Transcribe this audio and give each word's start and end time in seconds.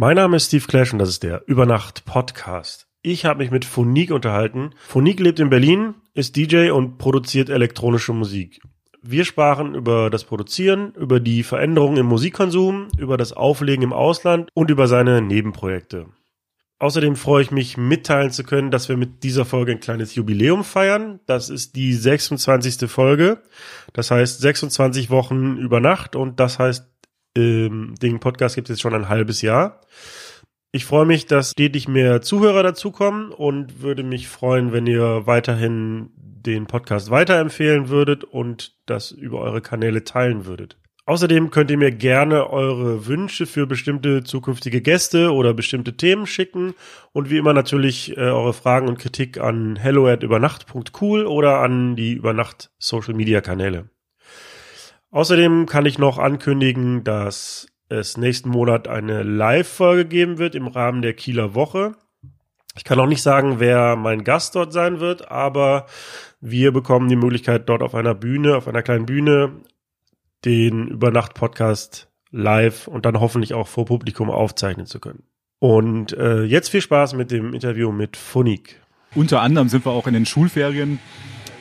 Mein 0.00 0.14
Name 0.14 0.36
ist 0.36 0.46
Steve 0.46 0.64
Clash 0.64 0.92
und 0.92 1.00
das 1.00 1.08
ist 1.08 1.24
der 1.24 1.42
Übernacht 1.48 2.04
Podcast. 2.04 2.86
Ich 3.02 3.24
habe 3.24 3.40
mich 3.40 3.50
mit 3.50 3.64
Phonique 3.64 4.12
unterhalten. 4.12 4.70
Phonique 4.76 5.18
lebt 5.18 5.40
in 5.40 5.50
Berlin, 5.50 5.94
ist 6.14 6.36
DJ 6.36 6.70
und 6.70 6.98
produziert 6.98 7.48
elektronische 7.48 8.12
Musik. 8.12 8.60
Wir 9.02 9.24
sprachen 9.24 9.74
über 9.74 10.08
das 10.08 10.22
Produzieren, 10.22 10.92
über 10.94 11.18
die 11.18 11.42
Veränderungen 11.42 11.96
im 11.96 12.06
Musikkonsum, 12.06 12.86
über 12.96 13.16
das 13.16 13.32
Auflegen 13.32 13.82
im 13.82 13.92
Ausland 13.92 14.50
und 14.54 14.70
über 14.70 14.86
seine 14.86 15.20
Nebenprojekte. 15.20 16.06
Außerdem 16.78 17.16
freue 17.16 17.42
ich 17.42 17.50
mich 17.50 17.76
mitteilen 17.76 18.30
zu 18.30 18.44
können, 18.44 18.70
dass 18.70 18.88
wir 18.88 18.96
mit 18.96 19.24
dieser 19.24 19.44
Folge 19.44 19.72
ein 19.72 19.80
kleines 19.80 20.14
Jubiläum 20.14 20.62
feiern. 20.62 21.18
Das 21.26 21.50
ist 21.50 21.74
die 21.74 21.92
26. 21.92 22.88
Folge. 22.88 23.42
Das 23.94 24.12
heißt 24.12 24.40
26 24.42 25.10
Wochen 25.10 25.56
über 25.56 25.80
Nacht 25.80 26.14
und 26.14 26.38
das 26.38 26.60
heißt 26.60 26.86
ähm, 27.38 27.94
den 28.02 28.20
Podcast 28.20 28.54
gibt 28.56 28.68
es 28.68 28.74
jetzt 28.74 28.82
schon 28.82 28.94
ein 28.94 29.08
halbes 29.08 29.42
Jahr. 29.42 29.80
Ich 30.70 30.84
freue 30.84 31.06
mich, 31.06 31.26
dass 31.26 31.52
stetig 31.52 31.88
mehr 31.88 32.20
Zuhörer 32.20 32.62
dazukommen 32.62 33.30
und 33.32 33.80
würde 33.80 34.02
mich 34.02 34.28
freuen, 34.28 34.72
wenn 34.72 34.86
ihr 34.86 35.26
weiterhin 35.26 36.10
den 36.16 36.66
Podcast 36.66 37.10
weiterempfehlen 37.10 37.88
würdet 37.88 38.24
und 38.24 38.74
das 38.86 39.10
über 39.10 39.40
eure 39.40 39.62
Kanäle 39.62 40.04
teilen 40.04 40.44
würdet. 40.44 40.76
Außerdem 41.06 41.50
könnt 41.50 41.70
ihr 41.70 41.78
mir 41.78 41.90
gerne 41.90 42.50
eure 42.50 43.06
Wünsche 43.06 43.46
für 43.46 43.66
bestimmte 43.66 44.24
zukünftige 44.24 44.82
Gäste 44.82 45.32
oder 45.32 45.54
bestimmte 45.54 45.96
Themen 45.96 46.26
schicken 46.26 46.74
und 47.12 47.30
wie 47.30 47.38
immer 47.38 47.54
natürlich 47.54 48.14
äh, 48.18 48.20
eure 48.20 48.52
Fragen 48.52 48.88
und 48.88 48.98
Kritik 48.98 49.40
an 49.40 49.76
hello 49.76 50.06
at 50.06 50.22
übernacht.cool 50.22 51.24
oder 51.24 51.60
an 51.60 51.96
die 51.96 52.12
Übernacht 52.12 52.70
Social 52.78 53.14
Media 53.14 53.40
Kanäle. 53.40 53.88
Außerdem 55.10 55.66
kann 55.66 55.86
ich 55.86 55.98
noch 55.98 56.18
ankündigen, 56.18 57.02
dass 57.02 57.68
es 57.88 58.16
nächsten 58.16 58.50
Monat 58.50 58.88
eine 58.88 59.22
Live-Folge 59.22 60.04
geben 60.04 60.38
wird 60.38 60.54
im 60.54 60.66
Rahmen 60.66 61.00
der 61.00 61.14
Kieler 61.14 61.54
Woche. 61.54 61.94
Ich 62.76 62.84
kann 62.84 63.00
auch 63.00 63.06
nicht 63.06 63.22
sagen, 63.22 63.58
wer 63.58 63.96
mein 63.96 64.22
Gast 64.22 64.54
dort 64.54 64.72
sein 64.72 65.00
wird, 65.00 65.30
aber 65.30 65.86
wir 66.40 66.72
bekommen 66.72 67.08
die 67.08 67.16
Möglichkeit, 67.16 67.68
dort 67.68 67.82
auf 67.82 67.94
einer 67.94 68.14
Bühne, 68.14 68.56
auf 68.56 68.68
einer 68.68 68.82
kleinen 68.82 69.06
Bühne, 69.06 69.52
den 70.44 70.88
Übernacht-Podcast 70.88 72.08
live 72.30 72.86
und 72.86 73.06
dann 73.06 73.18
hoffentlich 73.18 73.54
auch 73.54 73.66
vor 73.66 73.86
Publikum 73.86 74.30
aufzeichnen 74.30 74.86
zu 74.86 75.00
können. 75.00 75.24
Und 75.58 76.12
äh, 76.12 76.44
jetzt 76.44 76.68
viel 76.68 76.82
Spaß 76.82 77.14
mit 77.14 77.30
dem 77.30 77.54
Interview 77.54 77.90
mit 77.90 78.16
Phonik. 78.16 78.80
Unter 79.14 79.40
anderem 79.40 79.68
sind 79.68 79.84
wir 79.84 79.90
auch 79.90 80.06
in 80.06 80.14
den 80.14 80.26
Schulferien 80.26 81.00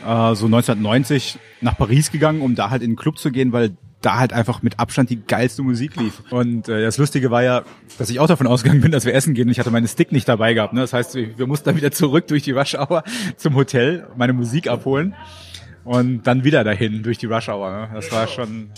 äh, 0.07 0.35
so 0.35 0.45
1990 0.45 1.37
nach 1.61 1.77
Paris 1.77 2.11
gegangen, 2.11 2.41
um 2.41 2.55
da 2.55 2.69
halt 2.69 2.81
in 2.81 2.91
den 2.91 2.95
Club 2.95 3.17
zu 3.17 3.29
gehen, 3.31 3.51
weil 3.51 3.75
da 4.01 4.19
halt 4.19 4.31
einfach 4.31 4.61
mit 4.61 4.79
Abstand 4.79 5.09
die 5.09 5.21
geilste 5.21 5.63
Musik 5.63 5.95
lief. 5.95 6.21
Und 6.29 6.69
äh, 6.69 6.83
das 6.83 6.97
Lustige 6.97 7.29
war 7.31 7.43
ja, 7.43 7.63
dass 7.97 8.09
ich 8.09 8.19
auch 8.19 8.27
davon 8.27 8.47
ausgegangen 8.47 8.81
bin, 8.81 8.91
dass 8.91 9.05
wir 9.05 9.13
essen 9.13 9.33
gehen 9.33 9.47
und 9.47 9.51
ich 9.51 9.59
hatte 9.59 9.71
meine 9.71 9.87
Stick 9.87 10.11
nicht 10.11 10.27
dabei 10.29 10.53
gehabt. 10.53 10.73
Ne? 10.73 10.81
Das 10.81 10.93
heißt, 10.93 11.15
wir 11.15 11.47
mussten 11.47 11.65
dann 11.65 11.75
wieder 11.75 11.91
zurück 11.91 12.27
durch 12.27 12.43
die 12.43 12.51
Rush 12.51 12.75
Hour 12.75 13.03
zum 13.35 13.55
Hotel, 13.55 14.07
meine 14.15 14.33
Musik 14.33 14.67
abholen 14.69 15.13
und 15.83 16.23
dann 16.23 16.43
wieder 16.43 16.63
dahin 16.63 17.03
durch 17.03 17.17
die 17.17 17.25
Rush 17.25 17.49
Hour. 17.49 17.71
Ne? 17.71 17.89
Das 17.93 18.11
war 18.11 18.27
schon... 18.27 18.69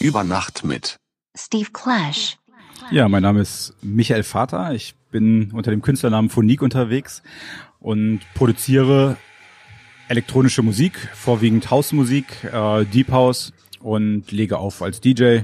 Über 0.00 0.24
Nacht 0.24 0.64
mit 0.64 0.96
Steve 1.36 1.68
Clash. 1.72 2.38
Ja, 2.90 3.06
mein 3.08 3.22
Name 3.22 3.40
ist 3.40 3.74
Michael 3.82 4.22
Vater. 4.22 4.72
Ich 4.72 4.94
bin 5.10 5.52
unter 5.52 5.70
dem 5.70 5.82
Künstlernamen 5.82 6.30
Phonique 6.30 6.62
unterwegs 6.62 7.22
und 7.80 8.20
produziere 8.32 9.18
elektronische 10.08 10.62
Musik, 10.62 10.96
vorwiegend 11.14 11.70
Hausmusik, 11.70 12.44
äh, 12.44 12.86
Deep 12.86 13.12
House 13.12 13.52
und 13.80 14.32
lege 14.32 14.56
auf 14.56 14.80
als 14.80 15.02
DJ 15.02 15.40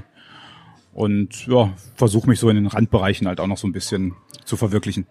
und 0.91 1.45
ja, 1.45 1.71
versuche 1.93 2.27
mich 2.27 2.39
so 2.39 2.49
in 2.49 2.55
den 2.55 2.65
Randbereichen 2.65 3.27
halt 3.27 3.39
auch 3.39 3.47
noch 3.47 3.59
so 3.59 3.67
ein 3.67 3.73
bisschen 3.73 4.15
zu 4.43 4.57
verwirklichen. 4.57 5.05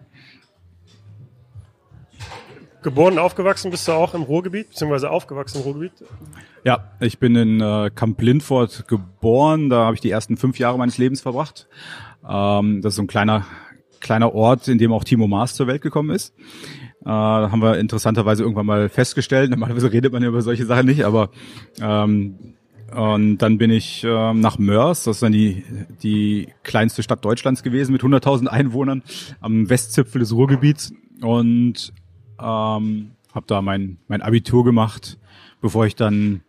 Geboren, 2.87 3.19
aufgewachsen 3.19 3.69
bist 3.69 3.85
du 3.89 3.91
auch 3.91 4.13
im 4.13 4.21
Ruhrgebiet, 4.21 4.69
beziehungsweise 4.69 5.09
aufgewachsen 5.09 5.57
im 5.57 5.63
Ruhrgebiet? 5.63 5.91
Ja, 6.63 6.89
ich 7.01 7.19
bin 7.19 7.35
in 7.35 7.59
äh, 7.59 7.91
Camp 7.93 8.21
Lindfort 8.21 8.87
geboren. 8.87 9.69
Da 9.69 9.83
habe 9.83 9.95
ich 9.95 9.99
die 9.99 10.09
ersten 10.09 10.37
fünf 10.37 10.57
Jahre 10.57 10.77
meines 10.77 10.97
Lebens 10.97 11.19
verbracht. 11.19 11.67
Ähm, 12.25 12.81
das 12.81 12.93
ist 12.93 12.95
so 12.95 13.01
ein 13.01 13.07
kleiner, 13.07 13.45
kleiner 13.99 14.33
Ort, 14.33 14.69
in 14.69 14.77
dem 14.77 14.93
auch 14.93 15.03
Timo 15.03 15.27
Maas 15.27 15.53
zur 15.53 15.67
Welt 15.67 15.81
gekommen 15.81 16.11
ist. 16.11 16.33
Äh, 17.01 17.07
da 17.07 17.49
haben 17.51 17.61
wir 17.61 17.77
interessanterweise 17.77 18.43
irgendwann 18.43 18.65
mal 18.65 18.87
festgestellt. 18.87 19.49
Normalerweise 19.51 19.91
redet 19.91 20.13
man 20.13 20.23
ja 20.23 20.29
über 20.29 20.41
solche 20.41 20.65
Sachen 20.65 20.85
nicht, 20.85 21.03
aber 21.03 21.31
ähm, 21.81 22.55
und 22.95 23.39
dann 23.39 23.57
bin 23.57 23.69
ich 23.69 24.05
äh, 24.05 24.33
nach 24.33 24.59
Mörs, 24.59 25.03
das 25.03 25.17
ist 25.17 25.23
dann 25.23 25.33
die, 25.33 25.65
die 26.03 26.53
kleinste 26.63 27.03
Stadt 27.03 27.25
Deutschlands 27.25 27.63
gewesen 27.63 27.91
mit 27.91 28.01
100.000 28.01 28.47
Einwohnern 28.47 29.03
am 29.41 29.69
Westzipfel 29.69 30.19
des 30.19 30.31
Ruhrgebiets 30.31 30.93
und 31.21 31.91
ähm, 32.39 33.11
habe 33.33 33.45
da 33.47 33.61
mein, 33.61 33.97
mein 34.07 34.21
Abitur 34.21 34.63
gemacht, 34.63 35.17
bevor 35.61 35.85
ich 35.85 35.95
dann 35.95 36.41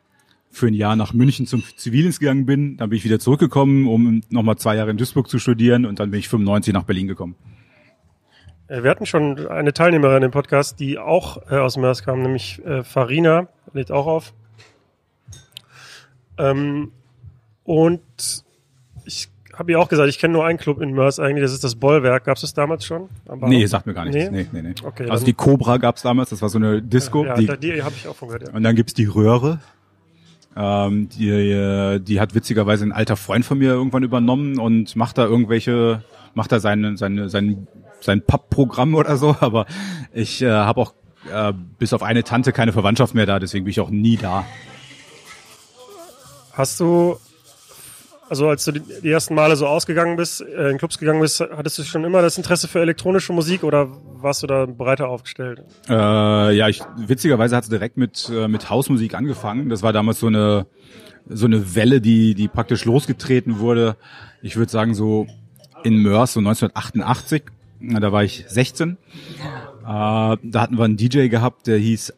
für 0.50 0.66
ein 0.66 0.74
Jahr 0.74 0.96
nach 0.96 1.12
München 1.12 1.46
zum 1.46 1.62
Zivildienst 1.76 2.20
gegangen 2.20 2.46
bin. 2.46 2.76
Dann 2.76 2.90
bin 2.90 2.96
ich 2.96 3.04
wieder 3.04 3.18
zurückgekommen, 3.18 3.86
um 3.86 4.22
nochmal 4.30 4.56
zwei 4.56 4.76
Jahre 4.76 4.90
in 4.90 4.96
Duisburg 4.96 5.28
zu 5.28 5.38
studieren 5.38 5.84
und 5.86 6.00
dann 6.00 6.10
bin 6.10 6.20
ich 6.20 6.28
95 6.28 6.74
nach 6.74 6.84
Berlin 6.84 7.06
gekommen. 7.06 7.36
Äh, 8.68 8.82
wir 8.82 8.90
hatten 8.90 9.06
schon 9.06 9.46
eine 9.48 9.72
Teilnehmerin 9.72 10.22
im 10.22 10.30
Podcast, 10.30 10.80
die 10.80 10.98
auch 10.98 11.50
äh, 11.50 11.56
aus 11.56 11.76
Mörs 11.76 12.02
kam, 12.02 12.22
nämlich 12.22 12.64
äh, 12.64 12.82
Farina, 12.82 13.48
lädt 13.72 13.90
auch 13.90 14.06
auf. 14.06 14.34
Ähm, 16.38 16.92
und 17.64 18.44
ich 19.04 19.28
habe 19.58 19.72
ja 19.72 19.78
auch 19.78 19.88
gesagt, 19.88 20.08
ich 20.08 20.18
kenne 20.18 20.34
nur 20.34 20.44
einen 20.46 20.58
Club 20.58 20.80
in 20.80 20.92
Mörs 20.92 21.18
eigentlich, 21.18 21.42
das 21.42 21.52
ist 21.52 21.64
das 21.64 21.74
Bollwerk. 21.74 22.24
Gab 22.24 22.36
es 22.36 22.42
das 22.42 22.54
damals 22.54 22.84
schon? 22.84 23.08
Nee, 23.40 23.66
sagt 23.66 23.86
mir 23.86 23.94
gar 23.94 24.04
nichts. 24.04 24.30
Nee, 24.30 24.46
nee, 24.52 24.62
nee. 24.62 24.62
nee. 24.62 24.74
Okay, 24.82 25.08
also 25.10 25.24
die 25.24 25.32
Cobra 25.32 25.78
gab's 25.78 26.02
damals, 26.02 26.30
das 26.30 26.42
war 26.42 26.48
so 26.48 26.58
eine 26.58 26.80
Disco. 26.80 27.24
Ja, 27.24 27.34
die, 27.34 27.46
die 27.58 27.82
habe 27.82 27.94
ich 27.96 28.06
auch 28.06 28.14
von 28.14 28.28
gehört. 28.28 28.48
Ja. 28.48 28.54
Und 28.54 28.62
dann 28.62 28.76
gibt's 28.76 28.94
die 28.94 29.06
Röhre. 29.06 29.60
Ähm, 30.56 31.08
die, 31.08 32.00
die 32.02 32.20
hat 32.20 32.34
witzigerweise 32.34 32.84
ein 32.84 32.92
alter 32.92 33.16
Freund 33.16 33.44
von 33.44 33.58
mir 33.58 33.70
irgendwann 33.70 34.02
übernommen 34.02 34.58
und 34.58 34.96
macht 34.96 35.18
da 35.18 35.24
irgendwelche, 35.24 36.02
macht 36.34 36.50
da 36.52 36.60
seine, 36.60 36.96
seine, 36.96 37.28
sein, 37.28 37.68
sein 38.00 38.22
Pappprogramm 38.22 38.94
oder 38.94 39.16
so, 39.16 39.36
aber 39.40 39.66
ich 40.12 40.42
äh, 40.42 40.50
habe 40.50 40.80
auch 40.80 40.94
äh, 41.32 41.52
bis 41.78 41.92
auf 41.92 42.02
eine 42.02 42.24
Tante 42.24 42.52
keine 42.52 42.72
Verwandtschaft 42.72 43.14
mehr 43.14 43.26
da, 43.26 43.38
deswegen 43.38 43.64
bin 43.64 43.70
ich 43.70 43.80
auch 43.80 43.90
nie 43.90 44.16
da. 44.16 44.44
Hast 46.52 46.80
du, 46.80 47.18
also 48.28 48.48
als 48.48 48.64
du 48.64 48.72
die 48.72 49.10
ersten 49.10 49.34
Male 49.34 49.56
so 49.56 49.66
ausgegangen 49.66 50.16
bist, 50.16 50.40
äh, 50.40 50.70
in 50.70 50.78
Clubs 50.78 50.98
gegangen 50.98 51.20
bist, 51.20 51.40
hattest 51.40 51.78
du 51.78 51.82
schon 51.82 52.04
immer 52.04 52.22
das 52.22 52.36
Interesse 52.36 52.68
für 52.68 52.80
elektronische 52.80 53.32
Musik 53.32 53.64
oder 53.64 53.88
warst 54.20 54.42
du 54.42 54.46
da 54.46 54.66
breiter 54.66 55.08
aufgestellt? 55.08 55.62
Äh, 55.88 55.92
ja, 56.56 56.68
ich 56.68 56.82
witzigerweise 56.96 57.56
hat 57.56 57.64
es 57.64 57.70
direkt 57.70 57.96
mit 57.96 58.30
äh, 58.32 58.48
mit 58.48 58.70
Hausmusik 58.70 59.14
angefangen. 59.14 59.68
Das 59.68 59.82
war 59.82 59.92
damals 59.92 60.20
so 60.20 60.26
eine 60.26 60.66
so 61.26 61.46
eine 61.46 61.74
Welle, 61.74 62.00
die 62.00 62.34
die 62.34 62.48
praktisch 62.48 62.84
losgetreten 62.84 63.58
wurde. 63.58 63.96
Ich 64.42 64.56
würde 64.56 64.70
sagen 64.70 64.94
so 64.94 65.26
in 65.84 65.96
Mörs 66.02 66.34
so 66.34 66.40
1988. 66.40 67.44
Da 67.80 68.12
war 68.12 68.24
ich 68.24 68.44
16. 68.48 68.90
Äh, 68.90 68.96
da 69.84 70.38
hatten 70.54 70.76
wir 70.76 70.84
einen 70.84 70.96
DJ 70.96 71.28
gehabt, 71.28 71.66
der 71.66 71.78
hieß 71.78 72.12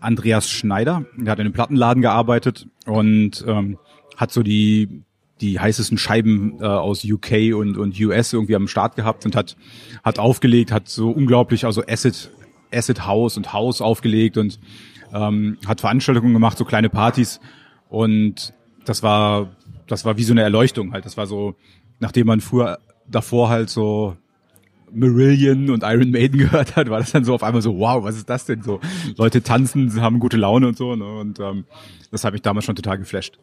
Andreas 0.00 0.48
Schneider. 0.48 1.04
Der 1.16 1.32
hat 1.32 1.38
in 1.38 1.46
einem 1.46 1.52
Plattenladen 1.52 2.02
gearbeitet 2.02 2.66
und 2.86 3.44
ähm, 3.46 3.78
hat 4.16 4.32
so 4.32 4.42
die 4.42 5.02
die 5.40 5.60
heißesten 5.60 5.98
Scheiben 5.98 6.58
äh, 6.60 6.64
aus 6.64 7.04
UK 7.04 7.54
und, 7.54 7.76
und 7.76 7.98
US 8.00 8.32
irgendwie 8.32 8.56
am 8.56 8.68
Start 8.68 8.96
gehabt 8.96 9.26
und 9.26 9.36
hat, 9.36 9.56
hat 10.02 10.18
aufgelegt, 10.18 10.72
hat 10.72 10.88
so 10.88 11.10
unglaublich, 11.10 11.64
also 11.64 11.82
Acid, 11.86 12.30
Acid 12.72 13.06
House 13.06 13.36
und 13.36 13.52
House 13.52 13.80
aufgelegt 13.80 14.38
und 14.38 14.58
ähm, 15.12 15.58
hat 15.66 15.80
Veranstaltungen 15.80 16.32
gemacht, 16.32 16.56
so 16.56 16.64
kleine 16.64 16.88
Partys 16.88 17.40
und 17.88 18.54
das 18.84 19.02
war, 19.02 19.54
das 19.86 20.04
war 20.04 20.16
wie 20.16 20.22
so 20.22 20.32
eine 20.32 20.42
Erleuchtung 20.42 20.92
halt. 20.92 21.04
Das 21.04 21.16
war 21.16 21.26
so, 21.26 21.54
nachdem 22.00 22.26
man 22.26 22.40
früher 22.40 22.78
davor 23.06 23.48
halt 23.48 23.68
so 23.68 24.16
Marillion 24.92 25.70
und 25.70 25.82
Iron 25.82 26.10
Maiden 26.10 26.38
gehört 26.38 26.76
hat, 26.76 26.88
war 26.88 27.00
das 27.00 27.12
dann 27.12 27.24
so 27.24 27.34
auf 27.34 27.42
einmal 27.42 27.62
so, 27.62 27.78
wow, 27.78 28.02
was 28.02 28.16
ist 28.16 28.30
das 28.30 28.46
denn 28.46 28.62
so? 28.62 28.80
Leute 29.16 29.42
tanzen, 29.42 30.00
haben 30.00 30.18
gute 30.18 30.36
Laune 30.36 30.68
und 30.68 30.76
so. 30.76 30.96
Ne? 30.96 31.04
Und 31.04 31.40
ähm, 31.40 31.64
das 32.10 32.24
hat 32.24 32.32
mich 32.32 32.42
damals 32.42 32.64
schon 32.64 32.76
total 32.76 32.98
geflasht. 32.98 33.38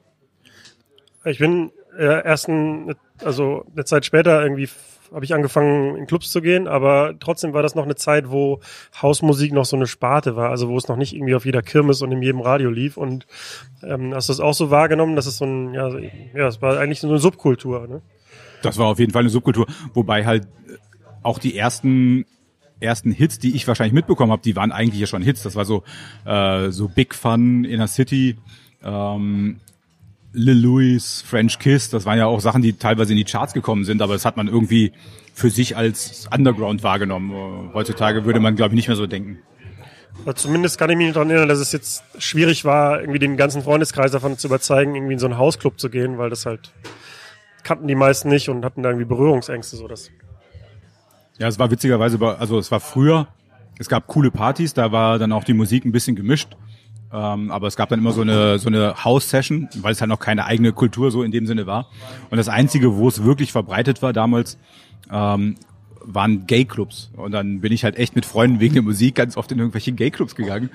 Ich 1.25 1.39
bin 1.39 1.72
äh, 1.98 2.25
erst 2.25 2.48
ein, 2.48 2.95
also 3.24 3.66
eine 3.74 3.86
Zeit 3.86 4.06
später 4.06 4.42
irgendwie 4.44 4.69
habe 5.13 5.25
ich 5.25 5.34
angefangen 5.34 5.95
in 5.95 6.07
Clubs 6.07 6.31
zu 6.31 6.42
gehen, 6.42 6.68
aber 6.68 7.13
trotzdem 7.19 7.54
war 7.54 7.62
das 7.62 7.75
noch 7.75 7.84
eine 7.84 7.95
Zeit, 7.95 8.31
wo 8.31 8.62
Hausmusik 9.00 9.54
noch 9.54 9.66
so 9.66 9.75
eine 9.75 9.86
Sparte 9.86 10.36
war, 10.36 10.50
also 10.50 10.69
wo 10.69 10.78
es 10.78 10.88
noch 10.88 10.98
nicht 10.98 11.13
irgendwie 11.13 11.36
auf 11.36 11.45
jeder 11.45 11.62
Kirmes 11.62 12.01
und 12.01 12.12
in 12.12 12.22
jedem 12.22 12.42
Radio 12.42 12.72
lief. 12.72 12.98
Und 12.98 13.28
ähm, 13.84 14.13
hast 14.16 14.30
du 14.30 14.34
das 14.34 14.40
auch 14.40 14.56
so 14.56 14.72
wahrgenommen, 14.72 15.16
dass 15.16 15.28
es 15.28 15.38
so 15.38 15.45
ein, 15.45 15.74
ja, 15.74 15.90
ja, 16.36 16.48
es 16.48 16.62
war 16.63 16.80
eigentlich 16.80 17.00
so 17.00 17.07
eine 17.07 17.19
Subkultur, 17.19 17.88
ne? 17.88 18.01
Das 18.63 18.78
war 18.78 18.88
auf 18.88 19.00
jeden 19.00 19.12
Fall 19.12 19.22
eine 19.22 19.30
Subkultur, 19.30 19.68
wobei 19.94 20.25
halt 20.25 20.48
auch 21.22 21.38
die 21.38 21.56
ersten 21.56 22.25
ersten 22.80 23.12
Hits, 23.12 23.39
die 23.39 23.56
ich 23.56 23.68
wahrscheinlich 23.68 23.94
mitbekommen 23.94 24.31
habe, 24.31 24.42
die 24.42 24.56
waren 24.56 24.72
eigentlich 24.72 25.00
ja 25.00 25.07
schon 25.07 25.22
Hits. 25.22 25.44
Das 25.44 25.56
war 25.56 25.63
so 25.63 25.84
äh, 26.25 26.69
so 26.72 26.89
Big 26.89 27.13
Fun, 27.16 27.63
Inner 27.66 27.88
City, 27.88 28.38
ähm, 28.84 29.60
Lil 30.34 30.60
Louis, 30.60 31.24
French 31.26 31.60
Kiss. 31.60 31.90
Das 31.90 32.06
waren 32.06 32.18
ja 32.18 32.26
auch 32.26 32.42
Sachen, 32.42 32.62
die 32.62 32.74
teilweise 32.74 33.14
in 33.14 33.18
die 33.18 33.24
Charts 33.24 33.54
gekommen 33.54 33.86
sind, 33.86 34.02
aber 34.02 34.14
das 34.14 34.26
hat 34.26 34.36
man 34.36 34.48
irgendwie 34.48 34.92
für 35.34 35.50
sich 35.50 35.78
als 35.78 36.28
Underground 36.34 36.84
wahrgenommen. 36.84 37.72
Heutzutage 37.74 38.26
würde 38.26 38.40
man, 38.40 38.56
glaube 38.56 38.74
ich, 38.74 38.76
nicht 38.76 38.88
mehr 38.88 38.98
so 38.98 39.08
denken. 39.08 39.40
Aber 40.24 40.36
zumindest 40.36 40.78
kann 40.78 40.90
ich 40.90 40.98
mich 40.98 41.14
daran 41.14 41.30
erinnern, 41.30 41.50
dass 41.50 41.60
es 41.60 41.72
jetzt 41.72 42.04
schwierig 42.18 42.66
war, 42.66 43.02
irgendwie 43.02 43.20
den 43.20 43.38
ganzen 43.38 43.64
Freundeskreis 43.64 44.12
davon 44.12 44.38
zu 44.38 44.48
überzeugen, 44.48 44.96
irgendwie 44.96 45.14
in 45.14 45.20
so 45.20 45.26
einen 45.26 45.38
Hausclub 45.38 45.80
zu 45.80 45.90
gehen, 45.90 46.18
weil 46.18 46.30
das 46.30 46.46
halt 46.46 46.72
kannten 47.64 47.88
die 47.88 47.96
meisten 47.96 48.30
nicht 48.30 48.50
und 48.50 48.64
hatten 48.64 48.84
da 48.84 48.90
irgendwie 48.90 49.08
Berührungsängste. 49.08 49.78
So 49.78 49.88
das. 49.88 50.12
Ja, 51.38 51.48
es 51.48 51.58
war 51.58 51.72
witzigerweise, 51.72 52.20
also 52.22 52.60
es 52.60 52.72
war 52.72 52.80
früher, 52.80 53.28
es 53.80 53.90
gab 53.90 54.08
coole 54.08 54.32
Partys, 54.32 54.74
da 54.74 54.92
war 54.92 55.18
dann 55.18 55.32
auch 55.32 55.44
die 55.44 55.54
Musik 55.54 55.86
ein 55.86 55.92
bisschen 55.92 56.16
gemischt. 56.16 56.56
Ähm, 57.13 57.51
aber 57.51 57.68
es 57.68 57.75
gab 57.75 57.89
dann 57.89 58.00
immer 58.00 58.12
so 58.12 58.21
eine 58.21 58.57
so 58.57 58.69
eine 58.69 59.04
House-Session, 59.04 59.69
weil 59.77 59.92
es 59.92 60.01
halt 60.01 60.10
noch 60.10 60.19
keine 60.19 60.45
eigene 60.45 60.74
Kultur 60.74 61.12
so 61.12 61.21
in 61.21 61.31
dem 61.31 61.45
Sinne 61.45 61.68
war. 61.68 61.88
Und 62.31 62.38
das 62.38 62.50
Einzige, 62.50 62.95
wo 62.95 63.07
es 63.07 63.24
wirklich 63.24 63.51
verbreitet 63.51 64.01
war 64.01 64.13
damals, 64.13 64.57
ähm, 65.12 65.56
waren 66.04 66.48
Gay-Clubs. 66.48 67.12
Und 67.15 67.31
dann 67.31 67.62
bin 67.62 67.71
ich 67.71 67.83
halt 67.83 67.98
echt 67.98 68.15
mit 68.15 68.25
Freunden 68.25 68.60
wegen 68.60 68.74
der 68.74 68.83
Musik 68.83 69.15
ganz 69.15 69.38
oft 69.38 69.51
in 69.51 69.60
irgendwelche 69.60 69.92
Gay-Clubs 69.94 70.36
gegangen, 70.36 70.71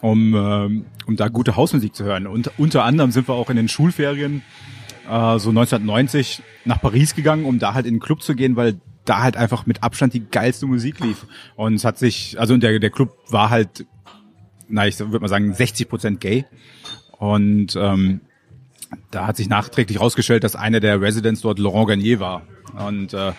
um, 0.00 0.34
ähm, 0.34 0.86
um 1.06 1.16
da 1.16 1.28
gute 1.28 1.56
Hausmusik 1.56 1.94
zu 1.94 2.04
hören. 2.04 2.26
Und 2.26 2.50
unter 2.58 2.84
anderem 2.84 3.10
sind 3.10 3.28
wir 3.28 3.34
auch 3.34 3.50
in 3.50 3.56
den 3.56 3.68
Schulferien 3.68 4.42
äh, 5.04 5.38
so 5.38 5.50
1990 5.50 6.42
nach 6.64 6.80
Paris 6.80 7.14
gegangen, 7.14 7.44
um 7.44 7.58
da 7.58 7.74
halt 7.74 7.86
in 7.86 7.94
den 7.94 8.00
Club 8.00 8.22
zu 8.22 8.34
gehen, 8.34 8.56
weil 8.56 8.80
da 9.04 9.22
halt 9.22 9.36
einfach 9.36 9.66
mit 9.66 9.82
Abstand 9.82 10.14
die 10.14 10.24
geilste 10.24 10.66
Musik 10.66 11.00
lief. 11.00 11.26
Und 11.56 11.74
es 11.74 11.84
hat 11.84 11.98
sich, 11.98 12.38
also 12.38 12.56
der, 12.56 12.78
der 12.78 12.90
Club 12.90 13.16
war 13.28 13.50
halt, 13.50 13.84
na, 14.72 14.86
ich 14.86 14.98
würde 14.98 15.20
mal 15.20 15.28
sagen, 15.28 15.54
60 15.54 15.88
Prozent 15.88 16.20
gay. 16.20 16.44
Und 17.18 17.76
ähm, 17.76 18.20
da 19.10 19.26
hat 19.26 19.36
sich 19.36 19.48
nachträglich 19.48 19.98
herausgestellt, 19.98 20.44
dass 20.44 20.56
einer 20.56 20.80
der 20.80 21.00
Residents 21.00 21.42
dort 21.42 21.58
Laurent 21.58 21.88
Garnier 21.88 22.20
war. 22.20 22.42
Und 22.86 23.12
äh, 23.12 23.32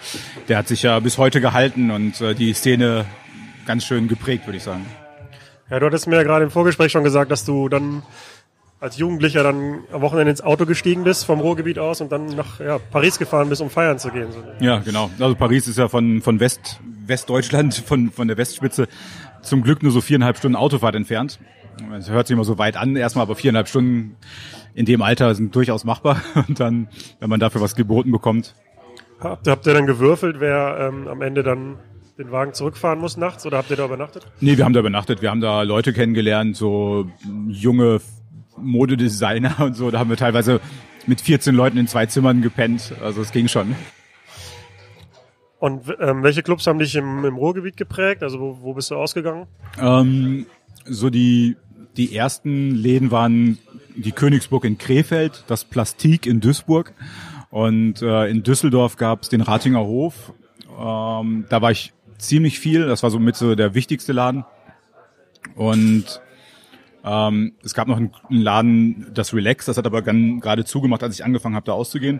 der 0.47 0.57
hat 0.57 0.67
sich 0.67 0.83
ja 0.83 0.99
bis 0.99 1.17
heute 1.17 1.41
gehalten 1.41 1.91
und 1.91 2.21
äh, 2.21 2.35
die 2.35 2.53
Szene 2.53 3.05
ganz 3.65 3.83
schön 3.83 4.07
geprägt, 4.07 4.45
würde 4.45 4.57
ich 4.57 4.63
sagen. 4.63 4.85
Ja, 5.69 5.79
du 5.79 5.87
hattest 5.87 6.07
mir 6.07 6.17
ja 6.17 6.23
gerade 6.23 6.45
im 6.45 6.51
Vorgespräch 6.51 6.91
schon 6.91 7.03
gesagt, 7.03 7.31
dass 7.31 7.45
du 7.45 7.67
dann 7.67 8.03
als 8.79 8.97
Jugendlicher 8.97 9.43
dann 9.43 9.79
am 9.93 10.01
Wochenende 10.01 10.29
ins 10.29 10.41
Auto 10.41 10.65
gestiegen 10.65 11.05
bist 11.05 11.25
vom 11.25 11.39
Ruhrgebiet 11.39 11.79
aus 11.79 12.01
und 12.01 12.11
dann 12.11 12.25
nach 12.35 12.59
ja, 12.59 12.79
Paris 12.79 13.17
gefahren 13.17 13.47
bist, 13.47 13.61
um 13.61 13.69
feiern 13.69 13.97
zu 13.97 14.09
gehen. 14.09 14.27
Ja, 14.59 14.79
genau. 14.79 15.09
Also 15.19 15.35
Paris 15.35 15.69
ist 15.69 15.77
ja 15.77 15.87
von, 15.87 16.21
von 16.21 16.41
West, 16.41 16.81
Westdeutschland, 17.07 17.73
von, 17.75 18.11
von 18.11 18.27
der 18.27 18.35
Westspitze 18.35 18.89
zum 19.43 19.63
Glück 19.63 19.83
nur 19.83 19.91
so 19.91 20.01
viereinhalb 20.01 20.37
Stunden 20.37 20.55
Autofahrt 20.55 20.95
entfernt. 20.95 21.39
Es 21.97 22.09
hört 22.09 22.27
sich 22.27 22.33
immer 22.35 22.43
so 22.43 22.57
weit 22.57 22.77
an 22.77 22.95
erstmal, 22.95 23.23
aber 23.23 23.35
viereinhalb 23.35 23.67
Stunden 23.67 24.15
in 24.73 24.85
dem 24.85 25.01
Alter 25.01 25.33
sind 25.35 25.55
durchaus 25.55 25.83
machbar. 25.83 26.21
Und 26.47 26.59
dann, 26.59 26.87
wenn 27.19 27.29
man 27.29 27.39
dafür 27.39 27.61
was 27.61 27.75
geboten 27.75 28.11
bekommt, 28.11 28.55
Habt, 29.23 29.47
habt 29.47 29.65
ihr 29.67 29.73
dann 29.73 29.87
gewürfelt, 29.87 30.39
wer 30.39 30.77
ähm, 30.91 31.07
am 31.07 31.21
Ende 31.21 31.43
dann 31.43 31.77
den 32.17 32.31
Wagen 32.31 32.53
zurückfahren 32.53 32.99
muss 32.99 33.17
nachts 33.17 33.45
oder 33.45 33.57
habt 33.57 33.71
ihr 33.71 33.77
da 33.77 33.85
übernachtet? 33.85 34.27
Nee, 34.41 34.57
wir 34.57 34.65
haben 34.65 34.73
da 34.73 34.81
übernachtet. 34.81 35.21
Wir 35.21 35.31
haben 35.31 35.41
da 35.41 35.61
Leute 35.63 35.93
kennengelernt, 35.93 36.57
so 36.57 37.09
junge 37.47 38.01
Modedesigner 38.57 39.61
und 39.61 39.75
so. 39.75 39.91
Da 39.91 39.99
haben 39.99 40.09
wir 40.09 40.17
teilweise 40.17 40.59
mit 41.07 41.21
14 41.21 41.55
Leuten 41.55 41.77
in 41.77 41.87
zwei 41.87 42.05
Zimmern 42.05 42.41
gepennt. 42.41 42.93
Also 43.01 43.21
es 43.21 43.31
ging 43.31 43.47
schon. 43.47 43.75
Und 45.63 45.95
ähm, 46.01 46.23
welche 46.23 46.43
Clubs 46.43 46.67
haben 46.67 46.77
dich 46.77 46.93
im, 46.93 47.23
im 47.23 47.37
Ruhrgebiet 47.37 47.77
geprägt? 47.77 48.21
Also 48.21 48.37
wo, 48.37 48.57
wo 48.63 48.73
bist 48.73 48.91
du 48.91 48.97
ausgegangen? 48.97 49.47
Ähm, 49.79 50.45
so 50.83 51.09
die, 51.09 51.55
die 51.95 52.13
ersten 52.17 52.71
Läden 52.71 53.11
waren 53.11 53.59
die 53.95 54.11
Königsburg 54.11 54.65
in 54.65 54.77
Krefeld, 54.77 55.45
das 55.47 55.63
Plastik 55.63 56.25
in 56.25 56.41
Duisburg 56.41 56.91
und 57.49 58.01
äh, 58.01 58.25
in 58.25 58.43
Düsseldorf 58.43 58.97
gab 58.97 59.21
es 59.21 59.29
den 59.29 59.39
Ratinger 59.39 59.85
Hof. 59.85 60.33
Ähm, 60.77 61.45
da 61.47 61.61
war 61.61 61.71
ich 61.71 61.93
ziemlich 62.17 62.59
viel. 62.59 62.85
Das 62.85 63.01
war 63.01 63.09
so 63.09 63.19
mit 63.19 63.37
so 63.37 63.55
der 63.55 63.73
wichtigste 63.73 64.11
Laden. 64.11 64.43
Und 65.55 66.19
ähm, 67.05 67.53
es 67.63 67.73
gab 67.73 67.87
noch 67.87 67.95
einen, 67.95 68.11
Laden, 68.27 69.11
das 69.13 69.33
Relax. 69.33 69.67
Das 69.67 69.77
hat 69.77 69.85
aber 69.85 70.01
gerade 70.01 70.65
zugemacht, 70.65 71.03
als 71.03 71.15
ich 71.15 71.23
angefangen 71.23 71.55
habe, 71.55 71.67
da 71.67 71.71
auszugehen. 71.71 72.19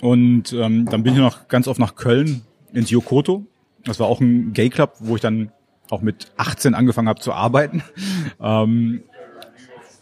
Und 0.00 0.52
ähm, 0.52 0.86
dann 0.86 1.02
bin 1.02 1.14
ich 1.14 1.18
noch 1.18 1.48
ganz 1.48 1.68
oft 1.68 1.80
nach 1.80 1.94
Köln 1.96 2.42
ins 2.72 2.90
Yokoto. 2.90 3.46
Das 3.84 4.00
war 4.00 4.06
auch 4.06 4.20
ein 4.20 4.52
Gay 4.52 4.68
Club, 4.68 4.94
wo 5.00 5.16
ich 5.16 5.22
dann 5.22 5.52
auch 5.90 6.02
mit 6.02 6.32
18 6.36 6.74
angefangen 6.74 7.08
habe 7.08 7.20
zu 7.20 7.32
arbeiten. 7.32 7.82
Ähm, 8.38 9.02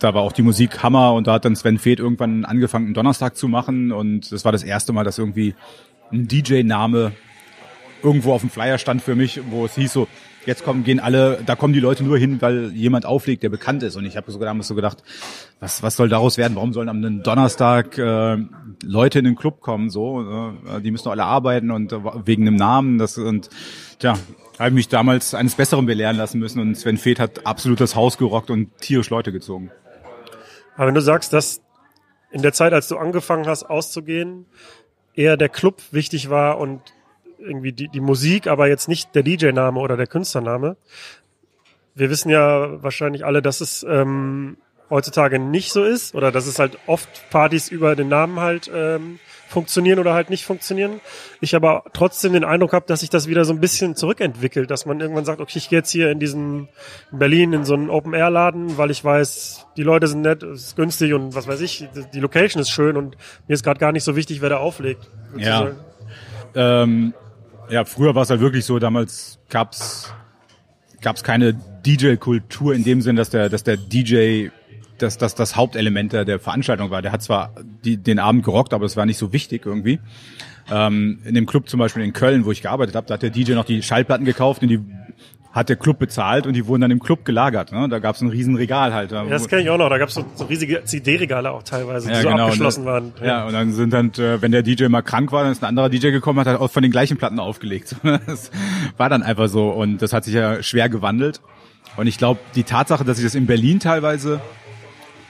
da 0.00 0.12
war 0.12 0.22
auch 0.22 0.32
die 0.32 0.42
Musik 0.42 0.82
Hammer 0.82 1.14
und 1.14 1.26
da 1.28 1.34
hat 1.34 1.44
dann 1.44 1.54
Sven 1.54 1.78
Feth 1.78 2.00
irgendwann 2.00 2.44
angefangen, 2.44 2.86
einen 2.86 2.94
Donnerstag 2.94 3.36
zu 3.36 3.48
machen 3.48 3.92
und 3.92 4.32
das 4.32 4.44
war 4.44 4.50
das 4.50 4.64
erste 4.64 4.92
Mal, 4.92 5.04
dass 5.04 5.18
irgendwie 5.18 5.54
ein 6.12 6.26
DJ-Name 6.26 7.12
irgendwo 8.02 8.32
auf 8.32 8.40
dem 8.40 8.50
Flyer 8.50 8.78
stand 8.78 9.02
für 9.02 9.14
mich, 9.14 9.40
wo 9.50 9.64
es 9.64 9.76
hieß 9.76 9.92
so, 9.92 10.08
jetzt 10.46 10.64
kommen, 10.64 10.84
gehen 10.84 11.00
alle, 11.00 11.40
da 11.44 11.56
kommen 11.56 11.72
die 11.72 11.80
Leute 11.80 12.04
nur 12.04 12.18
hin, 12.18 12.40
weil 12.40 12.72
jemand 12.72 13.06
auflegt, 13.06 13.42
der 13.42 13.48
bekannt 13.48 13.82
ist. 13.82 13.96
Und 13.96 14.04
ich 14.04 14.16
habe 14.16 14.30
sogar 14.30 14.46
damals 14.46 14.68
so 14.68 14.74
gedacht, 14.74 15.02
was, 15.60 15.82
was 15.82 15.96
soll 15.96 16.08
daraus 16.08 16.38
werden? 16.38 16.54
Warum 16.56 16.72
sollen 16.72 16.88
am 16.88 17.22
Donnerstag 17.22 17.98
äh, 17.98 18.36
Leute 18.82 19.18
in 19.18 19.24
den 19.24 19.36
Club 19.36 19.60
kommen? 19.60 19.90
So, 19.90 20.52
äh, 20.66 20.80
die 20.80 20.90
müssen 20.90 21.04
doch 21.04 21.12
alle 21.12 21.24
arbeiten 21.24 21.70
und 21.70 21.92
äh, 21.92 21.98
wegen 22.24 22.46
einem 22.46 22.56
Namen. 22.56 22.98
Das 22.98 23.18
und 23.18 23.48
ja, 24.00 24.14
habe 24.58 24.70
mich 24.72 24.88
damals 24.88 25.34
eines 25.34 25.54
Besseren 25.54 25.86
belehren 25.86 26.16
lassen 26.16 26.38
müssen 26.38 26.60
und 26.60 26.76
Sven 26.76 26.98
Feth 26.98 27.18
hat 27.18 27.46
absolut 27.46 27.80
das 27.80 27.96
Haus 27.96 28.18
gerockt 28.18 28.50
und 28.50 28.76
tierisch 28.78 29.10
Leute 29.10 29.32
gezogen. 29.32 29.70
Aber 30.76 30.88
wenn 30.88 30.94
du 30.94 31.02
sagst, 31.02 31.32
dass 31.32 31.60
in 32.30 32.42
der 32.42 32.52
Zeit, 32.52 32.72
als 32.72 32.88
du 32.88 32.96
angefangen 32.96 33.46
hast 33.46 33.64
auszugehen, 33.64 34.46
eher 35.14 35.36
der 35.36 35.48
Club 35.48 35.80
wichtig 35.92 36.30
war 36.30 36.58
und 36.58 36.80
irgendwie 37.44 37.72
die, 37.72 37.88
die 37.88 38.00
Musik, 38.00 38.46
aber 38.46 38.68
jetzt 38.68 38.88
nicht 38.88 39.14
der 39.14 39.22
DJ-Name 39.22 39.78
oder 39.78 39.96
der 39.96 40.06
Künstlername. 40.06 40.76
Wir 41.94 42.10
wissen 42.10 42.30
ja 42.30 42.82
wahrscheinlich 42.82 43.24
alle, 43.24 43.42
dass 43.42 43.60
es 43.60 43.84
ähm, 43.88 44.56
heutzutage 44.90 45.38
nicht 45.38 45.72
so 45.72 45.84
ist 45.84 46.14
oder 46.14 46.32
dass 46.32 46.46
es 46.46 46.58
halt 46.58 46.78
oft 46.86 47.08
Partys 47.30 47.68
über 47.68 47.96
den 47.96 48.08
Namen 48.08 48.40
halt 48.40 48.70
ähm, 48.72 49.18
funktionieren 49.48 49.98
oder 49.98 50.14
halt 50.14 50.30
nicht 50.30 50.44
funktionieren. 50.44 51.00
Ich 51.40 51.54
aber 51.54 51.84
trotzdem 51.92 52.32
den 52.32 52.44
Eindruck 52.44 52.72
habe, 52.72 52.86
dass 52.86 53.00
sich 53.00 53.10
das 53.10 53.28
wieder 53.28 53.44
so 53.44 53.52
ein 53.52 53.60
bisschen 53.60 53.94
zurückentwickelt, 53.94 54.70
dass 54.70 54.84
man 54.84 55.00
irgendwann 55.00 55.24
sagt, 55.24 55.40
okay, 55.40 55.58
ich 55.58 55.68
gehe 55.68 55.78
jetzt 55.78 55.90
hier 55.90 56.10
in 56.10 56.18
diesen 56.18 56.68
in 57.12 57.18
Berlin 57.18 57.52
in 57.52 57.64
so 57.64 57.74
einen 57.74 57.88
Open-Air-Laden, 57.88 58.76
weil 58.76 58.90
ich 58.90 59.04
weiß, 59.04 59.66
die 59.76 59.82
Leute 59.82 60.06
sind 60.06 60.22
nett, 60.22 60.42
es 60.42 60.66
ist 60.66 60.76
günstig 60.76 61.14
und 61.14 61.34
was 61.34 61.46
weiß 61.46 61.60
ich, 61.60 61.88
die 62.12 62.20
Location 62.20 62.60
ist 62.60 62.70
schön 62.70 62.96
und 62.96 63.16
mir 63.46 63.54
ist 63.54 63.64
gerade 63.64 63.80
gar 63.80 63.92
nicht 63.92 64.04
so 64.04 64.16
wichtig, 64.16 64.42
wer 64.42 64.50
da 64.50 64.56
auflegt. 64.58 65.08
Ja. 65.36 65.72
Ähm, 66.54 67.14
ja, 67.70 67.84
früher 67.84 68.14
war 68.14 68.22
es 68.22 68.30
halt 68.30 68.40
wirklich 68.40 68.64
so, 68.64 68.78
damals 68.78 69.38
gab's 69.48 70.12
gab's 71.00 71.22
keine 71.22 71.54
DJ-Kultur 71.54 72.74
in 72.74 72.82
dem 72.82 73.02
Sinn, 73.02 73.16
dass 73.16 73.30
der, 73.30 73.48
dass 73.48 73.62
der 73.62 73.76
DJ 73.76 74.48
dass 74.98 75.18
das 75.18 75.34
das 75.34 75.56
Hauptelement 75.56 76.12
der, 76.12 76.38
Veranstaltung 76.38 76.90
war. 76.90 77.02
Der 77.02 77.12
hat 77.12 77.22
zwar 77.22 77.52
die, 77.84 77.96
den 77.96 78.18
Abend 78.18 78.44
gerockt, 78.44 78.72
aber 78.72 78.86
es 78.86 78.96
war 78.96 79.06
nicht 79.06 79.18
so 79.18 79.32
wichtig 79.32 79.66
irgendwie. 79.66 80.00
Ähm, 80.70 81.18
in 81.24 81.34
dem 81.34 81.46
Club 81.46 81.68
zum 81.68 81.78
Beispiel 81.78 82.04
in 82.04 82.12
Köln, 82.12 82.44
wo 82.44 82.52
ich 82.52 82.62
gearbeitet 82.62 82.94
habe, 82.94 83.06
da 83.06 83.14
hat 83.14 83.22
der 83.22 83.30
DJ 83.30 83.52
noch 83.52 83.64
die 83.64 83.82
Schallplatten 83.82 84.24
gekauft 84.24 84.62
und 84.62 84.68
die 84.68 84.80
hat 85.54 85.68
der 85.68 85.76
Club 85.76 86.00
bezahlt 86.00 86.48
und 86.48 86.54
die 86.54 86.66
wurden 86.66 86.80
dann 86.80 86.90
im 86.90 86.98
Club 86.98 87.24
gelagert. 87.24 87.70
Ne? 87.70 87.88
Da 87.88 88.00
gab 88.00 88.16
es 88.16 88.20
ein 88.20 88.28
riesen 88.28 88.56
Regal 88.56 88.92
halt. 88.92 89.12
Ja, 89.12 89.24
das 89.24 89.48
kenne 89.48 89.62
ich 89.62 89.70
auch 89.70 89.78
noch. 89.78 89.88
Da 89.88 89.98
gab 89.98 90.08
es 90.08 90.14
so, 90.16 90.26
so 90.34 90.46
riesige 90.46 90.82
CD-Regale 90.84 91.52
auch 91.52 91.62
teilweise, 91.62 92.08
die 92.08 92.12
ja, 92.12 92.22
so 92.22 92.28
genau. 92.28 92.44
abgeschlossen 92.46 92.80
und, 92.80 92.86
waren. 92.86 93.12
Ja. 93.20 93.26
ja, 93.26 93.46
und 93.46 93.52
dann 93.52 93.72
sind 93.72 93.92
dann, 93.92 94.10
äh, 94.14 94.42
wenn 94.42 94.50
der 94.50 94.64
DJ 94.64 94.86
mal 94.88 95.02
krank 95.02 95.30
war, 95.30 95.44
dann 95.44 95.52
ist 95.52 95.62
ein 95.62 95.68
anderer 95.68 95.88
DJ 95.88 96.10
gekommen, 96.10 96.40
hat 96.40 96.48
halt 96.48 96.60
auch 96.60 96.72
von 96.72 96.82
den 96.82 96.90
gleichen 96.90 97.18
Platten 97.18 97.38
aufgelegt. 97.38 97.94
das 98.26 98.50
war 98.96 99.08
dann 99.08 99.22
einfach 99.22 99.48
so 99.48 99.70
und 99.70 100.02
das 100.02 100.12
hat 100.12 100.24
sich 100.24 100.34
ja 100.34 100.60
schwer 100.60 100.88
gewandelt. 100.88 101.40
Und 101.96 102.08
ich 102.08 102.18
glaube, 102.18 102.40
die 102.56 102.64
Tatsache, 102.64 103.04
dass 103.04 103.18
sich 103.18 103.26
das 103.26 103.36
in 103.36 103.46
Berlin 103.46 103.78
teilweise 103.78 104.40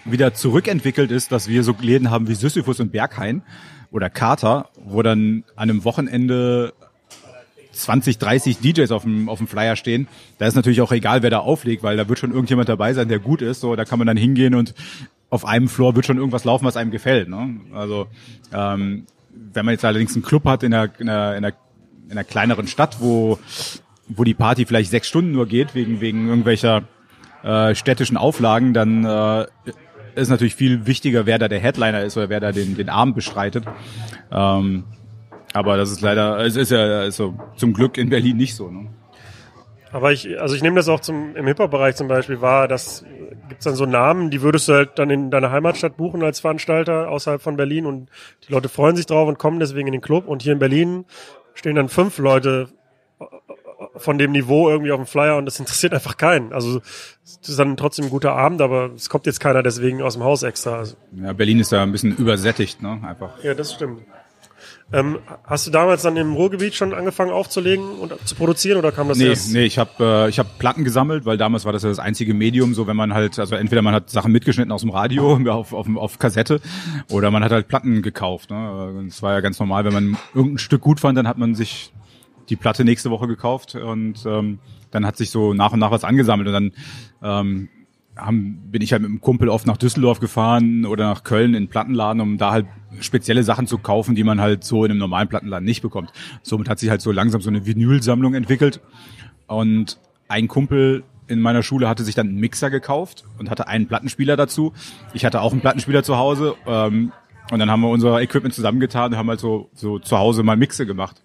wieder 0.07 0.33
zurückentwickelt 0.33 1.11
ist, 1.11 1.33
dass 1.33 1.49
wir 1.49 1.63
so 1.65 1.75
Läden 1.83 2.11
haben 2.11 2.29
wie 2.29 2.35
Sisyphus 2.35 2.81
und 2.81 2.93
Berghain 2.93 3.43
oder 3.91 4.09
Carter, 4.09 4.71
wo 4.83 5.03
dann 5.03 5.45
an 5.55 5.69
einem 5.69 5.85
Wochenende 5.85 6.73
20, 7.75 8.19
30 8.19 8.59
DJs 8.59 8.91
auf 8.91 9.03
dem, 9.03 9.29
auf 9.29 9.39
dem 9.39 9.47
Flyer 9.47 9.77
stehen. 9.77 10.09
Da 10.39 10.47
ist 10.47 10.55
natürlich 10.55 10.81
auch 10.81 10.93
egal, 10.93 11.23
wer 11.23 11.31
da 11.31 11.39
auflegt, 11.41 11.83
weil 11.83 11.97
da 11.97 12.09
wird 12.09 12.19
schon 12.19 12.33
irgendjemand 12.33 12.69
dabei 12.69 12.95
sein, 12.95 13.09
der 13.09 13.19
gut 13.19 13.43
ist. 13.43 13.61
So, 13.61 13.77
da 13.77 13.85
kann 13.85 13.99
man 13.99 14.07
dann 14.07 14.17
hingehen 14.17 14.55
und 14.55 14.75
auf 15.31 15.45
einem 15.45 15.69
Floor 15.69 15.97
wird 15.97 16.07
schon 16.07 16.19
irgendwas 16.19 16.45
laufen, 16.45 16.65
was 16.65 16.77
einem 16.77 16.91
gefällt. 16.91 17.29
Ne? 17.29 17.61
Also 17.73 18.07
ähm, 18.53 19.07
wenn 19.53 19.65
man 19.65 19.73
jetzt 19.73 19.85
allerdings 19.85 20.15
einen 20.15 20.25
Club 20.25 20.45
hat 20.45 20.63
in 20.63 20.73
einer, 20.73 20.91
in 20.99 21.09
einer, 21.09 21.37
in 21.37 21.45
einer, 21.45 21.55
in 22.07 22.13
einer 22.13 22.25
kleineren 22.25 22.67
Stadt, 22.67 22.99
wo, 23.01 23.39
wo 24.09 24.25
die 24.25 24.35
Party 24.35 24.67
vielleicht 24.67 24.91
sechs 24.91 25.09
Stunden 25.09 25.33
nur 25.33 25.47
geht, 25.47 25.75
wegen, 25.75 26.01
wegen 26.01 26.29
irgendwelcher 26.29 26.85
äh, 27.43 27.75
städtischen 27.75 28.17
Auflagen, 28.17 28.75
dann 28.75 29.05
äh, 29.05 29.47
ist 30.15 30.29
natürlich 30.29 30.55
viel 30.55 30.87
wichtiger, 30.87 31.27
wer 31.27 31.39
da 31.39 31.49
der 31.49 31.61
Headliner 31.61 32.03
ist 32.03 32.17
oder 32.17 32.29
wer 32.29 32.41
da 32.41 32.53
den, 32.53 32.77
den 32.77 32.89
Abend 32.89 33.15
bestreitet. 33.15 33.65
Ähm, 34.31 34.85
aber 35.55 35.77
das 35.77 35.91
ist 35.91 36.01
leider, 36.01 36.39
es 36.45 36.57
ist 36.57 36.71
ja 36.71 37.01
also 37.01 37.35
zum 37.57 37.73
Glück 37.73 37.97
in 37.97 38.11
Berlin 38.11 38.37
nicht 38.37 38.55
so. 38.55 38.71
Ne? 38.71 38.89
Aber 39.93 40.13
ich, 40.13 40.41
also 40.41 40.57
ich 40.57 40.63
nehme 40.63 40.75
das 40.75 40.89
auch 40.89 40.99
zum, 40.99 41.37
im 41.37 41.47
Hip-Hop-Bereich 41.47 41.95
zum 41.95 42.09
Beispiel 42.09 42.41
wahr, 42.41 42.67
dass 42.67 43.05
gibt's 43.49 43.65
dann 43.65 43.77
so 43.77 43.87
Namen, 43.87 44.31
die 44.31 44.43
würdest 44.43 44.69
du 44.69 44.73
halt 44.73 44.99
dann 44.99 45.11
in 45.11 45.31
deiner 45.31 45.53
Heimatstadt 45.53 45.97
buchen 45.97 46.25
als 46.25 46.41
Veranstalter 46.41 47.09
außerhalb 47.09 47.41
von 47.41 47.57
Berlin 47.57 47.87
und 47.87 48.09
die 48.47 48.53
Leute 48.53 48.69
freuen 48.69 48.97
sich 48.97 49.07
drauf 49.07 49.29
und 49.29 49.39
kommen 49.39 49.61
deswegen 49.61 49.87
in 49.87 49.93
den 49.93 50.01
Club 50.01 50.27
und 50.27 50.43
hier 50.43 50.53
in 50.53 50.59
Berlin 50.59 51.05
stehen 51.55 51.77
dann 51.77 51.89
fünf 51.89 52.19
Leute 52.19 52.69
von 53.97 54.19
dem 54.19 54.33
Niveau 54.33 54.69
irgendwie 54.69 54.91
auf 54.91 54.99
dem 54.99 55.07
Flyer 55.07 55.37
und 55.37 55.47
das 55.47 55.61
interessiert 55.61 55.95
einfach 55.95 56.17
keinen. 56.17 56.53
Also 56.53 56.81
es 57.25 57.49
ist 57.49 57.59
dann 57.59 57.77
trotzdem 57.77 58.07
ein 58.07 58.11
guter 58.11 58.33
Abend, 58.33 58.61
aber 58.61 58.91
es 58.97 59.09
kommt 59.09 59.27
jetzt 59.27 59.39
keiner 59.39 59.63
deswegen 59.63 60.03
aus 60.03 60.15
dem 60.15 60.25
Haus 60.25 60.43
extra. 60.43 60.79
Also, 60.79 60.97
Ja, 61.13 61.33
Berlin 61.33 61.61
ist 61.61 61.71
da 61.71 61.83
ein 61.83 61.93
bisschen 61.93 62.17
übersättigt, 62.17 62.83
ne? 62.83 63.01
Einfach. 63.07 63.43
ja, 63.45 63.55
das 63.55 63.75
stimmt. 63.75 64.03
Ähm, 64.95 65.19
hast 65.45 65.67
du 65.67 65.71
damals 65.73 66.03
dann 66.03 66.17
im 66.17 66.35
Ruhrgebiet 66.35 66.75
schon 66.75 66.95
angefangen 66.95 67.33
aufzulegen 67.33 67.85
und 67.99 68.13
zu 68.27 68.35
produzieren 68.37 68.79
oder 68.79 68.93
kam 68.93 69.09
das 69.09 69.19
Nee, 69.19 69.27
erst? 69.27 69.53
nee, 69.53 69.65
ich 69.65 69.79
habe 69.79 69.91
äh, 69.99 70.29
ich 70.29 70.39
hab 70.39 70.59
Platten 70.59 70.85
gesammelt, 70.85 71.27
weil 71.27 71.37
damals 71.37 71.65
war 71.65 71.73
das 71.73 71.83
ja 71.83 71.89
das 71.89 71.99
einzige 71.99 72.33
Medium, 72.33 72.75
so 72.75 72.87
wenn 72.87 72.97
man 72.97 73.13
halt, 73.13 73.39
also 73.39 73.57
entweder 73.57 73.83
man 73.83 73.93
hat 73.93 74.09
Sachen 74.11 74.31
mitgeschnitten 74.31 74.71
aus 74.71 74.83
dem 74.83 74.91
Radio 74.91 75.35
auf, 75.53 75.73
auf, 75.73 75.89
auf 75.97 76.19
Kassette 76.19 76.61
oder 77.11 77.31
man 77.33 77.43
hat 77.43 77.51
halt 77.51 77.67
Platten 77.67 78.03
gekauft. 78.03 78.51
Ne? 78.51 79.05
Das 79.09 79.21
war 79.21 79.33
ja 79.33 79.41
ganz 79.41 79.59
normal, 79.59 79.85
wenn 79.85 79.93
man 79.93 80.17
irgendein 80.35 80.59
Stück 80.59 80.81
gut 80.83 81.01
fand, 81.01 81.19
dann 81.19 81.27
hat 81.27 81.39
man 81.39 81.55
sich 81.55 81.93
die 82.49 82.57
Platte 82.57 82.85
nächste 82.85 83.11
Woche 83.11 83.27
gekauft 83.27 83.75
und 83.75 84.25
ähm, 84.27 84.59
dann 84.91 85.05
hat 85.07 85.17
sich 85.17 85.31
so 85.31 85.55
nach 85.55 85.73
und 85.73 85.81
nach 85.81 85.91
was 85.91 86.05
angesammelt 86.05 86.47
und 86.49 86.53
dann 86.53 86.73
ähm, 87.23 87.69
haben, 88.17 88.71
bin 88.71 88.83
ich 88.83 88.93
halt 88.93 89.03
mit 89.03 89.11
einem 89.11 89.21
Kumpel 89.21 89.49
oft 89.49 89.67
nach 89.67 89.77
Düsseldorf 89.77 90.21
gefahren 90.21 90.87
oder 90.87 91.05
nach 91.05 91.25
Köln 91.25 91.55
in 91.55 91.65
den 91.65 91.69
Plattenladen, 91.69 92.21
um 92.21 92.39
da 92.39 92.53
halt 92.53 92.67
spezielle 93.01 93.43
Sachen 93.43 93.67
zu 93.67 93.79
kaufen, 93.79 94.15
die 94.15 94.25
man 94.25 94.41
halt 94.41 94.65
so 94.65 94.85
in 94.85 94.93
einem 94.93 95.01
normalen 95.01 95.29
Plattenladen 95.29 95.65
nicht 95.65 95.83
bekommt. 95.83 96.13
Somit 96.43 96.69
hat 96.69 96.79
sich 96.79 96.91
halt 96.91 97.01
so 97.01 97.11
langsam 97.11 97.41
so 97.41 97.51
eine 97.51 97.67
Vinylsammlung 97.67 98.35
entwickelt. 98.35 98.81
Und 99.47 99.99
ein 100.29 100.49
Kumpel 100.49 101.03
in 101.27 101.41
meiner 101.41 101.63
Schule 101.63 101.89
hatte 101.89 102.05
sich 102.05 102.15
dann 102.15 102.29
einen 102.29 102.41
Mixer 102.41 102.71
gekauft 102.71 103.25
und 103.39 103.51
hatte 103.51 103.67
einen 103.67 103.89
Plattenspieler 103.89 104.37
dazu. 104.37 104.73
Ich 105.13 105.25
hatte 105.25 105.41
auch 105.41 105.53
einen 105.53 105.61
Plattenspieler 105.61 106.03
zu 106.03 106.17
Hause. 106.17 106.55
Ähm, 106.67 107.13
und 107.51 107.59
dann 107.59 107.71
haben 107.71 107.83
wir 107.83 107.89
unser 107.89 108.21
Equipment 108.23 108.55
zusammengetan 108.55 109.13
und 109.13 109.19
haben 109.19 109.29
halt 109.29 109.41
so, 109.41 109.69
so 109.75 109.99
zu 109.99 110.19
Hause 110.19 110.43
mal 110.43 110.57
Mixe 110.57 110.87
gemacht, 110.87 111.23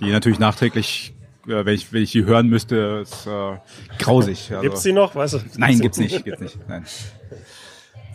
die 0.00 0.10
natürlich 0.10 0.38
nachträglich, 0.38 1.14
äh, 1.46 1.64
wenn 1.64 1.74
ich, 1.74 1.92
wenn 1.92 2.02
ich 2.02 2.12
die 2.12 2.24
hören 2.24 2.48
müsste, 2.48 3.00
ist 3.02 3.26
äh, 3.26 3.56
grausig. 3.98 4.50
Also, 4.50 4.62
Gibt's 4.62 4.82
die 4.82 4.92
noch? 4.92 5.14
Weißt 5.14 5.34
du? 5.34 5.38
Nein, 5.56 5.80
gibt's 5.80 5.98
nicht, 5.98 6.24
gibt's 6.24 6.40
nicht. 6.40 6.58
Nein. 6.68 6.84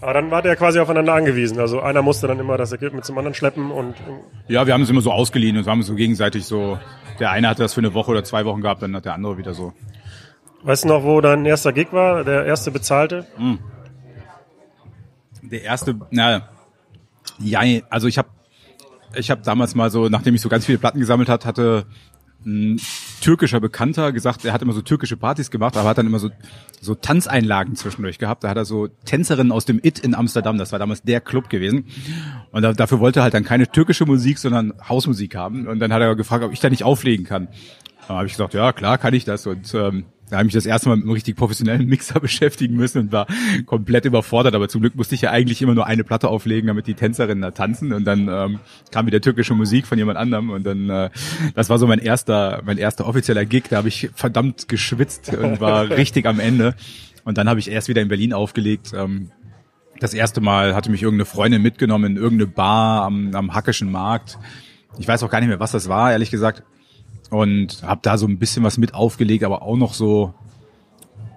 Aber 0.01 0.13
dann 0.13 0.29
war 0.29 0.41
der 0.41 0.55
quasi 0.55 0.79
aufeinander 0.79 1.13
angewiesen. 1.13 1.59
Also 1.59 1.79
einer 1.79 2.01
musste 2.01 2.27
dann 2.27 2.39
immer 2.39 2.57
das 2.57 2.71
Equipment 2.73 3.05
zum 3.05 3.17
anderen 3.17 3.33
schleppen 3.33 3.71
und 3.71 3.95
Ja, 4.47 4.67
wir 4.67 4.73
haben 4.73 4.81
es 4.81 4.89
immer 4.89 5.01
so 5.01 5.11
ausgeliehen 5.11 5.57
und 5.57 5.65
haben 5.67 5.79
es 5.79 5.87
so 5.87 5.95
gegenseitig 5.95 6.45
so. 6.45 6.77
Der 7.19 7.31
eine 7.31 7.47
hatte 7.47 7.63
das 7.63 7.73
für 7.73 7.79
eine 7.81 7.93
Woche 7.93 8.11
oder 8.11 8.23
zwei 8.23 8.45
Wochen 8.45 8.61
gehabt, 8.61 8.81
dann 8.83 8.95
hat 8.95 9.05
der 9.05 9.13
andere 9.13 9.37
wieder 9.37 9.53
so. 9.53 9.73
weißt 10.63 10.83
du 10.83 10.89
noch, 10.89 11.03
wo 11.03 11.21
dein 11.21 11.45
erster 11.45 11.71
Gig 11.73 11.87
war? 11.91 12.23
Der 12.23 12.45
erste 12.45 12.71
bezahlte? 12.71 13.25
Der 15.41 15.63
erste, 15.63 15.95
na, 16.11 16.49
ja, 17.39 17.61
also 17.89 18.07
ich 18.07 18.17
habe 18.17 18.29
ich 19.15 19.31
hab 19.31 19.43
damals 19.43 19.75
mal 19.75 19.89
so, 19.89 20.09
nachdem 20.09 20.35
ich 20.35 20.41
so 20.41 20.49
ganz 20.49 20.65
viele 20.65 20.77
Platten 20.77 20.99
gesammelt 20.99 21.29
hat, 21.29 21.45
hatte 21.45 21.85
ein 22.45 22.79
türkischer 23.21 23.59
Bekannter 23.59 24.11
gesagt, 24.11 24.45
er 24.45 24.53
hat 24.53 24.61
immer 24.61 24.73
so 24.73 24.81
türkische 24.81 25.17
Partys 25.17 25.49
gemacht, 25.49 25.75
aber 25.77 25.89
hat 25.89 25.97
dann 25.97 26.05
immer 26.05 26.19
so, 26.19 26.29
so 26.79 26.95
Tanzeinlagen 26.95 27.75
zwischendurch 27.75 28.19
gehabt. 28.19 28.43
Da 28.43 28.49
hat 28.49 28.57
er 28.57 28.65
so 28.65 28.87
Tänzerinnen 29.05 29.51
aus 29.51 29.65
dem 29.65 29.79
IT 29.81 29.99
in 29.99 30.13
Amsterdam, 30.13 30.57
das 30.57 30.71
war 30.71 30.79
damals 30.79 31.01
der 31.01 31.21
Club 31.21 31.49
gewesen. 31.49 31.85
Und 32.51 32.61
da, 32.61 32.73
dafür 32.73 32.99
wollte 32.99 33.19
er 33.19 33.23
halt 33.23 33.33
dann 33.33 33.43
keine 33.43 33.67
türkische 33.67 34.05
Musik, 34.05 34.37
sondern 34.37 34.73
Hausmusik 34.87 35.35
haben. 35.35 35.67
Und 35.67 35.79
dann 35.79 35.91
hat 35.91 36.01
er 36.01 36.15
gefragt, 36.15 36.43
ob 36.43 36.53
ich 36.53 36.59
da 36.59 36.69
nicht 36.69 36.83
auflegen 36.83 37.25
kann. 37.25 37.47
Da 38.07 38.15
habe 38.15 38.27
ich 38.27 38.33
gesagt, 38.33 38.53
ja, 38.53 38.71
klar 38.71 38.97
kann 38.97 39.13
ich 39.13 39.25
das. 39.25 39.47
Und 39.47 39.73
ähm, 39.73 40.05
da 40.29 40.37
habe 40.37 40.47
ich 40.47 40.53
mich 40.53 40.63
das 40.63 40.65
erste 40.65 40.89
Mal 40.89 40.95
mit 40.95 41.05
einem 41.05 41.13
richtig 41.13 41.35
professionellen 41.35 41.87
Mixer 41.87 42.19
beschäftigen 42.19 42.75
müssen 42.75 42.99
und 42.99 43.11
war 43.11 43.27
komplett 43.65 44.05
überfordert. 44.05 44.55
Aber 44.55 44.67
zum 44.67 44.81
Glück 44.81 44.95
musste 44.95 45.13
ich 45.13 45.21
ja 45.21 45.31
eigentlich 45.31 45.61
immer 45.61 45.75
nur 45.75 45.85
eine 45.85 46.03
Platte 46.03 46.29
auflegen, 46.29 46.67
damit 46.67 46.87
die 46.87 46.95
Tänzerinnen 46.95 47.41
da 47.41 47.51
tanzen. 47.51 47.93
Und 47.93 48.05
dann 48.05 48.27
ähm, 48.27 48.59
kam 48.91 49.05
wieder 49.05 49.21
türkische 49.21 49.53
Musik 49.53 49.85
von 49.85 49.97
jemand 49.97 50.17
anderem. 50.17 50.49
Und 50.49 50.65
dann, 50.65 50.89
äh, 50.89 51.09
das 51.53 51.69
war 51.69 51.77
so 51.77 51.85
mein 51.85 51.99
erster, 51.99 52.63
mein 52.65 52.79
erster 52.79 53.07
offizieller 53.07 53.45
Gig. 53.45 53.65
Da 53.69 53.77
habe 53.77 53.87
ich 53.87 54.09
verdammt 54.15 54.67
geschwitzt 54.67 55.31
und 55.33 55.61
war 55.61 55.89
richtig 55.91 56.25
am 56.25 56.39
Ende. 56.39 56.75
Und 57.23 57.37
dann 57.37 57.47
habe 57.47 57.59
ich 57.59 57.69
erst 57.69 57.87
wieder 57.87 58.01
in 58.01 58.07
Berlin 58.07 58.33
aufgelegt. 58.33 58.93
Ähm, 58.95 59.29
das 59.99 60.13
erste 60.13 60.41
Mal 60.41 60.75
hatte 60.75 60.89
mich 60.89 61.03
irgendeine 61.03 61.25
Freundin 61.25 61.61
mitgenommen 61.61 62.17
in 62.17 62.17
irgendeine 62.17 62.47
Bar 62.47 63.03
am, 63.03 63.33
am 63.35 63.53
Hackischen 63.53 63.91
Markt. 63.91 64.39
Ich 64.97 65.07
weiß 65.07 65.21
auch 65.23 65.29
gar 65.29 65.39
nicht 65.39 65.49
mehr, 65.49 65.59
was 65.59 65.71
das 65.71 65.87
war, 65.87 66.11
ehrlich 66.11 66.31
gesagt 66.31 66.63
und 67.29 67.83
habe 67.83 68.01
da 68.03 68.17
so 68.17 68.27
ein 68.27 68.37
bisschen 68.37 68.63
was 68.63 68.77
mit 68.77 68.93
aufgelegt, 68.93 69.43
aber 69.43 69.61
auch 69.61 69.77
noch 69.77 69.93
so, 69.93 70.33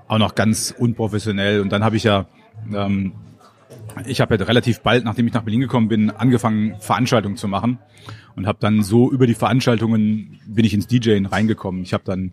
auch 0.06 0.18
noch 0.18 0.34
ganz 0.34 0.74
unprofessionell. 0.76 1.60
Und 1.60 1.70
dann 1.70 1.84
habe 1.84 1.96
ich 1.96 2.04
ja, 2.04 2.26
ähm, 2.72 3.12
ich 4.06 4.20
habe 4.20 4.36
ja 4.36 4.44
relativ 4.44 4.80
bald, 4.80 5.04
nachdem 5.04 5.26
ich 5.26 5.32
nach 5.32 5.42
Berlin 5.42 5.60
gekommen 5.60 5.88
bin, 5.88 6.10
angefangen 6.10 6.76
Veranstaltungen 6.80 7.36
zu 7.36 7.48
machen 7.48 7.78
und 8.36 8.46
habe 8.46 8.58
dann 8.60 8.82
so 8.82 9.10
über 9.10 9.26
die 9.26 9.34
Veranstaltungen 9.34 10.40
bin 10.46 10.64
ich 10.64 10.74
ins 10.74 10.86
DJing 10.86 11.26
reingekommen. 11.26 11.82
Ich 11.82 11.92
habe 11.92 12.04
dann 12.04 12.32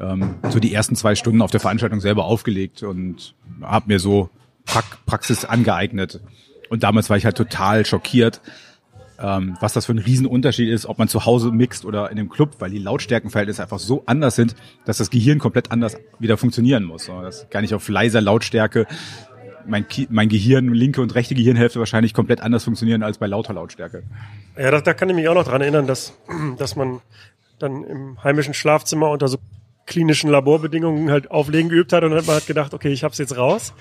ähm, 0.00 0.36
so 0.50 0.58
die 0.58 0.74
ersten 0.74 0.96
zwei 0.96 1.14
Stunden 1.14 1.42
auf 1.42 1.50
der 1.50 1.60
Veranstaltung 1.60 2.00
selber 2.00 2.24
aufgelegt 2.24 2.82
und 2.82 3.34
habe 3.62 3.86
mir 3.88 4.00
so 4.00 4.30
pra 4.64 4.82
Praxis 5.06 5.44
angeeignet. 5.44 6.20
Und 6.70 6.82
damals 6.82 7.10
war 7.10 7.16
ich 7.16 7.24
halt 7.24 7.36
total 7.36 7.86
schockiert, 7.86 8.40
ähm, 9.20 9.56
was 9.60 9.72
das 9.72 9.86
für 9.86 9.92
ein 9.92 9.98
Riesenunterschied 9.98 10.68
ist, 10.68 10.86
ob 10.86 10.98
man 10.98 11.08
zu 11.08 11.24
Hause 11.24 11.50
mixt 11.50 11.84
oder 11.84 12.10
in 12.10 12.18
einem 12.18 12.28
Club, 12.28 12.56
weil 12.58 12.70
die 12.70 12.78
Lautstärkenverhältnisse 12.78 13.62
einfach 13.62 13.78
so 13.78 14.02
anders 14.06 14.36
sind, 14.36 14.54
dass 14.84 14.98
das 14.98 15.10
Gehirn 15.10 15.38
komplett 15.38 15.70
anders 15.70 15.96
wieder 16.18 16.36
funktionieren 16.36 16.84
muss. 16.84 17.06
Das 17.06 17.48
gar 17.50 17.60
nicht 17.60 17.74
auf 17.74 17.88
leiser 17.88 18.20
Lautstärke 18.20 18.86
mein, 19.66 19.86
mein 20.10 20.28
Gehirn, 20.28 20.72
linke 20.72 21.00
und 21.00 21.14
rechte 21.14 21.34
Gehirnhälfte 21.34 21.78
wahrscheinlich 21.78 22.14
komplett 22.14 22.40
anders 22.40 22.64
funktionieren 22.64 23.02
als 23.02 23.18
bei 23.18 23.26
lauter 23.26 23.54
Lautstärke. 23.54 24.02
Ja, 24.56 24.70
da, 24.70 24.80
da 24.80 24.94
kann 24.94 25.08
ich 25.08 25.16
mich 25.16 25.28
auch 25.28 25.34
noch 25.34 25.44
dran 25.44 25.60
erinnern, 25.60 25.86
dass, 25.86 26.14
dass 26.58 26.76
man 26.76 27.00
dann 27.58 27.84
im 27.84 28.22
heimischen 28.22 28.54
Schlafzimmer 28.54 29.10
unter 29.10 29.28
so 29.28 29.38
klinischen 29.86 30.30
Laborbedingungen 30.30 31.10
halt 31.10 31.30
auflegen 31.30 31.68
geübt 31.68 31.92
hat 31.92 32.02
und 32.04 32.10
dann 32.10 32.18
hat 32.20 32.26
man 32.26 32.34
halt 32.36 32.46
gedacht, 32.46 32.72
okay, 32.74 32.90
ich 32.92 33.04
hab's 33.04 33.18
jetzt 33.18 33.36
raus. 33.36 33.72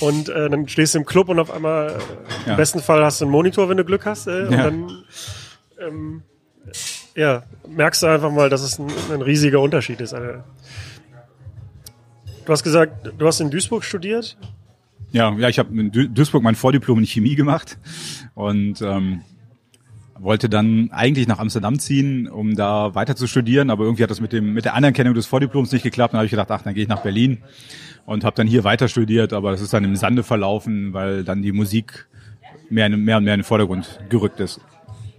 Und 0.00 0.28
äh, 0.28 0.48
dann 0.50 0.66
stehst 0.68 0.94
du 0.94 0.98
im 0.98 1.06
Club 1.06 1.28
und 1.28 1.38
auf 1.38 1.50
einmal, 1.50 1.90
äh, 1.90 2.46
Ja. 2.46 2.52
im 2.52 2.56
besten 2.56 2.80
Fall 2.80 3.04
hast 3.04 3.20
du 3.20 3.26
einen 3.26 3.32
Monitor, 3.32 3.68
wenn 3.68 3.76
du 3.76 3.84
Glück 3.84 4.06
hast. 4.06 4.26
Äh, 4.26 4.46
Und 4.46 4.52
Ja. 4.52 4.62
dann 4.64 5.04
ähm, 5.80 6.22
ja, 7.14 7.42
merkst 7.68 8.02
du 8.02 8.06
einfach 8.06 8.30
mal, 8.32 8.48
dass 8.48 8.62
es 8.62 8.78
ein, 8.78 8.88
ein 9.12 9.22
riesiger 9.22 9.60
Unterschied 9.60 10.00
ist. 10.00 10.14
Alter. 10.14 10.44
Du 12.44 12.52
hast 12.52 12.62
gesagt, 12.64 13.12
du 13.16 13.26
hast 13.26 13.40
in 13.40 13.50
Duisburg 13.50 13.84
studiert. 13.84 14.36
Ja, 15.12 15.32
ja, 15.38 15.48
ich 15.48 15.58
habe 15.58 15.78
in 15.78 15.92
Duisburg 15.92 16.42
mein 16.42 16.56
Vordiplom 16.56 16.98
in 16.98 17.06
Chemie 17.06 17.36
gemacht 17.36 17.78
und 18.34 18.82
ähm, 18.82 19.22
wollte 20.18 20.48
dann 20.48 20.90
eigentlich 20.92 21.26
nach 21.26 21.38
Amsterdam 21.38 21.78
ziehen, 21.78 22.28
um 22.28 22.54
da 22.54 22.94
weiter 22.94 23.16
zu 23.16 23.26
studieren, 23.26 23.70
aber 23.70 23.84
irgendwie 23.84 24.02
hat 24.02 24.10
das 24.10 24.20
mit 24.20 24.32
dem 24.32 24.52
mit 24.54 24.64
der 24.64 24.74
Anerkennung 24.74 25.14
des 25.14 25.26
Vordiploms 25.26 25.72
nicht 25.72 25.82
geklappt. 25.82 26.12
Dann 26.14 26.18
habe 26.18 26.26
ich 26.26 26.30
gedacht, 26.30 26.50
ach, 26.50 26.62
dann 26.62 26.74
gehe 26.74 26.84
ich 26.84 26.88
nach 26.88 27.02
Berlin 27.02 27.38
und 28.06 28.24
habe 28.24 28.36
dann 28.36 28.46
hier 28.46 28.64
weiter 28.64 28.88
studiert, 28.88 29.32
aber 29.32 29.50
das 29.50 29.60
ist 29.60 29.72
dann 29.72 29.84
im 29.84 29.96
Sande 29.96 30.22
verlaufen, 30.22 30.92
weil 30.92 31.24
dann 31.24 31.42
die 31.42 31.52
Musik 31.52 32.06
mehr, 32.70 32.88
mehr 32.88 33.16
und 33.16 33.24
mehr 33.24 33.34
in 33.34 33.40
den 33.40 33.44
Vordergrund 33.44 33.98
gerückt 34.08 34.40
ist. 34.40 34.60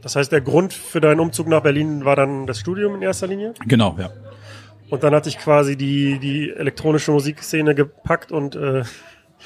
Das 0.02 0.16
heißt, 0.16 0.32
der 0.32 0.42
Grund 0.42 0.72
für 0.72 1.02
deinen 1.02 1.20
Umzug 1.20 1.48
nach 1.48 1.62
Berlin 1.62 2.06
war 2.06 2.16
dann 2.16 2.46
das 2.46 2.60
Studium 2.60 2.96
in 2.96 3.02
erster 3.02 3.28
Linie. 3.28 3.54
Genau, 3.66 3.96
ja. 4.00 4.12
Und 4.90 5.04
dann 5.04 5.16
hat 5.16 5.26
dich 5.26 5.40
quasi 5.40 5.76
die, 5.76 6.20
die 6.20 6.52
elektronische 6.52 7.12
Musikszene 7.12 7.74
gepackt 7.74 8.32
und 8.32 8.56
äh, 8.56 8.84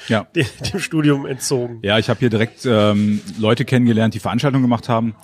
Ja. 0.08 0.26
dem, 0.36 0.46
dem 0.72 0.80
Studium 0.80 1.24
entzogen. 1.24 1.78
Ja, 1.82 1.98
ich 1.98 2.10
habe 2.10 2.20
hier 2.20 2.28
direkt 2.30 2.66
ähm, 2.66 3.22
Leute 3.38 3.64
kennengelernt, 3.64 4.12
die 4.14 4.18
Veranstaltungen 4.20 4.62
gemacht 4.62 4.88
haben 4.90 5.14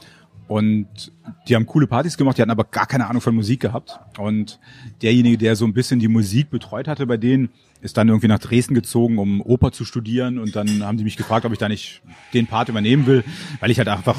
und 0.48 1.12
die 1.48 1.56
haben 1.56 1.66
coole 1.66 1.86
Partys 1.86 2.16
gemacht, 2.16 2.38
die 2.38 2.42
hatten 2.42 2.50
aber 2.50 2.64
gar 2.64 2.86
keine 2.86 3.08
Ahnung 3.08 3.20
von 3.20 3.34
Musik 3.34 3.60
gehabt. 3.60 3.98
Und 4.18 4.60
derjenige, 5.02 5.38
der 5.38 5.56
so 5.56 5.64
ein 5.64 5.72
bisschen 5.72 5.98
die 5.98 6.08
Musik 6.08 6.50
betreut 6.50 6.86
hatte 6.86 7.06
bei 7.06 7.16
denen, 7.16 7.50
ist 7.80 7.96
dann 7.96 8.08
irgendwie 8.08 8.28
nach 8.28 8.38
Dresden 8.38 8.74
gezogen, 8.74 9.18
um 9.18 9.40
Oper 9.40 9.72
zu 9.72 9.84
studieren 9.84 10.38
und 10.38 10.56
dann 10.56 10.82
haben 10.82 10.98
die 10.98 11.04
mich 11.04 11.16
gefragt, 11.16 11.44
ob 11.44 11.52
ich 11.52 11.58
da 11.58 11.68
nicht 11.68 12.02
den 12.32 12.46
Part 12.46 12.68
übernehmen 12.68 13.06
will, 13.06 13.24
weil 13.60 13.70
ich 13.70 13.78
halt 13.78 13.88
einfach 13.88 14.16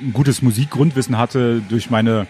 ein 0.00 0.12
gutes 0.12 0.42
Musikgrundwissen 0.42 1.18
hatte 1.18 1.62
durch 1.68 1.90
meine 1.90 2.26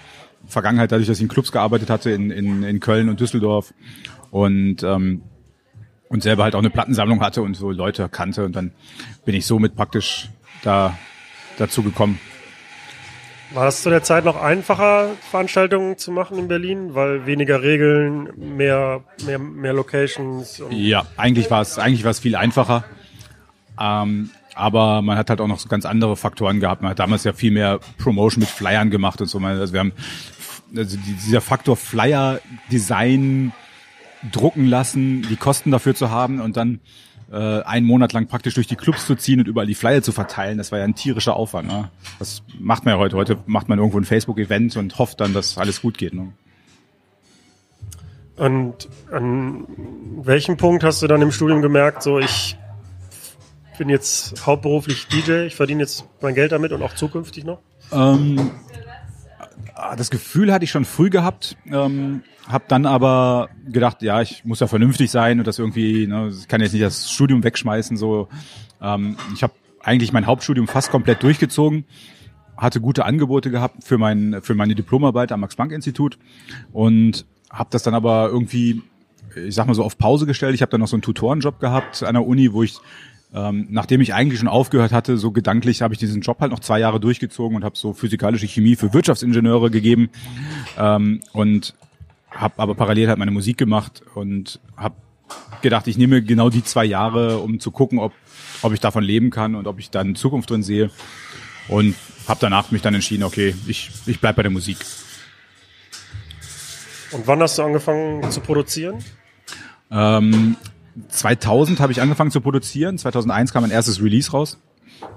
Vergangenheit, 0.46 0.90
dadurch, 0.90 1.06
dass 1.06 1.18
ich 1.18 1.22
in 1.22 1.28
Clubs 1.28 1.52
gearbeitet 1.52 1.90
hatte 1.90 2.10
in, 2.10 2.30
in, 2.30 2.62
in 2.62 2.80
Köln 2.80 3.08
und 3.08 3.20
Düsseldorf 3.20 3.74
und 4.30 4.82
ähm, 4.82 5.22
und 6.08 6.22
selber 6.22 6.42
halt 6.42 6.54
auch 6.54 6.58
eine 6.58 6.68
Plattensammlung 6.68 7.22
hatte 7.22 7.40
und 7.40 7.54
so 7.54 7.70
Leute 7.70 8.06
kannte 8.10 8.44
und 8.44 8.54
dann 8.54 8.72
bin 9.24 9.34
ich 9.34 9.46
somit 9.46 9.74
praktisch 9.74 10.28
da 10.62 10.98
dazu 11.56 11.82
gekommen. 11.82 12.18
War 13.54 13.66
das 13.66 13.82
zu 13.82 13.90
der 13.90 14.02
Zeit 14.02 14.24
noch 14.24 14.40
einfacher, 14.40 15.10
Veranstaltungen 15.30 15.98
zu 15.98 16.10
machen 16.10 16.38
in 16.38 16.48
Berlin, 16.48 16.94
weil 16.94 17.26
weniger 17.26 17.62
Regeln, 17.62 18.28
mehr, 18.36 19.02
mehr, 19.26 19.38
mehr 19.38 19.72
Locations? 19.74 20.62
Ja, 20.70 21.04
eigentlich 21.18 21.50
war 21.50 21.60
es 21.60 21.78
eigentlich 21.78 22.02
war 22.04 22.12
es 22.12 22.20
viel 22.20 22.34
einfacher. 22.34 22.84
Ähm, 23.78 24.30
aber 24.54 25.02
man 25.02 25.18
hat 25.18 25.28
halt 25.28 25.40
auch 25.40 25.48
noch 25.48 25.58
so 25.58 25.68
ganz 25.68 25.84
andere 25.84 26.16
Faktoren 26.16 26.60
gehabt. 26.60 26.82
Man 26.82 26.90
hat 26.92 26.98
damals 26.98 27.24
ja 27.24 27.32
viel 27.34 27.50
mehr 27.50 27.80
Promotion 27.98 28.40
mit 28.40 28.48
Flyern 28.48 28.90
gemacht 28.90 29.20
und 29.20 29.26
so. 29.26 29.38
Also 29.38 29.72
wir 29.72 29.80
haben 29.80 29.92
also 30.74 30.96
die- 30.96 31.12
dieser 31.26 31.40
Faktor 31.42 31.76
Flyer 31.76 32.40
Design 32.70 33.52
drucken 34.30 34.66
lassen, 34.66 35.26
die 35.28 35.36
Kosten 35.36 35.70
dafür 35.70 35.94
zu 35.94 36.10
haben 36.10 36.40
und 36.40 36.56
dann 36.56 36.80
äh, 37.32 37.62
einen 37.62 37.86
Monat 37.86 38.12
lang 38.12 38.26
praktisch 38.26 38.54
durch 38.54 38.66
die 38.66 38.76
Clubs 38.76 39.06
zu 39.06 39.14
ziehen 39.14 39.40
und 39.40 39.48
überall 39.48 39.66
die 39.66 39.74
Flyer 39.74 40.02
zu 40.02 40.12
verteilen, 40.12 40.58
das 40.58 40.70
war 40.70 40.78
ja 40.78 40.84
ein 40.84 40.94
tierischer 40.94 41.34
Aufwand. 41.34 41.68
Ne? 41.68 41.90
Das 42.18 42.42
macht 42.58 42.84
man 42.84 42.94
ja 42.94 42.98
heute. 42.98 43.16
Heute 43.16 43.38
macht 43.46 43.68
man 43.68 43.78
irgendwo 43.78 43.98
ein 43.98 44.04
Facebook-Event 44.04 44.76
und 44.76 44.98
hofft 44.98 45.20
dann, 45.20 45.32
dass 45.32 45.56
alles 45.56 45.80
gut 45.80 45.96
geht. 45.96 46.12
Ne? 46.12 46.32
Und 48.36 48.88
an 49.10 49.66
welchem 50.22 50.56
Punkt 50.56 50.84
hast 50.84 51.02
du 51.02 51.06
dann 51.06 51.22
im 51.22 51.32
Studium 51.32 51.62
gemerkt, 51.62 52.02
so 52.02 52.18
ich 52.18 52.56
bin 53.78 53.88
jetzt 53.88 54.46
hauptberuflich 54.46 55.06
DJ, 55.08 55.46
ich 55.46 55.56
verdiene 55.56 55.82
jetzt 55.82 56.04
mein 56.20 56.34
Geld 56.34 56.52
damit 56.52 56.72
und 56.72 56.82
auch 56.82 56.94
zukünftig 56.94 57.44
noch? 57.44 57.60
Ähm, 57.92 58.50
das 59.96 60.10
Gefühl 60.10 60.52
hatte 60.52 60.64
ich 60.64 60.70
schon 60.70 60.84
früh 60.84 61.10
gehabt, 61.10 61.56
ähm, 61.66 62.22
habe 62.48 62.64
dann 62.68 62.86
aber 62.86 63.48
gedacht, 63.66 64.02
ja, 64.02 64.20
ich 64.20 64.44
muss 64.44 64.60
ja 64.60 64.66
vernünftig 64.66 65.10
sein 65.10 65.38
und 65.38 65.46
das 65.46 65.58
irgendwie, 65.58 66.06
ne, 66.06 66.28
ich 66.28 66.48
kann 66.48 66.60
jetzt 66.60 66.72
nicht 66.72 66.84
das 66.84 67.10
Studium 67.10 67.44
wegschmeißen. 67.44 67.96
So, 67.96 68.28
ähm, 68.80 69.16
ich 69.34 69.42
habe 69.42 69.54
eigentlich 69.82 70.12
mein 70.12 70.26
Hauptstudium 70.26 70.68
fast 70.68 70.90
komplett 70.90 71.22
durchgezogen, 71.22 71.84
hatte 72.56 72.80
gute 72.80 73.04
Angebote 73.04 73.50
gehabt 73.50 73.84
für 73.84 73.98
mein 73.98 74.40
für 74.42 74.54
meine 74.54 74.74
Diplomarbeit 74.74 75.32
am 75.32 75.40
Max 75.40 75.56
Planck 75.56 75.72
Institut 75.72 76.18
und 76.72 77.26
habe 77.50 77.70
das 77.70 77.82
dann 77.82 77.94
aber 77.94 78.28
irgendwie, 78.28 78.82
ich 79.34 79.54
sag 79.54 79.66
mal 79.66 79.74
so 79.74 79.84
auf 79.84 79.98
Pause 79.98 80.26
gestellt. 80.26 80.54
Ich 80.54 80.62
habe 80.62 80.70
dann 80.70 80.80
noch 80.80 80.88
so 80.88 80.96
einen 80.96 81.02
Tutorenjob 81.02 81.60
gehabt 81.60 82.02
an 82.02 82.14
der 82.14 82.26
Uni, 82.26 82.52
wo 82.52 82.62
ich 82.62 82.78
ähm, 83.34 83.66
nachdem 83.70 84.00
ich 84.00 84.14
eigentlich 84.14 84.40
schon 84.40 84.48
aufgehört 84.48 84.92
hatte, 84.92 85.16
so 85.16 85.30
gedanklich 85.30 85.82
habe 85.82 85.94
ich 85.94 86.00
diesen 86.00 86.20
Job 86.20 86.40
halt 86.40 86.52
noch 86.52 86.60
zwei 86.60 86.78
Jahre 86.78 87.00
durchgezogen 87.00 87.56
und 87.56 87.64
habe 87.64 87.76
so 87.76 87.92
physikalische 87.92 88.46
Chemie 88.46 88.76
für 88.76 88.92
Wirtschaftsingenieure 88.92 89.70
gegeben 89.70 90.10
ähm, 90.78 91.20
und 91.32 91.74
habe 92.30 92.54
aber 92.58 92.74
parallel 92.74 93.08
halt 93.08 93.18
meine 93.18 93.30
Musik 93.30 93.58
gemacht 93.58 94.02
und 94.14 94.60
habe 94.76 94.94
gedacht, 95.62 95.86
ich 95.86 95.96
nehme 95.96 96.22
genau 96.22 96.50
die 96.50 96.64
zwei 96.64 96.84
Jahre, 96.84 97.38
um 97.38 97.60
zu 97.60 97.70
gucken, 97.70 97.98
ob, 97.98 98.12
ob 98.62 98.72
ich 98.72 98.80
davon 98.80 99.04
leben 99.04 99.30
kann 99.30 99.54
und 99.54 99.66
ob 99.66 99.78
ich 99.78 99.90
dann 99.90 100.14
Zukunft 100.14 100.50
drin 100.50 100.62
sehe. 100.62 100.90
Und 101.68 101.94
habe 102.28 102.40
danach 102.40 102.70
mich 102.70 102.82
dann 102.82 102.94
entschieden, 102.94 103.22
okay, 103.22 103.54
ich, 103.66 103.90
ich 104.06 104.20
bleib 104.20 104.36
bei 104.36 104.42
der 104.42 104.50
Musik. 104.50 104.78
Und 107.12 107.26
wann 107.26 107.40
hast 107.40 107.58
du 107.58 107.62
angefangen 107.62 108.28
zu 108.30 108.40
produzieren? 108.40 108.98
Ähm, 109.90 110.56
2000 111.08 111.80
habe 111.80 111.92
ich 111.92 112.00
angefangen 112.00 112.30
zu 112.30 112.40
produzieren. 112.40 112.98
2001 112.98 113.52
kam 113.52 113.62
mein 113.62 113.70
erstes 113.70 114.02
Release 114.02 114.30
raus. 114.30 114.58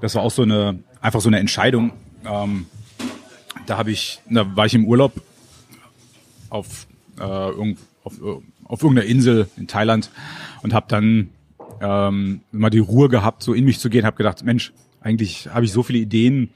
Das 0.02 0.16
war 0.16 0.24
auch 0.24 0.32
so 0.32 0.42
eine 0.42 0.80
einfach 1.02 1.22
so 1.22 1.30
eine 1.30 1.40
Entscheidung. 1.40 1.92
Ähm, 2.26 2.66
da 3.66 3.78
habe 3.78 3.92
ich, 3.92 4.20
da 4.30 4.56
war 4.56 4.66
ich 4.66 4.74
im 4.74 4.86
Urlaub 4.86 5.14
auf, 6.50 6.88
äh, 7.20 7.24
auf, 7.24 8.14
auf 8.64 8.82
irgendeiner 8.82 9.08
Insel 9.08 9.48
in 9.58 9.68
Thailand 9.68 10.10
und 10.62 10.74
habe 10.74 10.86
dann 10.90 11.30
ähm, 11.82 12.42
mal 12.52 12.70
die 12.70 12.80
Ruhe 12.80 13.10
gehabt, 13.10 13.44
so 13.44 13.54
in 13.54 13.66
mich 13.66 13.80
zu 13.80 13.90
gehen. 13.90 14.06
Habe 14.06 14.18
gedacht, 14.18 14.44
Mensch, 14.44 14.74
eigentlich 15.02 15.50
habe 15.50 15.66
ich 15.66 15.72
so 15.72 15.84
viele 15.84 16.00
Ideen 16.00 16.50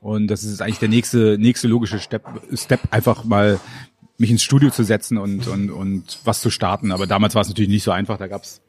und 0.00 0.28
das 0.28 0.44
ist 0.44 0.60
eigentlich 0.60 0.78
der 0.78 0.88
nächste 0.88 1.38
nächste 1.38 1.68
logische 1.68 1.98
Step, 1.98 2.24
Step 2.52 2.80
einfach 2.90 3.24
mal 3.24 3.58
mich 4.18 4.30
ins 4.30 4.42
Studio 4.42 4.70
zu 4.70 4.84
setzen 4.84 5.18
und, 5.18 5.46
und, 5.48 5.70
und 5.70 6.18
was 6.24 6.40
zu 6.40 6.50
starten. 6.50 6.92
Aber 6.92 7.06
damals 7.06 7.34
war 7.34 7.42
es 7.42 7.48
natürlich 7.48 7.70
nicht 7.70 7.82
so 7.82 7.90
einfach. 7.90 8.18
Da 8.18 8.26
gab's 8.26 8.60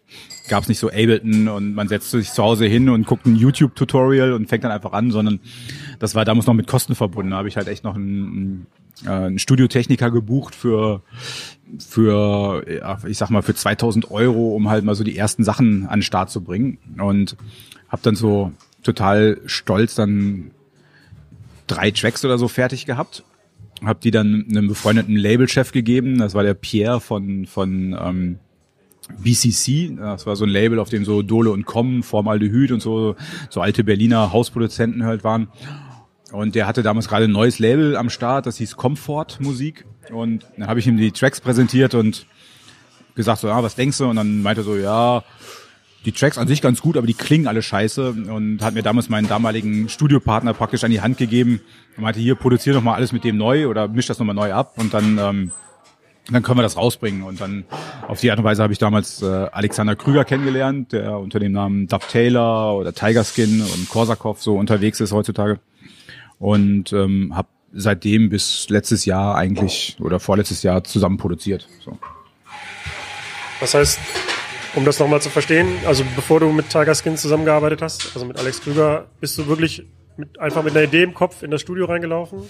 gab's 0.47 0.67
nicht 0.67 0.79
so 0.79 0.89
Ableton 0.89 1.47
und 1.47 1.73
man 1.73 1.87
setzt 1.87 2.11
sich 2.11 2.31
zu 2.31 2.43
Hause 2.43 2.65
hin 2.65 2.89
und 2.89 3.07
guckt 3.07 3.25
ein 3.25 3.35
YouTube-Tutorial 3.35 4.33
und 4.33 4.47
fängt 4.47 4.63
dann 4.63 4.71
einfach 4.71 4.93
an, 4.93 5.11
sondern 5.11 5.39
das 5.99 6.15
war 6.15 6.25
damals 6.25 6.45
noch 6.45 6.53
mit 6.53 6.67
Kosten 6.67 6.95
verbunden. 6.95 7.31
Da 7.31 7.37
habe 7.37 7.47
ich 7.47 7.57
halt 7.57 7.67
echt 7.67 7.83
noch 7.83 7.95
einen, 7.95 8.67
äh, 9.05 9.09
einen 9.09 9.39
Studiotechniker 9.39 10.11
gebucht 10.11 10.55
für 10.55 11.01
für 11.79 12.63
ich 13.07 13.17
sag 13.17 13.31
mal 13.31 13.41
für 13.41 13.55
2000 13.55 14.11
Euro, 14.11 14.55
um 14.55 14.69
halt 14.69 14.85
mal 14.85 14.95
so 14.95 15.03
die 15.03 15.17
ersten 15.17 15.43
Sachen 15.43 15.87
an 15.87 15.99
den 15.99 16.03
Start 16.03 16.29
zu 16.29 16.41
bringen 16.41 16.77
und 16.99 17.35
habe 17.89 18.01
dann 18.03 18.15
so 18.15 18.51
total 18.83 19.41
stolz 19.45 19.95
dann 19.95 20.51
drei 21.65 21.89
Tracks 21.89 22.23
oder 22.23 22.37
so 22.37 22.47
fertig 22.47 22.85
gehabt 22.85 23.23
habe 23.83 23.99
die 24.01 24.11
dann 24.11 24.45
einem 24.49 24.67
befreundeten 24.69 25.15
Labelchef 25.15 25.71
gegeben. 25.71 26.17
Das 26.17 26.33
war 26.33 26.43
der 26.43 26.53
Pierre 26.53 27.01
von 27.01 27.45
von 27.45 27.97
ähm, 27.99 28.39
BCC. 29.23 29.95
Das 29.97 30.25
war 30.25 30.35
so 30.35 30.45
ein 30.45 30.49
Label, 30.49 30.79
auf 30.79 30.89
dem 30.89 31.05
so 31.05 31.21
Dole 31.21 31.51
und 31.51 31.65
Com, 31.65 32.03
Formaldehyd 32.03 32.71
und 32.71 32.81
so 32.81 33.15
so 33.49 33.61
alte 33.61 33.83
Berliner 33.83 34.31
Hausproduzenten 34.33 35.03
halt 35.05 35.23
waren. 35.23 35.47
Und 36.31 36.55
der 36.55 36.67
hatte 36.67 36.83
damals 36.83 37.07
gerade 37.07 37.25
ein 37.25 37.31
neues 37.31 37.59
Label 37.59 37.95
am 37.97 38.09
Start, 38.09 38.45
das 38.45 38.57
hieß 38.57 38.75
Comfort 38.75 39.39
Musik. 39.39 39.85
Und 40.11 40.45
dann 40.57 40.67
habe 40.67 40.79
ich 40.79 40.87
ihm 40.87 40.97
die 40.97 41.11
Tracks 41.11 41.39
präsentiert 41.39 41.93
und 41.93 42.25
gesagt 43.15 43.39
so, 43.39 43.47
ja, 43.47 43.63
was 43.63 43.75
denkst 43.75 43.97
du? 43.99 44.05
Und 44.05 44.17
dann 44.17 44.41
meinte 44.41 44.61
er 44.61 44.65
so, 44.65 44.75
ja, 44.75 45.23
die 46.05 46.11
Tracks 46.11 46.37
an 46.37 46.47
sich 46.47 46.61
ganz 46.61 46.81
gut, 46.81 46.97
aber 46.97 47.07
die 47.07 47.13
klingen 47.13 47.47
alle 47.47 47.61
scheiße 47.61 48.09
und 48.11 48.61
hat 48.61 48.75
mir 48.75 48.83
damals 48.83 49.09
meinen 49.09 49.27
damaligen 49.27 49.89
Studiopartner 49.89 50.53
praktisch 50.53 50.83
an 50.83 50.91
die 50.91 51.01
Hand 51.01 51.17
gegeben 51.17 51.61
und 51.97 52.03
meinte, 52.03 52.19
hier, 52.19 52.35
produziere 52.35 52.75
doch 52.75 52.83
mal 52.83 52.93
alles 52.93 53.11
mit 53.11 53.23
dem 53.23 53.37
neu 53.37 53.67
oder 53.67 53.87
misch 53.87 54.05
das 54.05 54.19
nochmal 54.19 54.35
neu 54.35 54.53
ab 54.53 54.73
und 54.77 54.93
dann, 54.93 55.17
ähm, 55.17 55.51
dann 56.29 56.43
können 56.43 56.57
wir 56.57 56.63
das 56.63 56.77
rausbringen. 56.77 57.23
Und 57.23 57.41
dann 57.41 57.65
auf 58.07 58.19
die 58.19 58.31
Art 58.31 58.39
und 58.39 58.45
Weise 58.45 58.63
habe 58.63 58.73
ich 58.73 58.79
damals 58.79 59.21
äh, 59.21 59.25
Alexander 59.25 59.95
Krüger 59.95 60.25
kennengelernt, 60.25 60.91
der 60.91 61.17
unter 61.17 61.39
dem 61.39 61.51
Namen 61.51 61.87
Dub 61.87 62.07
Taylor 62.07 62.75
oder 62.75 62.93
Tiger 62.93 63.23
Skin 63.23 63.61
und 63.61 63.89
Korsakov 63.89 64.41
so 64.41 64.55
unterwegs 64.55 64.99
ist 64.99 65.11
heutzutage. 65.11 65.59
Und 66.39 66.91
ähm, 66.93 67.35
habe 67.35 67.47
seitdem 67.73 68.29
bis 68.29 68.69
letztes 68.69 69.05
Jahr 69.05 69.35
eigentlich 69.35 69.97
oder 69.99 70.19
vorletztes 70.19 70.63
Jahr 70.63 70.83
zusammen 70.83 71.17
produziert. 71.17 71.67
So. 71.83 71.97
Das 73.59 73.73
heißt, 73.73 73.99
um 74.75 74.85
das 74.85 74.99
nochmal 74.99 75.21
zu 75.21 75.29
verstehen, 75.29 75.67
also 75.85 76.03
bevor 76.15 76.39
du 76.39 76.51
mit 76.51 76.69
Tiger 76.69 76.95
Skin 76.95 77.17
zusammengearbeitet 77.17 77.81
hast, 77.81 78.11
also 78.13 78.25
mit 78.25 78.37
Alex 78.37 78.61
Krüger, 78.61 79.07
bist 79.19 79.37
du 79.37 79.47
wirklich 79.47 79.85
mit, 80.17 80.39
einfach 80.39 80.63
mit 80.63 80.75
einer 80.75 80.85
Idee 80.85 81.03
im 81.03 81.13
Kopf 81.13 81.43
in 81.43 81.51
das 81.51 81.61
Studio 81.61 81.85
reingelaufen 81.85 82.43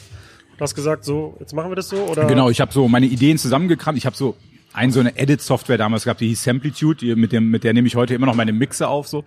Du 0.58 0.62
hast 0.62 0.76
gesagt, 0.76 1.04
so, 1.04 1.36
jetzt 1.40 1.54
machen 1.54 1.70
wir 1.72 1.76
das 1.76 1.90
so? 1.90 1.98
Oder? 1.98 2.26
Genau, 2.26 2.50
ich 2.50 2.62
habe 2.62 2.72
so 2.72 2.88
meine 2.88 3.06
Ideen 3.06 3.38
zusammengekramt. 3.38 3.98
Ich 3.98 4.06
habe 4.06 4.16
so 4.16 4.36
ein 4.74 4.92
so 4.92 5.00
eine 5.00 5.18
Edit-Software 5.18 5.78
damals 5.78 6.04
gehabt, 6.04 6.22
die 6.22 6.28
hieß 6.28 6.44
Samplitude, 6.44 7.00
die, 7.00 7.16
mit, 7.16 7.32
dem, 7.32 7.50
mit 7.50 7.64
der 7.64 7.74
nehme 7.74 7.88
ich 7.88 7.96
heute 7.96 8.14
immer 8.14 8.26
noch 8.26 8.36
meine 8.36 8.52
Mixe 8.52 8.88
auf, 8.88 9.08
so 9.08 9.24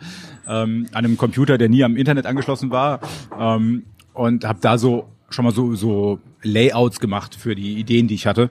ähm, 0.47 0.87
an 0.93 1.05
einem 1.05 1.17
Computer, 1.17 1.57
der 1.57 1.69
nie 1.69 1.85
am 1.85 1.97
Internet 1.97 2.27
angeschlossen 2.27 2.71
war. 2.71 3.01
Ähm, 3.39 3.85
und 4.13 4.45
habe 4.45 4.59
da 4.61 4.79
so 4.79 5.09
schon 5.31 5.45
mal 5.45 5.53
so, 5.53 5.75
so 5.75 6.19
Layouts 6.43 7.01
gemacht 7.01 7.35
für 7.35 7.55
die 7.55 7.79
Ideen, 7.79 8.09
die 8.09 8.15
ich 8.15 8.27
hatte 8.27 8.51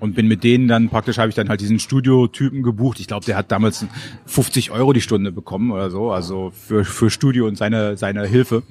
und 0.00 0.14
bin 0.14 0.28
mit 0.28 0.44
denen 0.44 0.68
dann 0.68 0.90
praktisch 0.90 1.18
habe 1.18 1.28
ich 1.28 1.34
dann 1.34 1.48
halt 1.48 1.60
diesen 1.60 1.78
Studiotypen 1.78 2.62
gebucht. 2.62 3.00
Ich 3.00 3.06
glaube, 3.06 3.24
der 3.24 3.36
hat 3.36 3.50
damals 3.50 3.86
50 4.26 4.70
Euro 4.70 4.92
die 4.92 5.00
Stunde 5.00 5.32
bekommen 5.32 5.70
oder 5.70 5.90
so, 5.90 6.12
also 6.12 6.50
für 6.50 6.84
für 6.84 7.10
Studio 7.10 7.46
und 7.46 7.56
seine 7.56 7.96
seine 7.96 8.26
Hilfe, 8.26 8.62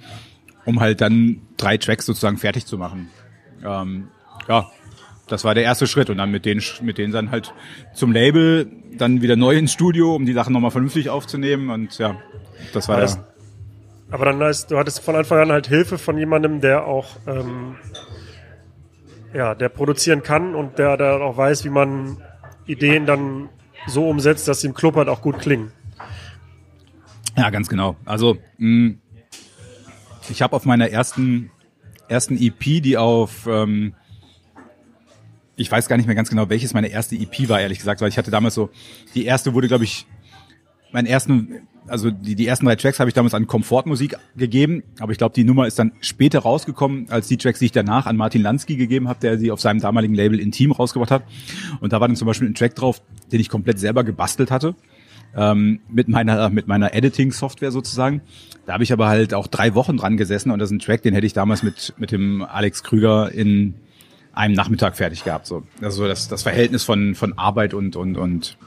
um 0.65 0.79
halt 0.79 1.01
dann 1.01 1.41
drei 1.57 1.77
Tracks 1.77 2.05
sozusagen 2.05 2.37
fertig 2.37 2.65
zu 2.65 2.77
machen. 2.77 3.09
Ähm, 3.63 4.08
ja, 4.47 4.69
das 5.28 5.43
war 5.43 5.56
der 5.56 5.63
erste 5.63 5.88
Schritt 5.88 6.10
und 6.10 6.17
dann 6.17 6.32
mit 6.32 6.45
denen 6.45 6.62
mit 6.82 6.97
denen 6.97 7.13
dann 7.13 7.32
halt 7.32 7.54
zum 7.93 8.12
Label, 8.12 8.69
dann 8.97 9.21
wieder 9.21 9.36
neu 9.36 9.56
ins 9.56 9.71
Studio, 9.71 10.15
um 10.15 10.26
die 10.26 10.34
Sachen 10.34 10.54
nochmal 10.54 10.71
vernünftig 10.71 11.10
aufzunehmen 11.10 11.69
und 11.69 11.97
ja, 11.97 12.17
das 12.73 12.88
war 12.88 12.99
das. 12.99 13.19
Aber 14.12 14.26
dann 14.26 14.39
heißt, 14.39 14.69
du 14.69 14.78
hattest 14.78 14.99
von 14.99 15.15
Anfang 15.15 15.39
an 15.39 15.52
halt 15.52 15.67
Hilfe 15.67 15.97
von 15.97 16.17
jemandem, 16.17 16.62
der 16.62 16.86
auch 16.86 17.08
ähm, 17.26 17.78
ja, 19.34 19.56
der 19.56 19.69
produzieren 19.69 20.21
kann 20.21 20.54
und 20.54 20.78
der, 20.78 20.97
der 20.97 21.21
auch 21.21 21.38
weiß, 21.38 21.65
wie 21.65 21.69
man 21.69 22.17
Ideen 22.67 23.06
dann 23.06 23.49
so 23.88 24.08
umsetzt, 24.08 24.47
dass 24.47 24.62
sie 24.62 24.67
im 24.67 24.73
Club 24.73 24.95
halt 24.95 25.10
auch 25.10 25.21
gut 25.21 25.39
klingen. 25.39 25.71
Ja, 27.36 27.49
ganz 27.49 27.67
genau. 27.67 27.95
Also 28.06 28.38
mh, 28.58 28.89
mm, 28.89 28.99
ich 30.30 30.41
habe 30.41 30.56
auf 30.56 30.65
meiner 30.65 30.89
ersten 30.89 31.52
ersten 32.07 32.37
EP, 32.37 32.59
die 32.81 32.97
auf 32.97 33.47
ähm, 33.47 33.93
ich 35.55 35.71
weiß 35.71 35.87
gar 35.87 35.97
nicht 35.97 36.07
mehr 36.07 36.15
ganz 36.15 36.29
genau, 36.29 36.49
welches 36.49 36.73
meine 36.73 36.87
erste 36.87 37.15
EP 37.15 37.47
war, 37.47 37.61
ehrlich 37.61 37.77
gesagt, 37.77 38.01
weil 38.01 38.09
ich 38.09 38.17
hatte 38.17 38.31
damals 38.31 38.55
so, 38.55 38.69
die 39.13 39.25
erste 39.25 39.53
wurde, 39.53 39.67
glaube 39.67 39.83
ich, 39.83 40.07
meinen 40.91 41.05
ersten 41.05 41.67
also 41.87 42.11
die, 42.11 42.35
die 42.35 42.47
ersten 42.47 42.65
drei 42.65 42.75
Tracks 42.75 42.99
habe 42.99 43.09
ich 43.09 43.13
damals 43.13 43.33
an 43.33 43.47
Komfortmusik 43.47 44.15
gegeben, 44.35 44.83
aber 44.99 45.11
ich 45.11 45.17
glaube, 45.17 45.33
die 45.33 45.43
Nummer 45.43 45.67
ist 45.67 45.79
dann 45.79 45.93
später 46.01 46.39
rausgekommen, 46.39 47.09
als 47.09 47.27
die 47.27 47.37
Tracks, 47.37 47.59
die 47.59 47.65
ich 47.65 47.71
danach 47.71 48.05
an 48.05 48.17
Martin 48.17 48.41
Lansky 48.41 48.75
gegeben 48.75 49.07
habe, 49.07 49.19
der 49.19 49.37
sie 49.37 49.51
auf 49.51 49.59
seinem 49.59 49.79
damaligen 49.79 50.15
Label 50.15 50.39
Intim 50.39 50.71
rausgebracht 50.71 51.11
hat. 51.11 51.23
Und 51.81 51.93
da 51.93 51.99
war 51.99 52.07
dann 52.07 52.15
zum 52.15 52.25
Beispiel 52.25 52.47
ein 52.47 52.55
Track 52.55 52.75
drauf, 52.75 53.01
den 53.31 53.39
ich 53.39 53.49
komplett 53.49 53.79
selber 53.79 54.03
gebastelt 54.03 54.51
hatte. 54.51 54.75
Ähm, 55.35 55.79
mit 55.89 56.07
meiner 56.07 56.49
mit 56.49 56.67
meiner 56.67 56.93
Editing-Software 56.93 57.71
sozusagen. 57.71 58.21
Da 58.65 58.73
habe 58.73 58.83
ich 58.83 58.93
aber 58.93 59.07
halt 59.07 59.33
auch 59.33 59.47
drei 59.47 59.73
Wochen 59.73 59.97
dran 59.97 60.15
gesessen 60.15 60.51
und 60.51 60.59
das 60.59 60.69
ist 60.69 60.75
ein 60.75 60.79
Track, 60.79 61.01
den 61.01 61.13
hätte 61.13 61.25
ich 61.25 61.33
damals 61.33 61.63
mit 61.63 61.93
mit 61.97 62.11
dem 62.11 62.43
Alex 62.43 62.83
Krüger 62.83 63.31
in 63.31 63.73
einem 64.33 64.53
Nachmittag 64.53 64.95
fertig 64.95 65.23
gehabt. 65.23 65.47
So, 65.47 65.63
also 65.81 66.07
das 66.07 66.27
das 66.27 66.43
Verhältnis 66.43 66.83
von 66.83 67.15
von 67.15 67.37
Arbeit 67.37 67.73
und 67.73 67.95
und 67.95 68.15
und 68.17 68.57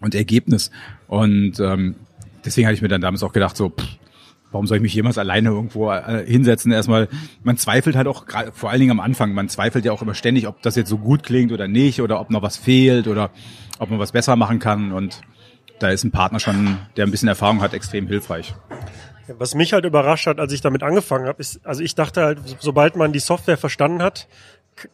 und 0.00 0.14
Ergebnis. 0.14 0.70
Und 1.08 1.58
ähm, 1.60 1.94
deswegen 2.44 2.66
hatte 2.66 2.74
ich 2.74 2.82
mir 2.82 2.88
dann 2.88 3.00
damals 3.00 3.22
auch 3.22 3.32
gedacht, 3.32 3.56
so, 3.56 3.70
pff, 3.70 3.86
warum 4.52 4.66
soll 4.66 4.78
ich 4.78 4.82
mich 4.82 4.94
jemals 4.94 5.18
alleine 5.18 5.50
irgendwo 5.50 5.90
äh, 5.90 6.24
hinsetzen? 6.26 6.72
Erstmal, 6.72 7.08
man 7.42 7.56
zweifelt 7.56 7.96
halt 7.96 8.06
auch, 8.06 8.26
vor 8.52 8.70
allen 8.70 8.80
Dingen 8.80 8.92
am 8.92 9.00
Anfang, 9.00 9.32
man 9.32 9.48
zweifelt 9.48 9.84
ja 9.84 9.92
auch 9.92 10.02
immer 10.02 10.14
ständig, 10.14 10.46
ob 10.46 10.62
das 10.62 10.76
jetzt 10.76 10.88
so 10.88 10.98
gut 10.98 11.22
klingt 11.22 11.52
oder 11.52 11.68
nicht, 11.68 12.00
oder 12.00 12.20
ob 12.20 12.30
noch 12.30 12.42
was 12.42 12.56
fehlt 12.56 13.08
oder 13.08 13.30
ob 13.78 13.90
man 13.90 13.98
was 13.98 14.12
besser 14.12 14.36
machen 14.36 14.58
kann. 14.58 14.92
Und 14.92 15.20
da 15.78 15.90
ist 15.90 16.04
ein 16.04 16.10
Partner 16.10 16.40
schon, 16.40 16.78
der 16.96 17.06
ein 17.06 17.10
bisschen 17.10 17.28
Erfahrung 17.28 17.60
hat, 17.60 17.74
extrem 17.74 18.06
hilfreich. 18.06 18.54
Was 19.28 19.54
mich 19.54 19.72
halt 19.72 19.84
überrascht 19.84 20.26
hat, 20.26 20.38
als 20.38 20.52
ich 20.52 20.60
damit 20.60 20.82
angefangen 20.82 21.26
habe, 21.26 21.40
ist, 21.40 21.60
also 21.66 21.82
ich 21.82 21.94
dachte 21.94 22.22
halt, 22.22 22.38
sobald 22.60 22.96
man 22.96 23.12
die 23.12 23.18
Software 23.18 23.58
verstanden 23.58 24.02
hat, 24.02 24.28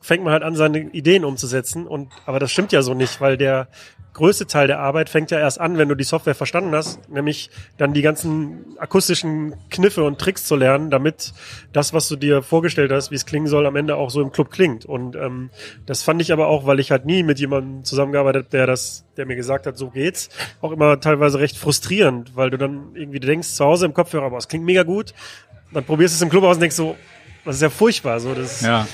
fängt 0.01 0.25
man 0.25 0.33
halt 0.33 0.43
an, 0.43 0.57
seine 0.57 0.81
Ideen 0.91 1.25
umzusetzen. 1.25 1.87
Und 1.87 2.11
aber 2.25 2.39
das 2.39 2.51
stimmt 2.51 2.73
ja 2.73 2.83
so 2.83 2.95
nicht, 2.95 3.21
weil 3.21 3.37
der 3.37 3.69
größte 4.15 4.47
Teil 4.47 4.67
der 4.67 4.79
Arbeit 4.79 5.09
fängt 5.09 5.31
ja 5.31 5.39
erst 5.39 5.61
an, 5.61 5.79
wenn 5.79 5.89
du 5.89 5.95
die 5.95 6.05
Software 6.05 6.35
verstanden 6.35 6.75
hast, 6.75 7.09
nämlich 7.09 7.51
dann 7.79 7.95
die 7.95 8.03
ganzen 8.03 8.77
akustischen 8.79 9.55
Kniffe 9.71 10.05
und 10.05 10.19
Tricks 10.19 10.45
zu 10.45 10.57
lernen, 10.57 10.91
damit 10.91 11.33
das, 11.73 11.93
was 11.93 12.09
du 12.09 12.17
dir 12.17 12.43
vorgestellt 12.43 12.93
hast, 12.93 13.11
wie 13.11 13.15
es 13.15 13.27
klingen 13.27 13.47
soll, 13.47 13.67
am 13.67 13.77
Ende 13.77 13.97
auch 13.97 14.11
so 14.11 14.21
im 14.21 14.33
Club 14.33 14.51
klingt. 14.51 14.85
Und 14.85 15.17
ähm, 15.17 15.51
das 15.87 16.03
fand 16.03 16.21
ich 16.21 16.33
aber 16.33 16.49
auch, 16.49 16.67
weil 16.67 16.81
ich 16.81 16.91
halt 16.91 17.07
nie 17.07 17.23
mit 17.23 17.39
jemandem 17.39 17.85
zusammengearbeitet, 17.85 18.53
der 18.53 18.67
das, 18.67 19.05
der 19.17 19.27
mir 19.27 19.37
gesagt 19.37 19.67
hat, 19.67 19.79
so 19.79 19.91
geht's, 19.91 20.29
auch 20.61 20.73
immer 20.73 21.01
teilweise 21.01 21.39
recht 21.39 21.57
frustrierend, 21.57 22.37
weil 22.37 22.51
du 22.51 22.59
dann 22.59 22.95
irgendwie 22.95 23.21
denkst, 23.21 23.49
zu 23.49 23.65
Hause 23.65 23.87
im 23.87 23.95
Kopfhörer, 23.95 24.27
aber 24.27 24.39
es 24.39 24.49
klingt 24.49 24.65
mega 24.65 24.83
gut, 24.83 25.15
dann 25.73 25.85
probierst 25.85 26.15
du 26.15 26.17
es 26.17 26.23
im 26.23 26.29
Club 26.29 26.45
aus 26.45 26.57
und 26.57 26.61
denkst 26.61 26.77
so, 26.77 26.97
das 27.45 27.57
ist 27.57 27.63
ja 27.63 27.71
furchtbar, 27.71 28.21
so 28.21 28.35
das. 28.35 28.61
Ja. 28.61 28.87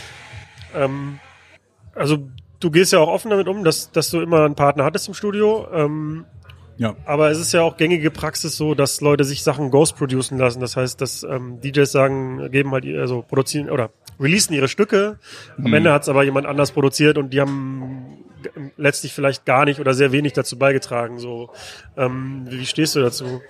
Ähm, 0.75 1.19
also 1.95 2.29
du 2.61 2.71
gehst 2.71 2.93
ja 2.93 2.99
auch 3.01 3.09
offen 3.09 3.31
damit 3.31 3.49
um, 3.49 3.65
dass, 3.65 3.91
dass 3.93 4.11
du 4.11 4.21
immer 4.21 4.45
einen 4.45 4.55
Partner 4.55 4.85
hattest 4.85 5.09
im 5.09 5.15
Studio. 5.15 5.67
Ähm, 5.73 6.25
Ja. 6.77 6.95
aber 7.07 7.31
es 7.31 7.39
ist 7.39 7.53
ja 7.53 7.63
auch 7.63 7.77
gängige 7.77 8.11
Praxis 8.11 8.57
so, 8.57 8.75
dass 8.75 9.01
Leute 9.01 9.25
sich 9.25 9.43
Sachen 9.43 9.71
ghost 9.71 9.97
producen 9.97 10.39
lassen. 10.39 10.61
Das 10.61 10.77
heißt, 10.77 11.01
dass 11.01 11.23
ähm, 11.25 11.61
DJs 11.61 11.91
sagen, 11.91 12.51
geben 12.51 12.71
halt, 12.71 12.85
also 12.85 13.23
produzieren 13.23 13.69
oder 13.71 13.91
releasen 14.21 14.55
ihre 14.55 14.69
Stücke. 14.69 15.19
Am 15.59 15.73
Ende 15.73 15.93
hat 15.93 16.03
es 16.03 16.09
aber 16.09 16.25
jemand 16.25 16.47
anders 16.47 16.73
produziert 16.73 17.19
und 17.19 17.33
die 17.33 17.41
haben 17.41 18.19
letztlich 18.77 19.13
vielleicht 19.13 19.45
gar 19.45 19.65
nicht 19.65 19.81
oder 19.81 19.95
sehr 19.95 20.13
wenig 20.13 20.33
dazu 20.33 20.59
beigetragen. 20.59 21.19
So, 21.19 21.51
ähm, 21.97 22.47
wie 22.49 22.67
stehst 22.67 22.95
du 22.97 23.01
dazu? 23.01 23.41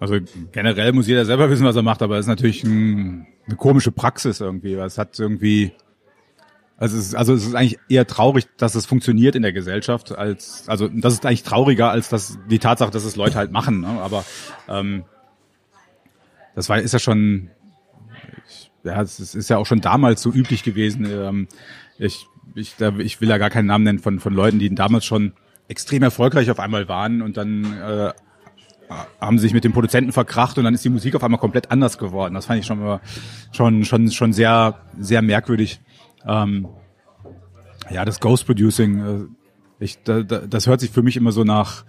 Also 0.00 0.16
generell 0.52 0.92
muss 0.92 1.06
jeder 1.06 1.24
selber 1.24 1.48
wissen, 1.48 1.64
was 1.64 1.76
er 1.76 1.82
macht, 1.82 2.02
aber 2.02 2.16
es 2.16 2.24
ist 2.24 2.28
natürlich 2.28 2.64
ein, 2.64 3.26
eine 3.46 3.56
komische 3.56 3.92
Praxis 3.92 4.40
irgendwie. 4.40 4.74
Es 4.74 4.98
hat 4.98 5.18
irgendwie, 5.18 5.72
also 6.82 6.98
es, 6.98 7.06
ist, 7.06 7.14
also 7.14 7.32
es 7.32 7.46
ist 7.46 7.54
eigentlich 7.54 7.78
eher 7.88 8.08
traurig, 8.08 8.48
dass 8.56 8.74
es 8.74 8.86
funktioniert 8.86 9.36
in 9.36 9.42
der 9.42 9.52
Gesellschaft, 9.52 10.18
als 10.18 10.68
also 10.68 10.88
das 10.88 11.12
ist 11.12 11.24
eigentlich 11.24 11.44
trauriger 11.44 11.92
als 11.92 12.08
das 12.08 12.40
die 12.50 12.58
Tatsache, 12.58 12.90
dass 12.90 13.04
es 13.04 13.14
Leute 13.14 13.36
halt 13.36 13.52
machen. 13.52 13.82
Ne? 13.82 13.86
Aber 13.86 14.24
ähm, 14.68 15.04
das 16.56 16.68
war 16.68 16.80
ist 16.80 16.92
ja 16.92 16.98
schon, 16.98 17.50
ja, 18.82 19.00
es 19.00 19.20
ist, 19.20 19.48
ja 19.48 19.58
auch 19.58 19.66
schon 19.66 19.80
damals 19.80 20.22
so 20.22 20.32
üblich 20.32 20.64
gewesen. 20.64 21.06
Ähm, 21.08 21.46
ich 21.98 22.26
ich, 22.56 22.74
da, 22.74 22.92
ich 22.98 23.20
will 23.20 23.28
ja 23.28 23.38
gar 23.38 23.50
keinen 23.50 23.66
Namen 23.66 23.84
nennen 23.84 23.98
von 24.00 24.18
von 24.18 24.34
Leuten, 24.34 24.58
die 24.58 24.74
damals 24.74 25.04
schon 25.04 25.34
extrem 25.68 26.02
erfolgreich 26.02 26.50
auf 26.50 26.58
einmal 26.58 26.88
waren 26.88 27.22
und 27.22 27.36
dann 27.36 27.80
äh, 27.80 28.12
haben 29.20 29.38
sich 29.38 29.54
mit 29.54 29.62
dem 29.62 29.72
Produzenten 29.72 30.10
verkracht 30.10 30.58
und 30.58 30.64
dann 30.64 30.74
ist 30.74 30.84
die 30.84 30.90
Musik 30.90 31.14
auf 31.14 31.22
einmal 31.22 31.38
komplett 31.38 31.70
anders 31.70 31.96
geworden. 31.96 32.34
Das 32.34 32.46
fand 32.46 32.58
ich 32.58 32.66
schon 32.66 32.98
schon 33.52 33.84
schon 33.84 34.10
schon 34.10 34.32
sehr 34.32 34.80
sehr 34.98 35.22
merkwürdig. 35.22 35.80
Ähm, 36.26 36.68
ja, 37.90 38.04
das 38.04 38.20
Ghost 38.20 38.46
Producing, 38.46 39.00
äh, 39.00 39.84
ich, 39.84 40.02
da, 40.04 40.22
da, 40.22 40.38
das 40.40 40.66
hört 40.66 40.80
sich 40.80 40.90
für 40.90 41.02
mich 41.02 41.16
immer 41.16 41.32
so 41.32 41.44
nach 41.44 41.84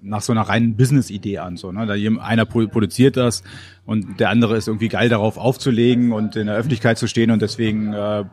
nach 0.00 0.22
so 0.22 0.32
einer 0.32 0.42
reinen 0.42 0.76
Business-Idee 0.76 1.38
an. 1.38 1.56
So, 1.56 1.72
ne? 1.72 1.84
Da 1.84 1.94
einer 2.22 2.44
pro- 2.44 2.68
produziert 2.68 3.16
das 3.16 3.42
und 3.84 4.20
der 4.20 4.30
andere 4.30 4.56
ist 4.56 4.68
irgendwie 4.68 4.88
geil 4.88 5.08
darauf 5.08 5.36
aufzulegen 5.38 6.12
und 6.12 6.36
in 6.36 6.46
der 6.46 6.54
Öffentlichkeit 6.54 6.98
zu 6.98 7.08
stehen 7.08 7.32
und 7.32 7.42
deswegen 7.42 7.92
äh, 7.92 8.24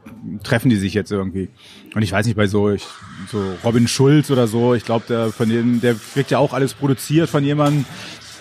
treffen 0.44 0.70
die 0.70 0.76
sich 0.76 0.94
jetzt 0.94 1.12
irgendwie. 1.12 1.50
Und 1.96 2.04
ich 2.04 2.12
weiß 2.12 2.28
nicht, 2.28 2.36
bei 2.36 2.46
so, 2.46 2.70
ich, 2.70 2.86
so 3.32 3.42
Robin 3.64 3.88
Schulz 3.88 4.30
oder 4.30 4.46
so, 4.46 4.76
ich 4.76 4.86
glaube, 4.86 5.06
der 5.10 5.32
von 5.32 5.50
dem, 5.50 5.82
der 5.82 5.96
kriegt 5.96 6.30
ja 6.30 6.38
auch 6.38 6.54
alles 6.54 6.76
produziert 6.76 7.30
von 7.30 7.44
jemandem, 7.44 7.86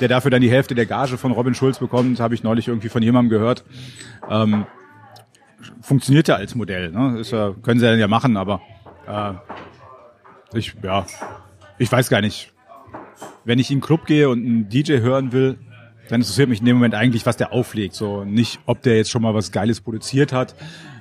der 0.00 0.08
dafür 0.08 0.30
dann 0.30 0.42
die 0.42 0.50
Hälfte 0.50 0.74
der 0.74 0.84
Gage 0.84 1.16
von 1.16 1.32
Robin 1.32 1.54
Schulz 1.54 1.78
bekommt, 1.78 2.20
habe 2.20 2.34
ich 2.34 2.42
neulich 2.42 2.68
irgendwie 2.68 2.90
von 2.90 3.02
jemandem 3.02 3.30
gehört. 3.30 3.64
Ähm, 4.28 4.66
funktioniert 5.80 6.28
ja 6.28 6.36
als 6.36 6.54
Modell, 6.54 6.90
ne? 6.90 7.18
Ist 7.18 7.32
ja, 7.32 7.54
können 7.62 7.80
sie 7.80 7.86
dann 7.86 7.98
ja 7.98 8.08
machen, 8.08 8.36
aber 8.36 8.60
äh, 9.06 9.32
ich, 10.56 10.74
ja, 10.82 11.06
ich 11.78 11.90
weiß 11.90 12.08
gar 12.08 12.20
nicht. 12.20 12.52
Wenn 13.44 13.58
ich 13.58 13.70
in 13.70 13.78
den 13.78 13.84
Club 13.84 14.06
gehe 14.06 14.28
und 14.28 14.44
einen 14.44 14.68
DJ 14.68 14.98
hören 14.98 15.32
will, 15.32 15.58
dann 16.08 16.20
interessiert 16.20 16.48
mich 16.48 16.60
in 16.60 16.66
dem 16.66 16.76
Moment 16.76 16.94
eigentlich, 16.94 17.26
was 17.26 17.36
der 17.36 17.52
auflegt. 17.52 17.94
So 17.94 18.24
nicht, 18.24 18.60
ob 18.66 18.82
der 18.82 18.96
jetzt 18.96 19.10
schon 19.10 19.22
mal 19.22 19.34
was 19.34 19.52
Geiles 19.52 19.80
produziert 19.80 20.32
hat. 20.32 20.54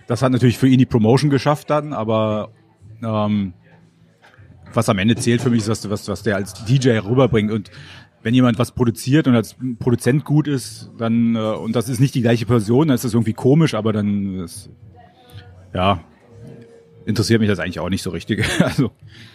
Das 0.08 0.22
hat 0.22 0.32
natürlich 0.32 0.58
für 0.58 0.68
ihn 0.68 0.80
die 0.80 0.86
Promotion 0.86 1.30
geschafft 1.30 1.70
dann, 1.70 1.94
aber 1.94 2.52
ähm, 3.02 3.54
was 4.74 4.90
am 4.90 4.98
Ende 4.98 5.16
zählt 5.16 5.42
für 5.42 5.50
mich 5.50 5.68
ist, 5.68 5.90
was, 5.90 6.08
was 6.08 6.24
der 6.24 6.36
als 6.36 6.66
DJ 6.66 6.98
rüberbringt. 6.98 7.52
Und 7.52 7.72
wenn 8.24 8.34
jemand 8.34 8.58
was 8.58 8.72
produziert 8.72 9.28
und 9.28 9.36
als 9.36 9.56
Produzent 9.80 10.26
gut 10.26 10.48
ist, 10.48 10.90
dann 10.98 11.36
äh, 11.36 11.40
und 11.40 11.76
das 11.76 11.90
ist 11.90 12.00
nicht 12.00 12.16
die 12.16 12.22
gleiche 12.22 12.46
Person, 12.46 12.88
dann 12.88 12.96
ist 12.96 13.04
das 13.04 13.14
irgendwie 13.14 13.34
komisch, 13.34 13.74
aber 13.76 13.94
dann 13.94 14.40
ist, 14.40 14.70
ja 15.74 16.00
interessiert 17.06 17.42
mich 17.42 17.50
das 17.50 17.60
eigentlich 17.60 17.80
auch 17.80 17.90
nicht 17.90 18.04
so 18.04 18.10
richtig. 18.10 18.46
also 18.60 18.92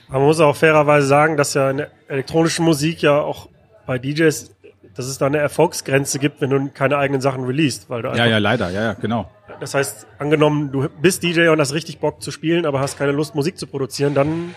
Aber 0.09 0.20
man 0.20 0.29
muss 0.29 0.40
auch 0.40 0.57
fairerweise 0.57 1.07
sagen, 1.07 1.37
dass 1.37 1.55
ja 1.55 1.70
in 1.70 1.79
der 1.79 1.90
elektronischen 2.09 2.64
Musik 2.64 3.03
ja 3.03 3.20
auch 3.20 3.48
bei 3.87 3.98
DJs, 3.98 4.55
dass 4.94 5.07
es 5.07 5.18
da 5.18 5.27
eine 5.27 5.38
Erfolgsgrenze 5.38 6.18
gibt, 6.18 6.40
wenn 6.40 6.51
du 6.51 6.70
keine 6.70 6.96
eigenen 6.98 7.20
Sachen 7.20 7.44
releast, 7.44 7.88
weil 7.90 8.03
du 8.03 8.09
ja, 8.09 8.27
ja, 8.27 8.38
leider, 8.38 8.70
ja, 8.70 8.83
ja, 8.83 8.92
genau. 8.94 9.31
das 9.61 9.74
heißt, 9.74 10.07
angenommen, 10.18 10.72
du 10.72 10.88
bist 11.01 11.22
DJ 11.22 11.48
und 11.48 11.61
hast 11.61 11.72
richtig 11.72 11.98
Bock 11.98 12.22
zu 12.22 12.31
spielen, 12.31 12.66
aber 12.66 12.81
hast 12.81 12.98
keine 12.98 13.12
Lust, 13.12 13.35
Musik 13.35 13.59
zu 13.59 13.66
produzieren, 13.66 14.14
dann 14.14 14.55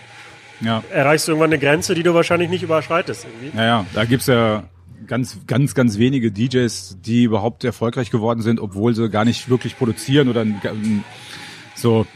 Ja, 0.64 0.82
erreichst 0.90 1.26
du 1.26 1.32
irgendwann 1.32 1.50
eine 1.50 1.58
Grenze, 1.58 1.94
die 1.94 2.02
du 2.02 2.14
wahrscheinlich 2.14 2.50
nicht 2.50 2.62
überschreitest. 2.62 3.26
Irgendwie. 3.26 3.56
ja, 3.56 3.64
ja, 3.64 3.86
da 3.94 4.04
gibt's 4.04 4.26
ja 4.26 4.64
ganz, 5.06 5.38
ganz, 5.46 5.74
ganz 5.74 5.98
wenige 5.98 6.30
DJs, 6.30 6.98
die 7.00 7.24
überhaupt 7.24 7.64
erfolgreich 7.64 8.10
geworden 8.10 8.42
sind, 8.42 8.60
obwohl 8.60 8.94
sie 8.94 9.08
gar 9.08 9.24
nicht 9.24 9.48
wirklich 9.48 9.76
produzieren 9.76 10.28
oder 10.28 10.46
so 11.74 12.06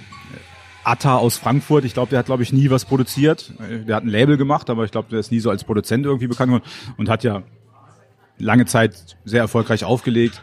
Atta 0.85 1.16
aus 1.16 1.37
Frankfurt, 1.37 1.85
ich 1.85 1.94
glaube, 1.94 2.11
der 2.11 2.20
hat, 2.20 2.26
glaube 2.26 2.44
ich, 2.44 2.52
nie 2.52 2.70
was 2.70 2.85
produziert. 2.85 3.52
Der 3.59 3.96
hat 3.96 4.04
ein 4.04 4.09
Label 4.09 4.37
gemacht, 4.37 4.70
aber 4.70 4.85
ich 4.85 4.92
glaube, 4.92 5.09
der 5.11 5.18
ist 5.18 5.32
nie 5.32 5.40
so 5.40 5.50
als 5.50 5.64
Produzent 5.64 6.06
irgendwie 6.06 6.28
bekannt 6.28 6.52
geworden 6.52 6.70
und 6.96 7.09
hat 7.09 7.24
ja 7.24 7.42
lange 8.38 8.66
Zeit 8.66 9.16
sehr 9.24 9.40
erfolgreich 9.40 9.82
aufgelegt. 9.82 10.42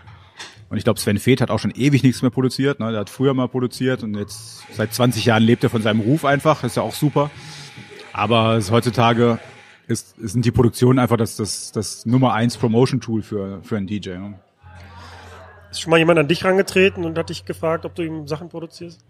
Und 0.70 0.78
ich 0.78 0.84
glaube, 0.84 1.00
Sven 1.00 1.18
Feth 1.18 1.40
hat 1.40 1.50
auch 1.50 1.60
schon 1.60 1.72
ewig 1.72 2.04
nichts 2.04 2.22
mehr 2.24 2.32
produziert. 2.32 2.80
Ne? 2.80 2.92
Der 2.92 3.02
hat 3.02 3.10
früher 3.10 3.34
mal 3.34 3.48
produziert 3.48 4.04
und 4.04 4.18
jetzt 4.18 4.64
seit 4.74 4.94
20 4.94 5.24
Jahren 5.24 5.44
lebt 5.44 5.64
er 5.64 5.70
von 5.70 5.82
seinem 5.82 6.02
Ruf 6.02 6.26
einfach. 6.26 6.64
Ist 6.64 6.76
ja 6.76 6.84
auch 6.84 6.96
super. 6.96 7.32
Aber 8.14 8.58
es, 8.58 8.72
heutzutage 8.72 9.40
ist, 9.88 10.16
sind 10.18 10.46
die 10.46 10.52
Produktionen 10.52 11.00
einfach 11.00 11.18
das, 11.18 11.36
das, 11.36 11.72
das 11.72 12.06
Nummer 12.06 12.34
eins 12.34 12.58
Promotion 12.58 13.02
Tool 13.02 13.24
für, 13.24 13.62
für 13.64 13.78
einen 13.78 13.88
DJ. 13.88 14.12
Ne? 14.12 14.40
Ist 15.72 15.82
schon 15.82 15.90
mal 15.90 15.98
jemand 15.98 16.20
an 16.20 16.28
dich 16.28 16.46
rangetreten 16.46 17.04
und 17.04 17.18
hat 17.18 17.30
dich 17.30 17.46
gefragt, 17.46 17.86
ob 17.86 17.96
du 17.96 18.04
ihm 18.04 18.28
Sachen 18.28 18.50
produzierst? 18.50 19.04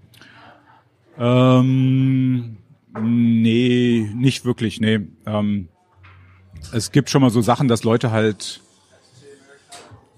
Ähm, 1.20 2.58
nee, 2.98 4.10
nicht 4.16 4.46
wirklich, 4.46 4.80
nee. 4.80 5.02
Ähm, 5.26 5.68
es 6.72 6.92
gibt 6.92 7.10
schon 7.10 7.22
mal 7.22 7.30
so 7.30 7.42
Sachen, 7.42 7.68
dass 7.68 7.84
Leute 7.84 8.12
halt 8.12 8.62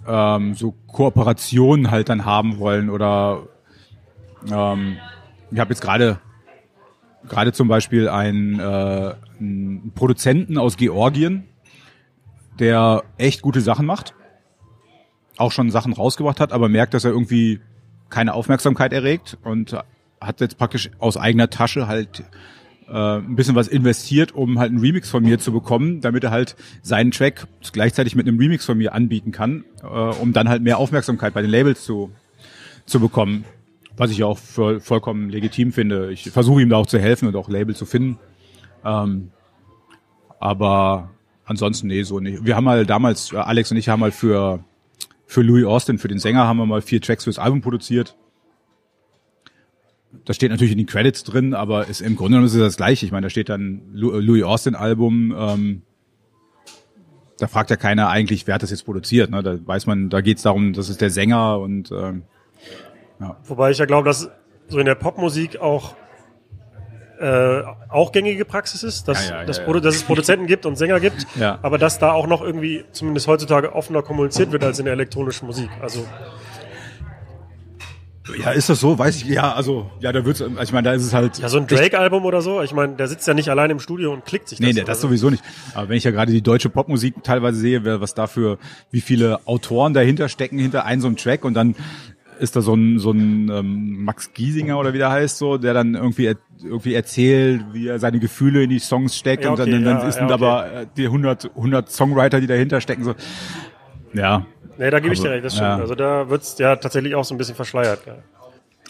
ähm, 0.07 0.53
so 0.53 0.75
Kooperationen 0.87 1.89
halt 1.89 2.09
dann 2.09 2.25
haben 2.25 2.59
wollen 2.59 2.91
oder 2.91 3.47
ähm, 4.51 4.97
ich 5.49 5.59
habe 5.59 5.71
jetzt 5.71 5.81
gerade 5.81 6.19
gerade 7.29 7.53
zum 7.53 7.67
Beispiel 7.67 8.09
einen, 8.09 8.59
äh, 8.59 9.13
einen 9.39 9.91
Produzenten 9.95 10.57
aus 10.57 10.77
Georgien, 10.77 11.45
der 12.59 13.03
echt 13.17 13.41
gute 13.41 13.61
Sachen 13.61 13.85
macht, 13.85 14.13
auch 15.37 15.51
schon 15.51 15.69
Sachen 15.71 15.93
rausgebracht 15.93 16.39
hat, 16.39 16.53
aber 16.53 16.69
merkt, 16.69 16.93
dass 16.93 17.03
er 17.03 17.11
irgendwie 17.11 17.59
keine 18.09 18.33
Aufmerksamkeit 18.33 18.93
erregt 18.93 19.37
und 19.43 19.75
hat 20.21 20.39
jetzt 20.41 20.57
praktisch 20.57 20.89
aus 20.99 21.17
eigener 21.17 21.49
Tasche 21.49 21.87
halt 21.87 22.23
äh, 22.87 23.17
ein 23.17 23.35
bisschen 23.35 23.55
was 23.55 23.67
investiert, 23.67 24.33
um 24.33 24.59
halt 24.59 24.71
einen 24.71 24.79
Remix 24.79 25.09
von 25.09 25.23
mir 25.23 25.39
zu 25.39 25.51
bekommen, 25.51 26.01
damit 26.01 26.23
er 26.23 26.31
halt 26.31 26.55
seinen 26.81 27.11
Track 27.11 27.47
gleichzeitig 27.71 28.15
mit 28.15 28.27
einem 28.27 28.37
Remix 28.37 28.65
von 28.65 28.77
mir 28.77 28.93
anbieten 28.93 29.31
kann, 29.31 29.65
äh, 29.83 29.87
um 29.87 30.33
dann 30.33 30.49
halt 30.49 30.61
mehr 30.61 30.77
Aufmerksamkeit 30.77 31.33
bei 31.33 31.41
den 31.41 31.51
Labels 31.51 31.83
zu, 31.83 32.11
zu 32.85 32.99
bekommen. 32.99 33.45
Was 33.97 34.11
ich 34.11 34.23
auch 34.23 34.37
für, 34.37 34.81
vollkommen 34.81 35.29
legitim 35.29 35.71
finde. 35.71 36.11
Ich 36.11 36.29
versuche 36.29 36.61
ihm 36.61 36.69
da 36.69 36.75
auch 36.77 36.85
zu 36.85 36.99
helfen 36.99 37.27
und 37.27 37.35
auch 37.35 37.47
Label 37.47 37.75
zu 37.75 37.85
finden. 37.85 38.19
Ähm, 38.83 39.31
aber 40.39 41.11
ansonsten, 41.45 41.87
nee, 41.87 42.03
so 42.03 42.19
nicht. 42.19 42.45
Wir 42.45 42.55
haben 42.55 42.65
mal 42.65 42.85
damals, 42.85 43.31
äh, 43.31 43.37
Alex 43.37 43.71
und 43.71 43.77
ich 43.77 43.87
haben 43.87 44.01
mal 44.01 44.11
für, 44.11 44.63
für 45.25 45.41
Louis 45.41 45.65
Austin, 45.65 45.97
für 45.97 46.09
den 46.09 46.19
Sänger, 46.19 46.45
haben 46.45 46.57
wir 46.57 46.65
mal 46.65 46.81
vier 46.81 47.01
Tracks 47.01 47.23
fürs 47.23 47.39
Album 47.39 47.61
produziert. 47.61 48.17
Das 50.25 50.35
steht 50.35 50.51
natürlich 50.51 50.71
in 50.71 50.77
den 50.77 50.87
Credits 50.87 51.23
drin, 51.23 51.53
aber 51.53 51.87
ist 51.87 52.01
im 52.01 52.15
Grunde 52.15 52.31
genommen 52.31 52.47
ist 52.47 52.53
es 52.53 52.59
das 52.59 52.77
gleiche. 52.77 53.05
Ich 53.05 53.11
meine, 53.11 53.25
da 53.25 53.29
steht 53.29 53.49
dann 53.49 53.81
Lu- 53.93 54.19
Louis 54.19 54.43
Austin 54.43 54.75
Album, 54.75 55.33
ähm, 55.37 55.81
da 57.37 57.47
fragt 57.47 57.69
ja 57.69 57.75
keiner 57.75 58.09
eigentlich, 58.09 58.47
wer 58.47 58.55
hat 58.55 58.63
das 58.63 58.71
jetzt 58.71 58.85
produziert. 58.85 59.29
Ne? 59.29 59.43
Da 59.43 59.57
weiß 59.65 59.87
man, 59.87 60.09
da 60.09 60.21
geht's 60.21 60.41
darum, 60.41 60.73
das 60.73 60.89
ist 60.89 61.01
der 61.01 61.09
Sänger 61.09 61.59
und 61.59 61.91
ähm, 61.91 62.23
Wobei 63.43 63.71
ich 63.71 63.77
ja 63.77 63.85
glaube, 63.85 64.07
dass 64.07 64.29
so 64.67 64.79
in 64.79 64.85
der 64.85 64.95
Popmusik 64.95 65.59
auch 65.61 65.95
äh, 67.19 67.61
auch 67.89 68.11
gängige 68.11 68.43
Praxis 68.43 68.83
ist, 68.83 69.07
dass, 69.07 69.29
Ja, 69.29 69.39
ja, 69.41 69.45
dass, 69.45 69.57
ja, 69.59 69.67
ja. 69.67 69.79
dass 69.79 69.95
es 69.95 70.03
Produzenten 70.03 70.47
gibt 70.47 70.65
und 70.65 70.75
Sänger 70.75 70.99
gibt, 70.99 71.25
Ja. 71.39 71.59
aber 71.61 71.77
dass 71.77 71.97
da 71.97 72.11
auch 72.11 72.27
noch 72.27 72.41
irgendwie 72.41 72.83
zumindest 72.91 73.27
heutzutage 73.27 73.73
offener 73.73 74.01
kommuniziert 74.01 74.51
wird 74.51 74.63
als 74.65 74.79
in 74.79 74.85
der 74.85 74.93
elektronischen 74.95 75.45
Musik. 75.45 75.69
Also 75.81 76.05
ja, 78.39 78.51
ist 78.51 78.69
das 78.69 78.79
so? 78.79 78.97
Weiß 78.97 79.17
ich. 79.17 79.25
Ja, 79.25 79.53
also 79.53 79.89
ja, 79.99 80.11
da 80.11 80.25
wird's. 80.25 80.41
Also 80.41 80.59
ich 80.59 80.71
meine, 80.73 80.85
da 80.89 80.93
ist 80.93 81.03
es 81.03 81.13
halt. 81.13 81.37
ja, 81.37 81.47
so 81.47 81.57
ein 81.59 81.67
Drake-Album 81.67 82.25
oder 82.25 82.41
so, 82.41 82.61
ich 82.63 82.73
meine, 82.73 82.95
der 82.95 83.07
sitzt 83.07 83.27
ja 83.27 83.35
nicht 83.35 83.49
allein 83.49 83.69
im 83.69 83.79
Studio 83.79 84.11
und 84.11 84.25
klickt 84.25 84.49
sich 84.49 84.57
das. 84.57 84.65
Nee, 84.67 84.73
nee, 84.73 84.83
das 84.83 84.99
so. 84.99 85.07
sowieso 85.07 85.29
nicht. 85.29 85.43
Aber 85.75 85.89
wenn 85.89 85.97
ich 85.97 86.03
ja 86.05 86.11
gerade 86.11 86.31
die 86.31 86.41
deutsche 86.41 86.69
Popmusik 86.69 87.23
teilweise 87.23 87.59
sehe, 87.59 88.01
was 88.01 88.15
dafür, 88.15 88.57
wie 88.89 89.01
viele 89.01 89.39
Autoren 89.45 89.93
dahinter 89.93 90.27
stecken 90.27 90.57
hinter 90.57 90.85
einem 90.85 91.01
so 91.01 91.07
einem 91.07 91.17
Track 91.17 91.45
und 91.45 91.53
dann 91.53 91.75
ist 92.39 92.55
da 92.55 92.61
so 92.61 92.73
ein, 92.73 92.99
so 92.99 93.11
ein 93.11 93.49
ähm, 93.49 94.03
Max 94.03 94.33
Giesinger 94.33 94.77
oder 94.79 94.93
wie 94.93 94.97
der 94.97 95.11
heißt 95.11 95.37
so, 95.37 95.57
der 95.57 95.73
dann 95.73 95.95
irgendwie 95.95 96.25
er, 96.25 96.35
irgendwie 96.63 96.93
erzählt, 96.93 97.63
wie 97.73 97.87
er 97.87 97.99
seine 97.99 98.19
Gefühle 98.19 98.63
in 98.63 98.69
die 98.69 98.79
Songs 98.79 99.15
steckt 99.15 99.43
Ja, 99.43 99.51
und 99.51 99.59
dann, 99.59 99.69
okay, 99.69 99.83
dann 99.83 99.99
ja, 99.99 100.11
sind 100.11 100.29
ja, 100.29 100.35
okay. 100.35 100.45
aber 100.45 100.71
äh, 100.73 100.87
die 100.95 101.05
100, 101.05 101.51
100 101.55 101.91
Songwriter, 101.91 102.41
die 102.41 102.47
dahinter 102.47 102.81
stecken 102.81 103.03
so. 103.03 103.15
Ja, 104.13 104.45
Nee, 104.77 104.89
da 104.89 104.99
gebe 104.99 105.13
ich 105.13 105.19
dir 105.19 105.27
Aber, 105.27 105.35
recht, 105.35 105.45
das 105.45 105.53
stimmt. 105.53 105.67
ja. 105.67 105.77
Also 105.77 105.95
da 105.95 106.29
wird's 106.29 106.57
ja 106.57 106.75
tatsächlich 106.75 107.15
auch 107.15 107.23
so 107.23 107.33
ein 107.33 107.37
bisschen 107.37 107.55
verschleiert. 107.55 108.05
Ja. 108.05 108.15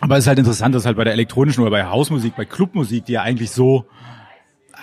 Aber 0.02 0.18
es 0.18 0.24
ist 0.24 0.28
halt 0.28 0.40
interessant, 0.40 0.74
dass 0.76 0.86
halt 0.86 0.98
bei 0.98 1.04
der 1.04 1.14
elektronischen 1.14 1.62
oder 1.62 1.72
bei 1.72 1.86
Hausmusik, 1.86 2.36
bei 2.36 2.46
Clubmusik, 2.46 3.06
die 3.06 3.14
ja 3.14 3.22
eigentlich 3.22 3.52
so 3.52 3.86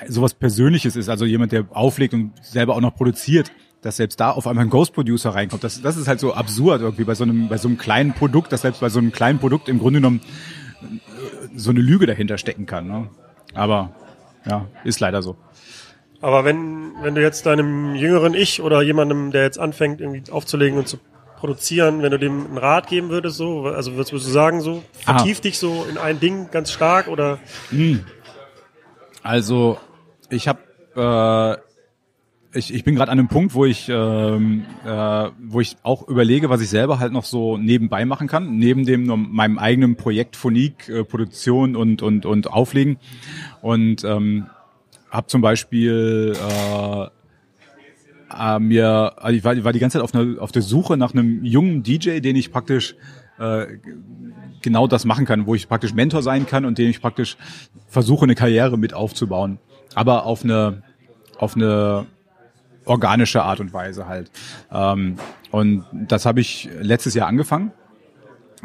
sowas 0.09 0.35
Persönliches 0.35 0.97
ist, 0.97 1.09
also 1.09 1.25
jemand, 1.25 1.53
der 1.53 1.67
auflegt 1.71 2.15
und 2.15 2.33
selber 2.43 2.75
auch 2.75 2.81
noch 2.81 2.95
produziert, 2.95 3.53
dass 3.83 3.97
selbst 3.97 4.19
da 4.21 4.31
auf 4.31 4.47
einmal 4.47 4.65
ein 4.65 4.71
Ghost 4.71 4.95
Producer 4.95 5.31
reinkommt. 5.31 5.63
Das, 5.63 5.83
das 5.83 5.97
ist 5.97 6.09
halt 6.09 6.21
so 6.21 6.35
absurd 6.35 6.81
irgendwie 6.81 7.05
bei 7.05 7.15
so 7.15 7.25
einem 7.25 7.49
bei 7.49 7.59
so 7.59 7.69
einem 7.69 7.79
kleinen 7.79 8.15
Produkt, 8.15 8.53
dass 8.53 8.63
selbst 8.63 8.81
bei 8.81 8.89
so 8.89 8.99
einem 8.99 9.13
kleinen 9.13 9.39
Produkt 9.39 9.69
im 9.69 9.79
Grunde 9.79 10.01
genommen 10.01 10.21
äh, 10.83 11.49
so 11.57 11.71
eine 11.71 11.81
Lüge 11.81 12.07
dahinter 12.07 12.39
stecken 12.39 12.67
kann. 12.67 12.87
Ne? 12.87 13.09
Aber 13.55 13.91
ja, 14.47 14.67
ist 14.85 15.01
leider 15.01 15.23
so. 15.23 15.37
Aber 16.21 16.45
wenn, 16.45 16.93
wenn 17.03 17.17
du 17.17 17.21
jetzt 17.21 17.47
deinem 17.47 17.97
jüngeren 17.97 18.35
Ich 18.35 18.63
oder 18.63 18.81
jemandem, 18.83 19.33
der 19.33 19.43
jetzt 19.43 19.59
anfängt, 19.59 20.01
irgendwie 20.01 20.31
aufzulegen 20.31 20.79
und 20.79 20.87
zu 20.87 20.99
produzieren, 21.37 22.03
wenn 22.03 22.13
du 22.13 22.19
dem 22.19 22.47
einen 22.47 22.59
Rat 22.59 22.87
geben 22.87 23.09
würdest, 23.09 23.37
so, 23.37 23.65
also 23.65 23.95
würdest, 23.95 24.13
du 24.13 24.19
sagen, 24.19 24.61
so, 24.61 24.85
vertief 24.93 25.41
dich 25.41 25.59
so 25.59 25.85
in 25.91 25.99
ein 25.99 26.21
Ding 26.21 26.49
ganz 26.53 26.71
stark 26.71 27.09
oder 27.09 27.41
Also 29.25 29.79
ich 30.31 30.47
habe 30.47 30.61
äh, 30.95 31.72
ich, 32.55 32.75
ich 32.75 32.85
bin 32.85 32.95
gerade 32.95 33.11
an 33.11 33.19
einem 33.19 33.29
Punkt, 33.29 33.55
wo 33.55 33.65
ich 33.65 33.89
ähm, 33.89 34.65
äh, 34.85 35.29
wo 35.43 35.61
ich 35.61 35.77
auch 35.83 36.07
überlege, 36.09 36.51
was 36.51 36.61
ich 36.61 36.69
selber 36.69 36.99
halt 36.99 37.13
noch 37.13 37.25
so 37.25 37.57
nebenbei 37.57 38.05
machen 38.05 38.29
kann, 38.29 38.57
neben 38.57 38.85
dem 38.85 39.07
meinem 39.33 39.59
eigenen 39.59 39.97
Projekt 39.97 40.37
Phonik, 40.37 40.89
äh, 40.89 41.05
Produktion 41.05 41.77
und 41.77 42.03
und 42.03 42.27
und 42.27 42.51
Auflegen 42.51 42.99
und 43.63 44.05
ähm, 44.05 44.47
habe 45.11 45.27
zum 45.27 45.41
Beispiel 45.41 46.35
äh, 46.35 47.07
äh, 48.39 48.59
mir, 48.59 49.13
also 49.17 49.37
ich 49.37 49.45
war, 49.45 49.55
ich 49.55 49.65
war 49.65 49.73
die 49.73 49.79
ganze 49.79 49.99
Zeit 49.99 50.05
auf, 50.05 50.15
einer, 50.15 50.41
auf 50.41 50.53
der 50.53 50.63
Suche 50.63 50.97
nach 50.97 51.13
einem 51.13 51.45
jungen 51.45 51.83
DJ, 51.83 52.21
den 52.21 52.37
ich 52.37 52.51
praktisch 52.51 52.97
äh, 53.39 53.67
genau 54.63 54.87
das 54.87 55.05
machen 55.05 55.27
kann, 55.27 55.47
wo 55.47 55.55
ich 55.55 55.69
praktisch 55.69 55.93
Mentor 55.95 56.23
sein 56.23 56.47
kann 56.47 56.65
und 56.65 56.79
den 56.79 56.89
ich 56.89 57.01
praktisch 57.01 57.37
versuche, 57.89 58.25
eine 58.25 58.35
Karriere 58.35 58.79
mit 58.79 58.95
aufzubauen. 58.95 59.59
Aber 59.95 60.25
auf 60.25 60.45
eine, 60.45 60.83
auf 61.39 61.57
eine 61.57 62.07
organische 62.85 63.43
Art 63.43 63.61
und 63.61 63.73
Weise 63.73 64.07
halt. 64.07 64.31
Ähm, 64.71 65.17
und 65.51 65.85
das 65.93 66.27
habe 66.27 66.41
ich 66.41 66.69
letztes 66.81 67.15
Jahr 67.15 67.29
angefangen. 67.29 67.73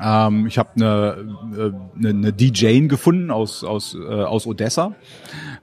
Ähm, 0.01 0.45
ich 0.47 0.57
habe 0.57 0.69
eine, 0.75 1.35
äh, 1.55 1.97
eine, 1.97 2.09
eine 2.09 2.33
DJ 2.33 2.87
gefunden 2.87 3.31
aus, 3.31 3.63
aus, 3.63 3.95
äh, 3.95 4.07
aus 4.07 4.45
Odessa. 4.45 4.95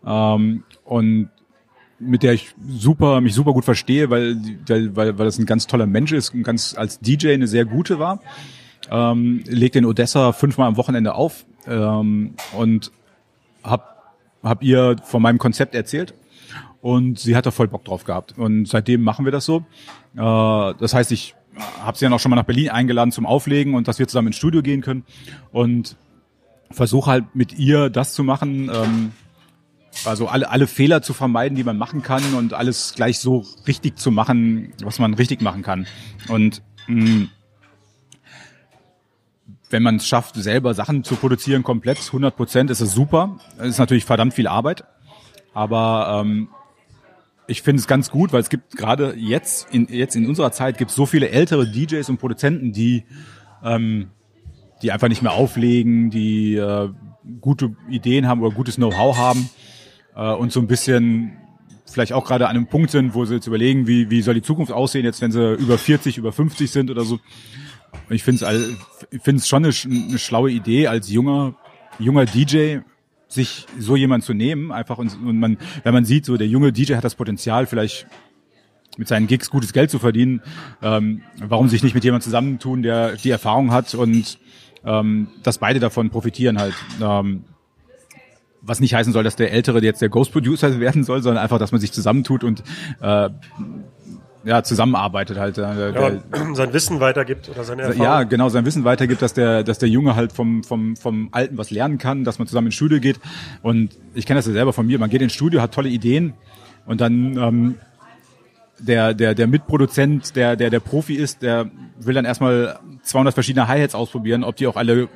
Ähm, 0.05 0.65
und 0.85 1.31
mit 1.99 2.23
der 2.23 2.33
ich 2.33 2.55
super, 2.67 3.21
mich 3.21 3.35
super 3.35 3.53
gut 3.53 3.65
verstehe, 3.65 4.11
weil, 4.11 4.37
weil, 4.67 4.97
weil, 4.97 5.19
weil 5.19 5.27
das 5.27 5.39
ein 5.39 5.47
ganz 5.47 5.67
toller 5.67 5.87
Mensch 5.87 6.13
ist 6.13 6.35
und 6.35 6.43
ganz 6.43 6.75
als 6.77 7.01
DJ 7.01 7.33
eine 7.33 7.47
sehr 7.47 7.65
gute 7.65 7.99
war. 7.99 8.21
Ähm, 8.91 9.43
legt 9.47 9.77
in 9.77 9.87
Odessa 9.87 10.33
fünfmal 10.33 10.69
am 10.69 10.77
Wochenende 10.77 11.15
auf 11.15 11.47
ähm, 11.67 12.35
und 12.57 12.93
hab, 13.63 14.13
hab 14.43 14.63
ihr 14.63 14.97
von 15.03 15.23
meinem 15.23 15.39
Konzept 15.39 15.75
erzählt 15.75 16.13
und 16.81 17.19
sie 17.19 17.37
hat 17.37 17.47
da 17.47 17.51
voll 17.51 17.69
Bock 17.69 17.85
drauf 17.85 18.05
gehabt. 18.05 18.39
Und 18.39 18.67
seitdem 18.67 19.03
machen 19.03 19.25
wir 19.25 19.33
das 19.33 19.45
so. 19.45 19.65
Äh, 20.17 20.75
das 20.79 20.95
heißt, 20.95 21.13
ich 21.13 21.35
habe 21.81 21.97
sie 21.97 22.05
dann 22.05 22.13
auch 22.13 22.21
schon 22.21 22.31
mal 22.31 22.37
nach 22.37 22.45
Berlin 22.45 22.71
eingeladen 22.71 23.13
zum 23.13 23.27
Auflegen 23.27 23.75
und 23.75 23.89
dass 23.89 23.99
wir 23.99 24.09
zusammen 24.09 24.29
ins 24.29 24.37
Studio 24.37 24.63
gehen 24.63 24.81
können 24.81 25.05
und 25.53 25.97
versuche 26.71 27.11
halt 27.11 27.35
mit 27.35 27.57
ihr 27.59 27.91
das 27.91 28.15
zu 28.15 28.25
machen, 28.25 28.71
ähm, 28.73 29.13
also 30.05 30.27
alle, 30.27 30.51
alle 30.51 30.67
Fehler 30.67 31.03
zu 31.03 31.15
vermeiden, 31.15 31.57
die 31.57 31.65
man 31.65 31.79
machen 31.79 32.03
kann 32.03 32.35
und 32.35 32.53
alles 32.53 32.95
gleich 32.95 33.19
so 33.19 33.45
richtig 33.67 33.97
zu 33.97 34.11
machen, 34.11 34.73
was 34.83 34.99
man 34.99 35.15
richtig 35.15 35.41
machen 35.41 35.63
kann. 35.63 35.87
Und 36.29 36.63
mh, 36.89 37.29
wenn 39.71 39.83
man 39.83 39.97
es 39.97 40.07
schafft, 40.07 40.37
selber 40.37 40.75
Sachen 40.75 41.05
zu 41.05 41.17
produzieren, 41.17 41.63
komplett 41.63 41.99
100 41.99 42.37
Prozent, 42.37 42.71
ist 42.71 42.81
es 42.81 42.93
super. 42.93 43.39
Es 43.59 43.71
ist 43.71 43.79
natürlich 43.79 44.05
verdammt 44.05 44.35
viel 44.35 44.47
Arbeit, 44.47 44.85
aber 45.55 46.21
ähm, 46.21 46.49
ich 47.47 47.63
finde 47.63 47.81
es 47.81 47.87
ganz 47.87 48.11
gut, 48.11 48.33
weil 48.33 48.41
es 48.41 48.49
gibt 48.49 48.77
gerade 48.77 49.15
jetzt 49.17 49.73
in, 49.73 49.87
jetzt 49.89 50.17
in 50.17 50.27
unserer 50.27 50.53
Zeit 50.53 50.79
gibt 50.79 50.91
es 50.91 50.97
so 50.97 51.07
viele 51.07 51.31
ältere 51.31 51.67
DJs 51.67 52.09
und 52.09 52.19
Produzenten, 52.19 52.73
die 52.73 53.05
ähm, 53.63 54.11
die 54.83 54.93
einfach 54.93 55.09
nicht 55.09 55.23
mehr 55.23 55.33
auflegen, 55.33 56.11
die 56.11 56.57
äh, 56.57 56.91
gute 57.41 57.75
Ideen 57.89 58.29
haben 58.29 58.43
oder 58.43 58.55
gutes 58.55 58.77
Know-how 58.77 59.17
haben 59.17 59.49
äh, 60.15 60.33
und 60.33 60.53
so 60.53 60.61
ein 60.61 60.67
bisschen 60.67 61.39
vielleicht 61.87 62.13
auch 62.13 62.25
gerade 62.25 62.49
an 62.49 62.57
einem 62.57 62.67
Punkt 62.67 62.91
sind, 62.91 63.15
wo 63.15 63.25
sie 63.25 63.35
jetzt 63.35 63.47
überlegen, 63.47 63.87
wie, 63.87 64.11
wie 64.11 64.23
soll 64.23 64.35
die 64.35 64.43
Zukunft 64.43 64.73
aussehen, 64.73 65.05
jetzt 65.05 65.21
wenn 65.21 65.33
sie 65.33 65.55
über 65.55 65.79
40, 65.79 66.19
über 66.19 66.33
50 66.33 66.71
sind 66.71 66.91
oder 66.91 67.05
so. 67.05 67.21
Ich 68.09 68.25
finde 68.25 68.45
es 68.45 68.77
ich 69.11 69.23
finde 69.23 69.41
es 69.41 69.49
schon 69.49 69.65
eine, 69.65 69.75
eine 70.09 70.19
schlaue 70.19 70.51
Idee 70.51 70.89
als 70.89 71.11
junger 71.11 71.55
junger 71.99 72.25
DJ 72.25 72.79
sich 73.35 73.67
so 73.79 73.97
jemand 73.97 74.25
zu 74.25 74.33
nehmen, 74.33 74.73
einfach 74.73 74.99
und, 74.99 75.15
und 75.25 75.39
man 75.39 75.59
wenn 75.83 75.95
man 75.95 76.05
sieht, 76.05 76.25
so 76.25 76.37
der 76.37 76.47
junge 76.47 76.73
DJ 76.73 76.95
hat 76.95 77.05
das 77.05 77.15
Potenzial 77.15 77.67
vielleicht 77.67 78.07
mit 78.97 79.09
seinen 79.09 79.27
Gigs 79.27 79.51
gutes 79.51 79.73
Geld 79.73 79.91
zu 79.91 79.99
verdienen, 79.99 80.41
ähm, 80.83 81.23
warum 81.39 81.69
sich 81.69 81.83
nicht 81.83 81.95
mit 81.95 82.05
jemandem 82.05 82.25
zusammentun, 82.25 82.83
der 82.83 83.17
die 83.17 83.31
Erfahrung 83.31 83.73
hat 83.73 83.95
und 83.95 84.39
ähm, 84.85 85.29
dass 85.43 85.59
beide 85.59 85.81
davon 85.81 86.11
profitieren 86.11 86.59
halt. 86.59 86.75
Ähm, 87.01 87.45
was 88.67 88.81
nicht 88.81 88.95
heißen 88.95 89.13
soll, 89.13 89.25
dass 89.25 89.37
der 89.37 89.53
Ältere 89.53 89.83
jetzt 89.83 90.01
der 90.01 90.09
Ghost 90.09 90.33
Producer 90.33 90.81
werden 90.81 91.05
soll, 91.05 91.23
sondern 91.23 91.43
einfach, 91.43 91.59
dass 91.59 91.73
man 91.73 91.81
sich 91.81 91.93
zusammentut 91.93 92.45
und 92.45 92.63
äh, 93.01 93.31
ja 94.45 94.63
zusammenarbeitet 94.63 95.39
halt. 95.39 95.59
äh, 95.59 95.63
Der, 95.63 95.91
ja, 95.93 96.11
der, 96.11 96.23
sein 96.55 96.73
Wissen 96.73 97.01
weitergibt 97.01 97.49
oder 97.49 97.65
seine 97.65 97.83
Erfahrung. 97.83 98.03
ja, 98.03 98.23
genau, 98.25 98.49
sein 98.49 98.65
Wissen 98.65 98.85
weitergibt, 98.85 99.23
dass 99.23 99.35
der, 99.35 99.63
dass 99.65 99.79
der 99.79 99.89
Junge 99.89 100.17
halt 100.17 100.33
vom, 100.33 100.63
vom, 100.65 100.97
vom 100.97 101.29
Alten 101.33 101.57
was 101.59 101.71
lernen 101.71 101.99
kann, 101.99 102.25
dass 102.25 102.39
man 102.39 102.47
zusammen 102.49 102.69
ins 102.69 102.75
Studio 102.75 103.01
geht. 103.01 103.21
Und 103.63 103.91
ich 104.15 104.27
kenne 104.27 104.39
das 104.39 104.47
ja 104.47 104.53
selber 104.53 104.73
von 104.73 104.87
mir, 104.87 104.99
man 104.99 105.11
geht 105.11 105.23
ins 105.23 105.33
Studio, 105.33 105.61
hat 105.61 105.73
tolle 105.73 105.89
Ideen 105.89 106.35
und 106.87 107.01
dann 107.01 107.37
ähm, 107.37 107.75
der, 108.79 109.15
der, 109.15 109.35
der 109.35 109.47
Mitproduzent, 109.47 110.37
der, 110.37 110.57
der, 110.57 110.71
der 110.71 110.81
Profi 110.81 111.15
ist, 111.15 111.43
der 111.43 111.71
will 111.99 112.15
dann 112.15 112.25
erstmal 112.25 112.79
200 113.03 113.33
verschiedene 113.33 113.69
Hi-Hats 113.69 113.95
ausprobieren, 113.95 114.45
ob 114.45 114.57
die 114.57 114.67
auch 114.67 114.77
alle, 114.77 115.09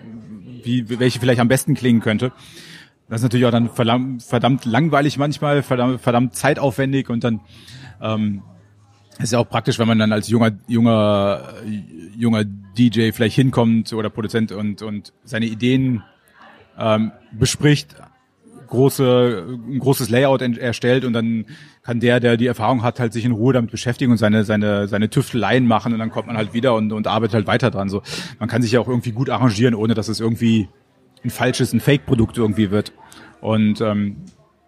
wie, 0.63 0.99
welche 1.01 1.19
vielleicht 1.21 1.41
am 1.41 1.49
besten 1.49 1.75
klingen 1.75 2.01
könnte. 2.01 2.33
Das 3.09 3.21
ist 3.21 3.25
natürlich 3.25 3.47
auch 3.47 3.51
dann 3.51 3.71
verdammt, 3.71 4.23
verdammt 4.23 4.65
langweilig 4.65 5.19
manchmal, 5.19 5.63
verdammt, 5.63 6.01
verdammt 6.01 6.35
zeitaufwendig 6.35 7.09
und 7.11 7.25
dann 7.25 7.41
ähm, 8.03 8.43
ist 9.19 9.33
ja 9.33 9.39
auch 9.39 9.49
praktisch, 9.49 9.79
wenn 9.79 9.89
man 9.89 9.99
dann 9.99 10.13
als 10.13 10.29
junger, 10.29 10.53
junger, 10.67 11.55
junger 12.17 12.45
DJ 12.45 13.11
vielleicht 13.13 13.35
hinkommt 13.37 13.93
oder 13.93 14.11
Produzent 14.11 14.53
und, 14.53 14.83
und 14.83 15.13
seine 15.25 15.47
Ideen 15.47 16.03
ähm, 16.79 17.13
bespricht, 17.33 17.97
große, 18.69 19.47
ein 19.49 19.79
großes 19.79 20.11
Layout 20.11 20.43
erstellt 20.43 21.05
und 21.05 21.13
dann 21.13 21.47
kann 21.83 22.01
der, 22.01 22.21
der 22.21 22.37
die 22.37 22.47
Erfahrung 22.47 22.83
hat, 22.83 23.01
halt 23.01 23.13
sich 23.13 23.25
in 23.25 23.33
Ruhe 23.33 23.53
damit 23.53 23.71
beschäftigen 23.71 24.13
und 24.13 24.19
seine, 24.19 24.45
seine, 24.45 24.89
seine 24.89 25.11
Tüfteleien 25.11 25.67
machen 25.67 25.93
und 25.93 25.99
dann 25.99 26.11
kommt 26.11 26.27
man 26.27 26.37
halt 26.37 26.53
wieder 26.53 26.75
und, 26.75 26.93
und 26.93 27.07
arbeitet 27.07 27.35
halt 27.35 27.47
weiter 27.47 27.71
dran. 27.71 27.89
So, 27.89 28.03
man 28.39 28.49
kann 28.49 28.63
sich 28.63 28.73
ja 28.73 28.81
auch 28.81 28.89
irgendwie 28.89 29.13
gut 29.13 29.31
arrangieren, 29.31 29.75
ohne 29.75 29.95
dass 29.95 30.09
es 30.09 30.21
irgendwie 30.21 30.69
ein 31.25 31.31
falsches, 31.31 31.73
ein 31.73 31.81
Fake-Produkt 31.81 32.39
irgendwie 32.39 32.71
wird. 32.71 32.93
Und 33.41 33.81
ähm, 33.81 34.17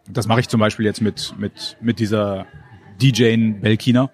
das 0.09 0.27
mache 0.27 0.41
ich 0.41 0.49
zum 0.49 0.61
Beispiel 0.61 0.87
jetzt 0.87 1.01
mit, 1.01 1.35
mit, 1.39 1.77
mit 1.81 1.99
dieser 1.99 2.47
DJ 3.01 3.37
Belkina, 3.61 4.11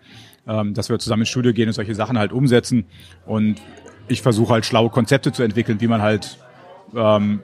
ähm, 0.47 0.75
dass 0.75 0.89
wir 0.89 0.99
zusammen 0.99 1.23
ins 1.23 1.29
Studio 1.29 1.53
gehen 1.53 1.69
und 1.69 1.75
solche 1.75 1.95
Sachen 1.95 2.19
halt 2.19 2.33
umsetzen. 2.33 2.87
Und 3.27 3.57
ich 4.09 4.23
versuche 4.23 4.53
halt 4.55 4.67
schlaue 4.67 4.91
Konzepte 4.91 5.33
zu 5.33 5.43
entwickeln, 5.43 5.81
wie 5.81 5.89
man 5.89 6.03
halt 6.03 6.39
ähm, 6.95 7.41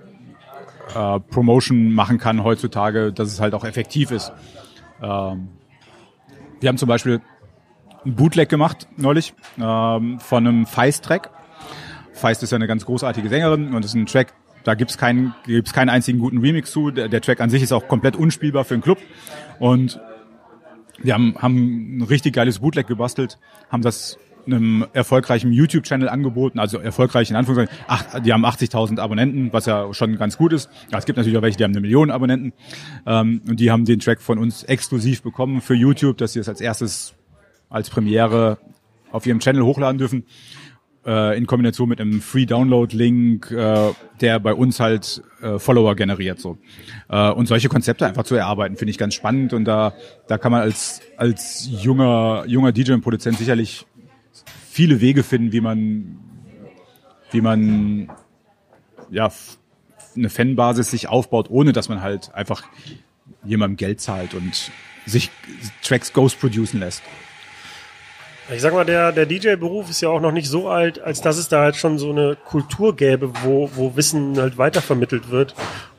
äh, 0.94 1.20
Promotion 1.20 1.92
machen 1.92 2.18
kann 2.18 2.44
heutzutage, 2.44 3.12
dass 3.12 3.28
es 3.28 3.40
halt 3.40 3.54
auch 3.54 3.64
effektiv 3.64 4.10
ist. 4.10 4.32
Ähm, 5.02 5.48
wir 6.60 6.68
haben 6.68 6.78
zum 6.78 6.88
Beispiel 6.88 7.20
einen 8.04 8.14
Bootleg 8.14 8.48
gemacht 8.48 8.88
neulich 8.96 9.34
ähm, 9.60 10.20
von 10.20 10.46
einem 10.46 10.66
Feist-Track. 10.66 11.30
Feist 12.12 12.42
ist 12.42 12.50
ja 12.50 12.56
eine 12.56 12.66
ganz 12.66 12.84
großartige 12.84 13.28
Sängerin 13.28 13.74
und 13.74 13.84
ist 13.84 13.94
ein 13.94 14.06
Track, 14.06 14.34
da 14.64 14.74
gibt's 14.74 14.96
keinen, 14.98 15.34
gibt's 15.44 15.72
keinen 15.72 15.88
einzigen 15.88 16.18
guten 16.18 16.38
Remix 16.38 16.70
zu. 16.70 16.90
Der, 16.90 17.08
der 17.08 17.20
Track 17.20 17.40
an 17.40 17.50
sich 17.50 17.62
ist 17.62 17.72
auch 17.72 17.88
komplett 17.88 18.16
unspielbar 18.16 18.64
für 18.64 18.74
einen 18.74 18.82
Club. 18.82 18.98
Und 19.58 20.00
wir 21.02 21.14
haben, 21.14 21.34
haben 21.38 21.98
ein 21.98 22.02
richtig 22.02 22.34
geiles 22.34 22.60
Bootleg 22.60 22.86
gebastelt, 22.86 23.38
haben 23.70 23.82
das 23.82 24.18
einem 24.46 24.86
erfolgreichen 24.92 25.52
YouTube-Channel 25.52 26.08
angeboten, 26.08 26.58
also 26.58 26.78
erfolgreich 26.78 27.30
in 27.30 27.36
Anführungszeichen. 27.36 27.84
Ach, 27.86 28.20
die 28.20 28.32
haben 28.32 28.44
80.000 28.44 28.98
Abonnenten, 28.98 29.52
was 29.52 29.66
ja 29.66 29.92
schon 29.94 30.16
ganz 30.16 30.36
gut 30.36 30.52
ist. 30.52 30.68
Ja, 30.90 30.98
es 30.98 31.04
gibt 31.04 31.16
natürlich 31.16 31.38
auch 31.38 31.42
welche, 31.42 31.58
die 31.58 31.64
haben 31.64 31.72
eine 31.72 31.80
Million 31.80 32.10
Abonnenten. 32.10 32.52
Ähm, 33.06 33.42
und 33.48 33.60
die 33.60 33.70
haben 33.70 33.84
den 33.84 34.00
Track 34.00 34.20
von 34.20 34.38
uns 34.38 34.64
exklusiv 34.64 35.22
bekommen 35.22 35.60
für 35.60 35.74
YouTube, 35.74 36.18
dass 36.18 36.32
sie 36.32 36.40
es 36.40 36.48
als 36.48 36.60
erstes 36.60 37.14
als 37.68 37.88
Premiere 37.88 38.58
auf 39.12 39.26
ihrem 39.26 39.40
Channel 39.40 39.62
hochladen 39.62 39.98
dürfen 39.98 40.24
äh, 41.06 41.36
in 41.36 41.46
Kombination 41.46 41.88
mit 41.88 42.00
einem 42.00 42.20
Free 42.20 42.46
Download 42.46 42.96
Link, 42.96 43.50
äh, 43.50 43.92
der 44.20 44.38
bei 44.38 44.54
uns 44.54 44.80
halt 44.80 45.22
äh, 45.40 45.58
Follower 45.58 45.94
generiert 45.96 46.40
so. 46.40 46.58
Äh, 47.08 47.30
und 47.30 47.46
solche 47.46 47.68
Konzepte 47.68 48.06
einfach 48.06 48.24
zu 48.24 48.34
erarbeiten, 48.34 48.76
finde 48.76 48.90
ich 48.90 48.98
ganz 48.98 49.14
spannend 49.14 49.52
und 49.52 49.64
da 49.64 49.94
da 50.28 50.38
kann 50.38 50.52
man 50.52 50.62
als 50.62 51.00
als 51.16 51.68
junger 51.70 52.44
junger 52.46 52.72
DJ 52.72 52.92
und 52.92 53.02
Produzent 53.02 53.38
sicherlich 53.38 53.86
viele 54.70 55.00
Wege 55.00 55.22
finden, 55.22 55.52
wie 55.52 55.60
man 55.60 56.18
wie 57.30 57.40
man 57.40 58.10
ja 59.10 59.30
eine 60.16 60.30
Fanbasis 60.30 60.90
sich 60.90 61.08
aufbaut, 61.08 61.50
ohne 61.50 61.72
dass 61.72 61.88
man 61.88 62.02
halt 62.02 62.34
einfach 62.34 62.64
jemandem 63.44 63.76
Geld 63.76 64.00
zahlt 64.00 64.34
und 64.34 64.70
sich 65.06 65.30
Tracks 65.82 66.12
ghost 66.12 66.38
producen 66.38 66.80
lässt. 66.80 67.02
Ich 68.50 68.60
sag 68.60 68.72
mal, 68.72 68.84
der, 68.84 69.12
der 69.12 69.26
DJ-Beruf 69.26 69.88
ist 69.88 70.00
ja 70.00 70.08
auch 70.08 70.20
noch 70.20 70.32
nicht 70.32 70.48
so 70.48 70.68
alt, 70.68 71.00
als 71.00 71.20
dass 71.20 71.38
es 71.38 71.48
da 71.48 71.60
halt 71.60 71.76
schon 71.76 71.98
so 71.98 72.10
eine 72.10 72.36
Kultur 72.36 72.96
gäbe, 72.96 73.32
wo, 73.42 73.70
wo 73.74 73.96
Wissen 73.96 74.36
halt 74.36 74.58
weitervermittelt 74.58 75.30
wird. 75.30 75.54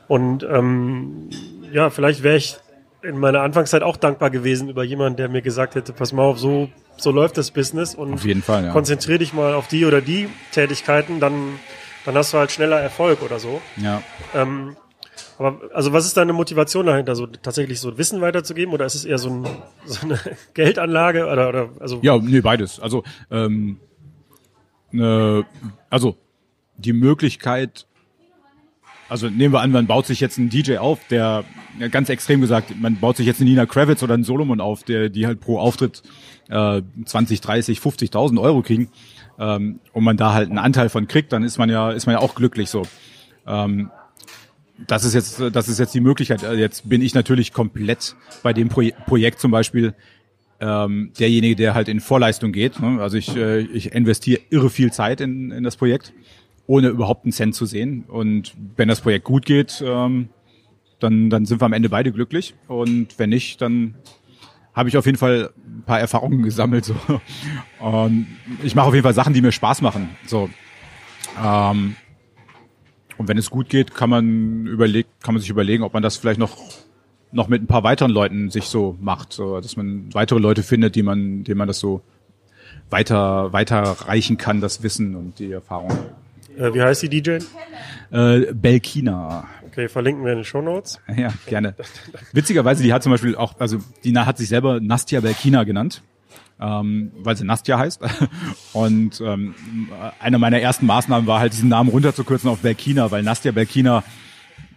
Und 0.07 0.43
ähm, 0.43 1.29
ja, 1.71 1.89
vielleicht 1.89 2.21
wäre 2.21 2.35
ich 2.35 2.57
in 3.01 3.17
meiner 3.17 3.41
Anfangszeit 3.41 3.81
auch 3.81 3.97
dankbar 3.97 4.29
gewesen 4.29 4.69
über 4.69 4.83
jemanden, 4.83 5.17
der 5.17 5.29
mir 5.29 5.41
gesagt 5.41 5.75
hätte, 5.75 5.93
pass 5.93 6.13
mal 6.13 6.23
auf, 6.23 6.39
so, 6.39 6.69
so 6.97 7.11
läuft 7.11 7.37
das 7.37 7.51
Business 7.51 7.95
und 7.95 8.13
Auf 8.13 8.25
jeden 8.25 8.41
Fall, 8.41 8.65
ja. 8.65 8.71
konzentrier 8.71 9.17
dich 9.17 9.33
mal 9.33 9.53
auf 9.53 9.67
die 9.67 9.85
oder 9.85 10.01
die 10.01 10.29
Tätigkeiten, 10.51 11.19
dann, 11.19 11.59
dann 12.05 12.15
hast 12.15 12.33
du 12.33 12.37
halt 12.37 12.51
schneller 12.51 12.79
Erfolg 12.79 13.21
oder 13.21 13.39
so. 13.39 13.61
Ja. 13.77 14.01
Ähm, 14.33 14.75
aber 15.43 15.59
also 15.73 15.91
was 15.91 16.05
ist 16.05 16.15
deine 16.15 16.33
Motivation 16.33 16.85
dahinter, 16.85 17.15
so 17.15 17.27
tatsächlich 17.27 17.79
so 17.79 17.97
Wissen 17.97 18.21
weiterzugeben 18.21 18.73
oder 18.73 18.85
ist 18.85 18.95
es 18.95 19.03
eher 19.03 19.17
so, 19.17 19.29
ein, 19.29 19.47
so 19.85 20.05
eine 20.05 20.19
Geldanlage 20.53 21.27
oder, 21.27 21.49
oder 21.49 21.69
also 21.79 21.99
Ja, 22.01 22.17
nee, 22.17 22.41
beides. 22.41 22.79
Also, 22.79 23.03
ähm, 23.29 23.77
ne, 24.91 25.45
also 25.89 26.15
die 26.77 26.93
Möglichkeit, 26.93 27.87
also 29.09 29.29
nehmen 29.29 29.53
wir 29.53 29.59
an, 29.59 29.71
man 29.71 29.85
baut 29.85 30.05
sich 30.05 30.19
jetzt 30.19 30.39
einen 30.39 30.49
DJ 30.49 30.77
auf, 30.77 30.99
der 31.09 31.43
ganz 31.91 32.09
extrem 32.09 32.39
gesagt, 32.39 32.73
man 32.79 32.99
baut 32.99 33.17
sich 33.17 33.25
jetzt 33.25 33.41
einen 33.41 33.49
Nina 33.49 33.65
Kravitz 33.65 34.01
oder 34.01 34.13
einen 34.13 34.23
Solomon 34.23 34.61
auf, 34.61 34.83
der 34.83 35.09
die 35.09 35.27
halt 35.27 35.39
pro 35.39 35.59
Auftritt 35.59 36.03
äh, 36.49 36.81
20, 37.05 37.41
30, 37.41 37.79
50.000 37.79 38.39
Euro 38.39 38.61
kriegen 38.61 38.89
ähm, 39.39 39.79
und 39.91 40.03
man 40.03 40.15
da 40.15 40.33
halt 40.33 40.49
einen 40.49 40.59
Anteil 40.59 40.89
von 40.89 41.07
kriegt, 41.07 41.33
dann 41.33 41.43
ist 41.43 41.57
man 41.57 41.69
ja 41.69 41.91
ist 41.91 42.05
man 42.05 42.13
ja 42.13 42.21
auch 42.21 42.35
glücklich 42.35 42.69
so. 42.69 42.83
Ähm, 43.45 43.91
das 44.77 45.05
ist 45.05 45.13
jetzt, 45.13 45.39
das 45.39 45.67
ist 45.67 45.79
jetzt 45.79 45.93
die 45.93 46.01
Möglichkeit. 46.01 46.43
Äh, 46.43 46.55
Jetzt 46.55 46.87
bin 46.89 47.01
ich 47.01 47.13
natürlich 47.13 47.53
komplett 47.53 48.15
bei 48.41 48.53
dem 48.53 48.69
Pro 48.69 48.83
Projekt 49.05 49.39
zum 49.39 49.51
Beispiel 49.51 49.93
ähm, 50.59 51.11
derjenige, 51.19 51.55
der 51.55 51.73
halt 51.73 51.87
in 51.87 51.99
Vorleistung 51.99 52.51
geht. 52.51 52.79
Ne? 52.79 53.01
Also 53.01 53.17
ich, 53.17 53.35
äh, 53.35 53.59
ich 53.59 53.93
investiere 53.93 54.41
irre 54.49 54.69
viel 54.69 54.91
Zeit 54.91 55.21
in, 55.21 55.51
in 55.51 55.63
das 55.63 55.75
Projekt, 55.75 56.13
ohne 56.67 56.87
überhaupt 56.87 57.25
einen 57.25 57.31
Cent 57.31 57.55
zu 57.55 57.65
sehen. 57.65 58.05
Und 58.07 58.53
wenn 58.75 58.87
das 58.87 59.01
Projekt 59.01 59.25
gut 59.25 59.45
geht, 59.45 59.83
ähm, 59.85 60.29
dann, 60.99 61.29
dann 61.29 61.45
sind 61.45 61.61
wir 61.61 61.65
am 61.65 61.73
Ende 61.73 61.89
beide 61.89 62.11
glücklich. 62.11 62.55
Und 62.67 63.19
wenn 63.19 63.29
nicht, 63.29 63.61
dann 63.61 63.95
habe 64.73 64.89
ich 64.89 64.97
auf 64.97 65.05
jeden 65.05 65.17
Fall 65.17 65.51
ein 65.65 65.83
paar 65.85 65.99
Erfahrungen 65.99 66.41
gesammelt. 66.41 66.85
So. 66.85 66.95
Und 67.79 68.27
ich 68.63 68.73
mache 68.73 68.87
auf 68.87 68.93
jeden 68.93 69.03
Fall 69.03 69.13
Sachen, 69.13 69.33
die 69.33 69.41
mir 69.41 69.51
Spaß 69.51 69.81
machen. 69.81 70.09
So. 70.25 70.49
Ähm, 71.43 71.95
und 73.17 73.27
wenn 73.27 73.37
es 73.37 73.49
gut 73.49 73.69
geht, 73.69 73.93
kann 73.93 74.09
man 74.09 74.67
überlegt, 74.67 75.09
kann 75.23 75.33
man 75.33 75.41
sich 75.41 75.49
überlegen, 75.49 75.83
ob 75.83 75.93
man 75.93 76.03
das 76.03 76.17
vielleicht 76.17 76.39
noch 76.39 76.57
noch 77.31 77.47
mit 77.47 77.63
ein 77.63 77.67
paar 77.67 77.83
weiteren 77.83 78.11
Leuten 78.11 78.51
sich 78.51 78.65
so 78.65 78.95
macht, 79.01 79.33
so, 79.33 79.59
dass 79.59 79.75
man 79.75 80.13
weitere 80.13 80.39
Leute 80.39 80.61
findet, 80.61 80.95
die 80.95 81.01
man, 81.01 81.43
denen 81.43 81.57
man 81.57 81.67
das 81.67 81.79
so 81.79 82.01
weiter 82.91 83.51
weiter 83.53 83.81
reichen 83.81 84.37
kann, 84.37 84.61
das 84.61 84.83
Wissen 84.83 85.15
und 85.15 85.39
die 85.39 85.51
Erfahrung. 85.51 85.91
äh, 86.57 86.73
wie 86.73 86.81
heißt 86.81 87.01
die 87.01 87.09
DJ? 87.09 87.39
Äh, 88.11 88.53
Belkina. 88.53 89.47
Okay, 89.65 89.89
verlinken 89.89 90.23
wir 90.23 90.33
in 90.33 90.39
den 90.39 90.45
Show 90.45 90.61
Notes. 90.61 90.99
Ja, 91.17 91.33
gerne. 91.47 91.73
Witzigerweise, 92.33 92.83
die 92.83 92.93
hat 92.93 93.01
zum 93.01 93.11
Beispiel 93.11 93.35
auch, 93.35 93.59
also 93.59 93.79
die 94.03 94.15
hat 94.15 94.37
sich 94.37 94.49
selber 94.49 94.79
Nastia 94.79 95.19
Belkina 95.21 95.63
genannt, 95.63 96.03
ähm, 96.59 97.11
weil 97.19 97.35
sie 97.35 97.45
Nastia 97.45 97.77
heißt. 97.77 98.01
Und 98.73 99.21
ähm, 99.21 99.55
eine 100.19 100.39
meiner 100.39 100.59
ersten 100.59 100.85
Maßnahmen 100.85 101.27
war 101.27 101.39
halt, 101.39 101.53
diesen 101.53 101.69
Namen 101.69 101.89
runterzukürzen 101.89 102.49
auf 102.49 102.59
Belkina, 102.59 103.11
weil 103.11 103.23
Nastia 103.23 103.51
Belkina 103.51 104.03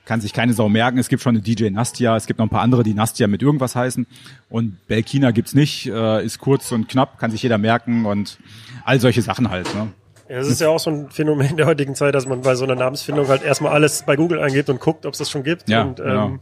kann 0.05 0.21
sich 0.21 0.33
keine 0.33 0.55
Sau 0.55 0.69
merken. 0.69 0.99
Es 0.99 1.09
gibt 1.09 1.23
schon 1.23 1.35
eine 1.35 1.43
DJ 1.43 1.71
Nastia, 1.71 2.17
es 2.17 2.27
gibt 2.27 2.39
noch 2.39 2.47
ein 2.47 2.51
paar 2.51 2.63
andere, 2.63 2.83
die 2.83 2.95
Nastia 2.95 3.27
mit 3.27 3.43
irgendwas 3.43 3.75
heißen. 3.75 4.07
Und 4.49 4.87
Belkina 4.87 5.33
gibt's 5.33 5.55
nicht, 5.55 5.87
äh, 5.87 6.25
ist 6.25 6.39
kurz 6.39 6.73
und 6.73 6.89
knapp, 6.89 7.19
kann 7.19 7.31
sich 7.31 7.43
jeder 7.43 7.59
merken 7.59 8.07
und 8.07 8.39
all 8.85 9.01
solche 9.01 9.21
Sachen 9.23 9.51
halt. 9.51 9.73
Ne? 9.75 9.89
Ja, 10.29 10.37
das 10.39 10.49
ist 10.49 10.61
ja 10.61 10.69
auch 10.69 10.81
so 10.81 10.91
ein 10.91 11.11
Phänomen 11.11 11.57
der 11.57 11.67
heutigen 11.67 11.95
Zeit, 11.95 12.15
dass 12.15 12.27
man 12.27 12.41
bei 12.41 12.57
so 12.57 12.65
einer 12.65 12.75
Namensfindung 12.75 13.29
halt 13.29 13.43
erstmal 13.45 13.73
alles 13.73 14.03
bei 14.05 14.17
Google 14.17 14.41
eingibt 14.41 14.69
und 14.69 14.81
guckt, 14.81 15.07
ob 15.07 15.13
es 15.13 15.19
das 15.19 15.31
schon 15.31 15.45
gibt 15.45 15.69
Ja, 15.69 15.83
und, 15.83 16.01
ähm, 16.01 16.05
genau. 16.07 16.39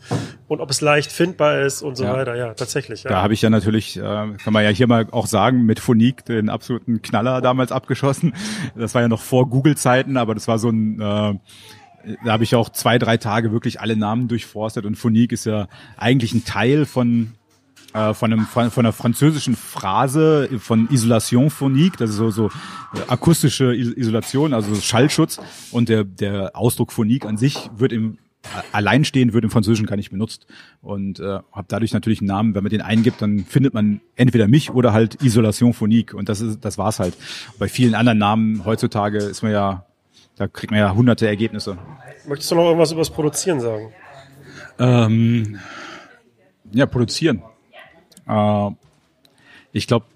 und 0.48 0.60
ob 0.60 0.70
es 0.70 0.80
leicht 0.80 1.12
findbar 1.12 1.60
ist 1.60 1.82
und 1.82 1.96
so 1.96 2.04
Ja. 2.04 2.14
weiter. 2.14 2.34
Ja, 2.34 2.54
tatsächlich. 2.54 3.02
Ja. 3.02 3.10
Da 3.10 3.22
habe 3.22 3.34
ich 3.34 3.42
ja 3.42 3.50
natürlich, 3.50 3.96
äh, 3.98 4.00
kann 4.02 4.52
man 4.52 4.64
ja 4.64 4.70
hier 4.70 4.86
mal 4.86 5.06
auch 5.10 5.26
sagen, 5.26 5.64
mit 5.66 5.80
Phonique 5.80 6.24
den 6.24 6.48
absoluten 6.48 7.02
Knaller 7.02 7.40
damals 7.42 7.72
abgeschossen. 7.72 8.34
Das 8.74 8.94
war 8.94 9.02
ja 9.02 9.08
noch 9.08 9.20
vor 9.20 9.50
Google-Zeiten, 9.50 10.16
aber 10.16 10.34
das 10.34 10.48
war 10.48 10.58
so 10.58 10.70
ein, 10.70 11.00
äh, 11.00 11.34
da 12.24 12.32
habe 12.32 12.44
ich 12.44 12.54
auch 12.54 12.68
zwei, 12.70 12.98
drei 12.98 13.16
Tage 13.18 13.52
wirklich 13.52 13.80
alle 13.80 13.96
Namen 13.96 14.28
durchforstet 14.28 14.84
und 14.86 14.94
Phonique 14.96 15.32
ist 15.32 15.46
ja 15.46 15.68
eigentlich 15.96 16.32
ein 16.34 16.44
Teil 16.44 16.86
von 16.86 17.32
äh, 17.94 18.12
von, 18.12 18.32
einem, 18.32 18.44
von, 18.46 18.70
von 18.70 18.84
einer 18.84 18.92
französischen 18.92 19.56
Phrase 19.56 20.50
von 20.58 20.88
Isolation 20.90 21.48
phonique, 21.48 21.96
das 21.96 22.10
ist 22.10 22.16
so, 22.16 22.30
so 22.30 22.48
äh, 22.48 23.00
akustische 23.08 23.74
Is- 23.74 23.96
Isolation, 23.96 24.52
also 24.52 24.74
Schallschutz 24.74 25.40
und 25.70 25.88
der, 25.88 26.04
der 26.04 26.50
Ausdruck 26.54 26.92
phonique 26.92 27.24
an 27.24 27.36
sich 27.36 27.70
wird 27.76 27.92
im 27.92 28.18
alleinstehend 28.72 29.32
wird 29.32 29.42
im 29.42 29.50
Französischen 29.50 29.86
gar 29.86 29.96
nicht 29.96 30.10
benutzt 30.10 30.46
und 30.82 31.18
äh, 31.18 31.38
habe 31.50 31.64
dadurch 31.68 31.94
natürlich 31.94 32.20
einen 32.20 32.28
Namen, 32.28 32.54
wenn 32.54 32.62
man 32.62 32.68
den 32.68 32.82
eingibt, 32.82 33.22
dann 33.22 33.46
findet 33.46 33.72
man 33.72 34.02
entweder 34.16 34.48
mich 34.48 34.70
oder 34.70 34.92
halt 34.92 35.22
Isolation 35.22 35.72
phonique 35.72 36.12
und 36.12 36.28
das 36.28 36.42
ist 36.42 36.62
das 36.62 36.76
war's 36.76 36.98
halt. 36.98 37.16
Bei 37.58 37.68
vielen 37.68 37.94
anderen 37.94 38.18
Namen 38.18 38.66
heutzutage 38.66 39.16
ist 39.16 39.42
man 39.42 39.52
ja 39.52 39.86
da 40.36 40.46
kriegt 40.48 40.72
man 40.72 40.80
ja 40.80 40.94
hunderte 40.94 41.26
Ergebnisse. 41.26 41.78
Möchtest 42.26 42.50
du 42.50 42.56
noch 42.56 42.64
irgendwas 42.64 42.90
über 42.92 43.00
das 43.00 43.10
Produzieren 43.10 43.60
sagen? 43.60 43.92
Ähm, 44.78 45.58
ja, 46.72 46.86
produzieren. 46.86 47.42
Äh, 48.26 48.70
ich 49.72 49.86
glaube, 49.86 50.06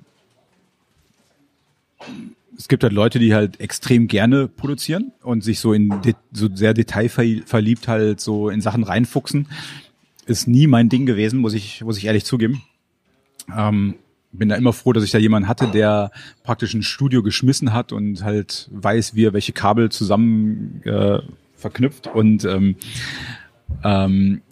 es 2.57 2.69
gibt 2.69 2.83
halt 2.83 2.93
Leute, 2.93 3.19
die 3.19 3.35
halt 3.35 3.61
extrem 3.61 4.09
gerne 4.09 4.49
produzieren 4.49 5.13
und 5.23 5.45
sich 5.45 5.61
so 5.61 5.73
in 5.73 5.95
so 6.33 6.49
sehr 6.53 6.75
detailverliebt 6.75 7.87
halt 7.87 8.21
so 8.21 8.49
in 8.51 8.61
Sachen 8.61 8.83
reinfuchsen. 8.83 9.47
Ist 10.27 10.49
nie 10.49 10.67
mein 10.67 10.89
Ding 10.89 11.07
gewesen, 11.07 11.39
muss 11.39 11.55
ich, 11.55 11.83
muss 11.83 11.99
ich 11.99 12.07
ehrlich 12.07 12.25
zugeben. 12.25 12.63
Ähm, 13.57 13.95
bin 14.33 14.49
da 14.49 14.57
immer 14.57 14.73
froh, 14.73 14.93
dass 14.93 15.05
ich 15.05 15.11
da 15.11 15.19
jemanden 15.19 15.49
hatte, 15.49 15.69
der 15.69 16.11
praktisch 16.43 16.75
ein 16.75 16.83
Studio 16.83 17.23
geschmissen 17.23 17.73
hat 17.73 17.93
und 17.93 18.23
halt 18.23 18.69
weiß, 18.73 19.15
wie 19.15 19.25
er 19.25 19.33
welche 19.33 19.53
Kabel 19.53 19.91
zusammen 19.91 20.83
äh, 20.85 21.21
verknüpft 21.57 22.09
und 22.09 22.45
ähm, 22.45 22.77
ähm, 23.85 24.43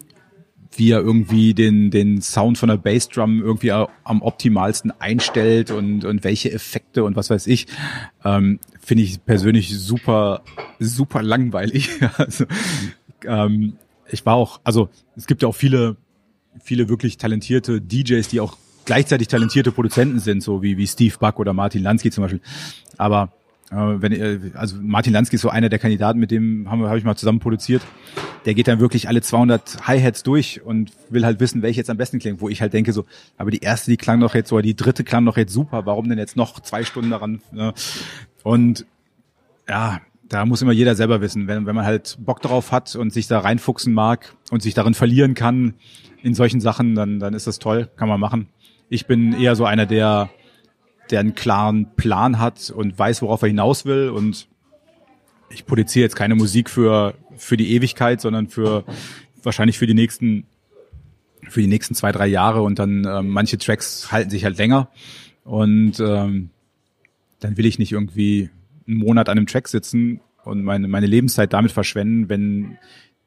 wie 0.77 0.91
er 0.91 0.99
irgendwie 0.99 1.53
den, 1.53 1.91
den 1.91 2.21
Sound 2.21 2.57
von 2.57 2.69
der 2.69 2.77
Bassdrum 2.77 3.41
irgendwie 3.41 3.71
am 3.71 4.21
optimalsten 4.21 4.91
einstellt 4.99 5.71
und, 5.71 6.05
und 6.05 6.23
welche 6.23 6.51
Effekte 6.51 7.03
und 7.03 7.15
was 7.15 7.29
weiß 7.29 7.47
ich, 7.47 7.67
ähm, 8.23 8.59
finde 8.79 9.03
ich 9.03 9.23
persönlich 9.25 9.77
super, 9.77 10.43
super 10.79 11.23
langweilig. 11.23 11.89
also, 12.17 12.45
ähm, 13.25 13.73
ich 14.09 14.25
war 14.25 14.35
auch, 14.35 14.61
also 14.63 14.89
es 15.15 15.27
gibt 15.27 15.41
ja 15.41 15.47
auch 15.47 15.55
viele, 15.55 15.97
viele 16.61 16.89
wirklich 16.89 17.17
talentierte 17.17 17.81
DJs, 17.81 18.27
die 18.27 18.39
auch 18.39 18.57
gleichzeitig 18.85 19.27
talentierte 19.27 19.71
Produzenten 19.71 20.19
sind, 20.19 20.41
so 20.41 20.61
wie, 20.61 20.77
wie 20.77 20.87
Steve 20.87 21.15
Buck 21.19 21.39
oder 21.39 21.53
Martin 21.53 21.83
Lansky 21.83 22.11
zum 22.11 22.23
Beispiel. 22.23 22.41
Aber 22.97 23.33
wenn, 23.69 24.53
also 24.55 24.77
Martin 24.81 25.13
Lansky 25.13 25.35
ist 25.35 25.41
so 25.41 25.49
einer 25.49 25.69
der 25.69 25.79
Kandidaten, 25.79 26.19
mit 26.19 26.31
dem 26.31 26.69
habe 26.69 26.97
ich 26.97 27.03
mal 27.03 27.15
zusammen 27.15 27.39
produziert. 27.39 27.81
Der 28.45 28.53
geht 28.53 28.67
dann 28.67 28.79
wirklich 28.79 29.09
alle 29.09 29.21
200 29.21 29.87
Hi-Hats 29.87 30.23
durch 30.23 30.61
und 30.63 30.91
will 31.09 31.25
halt 31.25 31.41
wissen, 31.41 31.61
welche 31.61 31.81
jetzt 31.81 31.89
am 31.89 31.97
besten 31.97 32.19
klingt. 32.19 32.39
Wo 32.39 32.47
ich 32.47 32.61
halt 32.61 32.71
denke 32.71 32.93
so, 32.93 33.05
aber 33.37 33.51
die 33.51 33.59
erste, 33.59 33.91
die 33.91 33.97
klang 33.97 34.21
doch 34.21 34.35
jetzt, 34.35 34.53
oder 34.53 34.61
die 34.61 34.75
dritte 34.75 35.03
klang 35.03 35.25
doch 35.25 35.35
jetzt 35.35 35.51
super. 35.51 35.85
Warum 35.85 36.07
denn 36.07 36.17
jetzt 36.17 36.37
noch 36.37 36.61
zwei 36.61 36.83
Stunden 36.83 37.11
daran? 37.11 37.41
Ne? 37.51 37.73
Und 38.43 38.85
ja, 39.67 39.99
da 40.29 40.45
muss 40.45 40.61
immer 40.61 40.71
jeder 40.71 40.95
selber 40.95 41.19
wissen. 41.19 41.47
Wenn, 41.47 41.65
wenn 41.65 41.75
man 41.75 41.85
halt 41.85 42.17
Bock 42.19 42.41
drauf 42.41 42.71
hat 42.71 42.95
und 42.95 43.11
sich 43.11 43.27
da 43.27 43.39
reinfuchsen 43.39 43.93
mag 43.93 44.33
und 44.49 44.61
sich 44.61 44.73
darin 44.73 44.93
verlieren 44.93 45.33
kann 45.33 45.73
in 46.21 46.33
solchen 46.33 46.61
Sachen, 46.61 46.95
dann, 46.95 47.19
dann 47.19 47.33
ist 47.33 47.47
das 47.47 47.59
toll, 47.59 47.89
kann 47.95 48.07
man 48.07 48.19
machen. 48.19 48.47
Ich 48.89 49.05
bin 49.05 49.33
eher 49.33 49.55
so 49.55 49.65
einer, 49.65 49.85
der, 49.85 50.29
der 51.11 51.19
einen 51.19 51.35
klaren 51.35 51.95
Plan 51.95 52.39
hat 52.39 52.69
und 52.69 52.97
weiß, 52.97 53.21
worauf 53.21 53.41
er 53.41 53.47
hinaus 53.49 53.85
will 53.85 54.09
und 54.09 54.47
ich 55.49 55.65
produziere 55.65 56.03
jetzt 56.03 56.15
keine 56.15 56.35
Musik 56.35 56.69
für, 56.69 57.15
für 57.35 57.57
die 57.57 57.71
Ewigkeit, 57.73 58.19
sondern 58.19 58.47
für 58.49 58.83
wahrscheinlich 59.43 59.77
für 59.77 59.87
die 59.87 59.93
nächsten, 59.93 60.45
für 61.47 61.61
die 61.61 61.67
nächsten 61.67 61.95
zwei, 61.95 62.11
drei 62.11 62.27
Jahre 62.27 62.61
und 62.61 62.79
dann 62.79 63.05
ähm, 63.05 63.29
manche 63.29 63.57
Tracks 63.57 64.11
halten 64.11 64.29
sich 64.29 64.43
halt 64.43 64.57
länger 64.57 64.89
und 65.43 65.99
ähm, 65.99 66.49
dann 67.39 67.57
will 67.57 67.65
ich 67.65 67.79
nicht 67.79 67.91
irgendwie 67.91 68.49
einen 68.87 68.97
Monat 68.97 69.29
an 69.29 69.37
einem 69.37 69.47
Track 69.47 69.67
sitzen 69.67 70.21
und 70.43 70.63
meine, 70.63 70.87
meine 70.87 71.07
Lebenszeit 71.07 71.53
damit 71.53 71.71
verschwenden, 71.71 72.29
wenn 72.29 72.77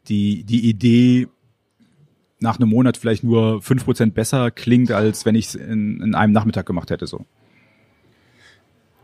die, 0.09 0.45
die 0.45 0.69
Idee 0.69 1.29
nach 2.41 2.59
einem 2.59 2.71
Monat 2.71 2.97
vielleicht 2.97 3.23
nur 3.23 3.63
fünf 3.63 3.85
Prozent 3.85 4.15
besser 4.15 4.51
klingt, 4.51 4.91
als 4.91 5.27
wenn 5.27 5.35
ich 5.35 5.49
es 5.49 5.55
in, 5.55 6.01
in 6.01 6.15
einem 6.15 6.33
Nachmittag 6.33 6.67
gemacht 6.67 6.91
hätte. 6.91 7.07
So. 7.07 7.27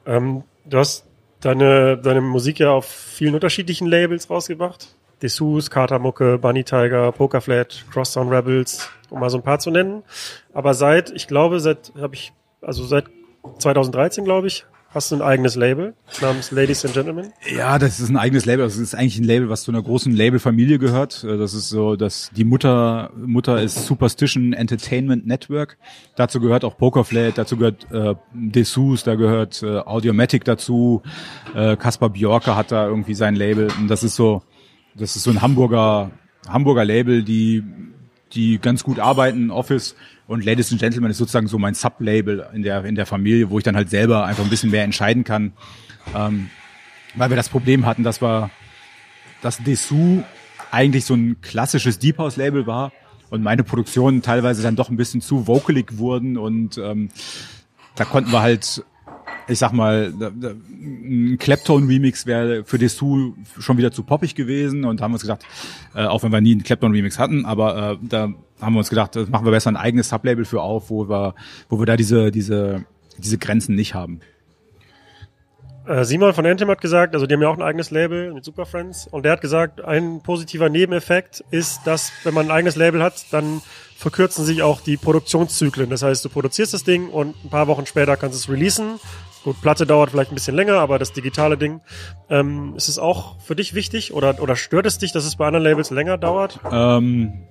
Ähm, 0.06 0.44
du 0.64 0.78
hast 0.78 1.04
deine, 1.40 1.98
deine 1.98 2.20
Musik 2.20 2.58
ja 2.58 2.70
auf 2.70 2.86
vielen 2.86 3.34
unterschiedlichen 3.34 3.86
Labels 3.86 4.30
rausgebracht. 4.30 4.94
Dessous, 5.22 5.70
Katermucke, 5.70 6.38
Bunny 6.38 6.64
Tiger, 6.64 7.10
Pokerflat, 7.12 7.84
Crosstown 7.90 8.28
Rebels, 8.28 8.90
um 9.10 9.20
mal 9.20 9.30
so 9.30 9.38
ein 9.38 9.42
paar 9.42 9.58
zu 9.58 9.70
nennen. 9.70 10.02
Aber 10.52 10.74
seit, 10.74 11.10
ich 11.10 11.26
glaube, 11.26 11.60
seit 11.60 11.92
habe 11.98 12.14
ich, 12.14 12.32
also 12.60 12.84
seit 12.84 13.06
2013, 13.58 14.24
glaube 14.24 14.46
ich, 14.46 14.66
hast 14.96 15.12
du 15.12 15.16
ein 15.16 15.22
eigenes 15.22 15.54
Label 15.54 15.94
namens 16.20 16.50
Ladies 16.50 16.84
and 16.84 16.94
Gentlemen? 16.94 17.32
Ja, 17.54 17.78
das 17.78 18.00
ist 18.00 18.08
ein 18.08 18.16
eigenes 18.16 18.46
Label. 18.46 18.64
Das 18.64 18.76
ist 18.76 18.94
eigentlich 18.94 19.18
ein 19.18 19.24
Label, 19.24 19.48
was 19.48 19.62
zu 19.62 19.70
einer 19.70 19.82
großen 19.82 20.12
Labelfamilie 20.12 20.78
gehört. 20.78 21.22
Das 21.22 21.54
ist 21.54 21.68
so, 21.68 21.96
dass 21.96 22.30
die 22.34 22.44
Mutter 22.44 23.10
Mutter 23.14 23.62
ist 23.62 23.86
Superstition 23.86 24.54
Entertainment 24.54 25.26
Network. 25.26 25.76
Dazu 26.16 26.40
gehört 26.40 26.64
auch 26.64 26.78
Pokerflat, 26.78 27.36
dazu 27.36 27.56
gehört 27.58 27.86
äh, 27.92 28.14
Dessous, 28.32 29.04
da 29.04 29.14
gehört 29.14 29.62
äh, 29.62 29.78
Audiomatic 29.80 30.44
dazu. 30.44 31.02
Äh, 31.54 31.76
Kaspar 31.76 32.10
Bjorka 32.10 32.56
hat 32.56 32.72
da 32.72 32.88
irgendwie 32.88 33.14
sein 33.14 33.36
Label. 33.36 33.68
Und 33.78 33.88
das 33.88 34.02
ist 34.02 34.16
so, 34.16 34.42
das 34.96 35.14
ist 35.14 35.24
so 35.24 35.30
ein 35.30 35.42
Hamburger 35.42 36.10
Hamburger 36.48 36.84
Label, 36.84 37.22
die 37.22 37.62
die 38.32 38.58
ganz 38.58 38.82
gut 38.82 38.98
arbeiten, 38.98 39.50
Office 39.50 39.94
und 40.26 40.44
Ladies 40.44 40.72
and 40.72 40.80
Gentlemen 40.80 41.10
ist 41.10 41.18
sozusagen 41.18 41.46
so 41.46 41.58
mein 41.58 41.74
Sublabel 41.74 42.46
in 42.52 42.62
der, 42.62 42.84
in 42.84 42.94
der 42.94 43.06
Familie, 43.06 43.50
wo 43.50 43.58
ich 43.58 43.64
dann 43.64 43.76
halt 43.76 43.90
selber 43.90 44.24
einfach 44.24 44.44
ein 44.44 44.50
bisschen 44.50 44.70
mehr 44.70 44.84
entscheiden 44.84 45.24
kann. 45.24 45.52
Ähm, 46.14 46.50
weil 47.14 47.30
wir 47.30 47.36
das 47.36 47.48
Problem 47.48 47.86
hatten, 47.86 48.02
dass 48.02 48.20
wir, 48.20 48.50
dass 49.42 49.58
Dessous 49.58 50.22
eigentlich 50.70 51.04
so 51.04 51.14
ein 51.14 51.40
klassisches 51.40 51.98
Deep 51.98 52.18
House 52.18 52.36
Label 52.36 52.66
war 52.66 52.92
und 53.30 53.42
meine 53.42 53.64
Produktionen 53.64 54.22
teilweise 54.22 54.62
dann 54.62 54.76
doch 54.76 54.90
ein 54.90 54.96
bisschen 54.96 55.20
zu 55.20 55.44
vocalig 55.44 55.98
wurden 55.98 56.36
und 56.36 56.78
ähm, 56.78 57.08
da 57.94 58.04
konnten 58.04 58.32
wir 58.32 58.42
halt 58.42 58.84
ich 59.48 59.58
sag 59.58 59.72
mal, 59.72 60.12
ein 60.12 61.36
Clapton-Remix 61.38 62.26
wäre 62.26 62.64
für 62.64 62.78
Dessous 62.78 63.32
schon 63.58 63.78
wieder 63.78 63.92
zu 63.92 64.02
poppig 64.02 64.34
gewesen 64.34 64.84
und 64.84 65.00
haben 65.00 65.12
uns 65.12 65.22
gedacht, 65.22 65.44
äh, 65.94 66.04
auch 66.04 66.22
wenn 66.22 66.32
wir 66.32 66.40
nie 66.40 66.52
einen 66.52 66.62
Clapton-Remix 66.62 67.18
hatten, 67.18 67.44
aber 67.44 67.92
äh, 67.92 67.96
da 68.02 68.28
haben 68.60 68.74
wir 68.74 68.78
uns 68.78 68.90
gedacht, 68.90 69.14
das 69.16 69.28
machen 69.28 69.44
wir 69.44 69.52
besser 69.52 69.70
ein 69.70 69.76
eigenes 69.76 70.08
Sublabel 70.08 70.44
für 70.44 70.62
auf, 70.62 70.90
wo 70.90 71.08
wir, 71.08 71.34
wo 71.68 71.78
wir 71.78 71.86
da 71.86 71.96
diese, 71.96 72.30
diese, 72.30 72.84
diese 73.18 73.38
Grenzen 73.38 73.74
nicht 73.74 73.94
haben. 73.94 74.20
Äh, 75.86 76.04
Simon 76.04 76.34
von 76.34 76.44
Anthem 76.46 76.68
hat 76.68 76.80
gesagt, 76.80 77.14
also 77.14 77.26
die 77.26 77.34
haben 77.34 77.42
ja 77.42 77.48
auch 77.48 77.56
ein 77.56 77.62
eigenes 77.62 77.92
Label 77.92 78.34
mit 78.34 78.44
Super 78.44 78.66
Friends 78.66 79.06
und 79.06 79.24
der 79.24 79.32
hat 79.32 79.40
gesagt, 79.40 79.84
ein 79.84 80.20
positiver 80.20 80.68
Nebeneffekt 80.68 81.44
ist, 81.50 81.82
dass 81.84 82.10
wenn 82.24 82.34
man 82.34 82.46
ein 82.46 82.50
eigenes 82.50 82.74
Label 82.74 83.02
hat, 83.02 83.26
dann 83.30 83.62
verkürzen 83.96 84.44
sich 84.44 84.62
auch 84.62 84.80
die 84.80 84.96
Produktionszyklen. 84.96 85.88
Das 85.88 86.02
heißt, 86.02 86.24
du 86.24 86.28
produzierst 86.28 86.74
das 86.74 86.82
Ding 86.82 87.08
und 87.08 87.36
ein 87.44 87.50
paar 87.50 87.68
Wochen 87.68 87.86
später 87.86 88.16
kannst 88.16 88.34
du 88.34 88.38
es 88.38 88.54
releasen. 88.54 88.98
Gut, 89.46 89.60
Platte 89.60 89.86
dauert 89.86 90.10
vielleicht 90.10 90.32
ein 90.32 90.34
bisschen 90.34 90.56
länger, 90.56 90.80
aber 90.80 90.98
das 90.98 91.12
digitale 91.12 91.56
Ding. 91.56 91.80
Ähm, 92.28 92.74
ist 92.76 92.88
es 92.88 92.98
auch 92.98 93.40
für 93.40 93.54
dich 93.54 93.74
wichtig 93.74 94.12
oder, 94.12 94.42
oder 94.42 94.56
stört 94.56 94.86
es 94.86 94.98
dich, 94.98 95.12
dass 95.12 95.24
es 95.24 95.36
bei 95.36 95.46
anderen 95.46 95.62
Labels 95.62 95.90
länger 95.92 96.18
dauert? 96.18 96.58
Ähm, 96.68 97.44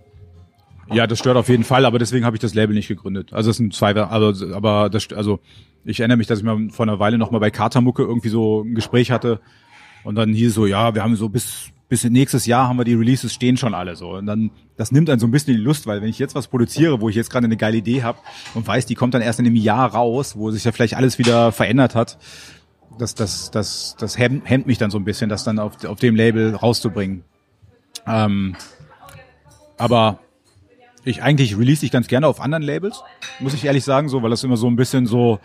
ja, 0.91 1.08
das 1.08 1.20
stört 1.20 1.38
auf 1.38 1.48
jeden 1.48 1.64
Fall, 1.64 1.86
aber 1.86 1.98
deswegen 1.98 2.26
habe 2.26 2.36
ich 2.36 2.41
das 2.41 2.54
Label 2.54 2.76
nicht 2.76 2.89
gegründet. 2.89 3.32
Also 3.32 3.50
es 3.50 3.56
sind 3.56 3.74
zwei, 3.74 3.93
also, 3.93 4.54
aber 4.54 4.89
das, 4.89 5.08
also 5.14 5.39
ich 5.86 6.02
erinnere 6.02 6.18
mich, 6.18 6.28
dass 6.28 6.39
ich 6.39 6.43
mal 6.43 6.68
vor 6.70 6.84
einer 6.84 7.00
Weile 7.00 7.18
noch 7.18 7.32
mal 7.32 7.39
bei 7.39 7.50
Katermucke 7.50 8.04
irgendwie 8.04 8.28
so 8.28 8.64
ein 8.64 8.76
Gespräch 8.76 9.10
hatte 9.10 9.39
und 10.04 10.16
dann 10.16 10.34
hieß 10.34 10.54
so, 10.54 10.66
ja, 10.66 10.96
wir 10.96 11.02
haben 11.02 11.16
so 11.16 11.30
bis 11.30 11.70
bis 11.88 12.03
nächstes 12.03 12.45
Jahr 12.45 12.67
haben 12.67 12.77
wir 12.77 12.83
die 12.83 12.95
Releases 12.95 13.33
stehen 13.33 13.57
schon 13.57 13.73
alle 13.73 13.95
so 13.95 14.11
und 14.11 14.25
dann 14.25 14.51
das 14.77 14.91
nimmt 14.91 15.07
dann 15.07 15.19
so 15.19 15.27
ein 15.27 15.31
bisschen 15.31 15.55
die 15.55 15.61
Lust, 15.61 15.88
weil 15.88 16.01
wenn 16.01 16.09
ich 16.09 16.19
jetzt 16.19 16.36
was 16.36 16.47
produziere, 16.47 16.99
wo 16.99 17.09
ich 17.09 17.15
jetzt 17.15 17.29
gerade 17.29 17.45
eine 17.45 17.57
geile 17.57 17.77
Idee 17.77 18.03
habe 18.03 18.17
und 18.55 18.67
weiß, 18.67 18.86
die 18.86 18.95
kommt 18.95 19.13
dann 19.13 19.21
erst 19.21 19.39
in 19.39 19.45
einem 19.45 19.55
Jahr 19.55 19.91
raus, 19.93 20.36
wo 20.36 20.51
sich 20.51 20.63
ja 20.63 20.71
vielleicht 20.71 20.95
alles 20.95 21.17
wieder 21.17 21.51
verändert 21.51 21.95
hat, 21.95 22.17
das 22.97 23.15
das 23.15 23.51
das 23.51 23.95
das 23.99 24.17
hemmt, 24.17 24.67
mich 24.67 24.77
dann 24.77 24.91
so 24.91 24.97
ein 24.97 25.05
bisschen, 25.05 25.29
das 25.29 25.43
dann 25.43 25.59
auf 25.59 25.83
auf 25.86 25.99
dem 25.99 26.15
Label 26.15 26.55
rauszubringen. 26.55 27.23
Ähm, 28.07 28.55
aber 29.77 30.19
ich 31.03 31.21
eigentlich 31.21 31.57
release 31.57 31.86
ich 31.86 31.91
ganz 31.91 32.07
gerne 32.07 32.27
auf 32.27 32.41
anderen 32.41 32.63
Labels, 32.63 33.03
muss 33.39 33.53
ich 33.53 33.65
ehrlich 33.65 33.83
sagen, 33.83 34.09
so, 34.09 34.23
weil 34.23 34.31
das 34.31 34.43
immer 34.43 34.57
so 34.57 34.67
ein 34.67 34.75
bisschen 34.75 35.05
so, 35.05 35.39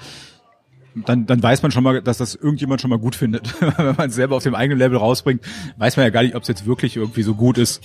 dann, 0.95 1.27
dann 1.27 1.43
weiß 1.43 1.63
man 1.63 1.71
schon 1.71 1.85
mal, 1.85 2.03
dass 2.03 2.19
das 2.19 2.35
irgendjemand 2.35 2.81
schon 2.81 2.91
mal 2.91 2.99
gut 2.99 3.15
findet. 3.15 3.55
Wenn 3.79 3.97
man 3.97 4.09
es 4.09 4.15
selber 4.15 4.37
auf 4.37 4.43
dem 4.43 4.55
eigenen 4.55 4.79
Label 4.79 4.99
rausbringt, 4.99 5.43
weiß 5.77 5.97
man 5.97 6.05
ja 6.05 6.11
gar 6.11 6.23
nicht, 6.23 6.35
ob 6.35 6.43
es 6.43 6.49
jetzt 6.49 6.67
wirklich 6.67 6.97
irgendwie 6.97 7.23
so 7.23 7.35
gut 7.35 7.59
ist, 7.59 7.83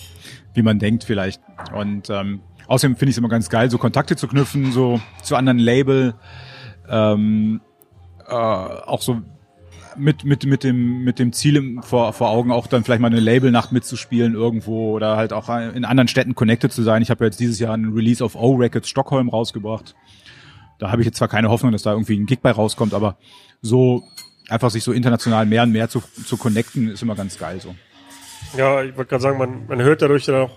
wie 0.53 0.61
man 0.61 0.79
denkt 0.79 1.03
vielleicht. 1.03 1.41
Und 1.73 2.09
ähm, 2.09 2.41
außerdem 2.67 2.95
finde 2.95 3.09
ich 3.09 3.15
es 3.15 3.17
immer 3.17 3.29
ganz 3.29 3.49
geil, 3.49 3.69
so 3.69 3.77
Kontakte 3.77 4.15
zu 4.15 4.27
knüpfen, 4.27 4.71
so 4.71 4.99
zu 5.21 5.35
anderen 5.35 5.59
Label. 5.59 6.15
Ähm, 6.89 7.61
äh, 8.27 8.33
auch 8.33 9.01
so 9.01 9.21
mit, 9.97 10.25
mit, 10.25 10.45
mit 10.45 10.63
dem, 10.63 11.03
mit 11.03 11.19
dem 11.19 11.31
Ziel 11.31 11.79
vor, 11.81 12.13
vor 12.13 12.29
Augen, 12.29 12.51
auch 12.51 12.67
dann 12.67 12.83
vielleicht 12.83 13.01
mal 13.01 13.07
eine 13.07 13.19
Labelnacht 13.19 13.71
mitzuspielen 13.71 14.33
irgendwo 14.33 14.91
oder 14.93 15.15
halt 15.15 15.33
auch 15.33 15.49
in 15.49 15.85
anderen 15.85 16.07
Städten 16.07 16.35
connected 16.35 16.71
zu 16.71 16.83
sein. 16.83 17.01
Ich 17.01 17.09
habe 17.09 17.25
jetzt 17.25 17.39
dieses 17.39 17.59
Jahr 17.59 17.73
einen 17.73 17.93
Release 17.93 18.23
auf 18.23 18.35
O-Records 18.35 18.89
Stockholm 18.89 19.29
rausgebracht. 19.29 19.95
Da 20.79 20.91
habe 20.91 21.01
ich 21.01 21.05
jetzt 21.05 21.17
zwar 21.17 21.27
keine 21.27 21.49
Hoffnung, 21.49 21.71
dass 21.71 21.83
da 21.83 21.91
irgendwie 21.91 22.17
ein 22.17 22.25
Gig 22.25 22.39
bei 22.41 22.51
rauskommt, 22.51 22.93
aber 22.93 23.17
so 23.61 24.03
einfach 24.49 24.69
sich 24.69 24.83
so 24.83 24.91
international 24.91 25.45
mehr 25.45 25.63
und 25.63 25.71
mehr 25.71 25.89
zu, 25.89 26.01
zu 26.25 26.37
connecten, 26.37 26.89
ist 26.89 27.01
immer 27.01 27.15
ganz 27.15 27.37
geil 27.37 27.59
so. 27.59 27.75
Ja, 28.57 28.83
ich 28.83 28.95
wollte 28.95 29.09
gerade 29.09 29.23
sagen, 29.23 29.37
man, 29.37 29.67
man 29.67 29.81
hört 29.81 30.01
dadurch 30.01 30.25
dann 30.25 30.35
auch 30.35 30.51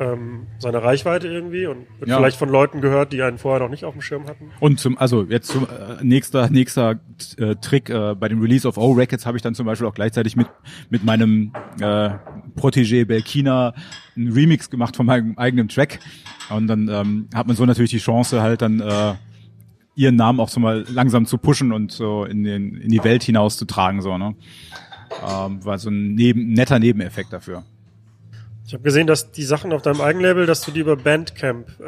ähm, 0.00 0.46
seine 0.58 0.82
Reichweite 0.82 1.28
irgendwie 1.28 1.66
und 1.66 1.86
wird 1.98 2.10
ja. 2.10 2.16
vielleicht 2.16 2.36
von 2.36 2.48
Leuten 2.48 2.80
gehört, 2.80 3.12
die 3.12 3.22
einen 3.22 3.38
vorher 3.38 3.60
noch 3.60 3.70
nicht 3.70 3.84
auf 3.84 3.94
dem 3.94 4.02
Schirm 4.02 4.26
hatten. 4.26 4.50
Und 4.60 4.80
zum, 4.80 4.98
also 4.98 5.22
jetzt 5.22 5.48
zum 5.48 5.64
äh, 5.64 6.02
nächster 6.02 6.50
nächster 6.50 7.00
äh, 7.38 7.54
Trick 7.56 7.90
äh, 7.90 8.14
bei 8.14 8.28
dem 8.28 8.40
Release 8.40 8.66
of 8.66 8.76
O 8.76 8.92
Records 8.92 9.26
habe 9.26 9.36
ich 9.36 9.42
dann 9.42 9.54
zum 9.54 9.66
Beispiel 9.66 9.86
auch 9.86 9.94
gleichzeitig 9.94 10.36
mit 10.36 10.48
mit 10.90 11.04
meinem 11.04 11.52
äh, 11.80 12.10
Protégé 12.56 13.04
Belkina 13.04 13.74
einen 14.16 14.32
Remix 14.32 14.70
gemacht 14.70 14.96
von 14.96 15.06
meinem 15.06 15.38
eigenen 15.38 15.68
Track 15.68 16.00
und 16.50 16.66
dann 16.66 16.88
ähm, 16.88 17.28
hat 17.34 17.46
man 17.46 17.56
so 17.56 17.64
natürlich 17.64 17.90
die 17.90 17.98
Chance 17.98 18.42
halt 18.42 18.62
dann 18.62 18.80
äh, 18.80 19.14
ihren 19.94 20.16
Namen 20.16 20.40
auch 20.40 20.48
so 20.48 20.60
mal 20.60 20.84
langsam 20.88 21.26
zu 21.26 21.38
pushen 21.38 21.72
und 21.72 21.92
so 21.92 22.24
in 22.24 22.44
den 22.44 22.76
in 22.76 22.90
die 22.90 23.02
Welt 23.04 23.22
hinauszutragen 23.22 24.02
so 24.02 24.18
ne 24.18 24.34
ähm, 25.22 25.64
war 25.64 25.78
so 25.78 25.90
ein 25.90 26.14
neben, 26.14 26.52
netter 26.52 26.78
Nebeneffekt 26.78 27.32
dafür. 27.32 27.64
Ich 28.66 28.72
habe 28.72 28.82
gesehen, 28.82 29.06
dass 29.06 29.30
die 29.30 29.42
Sachen 29.42 29.72
auf 29.72 29.82
deinem 29.82 30.00
Eigenlabel, 30.00 30.46
dass 30.46 30.62
du 30.62 30.70
die 30.70 30.80
über 30.80 30.96
Bandcamp 30.96 31.68
äh, 31.80 31.84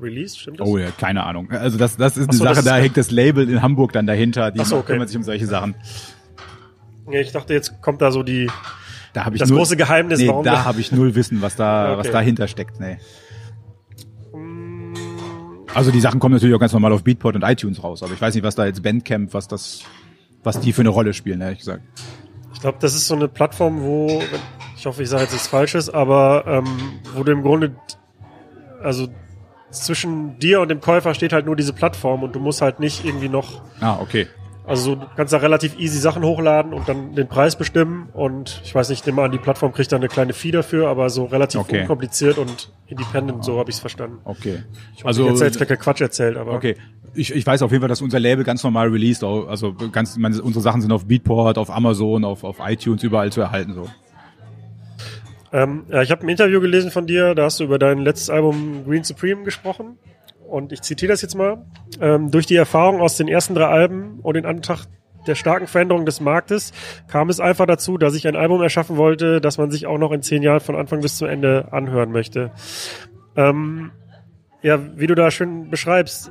release, 0.00 0.38
stimmt 0.38 0.60
das? 0.60 0.68
Oh 0.68 0.78
ja, 0.78 0.90
keine 0.92 1.24
Ahnung. 1.24 1.50
Also 1.50 1.76
das, 1.76 1.96
das 1.96 2.16
ist 2.16 2.28
eine 2.28 2.38
so, 2.38 2.44
Sache, 2.44 2.62
da 2.62 2.76
hängt 2.76 2.96
das 2.96 3.10
Label 3.10 3.50
in 3.50 3.62
Hamburg 3.62 3.92
dann 3.92 4.06
dahinter, 4.06 4.52
die 4.52 4.64
so, 4.64 4.76
okay. 4.76 4.92
kümmert 4.92 5.08
sich 5.08 5.16
um 5.16 5.24
solche 5.24 5.46
Sachen. 5.46 5.74
Nee, 7.06 7.22
ich 7.22 7.32
dachte, 7.32 7.52
jetzt 7.52 7.82
kommt 7.82 8.00
da 8.00 8.12
so 8.12 8.22
die 8.22 8.48
da 9.12 9.24
hab 9.24 9.34
ich 9.34 9.40
das 9.40 9.48
null, 9.48 9.58
große 9.58 9.76
Geheimnis, 9.76 10.20
nee, 10.20 10.32
da 10.44 10.64
habe 10.64 10.80
ich 10.80 10.92
null 10.92 11.16
Wissen, 11.16 11.42
was 11.42 11.56
da 11.56 11.88
okay. 11.94 11.98
was 11.98 12.10
dahinter 12.12 12.46
steckt, 12.46 12.78
nee. 12.78 12.98
Also 15.74 15.90
die 15.90 16.00
Sachen 16.00 16.18
kommen 16.20 16.34
natürlich 16.34 16.54
auch 16.54 16.60
ganz 16.60 16.72
normal 16.72 16.92
auf 16.92 17.04
Beatport 17.04 17.36
und 17.36 17.42
iTunes 17.42 17.82
raus, 17.82 18.02
aber 18.02 18.12
ich 18.12 18.20
weiß 18.20 18.34
nicht, 18.34 18.42
was 18.42 18.54
da 18.54 18.66
jetzt 18.66 18.82
Bandcamp, 18.82 19.32
was 19.34 19.48
das 19.48 19.84
was 20.42 20.60
die 20.60 20.72
für 20.72 20.82
eine 20.82 20.88
Rolle 20.88 21.12
spielen, 21.12 21.40
ehrlich 21.40 21.58
gesagt. 21.58 21.82
Ich 22.54 22.60
glaube, 22.60 22.78
das 22.80 22.94
ist 22.94 23.06
so 23.06 23.14
eine 23.14 23.28
Plattform, 23.28 23.82
wo 23.82 24.22
ich 24.76 24.86
hoffe, 24.86 25.02
ich 25.02 25.10
sage 25.10 25.24
jetzt 25.24 25.32
nichts 25.32 25.48
Falsches, 25.48 25.90
aber 25.90 26.44
ähm, 26.46 26.64
wo 27.14 27.22
du 27.22 27.32
im 27.32 27.42
Grunde, 27.42 27.76
also 28.82 29.08
zwischen 29.70 30.38
dir 30.38 30.60
und 30.60 30.68
dem 30.68 30.80
Käufer 30.80 31.14
steht 31.14 31.32
halt 31.32 31.46
nur 31.46 31.54
diese 31.54 31.72
Plattform 31.72 32.22
und 32.22 32.34
du 32.34 32.40
musst 32.40 32.62
halt 32.62 32.80
nicht 32.80 33.04
irgendwie 33.04 33.28
noch 33.28 33.60
ah, 33.80 33.98
okay. 34.00 34.26
Also 34.70 34.94
du 34.94 35.06
kannst 35.16 35.32
da 35.32 35.38
relativ 35.38 35.78
easy 35.78 35.98
Sachen 35.98 36.22
hochladen 36.22 36.72
und 36.72 36.88
dann 36.88 37.14
den 37.16 37.26
Preis 37.28 37.56
bestimmen 37.56 38.08
und 38.12 38.60
ich 38.64 38.74
weiß 38.74 38.88
nicht, 38.88 39.04
nehme 39.04 39.16
mal 39.16 39.24
an, 39.24 39.32
die 39.32 39.38
Plattform 39.38 39.72
kriegt 39.72 39.90
da 39.90 39.96
eine 39.96 40.06
kleine 40.08 40.32
Fee 40.32 40.52
dafür, 40.52 40.88
aber 40.88 41.10
so 41.10 41.24
relativ 41.24 41.60
Okay. 41.60 41.80
unkompliziert 41.82 42.38
und 42.38 42.72
independent, 42.86 43.44
so 43.44 43.58
habe 43.58 43.68
ich 43.68 43.76
es 43.76 43.80
verstanden. 43.80 44.18
Okay. 44.24 44.62
Ich 44.96 45.04
also 45.04 45.26
jetzt 45.26 45.40
jetzt 45.40 45.58
keinen 45.58 45.78
Quatsch 45.78 46.00
erzählt, 46.00 46.36
aber 46.36 46.52
Okay. 46.52 46.76
Ich, 47.14 47.34
ich 47.34 47.44
weiß 47.44 47.62
auf 47.62 47.72
jeden 47.72 47.82
Fall, 47.82 47.88
dass 47.88 48.00
unser 48.00 48.20
Label 48.20 48.44
ganz 48.44 48.62
normal 48.62 48.86
released, 48.88 49.24
also 49.24 49.74
ganz, 49.74 50.16
meine, 50.16 50.40
unsere 50.40 50.62
Sachen 50.62 50.80
sind 50.80 50.92
auf 50.92 51.06
Beatport, 51.06 51.58
auf 51.58 51.68
Amazon, 51.68 52.24
auf, 52.24 52.44
auf 52.44 52.58
iTunes, 52.64 53.02
überall 53.02 53.32
zu 53.32 53.40
erhalten, 53.40 53.74
so. 53.74 53.88
Ähm, 55.52 55.84
ja, 55.88 56.02
ich 56.02 56.10
habe 56.12 56.22
ein 56.22 56.28
Interview 56.28 56.60
gelesen 56.60 56.92
von 56.92 57.08
dir, 57.08 57.34
da 57.34 57.44
hast 57.44 57.58
du 57.58 57.64
über 57.64 57.78
dein 57.80 57.98
letztes 57.98 58.30
Album 58.30 58.84
Green 58.86 59.02
Supreme 59.02 59.42
gesprochen. 59.42 59.98
Und 60.50 60.72
ich 60.72 60.82
zitiere 60.82 61.12
das 61.12 61.22
jetzt 61.22 61.34
mal. 61.36 61.64
Ähm, 62.00 62.30
durch 62.30 62.46
die 62.46 62.56
Erfahrung 62.56 63.00
aus 63.00 63.16
den 63.16 63.28
ersten 63.28 63.54
drei 63.54 63.66
Alben 63.66 64.18
und 64.22 64.36
in 64.36 64.44
Anbetracht 64.44 64.88
der 65.26 65.34
starken 65.34 65.66
Veränderung 65.66 66.06
des 66.06 66.20
Marktes 66.20 66.72
kam 67.06 67.28
es 67.28 67.40
einfach 67.40 67.66
dazu, 67.66 67.98
dass 67.98 68.14
ich 68.14 68.26
ein 68.26 68.36
Album 68.36 68.62
erschaffen 68.62 68.96
wollte, 68.96 69.40
das 69.40 69.58
man 69.58 69.70
sich 69.70 69.86
auch 69.86 69.98
noch 69.98 70.12
in 70.12 70.22
zehn 70.22 70.42
Jahren 70.42 70.60
von 70.60 70.76
Anfang 70.76 71.02
bis 71.02 71.18
zum 71.18 71.28
Ende 71.28 71.68
anhören 71.72 72.10
möchte. 72.10 72.50
Ähm, 73.36 73.90
ja, 74.62 74.78
wie 74.98 75.06
du 75.06 75.14
da 75.14 75.30
schön 75.30 75.70
beschreibst, 75.70 76.30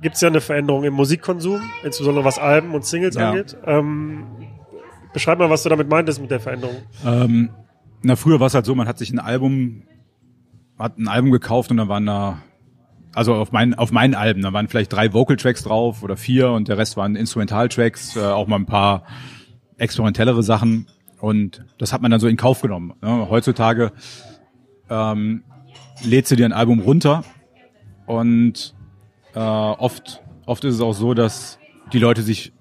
gibt 0.00 0.14
es 0.16 0.20
ja 0.22 0.28
eine 0.28 0.40
Veränderung 0.40 0.84
im 0.84 0.94
Musikkonsum, 0.94 1.60
insbesondere 1.84 2.24
was 2.24 2.38
Alben 2.38 2.74
und 2.74 2.84
Singles 2.84 3.14
Ja. 3.16 3.30
angeht. 3.30 3.56
Ähm, 3.66 4.24
beschreib 5.12 5.38
mal, 5.38 5.50
was 5.50 5.62
du 5.62 5.68
damit 5.68 5.88
meintest 5.88 6.20
mit 6.20 6.30
der 6.30 6.40
Veränderung. 6.40 6.76
Ähm, 7.06 7.50
na, 8.02 8.16
früher 8.16 8.40
war 8.40 8.46
es 8.48 8.54
halt 8.54 8.64
so, 8.66 8.74
man 8.74 8.88
hat 8.88 8.98
sich 8.98 9.12
ein 9.12 9.18
Album, 9.20 9.82
hat 10.78 10.98
ein 10.98 11.06
Album 11.06 11.30
gekauft 11.30 11.70
und 11.70 11.76
dann 11.76 11.88
waren 11.88 12.06
da, 12.06 12.38
also 13.14 13.34
auf 13.34 13.52
meinen, 13.52 13.74
auf 13.74 13.92
meinen 13.92 14.14
Alben, 14.14 14.42
da 14.42 14.52
waren 14.52 14.68
vielleicht 14.68 14.92
drei 14.92 15.12
Vocal 15.12 15.36
Tracks 15.36 15.62
drauf 15.62 16.02
oder 16.02 16.16
vier 16.16 16.50
und 16.50 16.68
der 16.68 16.78
Rest 16.78 16.96
waren 16.96 17.16
Instrumental 17.16 17.68
Tracks, 17.68 18.16
äh, 18.16 18.20
auch 18.20 18.46
mal 18.46 18.56
ein 18.56 18.66
paar 18.66 19.04
experimentellere 19.76 20.42
Sachen 20.42 20.88
und 21.20 21.64
das 21.78 21.92
hat 21.92 22.02
man 22.02 22.10
dann 22.10 22.20
so 22.20 22.28
in 22.28 22.36
Kauf 22.36 22.62
genommen. 22.62 22.94
Ne? 23.02 23.28
Heutzutage 23.28 23.92
ähm, 24.88 25.44
lädst 26.02 26.30
du 26.32 26.36
dir 26.36 26.46
ein 26.46 26.52
Album 26.52 26.80
runter 26.80 27.24
und 28.06 28.74
äh, 29.34 29.38
oft, 29.38 30.22
oft 30.46 30.64
ist 30.64 30.76
es 30.76 30.80
auch 30.80 30.94
so, 30.94 31.14
dass 31.14 31.58
die 31.92 31.98
Leute 31.98 32.22
sich 32.22 32.52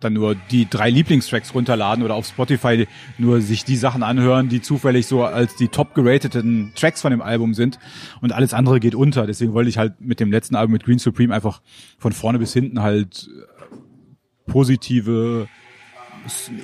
dann 0.00 0.12
nur 0.12 0.34
die 0.50 0.68
drei 0.68 0.90
Lieblingstracks 0.90 1.54
runterladen 1.54 2.04
oder 2.04 2.14
auf 2.14 2.26
Spotify 2.26 2.86
nur 3.18 3.40
sich 3.40 3.64
die 3.64 3.76
Sachen 3.76 4.02
anhören, 4.02 4.48
die 4.48 4.60
zufällig 4.60 5.06
so 5.06 5.24
als 5.24 5.56
die 5.56 5.68
top 5.68 5.94
gerateten 5.94 6.72
Tracks 6.74 7.02
von 7.02 7.10
dem 7.10 7.22
Album 7.22 7.54
sind 7.54 7.78
und 8.20 8.32
alles 8.32 8.54
andere 8.54 8.80
geht 8.80 8.94
unter. 8.94 9.26
Deswegen 9.26 9.52
wollte 9.52 9.70
ich 9.70 9.78
halt 9.78 10.00
mit 10.00 10.20
dem 10.20 10.30
letzten 10.30 10.56
Album 10.56 10.72
mit 10.72 10.84
Green 10.84 10.98
Supreme 10.98 11.34
einfach 11.34 11.60
von 11.98 12.12
vorne 12.12 12.38
bis 12.38 12.52
hinten 12.52 12.82
halt 12.82 13.28
positive, 14.46 15.46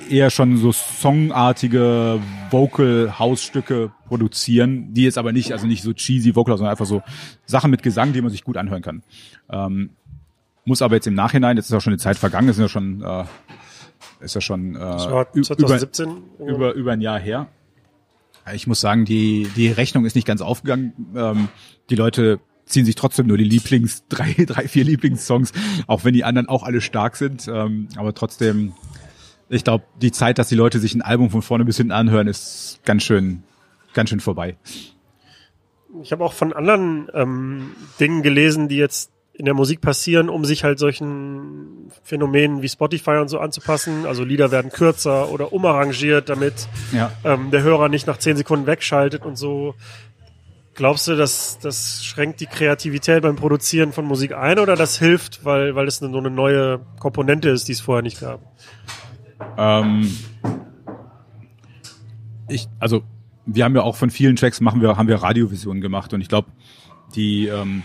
eher 0.09 0.29
schon 0.29 0.57
so 0.57 0.71
songartige 0.71 2.19
Vocal-House-Stücke 2.51 3.91
produzieren, 4.07 4.93
die 4.93 5.03
jetzt 5.03 5.17
aber 5.17 5.31
nicht, 5.31 5.51
also 5.51 5.65
nicht 5.65 5.83
so 5.83 5.93
cheesy 5.93 6.35
Vocal, 6.35 6.57
sondern 6.57 6.71
einfach 6.71 6.85
so 6.85 7.01
Sachen 7.45 7.71
mit 7.71 7.83
Gesang, 7.83 8.13
die 8.13 8.21
man 8.21 8.31
sich 8.31 8.43
gut 8.43 8.57
anhören 8.57 8.81
kann. 8.81 9.03
Ähm, 9.49 9.91
muss 10.65 10.81
aber 10.81 10.95
jetzt 10.95 11.07
im 11.07 11.13
Nachhinein, 11.13 11.57
jetzt 11.57 11.67
ist 11.67 11.71
ja 11.71 11.79
schon 11.79 11.93
eine 11.93 11.99
Zeit 11.99 12.17
vergangen, 12.17 12.49
ist 12.49 12.59
ja 12.59 12.67
schon, 12.67 13.01
äh, 13.01 13.23
ist 14.19 14.35
ja 14.35 14.41
schon 14.41 14.75
äh, 14.75 14.79
war 14.79 15.27
ü- 15.35 15.41
2017. 15.43 16.09
über, 16.39 16.47
über, 16.49 16.73
über 16.73 16.91
ein 16.93 17.01
Jahr 17.01 17.19
her. 17.19 17.47
Ich 18.53 18.67
muss 18.67 18.79
sagen, 18.81 19.05
die, 19.05 19.47
die 19.55 19.69
Rechnung 19.69 20.05
ist 20.05 20.15
nicht 20.15 20.27
ganz 20.27 20.41
aufgegangen. 20.41 20.93
Ähm, 21.15 21.47
die 21.89 21.95
Leute 21.95 22.39
ziehen 22.65 22.85
sich 22.85 22.95
trotzdem 22.95 23.27
nur 23.27 23.37
die 23.37 23.43
Lieblings, 23.43 24.03
drei, 24.09 24.33
drei, 24.45 24.67
vier 24.67 24.83
Lieblingssongs, 24.83 25.51
auch 25.87 26.03
wenn 26.03 26.13
die 26.13 26.23
anderen 26.23 26.47
auch 26.49 26.63
alle 26.63 26.81
stark 26.81 27.15
sind. 27.15 27.47
Ähm, 27.47 27.87
aber 27.95 28.13
trotzdem, 28.13 28.73
ich 29.49 29.63
glaube, 29.63 29.85
die 30.01 30.11
Zeit, 30.11 30.37
dass 30.37 30.49
die 30.49 30.55
Leute 30.55 30.79
sich 30.79 30.93
ein 30.95 31.01
Album 31.01 31.29
von 31.29 31.41
vorne 31.41 31.65
bis 31.65 31.77
hinten 31.77 31.91
anhören, 31.91 32.27
ist 32.27 32.79
ganz 32.85 33.03
schön, 33.03 33.43
ganz 33.93 34.09
schön 34.09 34.19
vorbei. 34.19 34.57
Ich 36.01 36.11
habe 36.11 36.23
auch 36.23 36.33
von 36.33 36.51
anderen 36.53 37.09
ähm, 37.13 37.71
Dingen 37.99 38.21
gelesen, 38.21 38.67
die 38.67 38.77
jetzt 38.77 39.11
in 39.37 39.45
der 39.45 39.53
Musik 39.53 39.81
passieren, 39.81 40.29
um 40.29 40.45
sich 40.45 40.63
halt 40.63 40.79
solchen 40.79 41.91
Phänomenen 42.03 42.61
wie 42.61 42.69
Spotify 42.69 43.17
und 43.17 43.27
so 43.27 43.39
anzupassen. 43.39 44.05
Also 44.05 44.23
Lieder 44.23 44.49
werden 44.51 44.71
kürzer 44.71 45.29
oder 45.29 45.51
umarrangiert, 45.51 46.29
damit 46.29 46.67
Ja. 46.93 47.11
ähm, 47.23 47.51
der 47.51 47.61
Hörer 47.61 47.89
nicht 47.89 48.07
nach 48.07 48.17
zehn 48.17 48.37
Sekunden 48.37 48.65
wegschaltet 48.65 49.25
und 49.25 49.35
so. 49.37 49.75
Glaubst 50.73 51.07
du, 51.07 51.15
dass 51.15 51.57
das 51.59 52.03
schränkt 52.03 52.39
die 52.41 52.45
Kreativität 52.47 53.23
beim 53.23 53.35
Produzieren 53.35 53.91
von 53.93 54.05
Musik 54.05 54.33
ein 54.33 54.59
oder 54.59 54.75
das 54.75 54.99
hilft, 54.99 55.43
weil 55.45 55.75
weil 55.75 55.87
es 55.87 56.01
eine, 56.01 56.11
so 56.11 56.17
eine 56.17 56.29
neue 56.29 56.79
Komponente 56.99 57.49
ist, 57.49 57.67
die 57.67 57.73
es 57.73 57.81
vorher 57.81 58.01
nicht 58.03 58.19
gab? 58.19 58.41
Ähm, 59.57 60.09
ich, 62.49 62.67
also 62.79 63.03
wir 63.45 63.63
haben 63.63 63.75
ja 63.75 63.81
auch 63.83 63.95
von 63.95 64.09
vielen 64.09 64.35
Tracks 64.35 64.59
machen 64.61 64.81
wir, 64.81 64.97
haben 64.97 65.07
wir 65.07 65.17
Radiovisionen 65.17 65.81
gemacht 65.81 66.13
und 66.13 66.21
ich 66.21 66.29
glaube, 66.29 66.49
die 67.15 67.47
ähm, 67.47 67.83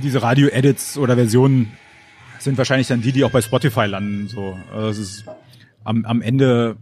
diese 0.00 0.22
Radio-Edits 0.22 0.96
oder 0.98 1.16
Versionen 1.16 1.72
sind 2.38 2.58
wahrscheinlich 2.58 2.88
dann 2.88 3.02
die, 3.02 3.12
die 3.12 3.24
auch 3.24 3.30
bei 3.30 3.42
Spotify 3.42 3.86
landen. 3.86 4.28
So, 4.28 4.58
also 4.72 4.88
es 4.88 4.98
ist 4.98 5.24
am, 5.84 6.04
am 6.04 6.22
Ende 6.22 6.76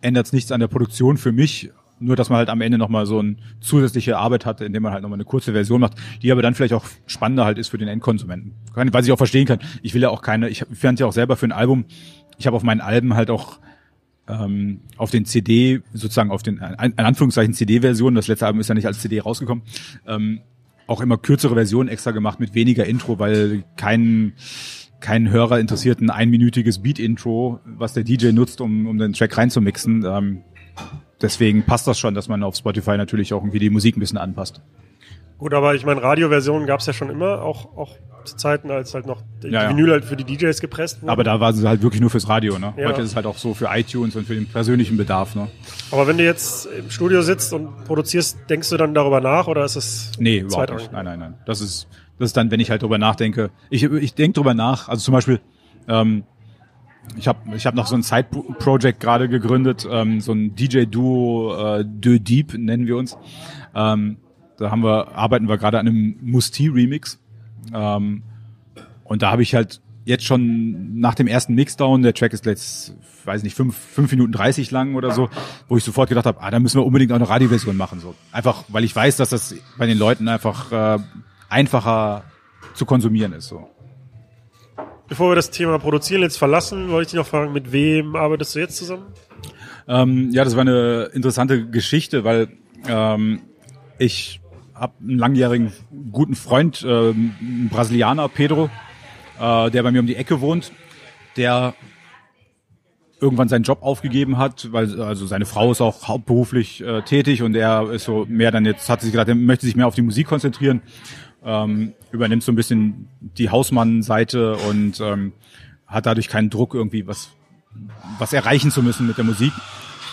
ändert 0.00 0.26
es 0.26 0.32
nichts 0.32 0.52
an 0.52 0.60
der 0.60 0.68
Produktion 0.68 1.16
für 1.18 1.32
mich, 1.32 1.70
nur 1.98 2.16
dass 2.16 2.30
man 2.30 2.38
halt 2.38 2.48
am 2.48 2.62
Ende 2.62 2.78
nochmal 2.78 3.04
so 3.04 3.18
eine 3.18 3.36
zusätzliche 3.60 4.16
Arbeit 4.16 4.46
hat, 4.46 4.62
indem 4.62 4.82
man 4.82 4.92
halt 4.92 5.02
nochmal 5.02 5.18
eine 5.18 5.24
kurze 5.24 5.52
Version 5.52 5.80
macht, 5.80 5.94
die 6.22 6.32
aber 6.32 6.40
dann 6.40 6.54
vielleicht 6.54 6.72
auch 6.72 6.86
spannender 7.06 7.44
halt 7.44 7.58
ist 7.58 7.68
für 7.68 7.78
den 7.78 7.88
Endkonsumenten. 7.88 8.54
Was 8.74 9.06
ich 9.06 9.12
auch 9.12 9.18
verstehen 9.18 9.46
kann. 9.46 9.58
Ich 9.82 9.92
will 9.92 10.00
ja 10.00 10.08
auch 10.08 10.22
keine, 10.22 10.48
ich 10.48 10.64
fand 10.72 10.98
ja 11.00 11.06
auch 11.06 11.12
selber 11.12 11.36
für 11.36 11.46
ein 11.46 11.52
Album, 11.52 11.84
ich 12.38 12.46
habe 12.46 12.56
auf 12.56 12.62
meinen 12.62 12.80
Alben 12.80 13.14
halt 13.14 13.28
auch 13.28 13.58
ähm, 14.26 14.80
auf 14.96 15.10
den 15.10 15.26
CD, 15.26 15.82
sozusagen 15.92 16.30
auf 16.30 16.42
den, 16.42 16.56
in 16.58 16.98
Anführungszeichen 16.98 17.52
CD-Version, 17.52 18.14
das 18.14 18.28
letzte 18.28 18.46
Album 18.46 18.60
ist 18.60 18.68
ja 18.68 18.74
nicht 18.74 18.86
als 18.86 19.00
CD 19.00 19.20
rausgekommen, 19.20 19.64
ähm, 20.06 20.40
auch 20.90 21.00
immer 21.00 21.16
kürzere 21.16 21.54
Versionen 21.54 21.88
extra 21.88 22.10
gemacht 22.10 22.40
mit 22.40 22.54
weniger 22.54 22.84
Intro, 22.84 23.20
weil 23.20 23.62
kein, 23.76 24.32
kein 24.98 25.30
Hörer 25.30 25.60
interessiert 25.60 26.00
ein 26.00 26.10
einminütiges 26.10 26.82
Beat-Intro, 26.82 27.60
was 27.64 27.92
der 27.92 28.02
DJ 28.02 28.32
nutzt, 28.32 28.60
um, 28.60 28.88
um 28.88 28.98
den 28.98 29.12
Track 29.12 29.38
reinzumixen. 29.38 30.04
Ähm, 30.04 30.42
deswegen 31.22 31.62
passt 31.62 31.86
das 31.86 32.00
schon, 32.00 32.14
dass 32.14 32.28
man 32.28 32.42
auf 32.42 32.56
Spotify 32.56 32.96
natürlich 32.96 33.32
auch 33.32 33.40
irgendwie 33.40 33.60
die 33.60 33.70
Musik 33.70 33.96
ein 33.96 34.00
bisschen 34.00 34.18
anpasst. 34.18 34.62
Gut, 35.40 35.54
aber 35.54 35.74
ich 35.74 35.86
meine, 35.86 36.02
Radioversionen 36.02 36.66
gab 36.66 36.80
es 36.80 36.86
ja 36.86 36.92
schon 36.92 37.08
immer, 37.08 37.40
auch, 37.40 37.74
auch 37.74 37.96
zu 38.26 38.36
Zeiten, 38.36 38.70
als 38.70 38.92
halt 38.92 39.06
noch 39.06 39.22
die 39.42 39.48
Ja, 39.48 39.62
ja. 39.62 39.68
Vinyl 39.70 39.90
halt 39.90 40.04
für 40.04 40.14
die 40.14 40.24
DJs 40.24 40.60
gepresst 40.60 41.00
wurde. 41.00 41.10
Aber 41.10 41.24
da 41.24 41.40
war 41.40 41.48
es 41.48 41.64
halt 41.64 41.80
wirklich 41.80 42.02
nur 42.02 42.10
fürs 42.10 42.28
Radio, 42.28 42.58
ne? 42.58 42.74
Ja. 42.76 42.88
Heute 42.88 43.00
ist 43.00 43.08
es 43.08 43.16
halt 43.16 43.24
auch 43.24 43.38
so 43.38 43.54
für 43.54 43.68
iTunes 43.72 44.14
und 44.16 44.26
für 44.26 44.34
den 44.34 44.46
persönlichen 44.46 44.98
Bedarf, 44.98 45.34
ne? 45.34 45.48
Aber 45.90 46.06
wenn 46.06 46.18
du 46.18 46.24
jetzt 46.24 46.66
im 46.66 46.90
Studio 46.90 47.22
sitzt 47.22 47.54
und 47.54 47.86
produzierst, 47.86 48.36
denkst 48.50 48.68
du 48.68 48.76
dann 48.76 48.92
darüber 48.92 49.22
nach 49.22 49.46
oder 49.46 49.64
ist 49.64 49.76
es 49.76 50.12
Nee, 50.18 50.40
überhaupt 50.40 50.74
nicht. 50.74 50.92
Nein, 50.92 51.06
nein, 51.06 51.18
nein. 51.18 51.34
Das 51.46 51.62
ist, 51.62 51.88
das 52.18 52.26
ist 52.26 52.36
dann, 52.36 52.50
wenn 52.50 52.60
ich 52.60 52.70
halt 52.70 52.82
drüber 52.82 52.98
nachdenke. 52.98 53.48
Ich, 53.70 53.82
ich 53.82 54.12
denke 54.14 54.34
drüber 54.34 54.52
nach. 54.52 54.90
Also 54.90 55.00
zum 55.02 55.14
Beispiel, 55.14 55.40
ähm, 55.88 56.24
ich 57.16 57.26
habe 57.28 57.56
ich 57.56 57.64
hab 57.64 57.74
noch 57.74 57.86
so 57.86 57.94
ein 57.94 58.02
Side-Project 58.02 59.00
gerade 59.00 59.30
gegründet, 59.30 59.88
ähm, 59.90 60.20
so 60.20 60.32
ein 60.32 60.54
DJ-Duo, 60.54 61.78
äh, 61.78 61.84
De 61.86 62.18
Deep 62.18 62.52
nennen 62.58 62.86
wir 62.86 62.98
uns. 62.98 63.16
Ähm, 63.74 64.18
da 64.60 64.70
haben 64.70 64.82
wir, 64.84 65.16
arbeiten 65.16 65.48
wir 65.48 65.56
gerade 65.56 65.78
an 65.78 65.88
einem 65.88 66.16
Musti-Remix. 66.20 67.18
Ähm, 67.72 68.22
und 69.04 69.22
da 69.22 69.30
habe 69.30 69.42
ich 69.42 69.54
halt 69.54 69.80
jetzt 70.04 70.24
schon 70.24 70.98
nach 70.98 71.14
dem 71.14 71.26
ersten 71.26 71.54
Mixdown, 71.54 72.02
der 72.02 72.14
Track 72.14 72.32
ist 72.32 72.44
jetzt, 72.46 72.94
weiß 73.24 73.42
nicht, 73.42 73.54
fünf, 73.56 73.76
fünf 73.76 74.10
Minuten 74.10 74.32
dreißig 74.32 74.70
lang 74.70 74.94
oder 74.96 75.12
so, 75.12 75.28
wo 75.68 75.76
ich 75.76 75.84
sofort 75.84 76.08
gedacht 76.08 76.26
habe, 76.26 76.40
ah, 76.42 76.50
da 76.50 76.60
müssen 76.60 76.78
wir 76.78 76.84
unbedingt 76.84 77.10
auch 77.12 77.16
eine 77.16 77.28
Radioversion 77.28 77.76
machen. 77.76 78.00
So. 78.00 78.14
Einfach, 78.32 78.64
weil 78.68 78.84
ich 78.84 78.94
weiß, 78.94 79.16
dass 79.16 79.30
das 79.30 79.54
bei 79.78 79.86
den 79.86 79.98
Leuten 79.98 80.28
einfach 80.28 80.72
äh, 80.72 80.98
einfacher 81.48 82.24
zu 82.74 82.84
konsumieren 82.84 83.32
ist. 83.32 83.48
So. 83.48 83.68
Bevor 85.08 85.30
wir 85.30 85.36
das 85.36 85.50
Thema 85.50 85.78
Produzieren 85.78 86.22
jetzt 86.22 86.38
verlassen, 86.38 86.88
wollte 86.90 87.02
ich 87.02 87.08
dich 87.08 87.18
noch 87.18 87.26
fragen, 87.26 87.52
mit 87.52 87.72
wem 87.72 88.14
arbeitest 88.14 88.54
du 88.54 88.58
jetzt 88.58 88.76
zusammen? 88.76 89.06
Ähm, 89.88 90.30
ja, 90.32 90.44
das 90.44 90.54
war 90.54 90.62
eine 90.62 91.10
interessante 91.12 91.66
Geschichte, 91.66 92.24
weil 92.24 92.48
ähm, 92.86 93.40
ich 93.98 94.39
habe 94.80 94.94
einen 95.00 95.18
langjährigen 95.18 95.72
guten 96.10 96.34
Freund, 96.34 96.84
ähm, 96.88 97.34
einen 97.40 97.68
Brasilianer, 97.68 98.28
Pedro, 98.30 98.70
äh, 99.38 99.70
der 99.70 99.82
bei 99.82 99.92
mir 99.92 100.00
um 100.00 100.06
die 100.06 100.16
Ecke 100.16 100.40
wohnt, 100.40 100.72
der 101.36 101.74
irgendwann 103.20 103.48
seinen 103.48 103.64
Job 103.64 103.82
aufgegeben 103.82 104.38
hat, 104.38 104.72
weil 104.72 105.00
also 105.02 105.26
seine 105.26 105.44
Frau 105.44 105.70
ist 105.70 105.82
auch 105.82 106.08
hauptberuflich 106.08 106.82
äh, 106.82 107.02
tätig 107.02 107.42
und 107.42 107.54
er 107.54 107.90
ist 107.90 108.04
so 108.04 108.24
mehr 108.26 108.50
dann 108.50 108.64
jetzt 108.64 108.88
hat 108.88 109.02
sich 109.02 109.12
gedacht, 109.12 109.28
er 109.28 109.34
möchte 109.34 109.66
sich 109.66 109.76
mehr 109.76 109.86
auf 109.86 109.94
die 109.94 110.02
Musik 110.02 110.26
konzentrieren, 110.26 110.80
ähm, 111.44 111.92
übernimmt 112.10 112.42
so 112.42 112.50
ein 112.50 112.56
bisschen 112.56 113.08
die 113.20 113.50
Hausmann-Seite 113.50 114.56
und 114.70 114.98
ähm, 115.00 115.34
hat 115.86 116.06
dadurch 116.06 116.28
keinen 116.28 116.48
Druck 116.48 116.72
irgendwie 116.72 117.06
was 117.06 117.32
was 118.18 118.32
erreichen 118.32 118.70
zu 118.70 118.82
müssen 118.82 119.06
mit 119.06 119.18
der 119.18 119.24
Musik 119.24 119.52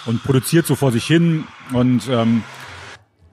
und 0.05 0.21
produziert 0.23 0.67
so 0.67 0.75
vor 0.75 0.91
sich 0.91 1.05
hin 1.05 1.45
und 1.71 2.09
ähm, 2.09 2.43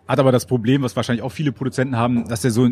hat 0.07 0.19
aber 0.19 0.33
das 0.33 0.47
Problem, 0.47 0.83
was 0.83 0.97
wahrscheinlich 0.97 1.23
auch 1.23 1.33
viele 1.33 1.53
Produzenten 1.53 1.97
haben, 1.97 2.29
dass 2.29 2.45
er 2.45 2.51
so 2.51 2.69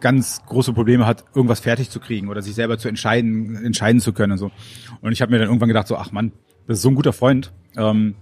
ganz 0.00 0.42
große 0.46 0.72
Probleme 0.72 1.06
hat, 1.06 1.24
irgendwas 1.34 1.60
fertig 1.60 1.90
zu 1.90 2.00
kriegen 2.00 2.28
oder 2.28 2.42
sich 2.42 2.54
selber 2.54 2.78
zu 2.78 2.88
entscheiden, 2.88 3.56
entscheiden 3.64 4.00
zu 4.00 4.12
können 4.12 4.32
und 4.32 4.38
so. 4.38 4.50
Und 5.00 5.12
ich 5.12 5.22
habe 5.22 5.32
mir 5.32 5.38
dann 5.38 5.48
irgendwann 5.48 5.68
gedacht, 5.68 5.86
so, 5.86 5.96
ach 5.96 6.10
Mann, 6.12 6.32
das 6.66 6.78
ist 6.78 6.82
so 6.82 6.88
ein 6.88 6.94
guter 6.94 7.12
Freund. 7.12 7.52
Ähm, 7.76 8.14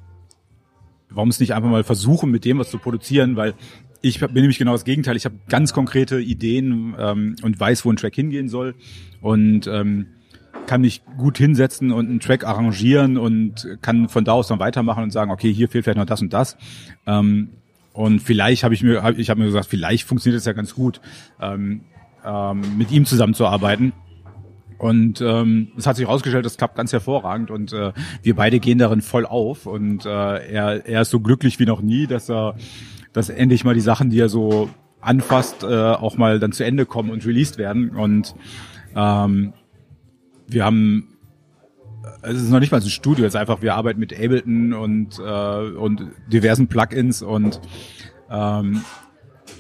warum 1.11 1.29
es 1.29 1.41
nicht 1.41 1.55
einfach 1.55 1.71
mal 1.71 1.85
versuchen, 1.85 2.31
mit 2.31 2.45
dem 2.45 2.59
was 2.59 2.71
zu 2.71 2.79
produzieren, 2.79 3.37
weil 3.37 3.55
ich 4.01 4.21
bin 4.21 4.35
nämlich 4.35 4.59
genau 4.59 4.73
das 4.73 4.85
Gegenteil. 4.85 5.17
Ich 5.17 5.25
habe 5.25 5.37
ganz 5.49 5.73
konkrete 5.73 6.21
Ideen 6.21 6.95
ähm, 6.99 7.37
und 7.43 7.59
weiß, 7.59 7.85
wo 7.85 7.91
ein 7.91 7.97
Track 7.97 8.15
hingehen 8.15 8.49
soll 8.49 8.75
und 9.21 9.67
ähm, 9.67 10.09
kann 10.67 10.81
mich 10.81 11.03
gut 11.17 11.39
hinsetzen 11.39 11.93
und 11.93 12.09
einen 12.09 12.21
Track 12.21 12.45
arrangieren 12.45 13.17
und 13.17 13.79
kann 13.81 14.09
von 14.09 14.25
da 14.25 14.33
aus 14.33 14.49
dann 14.49 14.59
weitermachen 14.59 15.05
und 15.05 15.11
sagen, 15.11 15.31
okay, 15.31 15.53
hier 15.53 15.69
fehlt 15.69 15.85
vielleicht 15.85 15.99
noch 15.99 16.07
das 16.07 16.21
und 16.21 16.33
das. 16.33 16.57
Ähm, 17.07 17.51
und 17.93 18.21
vielleicht 18.21 18.65
habe 18.65 18.75
ich 18.75 18.83
mir, 18.83 19.15
ich 19.17 19.31
habe 19.31 19.41
mir 19.41 19.47
gesagt, 19.47 19.67
vielleicht 19.67 20.07
funktioniert 20.07 20.39
es 20.39 20.47
ja 20.47 20.53
ganz 20.53 20.75
gut, 20.75 21.01
ähm, 21.41 21.83
ähm, 22.25 22.63
mit 22.79 22.91
ihm 22.91 23.05
zusammenzuarbeiten. 23.05 23.93
Und 24.79 25.21
ähm, 25.21 25.69
es 25.77 25.87
hat 25.87 25.95
sich 25.95 26.07
herausgestellt, 26.07 26.45
das 26.45 26.57
klappt 26.57 26.75
ganz 26.75 26.93
hervorragend 26.93 27.53
und 27.53 27.73
äh, 27.73 27.93
wir 28.23 28.35
beide 28.35 28.59
gehen 28.59 28.79
darin 28.79 29.01
voll 29.01 29.27
auf. 29.27 29.67
Und 29.67 30.07
äh, 30.07 30.09
er, 30.09 30.85
er 30.87 31.03
ist 31.03 31.11
so 31.11 31.21
glücklich 31.21 31.61
wie 31.61 31.67
noch 31.67 31.83
nie, 31.83 32.09
dass 32.09 32.29
er, 32.29 32.57
dass 33.13 33.29
endlich 33.29 33.63
mal 33.63 33.75
die 33.75 33.81
Sachen, 33.81 34.11
die 34.11 34.19
er 34.19 34.29
so 34.29 34.71
anfasst, 35.01 35.63
äh, 35.63 35.67
auch 35.67 36.17
mal 36.17 36.41
dann 36.41 36.51
zu 36.51 36.65
Ende 36.65 36.85
kommen 36.85 37.11
und 37.11 37.25
released 37.25 37.59
werden. 37.59 37.91
Und 37.91 38.35
ähm, 38.97 39.53
wir 40.49 40.65
haben 40.65 41.12
es 42.23 42.43
ist 42.43 42.51
noch 42.51 42.61
nicht 42.61 42.73
mal 42.73 42.81
so 42.81 42.87
ein 42.87 42.91
Studio, 42.91 43.25
es 43.25 43.35
ist 43.35 43.41
einfach, 43.41 43.63
wir 43.63 43.75
arbeiten 43.75 44.01
mit 44.01 44.13
Ableton 44.13 44.73
und, 44.73 45.19
äh, 45.19 45.23
und 45.23 46.07
diversen 46.29 46.69
Plugins 46.69 47.23
und 47.23 47.61
ähm, 48.31 48.83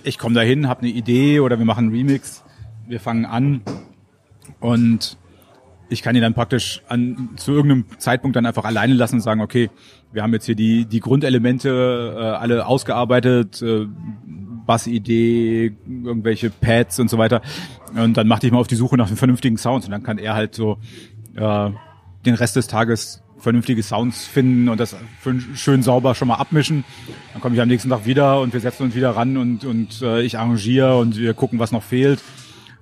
ich 0.04 0.18
komme 0.18 0.34
dahin, 0.34 0.68
habe 0.68 0.82
eine 0.82 0.90
Idee 0.90 1.40
oder 1.40 1.58
wir 1.58 1.64
machen 1.64 1.86
einen 1.86 1.94
Remix, 1.94 2.44
wir 2.88 3.00
fangen 3.00 3.24
an 3.24 3.62
und 4.60 5.16
ich 5.88 6.02
kann 6.02 6.16
ihn 6.16 6.22
dann 6.22 6.34
praktisch 6.34 6.82
an, 6.88 7.30
zu 7.36 7.52
irgendeinem 7.52 7.84
Zeitpunkt 7.98 8.34
dann 8.36 8.46
einfach 8.46 8.64
alleine 8.64 8.94
lassen 8.94 9.16
und 9.16 9.20
sagen, 9.20 9.40
okay, 9.42 9.70
wir 10.12 10.22
haben 10.22 10.32
jetzt 10.32 10.46
hier 10.46 10.54
die, 10.54 10.86
die 10.86 11.00
Grundelemente 11.00 12.16
äh, 12.16 12.22
alle 12.22 12.66
ausgearbeitet, 12.66 13.60
äh, 13.62 13.86
Bassidee, 14.64 15.74
irgendwelche 15.86 16.50
Pads 16.50 16.98
und 16.98 17.10
so 17.10 17.18
weiter. 17.18 17.42
Und 17.94 18.16
dann 18.16 18.26
machte 18.26 18.46
ich 18.46 18.52
mal 18.52 18.58
auf 18.58 18.68
die 18.68 18.74
Suche 18.74 18.96
nach 18.96 19.08
einem 19.08 19.16
vernünftigen 19.16 19.58
Sounds 19.58 19.86
und 19.86 19.92
dann 19.92 20.02
kann 20.02 20.18
er 20.18 20.34
halt 20.34 20.54
so 20.54 20.78
äh, 21.36 21.70
den 22.24 22.34
Rest 22.34 22.56
des 22.56 22.66
Tages 22.66 23.22
vernünftige 23.38 23.82
Sounds 23.82 24.24
finden 24.24 24.68
und 24.68 24.78
das 24.78 24.94
schön 25.54 25.82
sauber 25.82 26.14
schon 26.14 26.28
mal 26.28 26.36
abmischen. 26.36 26.84
Dann 27.32 27.42
komme 27.42 27.56
ich 27.56 27.60
am 27.60 27.68
nächsten 27.68 27.90
Tag 27.90 28.06
wieder 28.06 28.40
und 28.40 28.52
wir 28.52 28.60
setzen 28.60 28.84
uns 28.84 28.94
wieder 28.94 29.10
ran 29.10 29.36
und, 29.36 29.64
und 29.64 30.00
äh, 30.00 30.22
ich 30.22 30.38
arrangiere 30.38 30.96
und 30.98 31.18
wir 31.18 31.34
gucken, 31.34 31.58
was 31.58 31.72
noch 31.72 31.82
fehlt. 31.82 32.20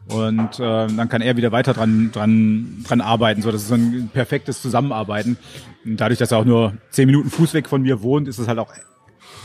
Und 0.09 0.59
äh, 0.59 0.87
dann 0.89 1.09
kann 1.09 1.23
er 1.23 1.37
wieder 1.37 1.53
weiter 1.53 1.73
dran, 1.73 2.11
dran, 2.13 2.85
dran 2.87 3.01
arbeiten. 3.01 3.43
So, 3.43 3.53
das 3.53 3.63
ist 3.63 3.69
so 3.69 3.75
ein 3.75 4.11
perfektes 4.13 4.61
Zusammenarbeiten. 4.61 5.39
Und 5.85 6.01
dadurch, 6.01 6.19
dass 6.19 6.33
er 6.33 6.39
auch 6.39 6.45
nur 6.45 6.75
zehn 6.91 7.07
Minuten 7.07 7.31
Fuß 7.31 7.55
weg 7.55 7.69
von 7.69 7.83
mir 7.83 8.03
wohnt, 8.03 8.29
ist 8.29 8.39
es 8.39 8.49
halt 8.49 8.59
auch 8.59 8.73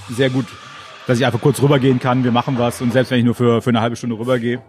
sehr 0.10 0.30
gut, 0.30 0.46
dass 1.08 1.20
ich 1.20 1.26
einfach 1.26 1.42
kurz 1.42 1.62
rübergehen 1.62 2.00
kann. 2.00 2.24
Wir 2.24 2.32
machen 2.32 2.58
was 2.58 2.82
und 2.82 2.92
selbst 2.92 3.12
wenn 3.12 3.20
ich 3.20 3.26
nur 3.26 3.36
für, 3.36 3.62
für 3.62 3.70
eine 3.70 3.82
halbe 3.82 3.96
Stunde 3.96 4.18
rübergehe. 4.18 4.62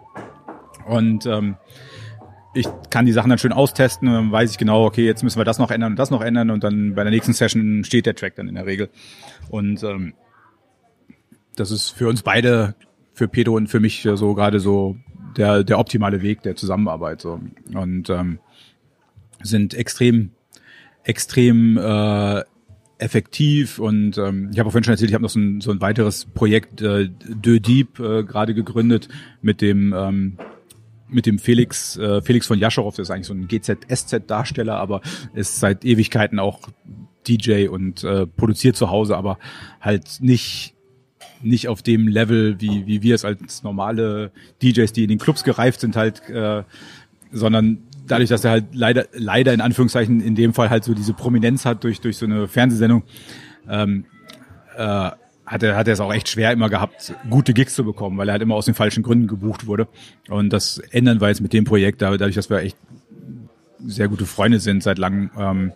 Und 0.86 1.26
ähm, 1.26 1.56
ich 2.56 2.66
kann 2.90 3.06
die 3.06 3.12
Sachen 3.12 3.28
dann 3.28 3.38
schön 3.38 3.52
austesten 3.52 4.08
und 4.08 4.14
dann 4.14 4.32
weiß 4.32 4.50
ich 4.50 4.58
genau, 4.58 4.84
okay, 4.84 5.04
jetzt 5.04 5.22
müssen 5.22 5.38
wir 5.38 5.44
das 5.44 5.58
noch 5.58 5.70
ändern 5.70 5.92
und 5.92 5.98
das 5.98 6.10
noch 6.10 6.22
ändern 6.22 6.50
und 6.50 6.64
dann 6.64 6.94
bei 6.94 7.02
der 7.02 7.12
nächsten 7.12 7.34
Session 7.34 7.84
steht 7.84 8.06
der 8.06 8.14
Track 8.14 8.36
dann 8.36 8.48
in 8.48 8.54
der 8.54 8.66
Regel. 8.66 8.88
Und 9.50 9.82
ähm, 9.82 10.14
das 11.54 11.70
ist 11.70 11.90
für 11.90 12.08
uns 12.08 12.22
beide, 12.22 12.74
für 13.12 13.28
Pedro 13.28 13.56
und 13.56 13.68
für 13.68 13.80
mich 13.80 14.08
so 14.14 14.34
gerade 14.34 14.60
so 14.60 14.96
der, 15.36 15.64
der 15.64 15.78
optimale 15.78 16.22
Weg 16.22 16.42
der 16.42 16.56
Zusammenarbeit. 16.56 17.20
So. 17.20 17.40
Und 17.74 18.10
ähm, 18.10 18.38
sind 19.42 19.74
extrem, 19.74 20.30
extrem 21.04 21.76
äh, 21.76 22.42
effektiv 22.98 23.78
und 23.78 24.16
ähm, 24.16 24.48
ich 24.50 24.58
habe 24.58 24.68
auch 24.68 24.72
vorhin 24.72 24.84
schon 24.84 24.94
erzählt, 24.94 25.10
ich 25.10 25.14
habe 25.14 25.22
noch 25.22 25.30
so 25.30 25.38
ein, 25.38 25.60
so 25.60 25.70
ein 25.70 25.82
weiteres 25.82 26.24
Projekt 26.24 26.80
äh, 26.80 27.10
De 27.10 27.60
Deep 27.60 28.00
äh, 28.00 28.24
gerade 28.24 28.54
gegründet 28.54 29.08
mit 29.42 29.60
dem 29.60 29.94
ähm, 29.94 30.38
mit 31.08 31.26
dem 31.26 31.38
Felix, 31.38 31.96
äh, 31.96 32.22
Felix 32.22 32.46
von 32.46 32.58
Jaschow, 32.58 32.94
der 32.94 33.02
ist 33.02 33.10
eigentlich 33.10 33.26
so 33.26 33.34
ein 33.34 33.48
GZSZ-Darsteller, 33.48 34.76
aber 34.76 35.00
ist 35.34 35.60
seit 35.60 35.84
Ewigkeiten 35.84 36.38
auch 36.38 36.60
DJ 37.26 37.68
und 37.68 38.04
äh, 38.04 38.26
produziert 38.26 38.76
zu 38.76 38.90
Hause, 38.90 39.16
aber 39.16 39.38
halt 39.80 40.18
nicht 40.20 40.74
nicht 41.42 41.68
auf 41.68 41.82
dem 41.82 42.08
Level, 42.08 42.60
wie, 42.60 42.86
wie 42.86 43.02
wir 43.02 43.14
es 43.14 43.24
als 43.24 43.62
normale 43.62 44.32
DJs, 44.62 44.90
die 44.92 45.02
in 45.02 45.08
den 45.08 45.18
Clubs 45.18 45.44
gereift 45.44 45.80
sind, 45.80 45.94
halt, 45.94 46.28
äh, 46.30 46.62
sondern 47.30 47.78
dadurch, 48.06 48.30
dass 48.30 48.44
er 48.44 48.52
halt 48.52 48.64
leider, 48.72 49.06
leider 49.12 49.52
in 49.52 49.60
Anführungszeichen 49.60 50.20
in 50.20 50.34
dem 50.34 50.54
Fall 50.54 50.70
halt 50.70 50.84
so 50.84 50.94
diese 50.94 51.12
Prominenz 51.12 51.64
hat 51.64 51.84
durch, 51.84 52.00
durch 52.00 52.16
so 52.16 52.26
eine 52.26 52.48
Fernsehsendung, 52.48 53.02
ähm, 53.68 54.06
äh, 54.76 55.10
hat 55.46 55.62
er, 55.62 55.76
hat 55.76 55.86
er 55.86 55.94
es 55.94 56.00
auch 56.00 56.12
echt 56.12 56.28
schwer 56.28 56.50
immer 56.50 56.68
gehabt, 56.68 57.14
gute 57.30 57.54
Gigs 57.54 57.74
zu 57.74 57.84
bekommen, 57.84 58.18
weil 58.18 58.28
er 58.28 58.32
halt 58.32 58.42
immer 58.42 58.56
aus 58.56 58.64
den 58.64 58.74
falschen 58.74 59.02
Gründen 59.02 59.28
gebucht 59.28 59.66
wurde. 59.66 59.86
Und 60.28 60.52
das 60.52 60.78
ändern 60.90 61.20
wir 61.20 61.28
jetzt 61.28 61.40
mit 61.40 61.52
dem 61.52 61.64
Projekt, 61.64 62.02
dadurch, 62.02 62.34
dass 62.34 62.50
wir 62.50 62.58
echt 62.58 62.76
sehr 63.86 64.08
gute 64.08 64.26
Freunde 64.26 64.58
sind 64.58 64.82
seit 64.82 64.98
langem. 64.98 65.30
Ähm, 65.38 65.72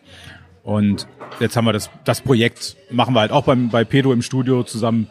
und 0.64 1.06
jetzt 1.38 1.56
haben 1.56 1.64
wir 1.64 1.72
das, 1.72 1.88
das 2.04 2.20
Projekt, 2.20 2.76
machen 2.90 3.14
wir 3.14 3.20
halt 3.20 3.30
auch 3.30 3.44
beim, 3.44 3.70
bei 3.70 3.84
Pedro 3.84 4.12
im 4.12 4.22
Studio 4.22 4.64
zusammen. 4.64 5.06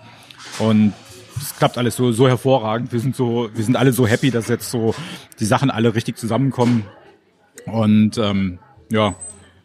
Und 0.60 0.94
es 1.38 1.56
klappt 1.58 1.78
alles 1.78 1.96
so, 1.96 2.12
so 2.12 2.28
hervorragend. 2.28 2.92
Wir 2.92 3.00
sind 3.00 3.16
so, 3.16 3.50
wir 3.54 3.64
sind 3.64 3.78
alle 3.78 3.94
so 3.94 4.08
happy, 4.08 4.30
dass 4.30 4.50
jetzt 4.50 4.70
so 4.70 4.94
die 5.40 5.46
Sachen 5.46 5.72
alle 5.72 5.96
richtig 5.96 6.18
zusammenkommen. 6.18 6.86
Und 7.66 8.18
ähm, 8.18 8.60
ja, 8.92 9.16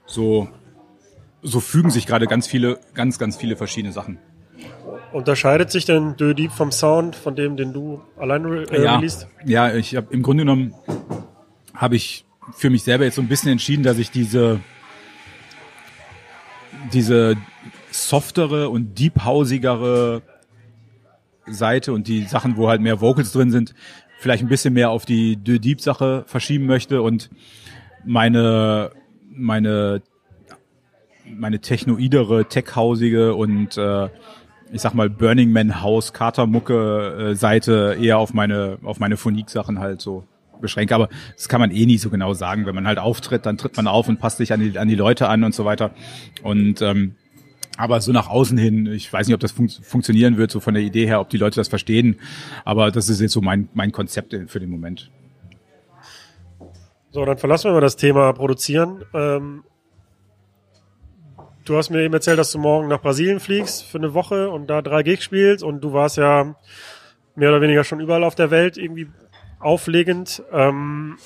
so, 0.06 0.48
so 1.42 1.58
fügen 1.58 1.90
sich 1.90 2.06
gerade 2.06 2.26
ganz 2.26 2.46
viele, 2.46 2.78
ganz, 2.94 3.18
ganz 3.18 3.36
viele 3.36 3.56
verschiedene 3.56 3.92
Sachen. 3.92 4.18
Unterscheidet 5.14 5.70
sich 5.70 5.84
denn 5.84 6.16
Dö 6.16 6.34
Deep 6.34 6.50
vom 6.50 6.72
Sound 6.72 7.14
von 7.14 7.36
dem, 7.36 7.56
den 7.56 7.72
du 7.72 8.02
alleine 8.16 8.64
äh, 8.64 8.82
ja, 8.82 8.96
released? 8.96 9.28
Ja, 9.44 9.72
ich 9.72 9.94
habe 9.94 10.12
im 10.12 10.24
Grunde 10.24 10.42
genommen 10.42 10.74
habe 11.72 11.94
ich 11.94 12.24
für 12.52 12.68
mich 12.68 12.82
selber 12.82 13.04
jetzt 13.04 13.14
so 13.14 13.22
ein 13.22 13.28
bisschen 13.28 13.52
entschieden, 13.52 13.84
dass 13.84 13.98
ich 13.98 14.10
diese 14.10 14.58
diese 16.92 17.36
softere 17.92 18.70
und 18.70 18.98
deephausigere 18.98 20.22
Seite 21.46 21.92
und 21.92 22.08
die 22.08 22.24
Sachen, 22.24 22.56
wo 22.56 22.68
halt 22.68 22.80
mehr 22.80 23.00
Vocals 23.00 23.30
drin 23.30 23.52
sind, 23.52 23.72
vielleicht 24.18 24.42
ein 24.42 24.48
bisschen 24.48 24.74
mehr 24.74 24.90
auf 24.90 25.04
die 25.04 25.36
De 25.36 25.60
Deep 25.60 25.80
Sache 25.80 26.24
verschieben 26.26 26.66
möchte 26.66 27.02
und 27.02 27.30
meine 28.04 28.90
meine 29.30 30.02
meine 31.24 31.60
technoidere, 31.60 32.46
techhausige 32.46 33.36
und 33.36 33.78
äh, 33.78 34.08
ich 34.74 34.82
sag 34.82 34.92
mal, 34.92 35.08
Burning 35.08 35.52
Man 35.52 35.82
House, 35.82 36.12
Katermucke 36.12 37.30
äh, 37.30 37.34
Seite 37.36 37.96
eher 38.00 38.18
auf 38.18 38.34
meine, 38.34 38.78
auf 38.82 38.98
meine 38.98 39.16
Phonik-Sachen 39.16 39.78
halt 39.78 40.00
so 40.00 40.24
beschränke. 40.60 40.96
Aber 40.96 41.08
das 41.36 41.48
kann 41.48 41.60
man 41.60 41.70
eh 41.70 41.86
nie 41.86 41.96
so 41.96 42.10
genau 42.10 42.34
sagen. 42.34 42.66
Wenn 42.66 42.74
man 42.74 42.86
halt 42.86 42.98
auftritt, 42.98 43.46
dann 43.46 43.56
tritt 43.56 43.76
man 43.76 43.86
auf 43.86 44.08
und 44.08 44.18
passt 44.18 44.38
sich 44.38 44.52
an 44.52 44.58
die, 44.58 44.76
an 44.76 44.88
die 44.88 44.96
Leute 44.96 45.28
an 45.28 45.44
und 45.44 45.54
so 45.54 45.64
weiter. 45.64 45.92
Und 46.42 46.82
ähm, 46.82 47.14
aber 47.76 48.00
so 48.00 48.10
nach 48.10 48.28
außen 48.28 48.58
hin, 48.58 48.86
ich 48.86 49.12
weiß 49.12 49.28
nicht, 49.28 49.34
ob 49.34 49.40
das 49.40 49.52
fun 49.52 49.68
funktionieren 49.68 50.36
wird, 50.38 50.50
so 50.50 50.58
von 50.58 50.74
der 50.74 50.82
Idee 50.82 51.06
her, 51.06 51.20
ob 51.20 51.28
die 51.28 51.38
Leute 51.38 51.56
das 51.56 51.68
verstehen. 51.68 52.18
Aber 52.64 52.90
das 52.90 53.08
ist 53.08 53.20
jetzt 53.20 53.32
so 53.32 53.40
mein, 53.40 53.68
mein 53.74 53.92
Konzept 53.92 54.36
für 54.48 54.58
den 54.58 54.70
Moment. 54.70 55.10
So, 57.12 57.24
dann 57.24 57.38
verlassen 57.38 57.68
wir 57.68 57.74
mal 57.74 57.80
das 57.80 57.94
Thema 57.94 58.32
Produzieren. 58.32 59.04
Ähm, 59.14 59.62
du 61.64 61.76
hast 61.76 61.90
mir 61.90 62.02
eben 62.02 62.14
erzählt, 62.14 62.38
dass 62.38 62.52
du 62.52 62.58
morgen 62.58 62.88
nach 62.88 63.00
Brasilien 63.00 63.40
fliegst 63.40 63.84
für 63.84 63.98
eine 63.98 64.14
Woche 64.14 64.50
und 64.50 64.68
da 64.68 64.82
drei 64.82 65.02
Gigs 65.02 65.24
spielst 65.24 65.64
und 65.64 65.80
du 65.80 65.92
warst 65.92 66.16
ja 66.16 66.54
mehr 67.34 67.48
oder 67.50 67.60
weniger 67.60 67.84
schon 67.84 68.00
überall 68.00 68.24
auf 68.24 68.34
der 68.34 68.50
Welt 68.50 68.76
irgendwie 68.76 69.08
auflegend. 69.58 70.42
Ähm, 70.52 71.16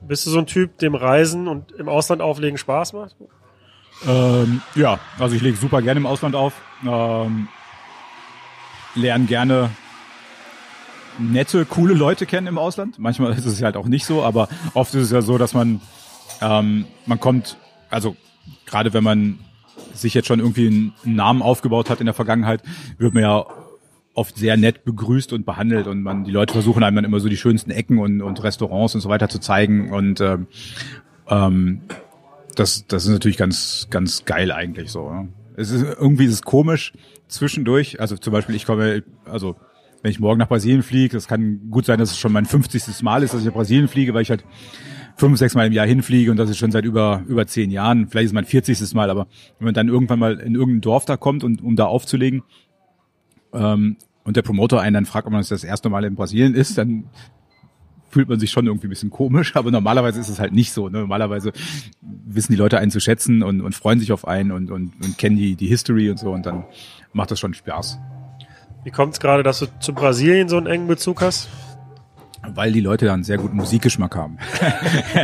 bist 0.00 0.26
du 0.26 0.30
so 0.30 0.38
ein 0.38 0.46
Typ, 0.46 0.78
dem 0.78 0.94
Reisen 0.94 1.46
und 1.46 1.72
im 1.72 1.88
Ausland 1.88 2.22
auflegen 2.22 2.58
Spaß 2.58 2.92
macht? 2.94 3.16
Ähm, 4.06 4.62
ja, 4.74 4.98
also 5.18 5.36
ich 5.36 5.42
lege 5.42 5.56
super 5.56 5.82
gerne 5.82 6.00
im 6.00 6.06
Ausland 6.06 6.34
auf. 6.34 6.54
Ähm, 6.84 7.48
lerne 8.94 9.24
gerne 9.26 9.70
nette, 11.18 11.64
coole 11.66 11.94
Leute 11.94 12.26
kennen 12.26 12.46
im 12.46 12.58
Ausland. 12.58 12.98
Manchmal 12.98 13.32
ist 13.32 13.44
es 13.44 13.62
halt 13.62 13.76
auch 13.76 13.86
nicht 13.86 14.06
so, 14.06 14.22
aber 14.24 14.48
oft 14.74 14.94
ist 14.94 15.04
es 15.04 15.10
ja 15.12 15.22
so, 15.22 15.38
dass 15.38 15.54
man 15.54 15.80
ähm, 16.40 16.86
man 17.06 17.20
kommt, 17.20 17.56
also 17.90 18.16
gerade 18.66 18.92
wenn 18.92 19.04
man 19.04 19.38
sich 19.94 20.14
jetzt 20.14 20.28
schon 20.28 20.40
irgendwie 20.40 20.66
einen 20.66 20.92
Namen 21.04 21.42
aufgebaut 21.42 21.90
hat 21.90 22.00
in 22.00 22.06
der 22.06 22.14
Vergangenheit, 22.14 22.62
wird 22.98 23.14
man 23.14 23.22
ja 23.22 23.46
oft 24.14 24.36
sehr 24.36 24.56
nett 24.56 24.84
begrüßt 24.84 25.32
und 25.32 25.46
behandelt 25.46 25.86
und 25.86 26.02
man 26.02 26.24
die 26.24 26.30
Leute 26.30 26.52
versuchen 26.52 26.82
einem 26.82 26.96
dann 26.96 27.04
immer 27.04 27.20
so 27.20 27.28
die 27.28 27.36
schönsten 27.36 27.70
Ecken 27.70 27.98
und, 27.98 28.20
und 28.20 28.42
Restaurants 28.42 28.94
und 28.94 29.00
so 29.00 29.08
weiter 29.08 29.28
zu 29.28 29.40
zeigen 29.40 29.90
und 29.90 30.20
ähm, 30.20 30.46
ähm, 31.28 31.80
das 32.54 32.86
das 32.86 33.04
ist 33.04 33.10
natürlich 33.10 33.38
ganz 33.38 33.86
ganz 33.90 34.24
geil 34.24 34.52
eigentlich 34.52 34.90
so. 34.90 35.28
Es 35.56 35.70
ist 35.70 35.82
irgendwie 35.82 36.24
ist 36.24 36.32
es 36.32 36.42
komisch 36.42 36.92
zwischendurch. 37.28 38.00
Also 38.00 38.16
zum 38.16 38.32
Beispiel, 38.32 38.54
ich 38.54 38.66
komme, 38.66 39.02
also 39.24 39.56
wenn 40.02 40.10
ich 40.10 40.20
morgen 40.20 40.38
nach 40.38 40.48
Brasilien 40.48 40.82
fliege, 40.82 41.16
das 41.16 41.28
kann 41.28 41.70
gut 41.70 41.86
sein, 41.86 41.98
dass 41.98 42.10
es 42.10 42.18
schon 42.18 42.32
mein 42.32 42.46
50. 42.46 43.02
Mal 43.02 43.22
ist, 43.22 43.34
dass 43.34 43.40
ich 43.40 43.46
nach 43.46 43.54
Brasilien 43.54 43.88
fliege, 43.88 44.14
weil 44.14 44.22
ich 44.22 44.30
halt 44.30 44.44
fünf, 45.16 45.38
sechs 45.38 45.54
Mal 45.54 45.66
im 45.66 45.72
Jahr 45.72 45.86
hinfliege 45.86 46.30
und 46.30 46.36
das 46.36 46.50
ist 46.50 46.58
schon 46.58 46.72
seit 46.72 46.84
über, 46.84 47.22
über 47.26 47.46
zehn 47.46 47.70
Jahren. 47.70 48.08
Vielleicht 48.08 48.26
ist 48.26 48.32
mein 48.32 48.44
40. 48.44 48.94
Mal, 48.94 49.10
aber 49.10 49.26
wenn 49.58 49.66
man 49.66 49.74
dann 49.74 49.88
irgendwann 49.88 50.18
mal 50.18 50.38
in 50.38 50.54
irgendein 50.54 50.80
Dorf 50.80 51.04
da 51.04 51.16
kommt 51.16 51.44
und 51.44 51.62
um 51.62 51.76
da 51.76 51.86
aufzulegen, 51.86 52.42
ähm, 53.52 53.96
und 54.24 54.36
der 54.36 54.42
Promoter 54.42 54.80
einen 54.80 54.94
dann 54.94 55.06
fragt, 55.06 55.26
ob 55.26 55.32
man 55.32 55.40
das 55.40 55.48
das 55.48 55.64
erste 55.64 55.88
Mal 55.88 56.04
in 56.04 56.14
Brasilien 56.14 56.54
ist, 56.54 56.78
dann 56.78 57.04
fühlt 58.08 58.28
man 58.28 58.38
sich 58.38 58.50
schon 58.50 58.66
irgendwie 58.66 58.86
ein 58.86 58.90
bisschen 58.90 59.10
komisch, 59.10 59.56
aber 59.56 59.70
normalerweise 59.70 60.20
ist 60.20 60.28
es 60.28 60.38
halt 60.38 60.52
nicht 60.52 60.72
so. 60.72 60.88
Ne? 60.88 60.98
Normalerweise 61.00 61.52
wissen 62.00 62.52
die 62.52 62.58
Leute 62.58 62.78
einen 62.78 62.90
zu 62.90 63.00
schätzen 63.00 63.42
und, 63.42 63.62
und 63.62 63.74
freuen 63.74 63.98
sich 64.00 64.12
auf 64.12 64.28
einen 64.28 64.52
und, 64.52 64.70
und, 64.70 64.92
und 65.02 65.18
kennen 65.18 65.36
die, 65.36 65.56
die 65.56 65.66
History 65.66 66.10
und 66.10 66.18
so 66.18 66.30
und 66.30 66.44
dann 66.44 66.64
macht 67.12 67.30
das 67.30 67.40
schon 67.40 67.54
Spaß. 67.54 67.98
Wie 68.84 68.90
kommt 68.90 69.14
es 69.14 69.20
gerade, 69.20 69.42
dass 69.42 69.60
du 69.60 69.66
zu 69.80 69.94
Brasilien 69.94 70.48
so 70.48 70.56
einen 70.56 70.66
engen 70.66 70.88
Bezug 70.88 71.22
hast? 71.22 71.48
Weil 72.48 72.72
die 72.72 72.80
Leute 72.80 73.06
da 73.06 73.14
einen 73.14 73.24
sehr 73.24 73.38
guten 73.38 73.56
Musikgeschmack 73.56 74.16
haben. 74.16 74.38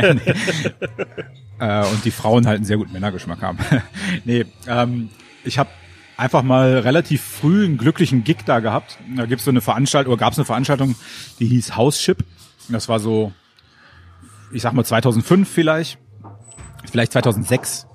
äh, 1.59 1.85
und 1.85 2.05
die 2.05 2.11
Frauen 2.11 2.47
halt 2.47 2.57
einen 2.57 2.65
sehr 2.65 2.77
guten 2.77 2.93
Männergeschmack 2.93 3.41
haben. 3.41 3.57
nee, 4.25 4.45
ähm, 4.67 5.09
ich 5.43 5.59
habe 5.59 5.69
einfach 6.17 6.43
mal 6.43 6.79
relativ 6.79 7.21
früh 7.21 7.65
einen 7.65 7.77
glücklichen 7.77 8.23
Gig 8.23 8.39
da 8.45 8.59
gehabt. 8.59 8.97
Da 9.15 9.25
gibt's 9.25 9.45
so 9.45 9.51
eine 9.51 9.61
Veranstaltung, 9.61 10.13
oder 10.13 10.19
gab's 10.19 10.37
eine 10.37 10.45
Veranstaltung, 10.45 10.95
die 11.39 11.47
hieß 11.47 11.75
House 11.75 11.99
Ship. 12.01 12.23
Das 12.69 12.89
war 12.89 12.99
so, 12.99 13.33
ich 14.51 14.61
sag 14.61 14.73
mal 14.73 14.83
2005 14.85 15.49
vielleicht, 15.49 15.97
vielleicht 16.89 17.13
2006. 17.13 17.87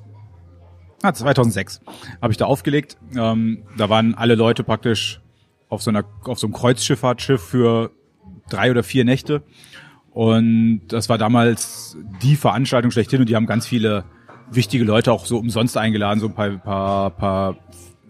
Ah, 1.02 1.12
2006 1.12 1.82
habe 2.22 2.32
ich 2.32 2.38
da 2.38 2.46
aufgelegt. 2.46 2.96
Ähm, 3.14 3.64
da 3.76 3.90
waren 3.90 4.14
alle 4.14 4.34
Leute 4.34 4.64
praktisch 4.64 5.20
auf 5.68 5.82
so 5.82 5.90
einer 5.90 6.04
auf 6.24 6.38
so 6.38 6.46
einem 6.46 6.54
Kreuzschifffahrtschiff 6.54 7.42
für 7.42 7.90
drei 8.48 8.70
oder 8.70 8.82
vier 8.82 9.04
Nächte. 9.04 9.42
Und 10.10 10.82
das 10.88 11.08
war 11.08 11.18
damals 11.18 11.96
die 12.22 12.36
Veranstaltung 12.36 12.90
schlechthin 12.90 13.20
und 13.20 13.28
die 13.28 13.34
haben 13.34 13.46
ganz 13.46 13.66
viele 13.66 14.04
wichtige 14.50 14.84
Leute 14.84 15.12
auch 15.12 15.26
so 15.26 15.38
umsonst 15.38 15.76
eingeladen, 15.76 16.20
so 16.20 16.26
ein 16.26 16.34
paar, 16.34 16.50
paar, 16.58 17.10
paar 17.10 17.56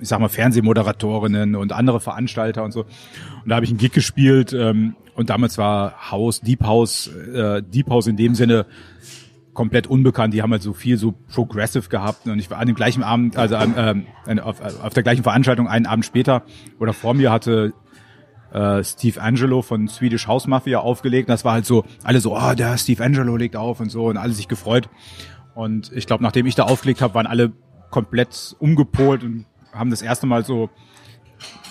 ich 0.00 0.08
sag 0.08 0.20
mal, 0.20 0.28
Fernsehmoderatorinnen 0.28 1.56
und 1.56 1.72
andere 1.72 2.00
Veranstalter 2.00 2.62
und 2.64 2.72
so. 2.72 2.80
Und 2.82 3.48
da 3.48 3.56
habe 3.56 3.64
ich 3.64 3.70
einen 3.70 3.78
Gig 3.78 3.92
gespielt 3.92 4.52
ähm, 4.52 4.96
und 5.14 5.30
damals 5.30 5.56
war 5.56 6.10
House, 6.10 6.40
Deep 6.40 6.64
House, 6.64 7.06
äh, 7.06 7.62
Deep 7.62 7.88
House 7.88 8.06
in 8.06 8.16
dem 8.16 8.34
Sinne 8.34 8.66
komplett 9.54 9.86
unbekannt. 9.86 10.34
Die 10.34 10.42
haben 10.42 10.50
halt 10.50 10.62
so 10.62 10.72
viel 10.72 10.98
so 10.98 11.12
progressive 11.12 11.88
gehabt 11.88 12.26
und 12.26 12.38
ich 12.38 12.50
war 12.50 12.58
an 12.58 12.66
dem 12.66 12.76
gleichen 12.76 13.02
Abend, 13.02 13.36
also 13.36 13.54
ähm, 13.54 14.06
auf, 14.42 14.60
auf 14.60 14.92
der 14.92 15.02
gleichen 15.04 15.22
Veranstaltung 15.22 15.68
einen 15.68 15.86
Abend 15.86 16.04
später 16.04 16.42
oder 16.80 16.92
vor 16.92 17.14
mir 17.14 17.32
hatte 17.32 17.72
äh, 18.54 18.82
Steve 18.82 19.20
Angelo 19.20 19.60
von 19.62 19.88
Swedish 19.88 20.26
House 20.26 20.46
Mafia 20.46 20.78
aufgelegt. 20.78 21.28
Das 21.28 21.44
war 21.44 21.52
halt 21.52 21.66
so, 21.66 21.84
alle 22.02 22.20
so, 22.20 22.36
oh, 22.36 22.54
der 22.54 22.78
Steve 22.78 23.04
Angelo 23.04 23.36
legt 23.36 23.56
auf 23.56 23.80
und 23.80 23.90
so 23.90 24.06
und 24.06 24.16
alle 24.16 24.32
sich 24.32 24.48
gefreut. 24.48 24.88
Und 25.54 25.92
ich 25.92 26.06
glaube, 26.06 26.22
nachdem 26.22 26.46
ich 26.46 26.54
da 26.54 26.64
aufgelegt 26.64 27.02
habe, 27.02 27.14
waren 27.14 27.26
alle 27.26 27.52
komplett 27.90 28.56
umgepolt 28.58 29.22
und 29.22 29.46
haben 29.72 29.90
das 29.90 30.02
erste 30.02 30.26
Mal 30.26 30.44
so 30.44 30.70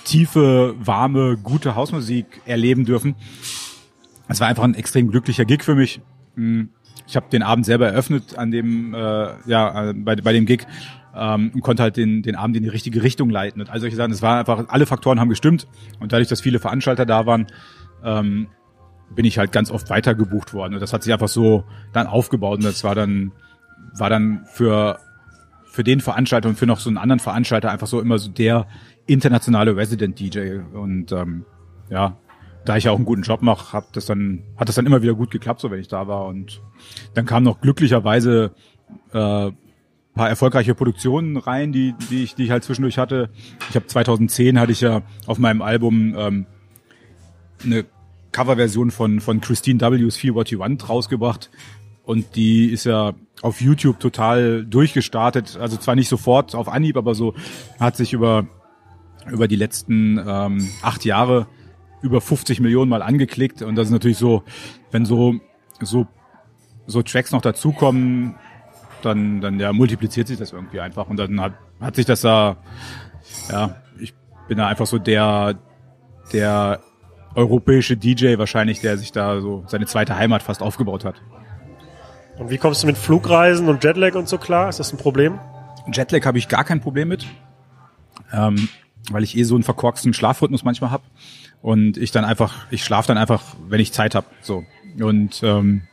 tiefe, 0.03 0.75
warme, 0.77 1.37
gute 1.37 1.75
Hausmusik 1.75 2.41
erleben 2.45 2.85
dürfen. 2.85 3.15
Es 4.27 4.39
war 4.39 4.47
einfach 4.47 4.63
ein 4.63 4.75
extrem 4.75 5.09
glücklicher 5.09 5.45
Gig 5.45 5.63
für 5.63 5.75
mich. 5.75 6.01
Hm, 6.35 6.69
ich 7.07 7.15
habe 7.15 7.29
den 7.29 7.43
Abend 7.43 7.65
selber 7.65 7.87
eröffnet 7.87 8.37
an 8.37 8.51
dem, 8.51 8.93
äh, 8.93 9.27
ja, 9.45 9.89
äh, 9.89 9.93
bei, 9.93 10.15
bei 10.15 10.33
dem 10.33 10.45
Gig 10.45 10.65
ähm, 11.15 11.51
und 11.53 11.61
konnte 11.61 11.83
halt 11.83 11.97
den, 11.97 12.21
den 12.21 12.35
Abend 12.35 12.55
in 12.57 12.63
die 12.63 12.69
richtige 12.69 13.03
Richtung 13.03 13.29
leiten. 13.29 13.61
Und 13.61 13.69
all 13.69 13.79
solche 13.79 13.95
Sachen, 13.95 14.11
es 14.11 14.21
war 14.21 14.39
einfach, 14.39 14.65
alle 14.69 14.85
Faktoren 14.85 15.19
haben 15.19 15.29
gestimmt 15.29 15.67
und 15.99 16.11
dadurch, 16.11 16.27
dass 16.27 16.41
viele 16.41 16.59
Veranstalter 16.59 17.05
da 17.05 17.25
waren, 17.25 17.47
ähm, 18.03 18.47
bin 19.15 19.25
ich 19.25 19.37
halt 19.37 19.51
ganz 19.51 19.69
oft 19.69 19.89
weitergebucht 19.89 20.53
worden. 20.53 20.73
Und 20.73 20.79
das 20.79 20.93
hat 20.93 21.03
sich 21.03 21.13
einfach 21.13 21.27
so 21.27 21.63
dann 21.91 22.07
aufgebaut 22.07 22.57
und 22.57 22.65
das 22.65 22.83
war 22.83 22.95
dann, 22.95 23.31
war 23.97 24.09
dann 24.09 24.45
für 24.45 24.99
für 25.73 25.83
den 25.83 26.01
Veranstalter 26.01 26.49
und 26.49 26.55
für 26.55 26.67
noch 26.67 26.79
so 26.79 26.87
einen 26.87 26.99
anderen 26.99 27.19
Veranstalter 27.19 27.71
einfach 27.71 27.87
so 27.87 27.99
immer 27.99 28.19
so 28.19 28.29
der 28.29 28.67
internationale 29.07 29.75
Resident 29.75 30.19
DJ 30.19 30.59
und 30.71 31.11
ähm, 31.11 31.45
ja, 31.89 32.15
da 32.63 32.77
ich 32.77 32.83
ja 32.83 32.91
auch 32.91 32.97
einen 32.97 33.05
guten 33.05 33.23
Job 33.23 33.41
mache, 33.41 33.73
hat 33.73 33.95
das 33.95 34.05
dann 34.05 34.43
hat 34.55 34.69
das 34.69 34.75
dann 34.75 34.85
immer 34.85 35.01
wieder 35.01 35.15
gut 35.15 35.31
geklappt, 35.31 35.61
so 35.61 35.71
wenn 35.71 35.79
ich 35.79 35.87
da 35.87 36.07
war 36.07 36.27
und 36.27 36.61
dann 37.15 37.25
kamen 37.25 37.43
noch 37.43 37.59
glücklicherweise 37.59 38.53
äh, 39.13 39.51
paar 40.13 40.29
erfolgreiche 40.29 40.75
Produktionen 40.75 41.37
rein, 41.37 41.71
die 41.71 41.95
die 42.09 42.23
ich 42.23 42.35
die 42.35 42.43
ich 42.45 42.51
halt 42.51 42.63
zwischendurch 42.63 42.97
hatte. 42.97 43.29
Ich 43.69 43.75
habe 43.75 43.87
2010 43.87 44.59
hatte 44.59 44.71
ich 44.71 44.81
ja 44.81 45.01
auf 45.25 45.39
meinem 45.39 45.61
Album 45.61 46.15
ähm, 46.17 46.45
eine 47.63 47.85
Coverversion 48.31 48.91
von 48.91 49.19
von 49.19 49.41
Christine 49.41 49.79
W's 49.79 50.17
Feel 50.17 50.35
What 50.35 50.49
You 50.49 50.59
Want 50.59 50.87
rausgebracht 50.89 51.49
und 52.03 52.35
die 52.35 52.65
ist 52.65 52.83
ja 52.83 53.13
auf 53.41 53.61
YouTube 53.61 53.99
total 53.99 54.65
durchgestartet. 54.65 55.57
Also 55.57 55.77
zwar 55.77 55.95
nicht 55.95 56.09
sofort 56.09 56.55
auf 56.55 56.67
Anhieb, 56.67 56.97
aber 56.97 57.15
so 57.15 57.33
hat 57.79 57.97
sich 57.97 58.13
über, 58.13 58.47
über 59.29 59.47
die 59.47 59.55
letzten 59.55 60.17
ähm, 60.25 60.69
acht 60.81 61.05
Jahre 61.05 61.47
über 62.01 62.19
50 62.21 62.59
Millionen 62.59 62.89
Mal 62.89 63.01
angeklickt. 63.01 63.61
Und 63.61 63.75
das 63.75 63.87
ist 63.87 63.91
natürlich 63.91 64.17
so, 64.17 64.43
wenn 64.91 65.05
so, 65.05 65.35
so, 65.81 66.07
so 66.85 67.01
Tracks 67.01 67.31
noch 67.31 67.41
dazukommen, 67.41 68.35
dann, 69.05 69.41
dann 69.41 69.59
ja, 69.59 69.73
multipliziert 69.73 70.27
sich 70.27 70.37
das 70.37 70.51
irgendwie 70.51 70.79
einfach. 70.79 71.09
Und 71.09 71.17
dann 71.17 71.39
hat, 71.41 71.53
hat 71.79 71.95
sich 71.95 72.05
das 72.05 72.21
da, 72.21 72.57
ja, 73.49 73.75
ich 73.99 74.13
bin 74.47 74.57
da 74.57 74.67
einfach 74.67 74.85
so 74.85 74.97
der, 74.97 75.55
der 76.31 76.81
europäische 77.35 77.97
DJ 77.97 78.37
wahrscheinlich, 78.37 78.81
der 78.81 78.97
sich 78.97 79.11
da 79.11 79.41
so 79.41 79.63
seine 79.67 79.85
zweite 79.85 80.15
Heimat 80.15 80.43
fast 80.43 80.61
aufgebaut 80.61 81.05
hat. 81.05 81.21
Und 82.37 82.49
wie 82.49 82.57
kommst 82.57 82.83
du 82.83 82.87
mit 82.87 82.97
Flugreisen 82.97 83.69
und 83.69 83.83
Jetlag 83.83 84.15
und 84.15 84.27
so 84.27 84.37
klar? 84.37 84.69
Ist 84.69 84.79
das 84.79 84.91
ein 84.91 84.97
Problem? 84.97 85.39
Jetlag 85.91 86.25
habe 86.25 86.37
ich 86.37 86.47
gar 86.47 86.63
kein 86.63 86.81
Problem 86.81 87.09
mit, 87.09 87.27
ähm, 88.31 88.69
weil 89.11 89.23
ich 89.23 89.37
eh 89.37 89.43
so 89.43 89.55
einen 89.55 89.63
verkorksten 89.63 90.13
Schlafrhythmus 90.13 90.63
manchmal 90.63 90.91
habe 90.91 91.03
und 91.61 91.97
ich 91.97 92.11
dann 92.11 92.25
einfach, 92.25 92.65
ich 92.71 92.83
schlafe 92.83 93.07
dann 93.07 93.17
einfach, 93.17 93.43
wenn 93.67 93.79
ich 93.79 93.93
Zeit 93.93 94.15
habe. 94.15 94.27
So 94.41 94.63
und 94.99 95.41
ähm, 95.43 95.87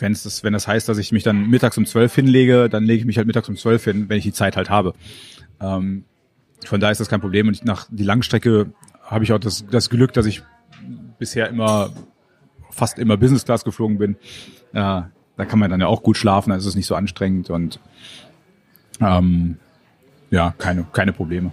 wenn 0.00 0.12
es 0.12 0.22
das, 0.22 0.44
wenn 0.44 0.52
das 0.52 0.66
heißt, 0.66 0.88
dass 0.88 0.98
ich 0.98 1.12
mich 1.12 1.22
dann 1.22 1.48
mittags 1.48 1.76
um 1.78 1.86
zwölf 1.86 2.14
hinlege, 2.14 2.68
dann 2.68 2.84
lege 2.84 3.00
ich 3.00 3.06
mich 3.06 3.16
halt 3.16 3.26
mittags 3.26 3.48
um 3.48 3.56
zwölf 3.56 3.84
hin, 3.84 4.08
wenn 4.08 4.18
ich 4.18 4.24
die 4.24 4.32
Zeit 4.32 4.56
halt 4.56 4.70
habe. 4.70 4.94
Ähm, 5.60 6.04
von 6.64 6.80
daher 6.80 6.92
ist 6.92 7.00
das 7.00 7.08
kein 7.08 7.20
Problem 7.20 7.48
und 7.48 7.64
nach 7.64 7.86
die 7.90 8.04
Langstrecke 8.04 8.72
habe 9.02 9.24
ich 9.24 9.32
auch 9.32 9.38
das, 9.38 9.64
das 9.70 9.90
Glück, 9.90 10.12
dass 10.12 10.26
ich 10.26 10.42
bisher 11.18 11.48
immer 11.48 11.90
fast 12.70 12.98
immer 12.98 13.16
Business 13.16 13.44
Class 13.44 13.64
geflogen 13.64 13.98
bin. 13.98 14.16
Äh, 14.72 15.02
da 15.36 15.44
kann 15.46 15.58
man 15.58 15.70
dann 15.70 15.80
ja 15.80 15.86
auch 15.86 16.02
gut 16.02 16.16
schlafen, 16.16 16.50
da 16.50 16.56
ist 16.56 16.66
es 16.66 16.74
nicht 16.74 16.86
so 16.86 16.94
anstrengend 16.94 17.50
und 17.50 17.80
ähm, 19.00 19.56
ja, 20.30 20.54
keine, 20.58 20.86
keine 20.92 21.12
Probleme. 21.12 21.52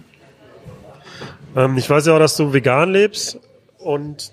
Ähm, 1.56 1.76
ich 1.76 1.88
weiß 1.88 2.06
ja 2.06 2.14
auch, 2.14 2.18
dass 2.18 2.36
du 2.36 2.52
vegan 2.52 2.92
lebst 2.92 3.40
und 3.78 4.32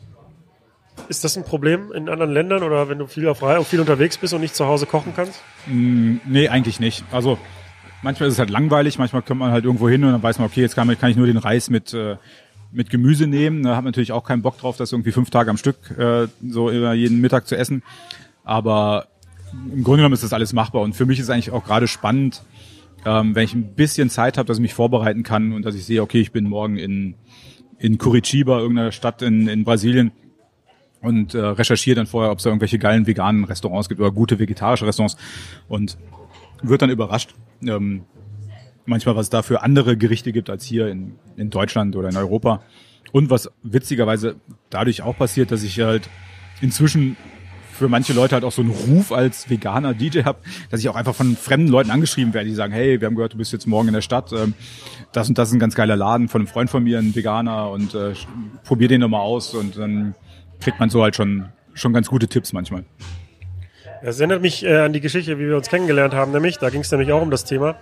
ist 1.07 1.23
das 1.23 1.37
ein 1.37 1.43
Problem 1.43 1.91
in 1.93 2.09
anderen 2.09 2.31
Ländern 2.31 2.63
oder 2.63 2.89
wenn 2.89 2.99
du 2.99 3.07
viel 3.07 3.27
auf 3.27 3.41
Reihe, 3.41 3.63
viel 3.63 3.79
unterwegs 3.79 4.17
bist 4.17 4.33
und 4.33 4.41
nicht 4.41 4.55
zu 4.55 4.65
Hause 4.65 4.85
kochen 4.85 5.13
kannst? 5.15 5.41
Mm, 5.67 6.17
nee, 6.25 6.47
eigentlich 6.49 6.79
nicht. 6.79 7.03
Also 7.11 7.37
manchmal 8.01 8.27
ist 8.27 8.35
es 8.35 8.39
halt 8.39 8.49
langweilig, 8.49 8.97
manchmal 8.97 9.21
kommt 9.21 9.39
man 9.39 9.51
halt 9.51 9.65
irgendwo 9.65 9.89
hin 9.89 10.03
und 10.03 10.11
dann 10.11 10.23
weiß 10.23 10.39
man, 10.39 10.47
okay, 10.47 10.61
jetzt 10.61 10.75
kann, 10.75 10.87
kann 10.97 11.09
ich 11.09 11.17
nur 11.17 11.27
den 11.27 11.37
Reis 11.37 11.69
mit, 11.69 11.93
äh, 11.93 12.17
mit 12.71 12.89
Gemüse 12.89 13.27
nehmen. 13.27 13.63
Da 13.63 13.71
hat 13.71 13.83
man 13.83 13.91
natürlich 13.91 14.11
auch 14.11 14.23
keinen 14.23 14.41
Bock 14.41 14.57
drauf, 14.57 14.77
das 14.77 14.91
irgendwie 14.91 15.11
fünf 15.11 15.29
Tage 15.29 15.49
am 15.49 15.57
Stück 15.57 15.91
äh, 15.97 16.27
so 16.47 16.71
jeden 16.71 17.21
Mittag 17.21 17.47
zu 17.47 17.57
essen. 17.57 17.83
Aber 18.43 19.07
im 19.53 19.83
Grunde 19.83 19.99
genommen 19.99 20.13
ist 20.13 20.23
das 20.23 20.33
alles 20.33 20.53
machbar. 20.53 20.81
Und 20.81 20.93
für 20.93 21.05
mich 21.05 21.19
ist 21.19 21.29
eigentlich 21.29 21.51
auch 21.51 21.63
gerade 21.63 21.87
spannend, 21.87 22.43
ähm, 23.05 23.35
wenn 23.35 23.43
ich 23.43 23.53
ein 23.53 23.75
bisschen 23.75 24.09
Zeit 24.09 24.37
habe, 24.37 24.47
dass 24.47 24.57
ich 24.57 24.61
mich 24.61 24.73
vorbereiten 24.73 25.23
kann 25.23 25.53
und 25.53 25.63
dass 25.63 25.75
ich 25.75 25.85
sehe, 25.85 26.01
okay, 26.01 26.19
ich 26.19 26.31
bin 26.31 26.45
morgen 26.45 26.77
in, 26.77 27.15
in 27.77 27.97
Curitiba, 27.97 28.59
irgendeiner 28.59 28.91
Stadt 28.91 29.21
in, 29.21 29.47
in 29.47 29.63
Brasilien 29.63 30.11
und 31.05 31.33
äh, 31.33 31.39
recherchiere 31.39 31.95
dann 31.95 32.07
vorher, 32.07 32.31
ob 32.31 32.39
es 32.39 32.43
da 32.43 32.49
irgendwelche 32.49 32.79
geilen 32.79 33.07
veganen 33.07 33.43
Restaurants 33.43 33.89
gibt 33.89 34.01
oder 34.01 34.11
gute 34.11 34.39
vegetarische 34.39 34.85
Restaurants 34.85 35.17
und 35.67 35.97
wird 36.61 36.81
dann 36.81 36.89
überrascht. 36.89 37.35
Ähm, 37.65 38.03
manchmal, 38.85 39.15
was 39.15 39.27
es 39.27 39.29
da 39.29 39.41
für 39.41 39.63
andere 39.63 39.97
Gerichte 39.97 40.31
gibt 40.31 40.49
als 40.49 40.65
hier 40.65 40.87
in, 40.87 41.15
in 41.37 41.49
Deutschland 41.49 41.95
oder 41.95 42.09
in 42.09 42.17
Europa. 42.17 42.61
Und 43.11 43.29
was 43.29 43.49
witzigerweise 43.63 44.35
dadurch 44.69 45.01
auch 45.01 45.17
passiert, 45.17 45.51
dass 45.51 45.63
ich 45.63 45.79
halt 45.79 46.09
inzwischen 46.61 47.17
für 47.75 47.89
manche 47.89 48.13
Leute 48.13 48.35
halt 48.35 48.43
auch 48.43 48.51
so 48.51 48.61
einen 48.61 48.71
Ruf 48.71 49.11
als 49.11 49.49
veganer 49.49 49.93
DJ 49.93 50.23
habe, 50.23 50.39
dass 50.71 50.79
ich 50.79 50.87
auch 50.87 50.95
einfach 50.95 51.13
von 51.13 51.35
fremden 51.35 51.67
Leuten 51.67 51.91
angeschrieben 51.91 52.33
werde, 52.33 52.47
die 52.47 52.55
sagen, 52.55 52.73
hey, 52.73 52.99
wir 52.99 53.07
haben 53.07 53.15
gehört, 53.15 53.33
du 53.33 53.37
bist 53.37 53.51
jetzt 53.51 53.67
morgen 53.67 53.89
in 53.89 53.93
der 53.93 54.01
Stadt, 54.01 54.31
ähm, 54.31 54.53
das 55.11 55.27
und 55.27 55.37
das 55.37 55.49
ist 55.49 55.53
ein 55.53 55.59
ganz 55.59 55.75
geiler 55.75 55.95
Laden 55.95 56.29
von 56.29 56.41
einem 56.41 56.47
Freund 56.47 56.69
von 56.69 56.83
mir, 56.83 56.99
ein 56.99 57.13
Veganer 57.15 57.69
und 57.69 57.93
äh, 57.93 58.13
probier 58.63 58.87
den 58.87 59.01
nochmal 59.01 59.21
aus 59.21 59.53
und 59.53 59.77
dann 59.77 60.15
kriegt 60.59 60.79
man 60.79 60.89
so 60.89 61.03
halt 61.03 61.15
schon, 61.15 61.49
schon 61.73 61.93
ganz 61.93 62.07
gute 62.07 62.27
Tipps 62.27 62.53
manchmal. 62.53 62.83
Das 64.03 64.19
erinnert 64.19 64.41
mich 64.41 64.63
äh, 64.65 64.77
an 64.77 64.93
die 64.93 65.01
Geschichte, 65.01 65.39
wie 65.39 65.47
wir 65.47 65.57
uns 65.57 65.69
kennengelernt 65.69 66.13
haben, 66.13 66.31
nämlich, 66.31 66.57
da 66.57 66.69
ging 66.69 66.81
es 66.81 66.91
nämlich 66.91 67.11
auch 67.11 67.21
um 67.21 67.31
das 67.31 67.45
Thema. 67.45 67.75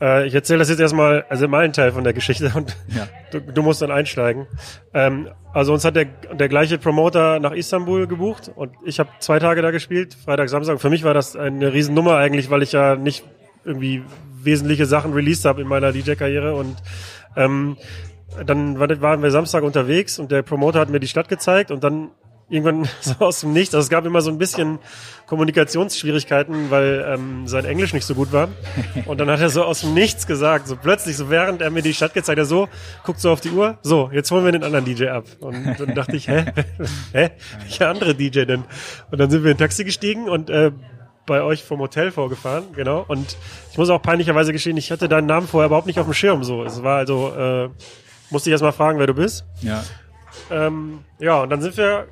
Äh, 0.00 0.26
ich 0.26 0.34
erzähle 0.34 0.60
das 0.60 0.68
jetzt 0.70 0.80
erstmal, 0.80 1.24
also 1.28 1.48
meinen 1.48 1.72
Teil 1.72 1.92
von 1.92 2.04
der 2.04 2.12
Geschichte 2.12 2.50
und 2.54 2.76
Ja. 2.94 3.08
du, 3.32 3.40
du 3.40 3.62
musst 3.62 3.82
dann 3.82 3.90
einsteigen. 3.90 4.46
Ähm, 4.94 5.28
also 5.52 5.72
uns 5.72 5.84
hat 5.84 5.96
der, 5.96 6.04
der 6.06 6.48
gleiche 6.48 6.78
Promoter 6.78 7.40
nach 7.40 7.52
Istanbul 7.52 8.06
gebucht 8.06 8.50
und 8.54 8.72
ich 8.84 9.00
habe 9.00 9.10
zwei 9.18 9.38
Tage 9.38 9.60
da 9.60 9.70
gespielt, 9.70 10.14
Freitag, 10.14 10.48
Samstag. 10.48 10.80
Für 10.80 10.90
mich 10.90 11.04
war 11.04 11.14
das 11.14 11.36
eine 11.36 11.72
Riesennummer 11.72 12.16
eigentlich, 12.16 12.48
weil 12.50 12.62
ich 12.62 12.72
ja 12.72 12.96
nicht 12.96 13.24
irgendwie 13.64 14.02
wesentliche 14.42 14.86
Sachen 14.86 15.12
released 15.12 15.44
habe 15.44 15.60
in 15.60 15.66
meiner 15.68 15.92
DJ-Karriere 15.92 16.54
und 16.54 16.76
ähm, 17.36 17.76
dann 18.46 18.78
war- 18.78 19.00
waren 19.00 19.22
wir 19.22 19.30
Samstag 19.30 19.62
unterwegs 19.64 20.18
und 20.18 20.30
der 20.30 20.42
Promoter 20.42 20.80
hat 20.80 20.90
mir 20.90 21.00
die 21.00 21.08
Stadt 21.08 21.28
gezeigt 21.28 21.70
und 21.70 21.82
dann 21.84 22.10
irgendwann 22.50 22.88
so 23.00 23.14
aus 23.24 23.40
dem 23.40 23.52
Nichts. 23.52 23.74
Also 23.74 23.84
es 23.84 23.90
gab 23.90 24.06
immer 24.06 24.20
so 24.22 24.30
ein 24.30 24.38
bisschen 24.38 24.78
Kommunikationsschwierigkeiten, 25.26 26.70
weil 26.70 27.04
ähm, 27.06 27.46
sein 27.46 27.64
Englisch 27.64 27.92
nicht 27.92 28.04
so 28.06 28.14
gut 28.14 28.32
war. 28.32 28.48
Und 29.06 29.18
dann 29.20 29.30
hat 29.30 29.40
er 29.40 29.50
so 29.50 29.64
aus 29.64 29.80
dem 29.82 29.94
Nichts 29.94 30.26
gesagt, 30.26 30.66
so 30.68 30.76
plötzlich, 30.76 31.16
so 31.16 31.30
während 31.30 31.60
er 31.60 31.70
mir 31.70 31.82
die 31.82 31.94
Stadt 31.94 32.14
gezeigt 32.14 32.40
hat, 32.40 32.46
so, 32.46 32.68
guckt 33.04 33.20
so 33.20 33.30
auf 33.30 33.40
die 33.40 33.50
Uhr, 33.50 33.78
so, 33.82 34.10
jetzt 34.12 34.30
holen 34.30 34.44
wir 34.44 34.52
den 34.52 34.62
anderen 34.64 34.84
DJ 34.84 35.08
ab. 35.08 35.24
Und 35.40 35.76
dann 35.78 35.94
dachte 35.94 36.16
ich, 36.16 36.28
hä? 36.28 36.46
hä? 37.12 37.30
Welcher 37.60 37.88
andere 37.88 38.14
DJ 38.14 38.44
denn? 38.44 38.64
Und 39.10 39.18
dann 39.18 39.30
sind 39.30 39.42
wir 39.44 39.50
in 39.50 39.56
ein 39.56 39.58
Taxi 39.58 39.84
gestiegen 39.84 40.28
und 40.28 40.48
äh, 40.50 40.70
bei 41.26 41.42
euch 41.42 41.62
vom 41.64 41.80
Hotel 41.80 42.10
vorgefahren, 42.10 42.64
genau. 42.74 43.04
Und 43.06 43.36
ich 43.70 43.76
muss 43.76 43.90
auch 43.90 44.00
peinlicherweise 44.00 44.52
gestehen, 44.52 44.78
ich 44.78 44.90
hatte 44.90 45.08
deinen 45.10 45.26
Namen 45.26 45.46
vorher 45.46 45.66
überhaupt 45.66 45.86
nicht 45.86 45.98
auf 45.98 46.06
dem 46.06 46.14
Schirm. 46.14 46.42
So, 46.44 46.64
es 46.64 46.82
war 46.82 46.96
also, 46.96 47.32
äh, 47.36 47.68
musste 48.30 48.50
ich 48.50 48.52
erst 48.52 48.62
mal 48.64 48.72
fragen, 48.72 48.98
wer 48.98 49.06
du 49.06 49.14
bist. 49.14 49.44
Ja. 49.60 49.82
Ähm, 50.50 51.00
ja, 51.18 51.42
und 51.42 51.50
dann 51.50 51.60
sind 51.62 51.76
wir, 51.76 52.06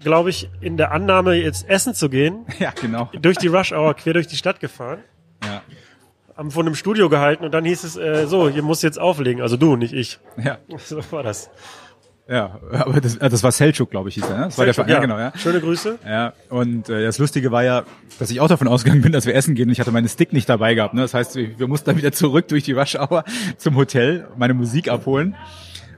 glaube 0.00 0.30
ich, 0.30 0.48
in 0.60 0.76
der 0.76 0.92
Annahme, 0.92 1.34
jetzt 1.34 1.68
essen 1.68 1.94
zu 1.94 2.08
gehen, 2.08 2.44
Ja, 2.58 2.72
genau. 2.80 3.10
durch 3.20 3.36
die 3.38 3.46
Rush 3.48 3.72
Hour 3.72 3.94
quer 3.94 4.12
durch 4.14 4.26
die 4.26 4.36
Stadt 4.36 4.60
gefahren, 4.60 4.98
Ja. 5.44 5.62
haben 6.36 6.50
von 6.50 6.66
einem 6.66 6.74
Studio 6.74 7.08
gehalten 7.08 7.44
und 7.44 7.52
dann 7.52 7.64
hieß 7.64 7.84
es, 7.84 7.96
äh, 7.96 8.26
so, 8.26 8.48
hier 8.48 8.62
musst 8.62 8.82
du 8.82 8.86
jetzt 8.88 8.98
auflegen. 9.00 9.40
Also 9.42 9.56
du, 9.56 9.76
nicht 9.76 9.92
ich. 9.94 10.18
Ja. 10.36 10.58
So 10.78 11.00
war 11.12 11.22
das. 11.22 11.50
Ja. 12.26 12.58
Aber 12.72 13.00
das, 13.00 13.16
äh, 13.16 13.28
das 13.28 13.42
war 13.42 13.52
Selchuk, 13.52 13.90
glaube 13.90 14.08
ich, 14.08 14.14
hieß 14.14 14.24
er, 14.28 14.36
ne? 14.38 14.44
Das 14.46 14.56
war 14.58 14.64
der 14.64 14.72
Selchuk, 14.74 14.88
Ver- 14.88 14.94
ja, 14.94 15.00
genau, 15.00 15.18
ja. 15.18 15.32
Schöne 15.36 15.60
Grüße. 15.60 15.98
Ja, 16.06 16.32
und 16.48 16.88
äh, 16.88 17.04
das 17.04 17.18
Lustige 17.18 17.52
war 17.52 17.64
ja, 17.64 17.82
dass 18.18 18.30
ich 18.30 18.40
auch 18.40 18.48
davon 18.48 18.66
ausgegangen 18.68 19.02
bin, 19.02 19.12
dass 19.12 19.26
wir 19.26 19.34
essen 19.34 19.54
gehen 19.54 19.68
und 19.68 19.72
ich 19.72 19.80
hatte 19.80 19.90
meinen 19.92 20.08
Stick 20.08 20.32
nicht 20.32 20.48
dabei 20.48 20.74
gehabt. 20.74 20.94
Ne? 20.94 21.02
Das 21.02 21.12
heißt, 21.12 21.36
wir, 21.36 21.58
wir 21.58 21.66
mussten 21.68 21.86
dann 21.90 21.96
wieder 21.98 22.12
zurück 22.12 22.48
durch 22.48 22.64
die 22.64 22.72
Rush 22.72 22.94
Hour 22.96 23.24
zum 23.58 23.76
Hotel, 23.76 24.26
meine 24.38 24.54
Musik 24.54 24.88
abholen 24.88 25.34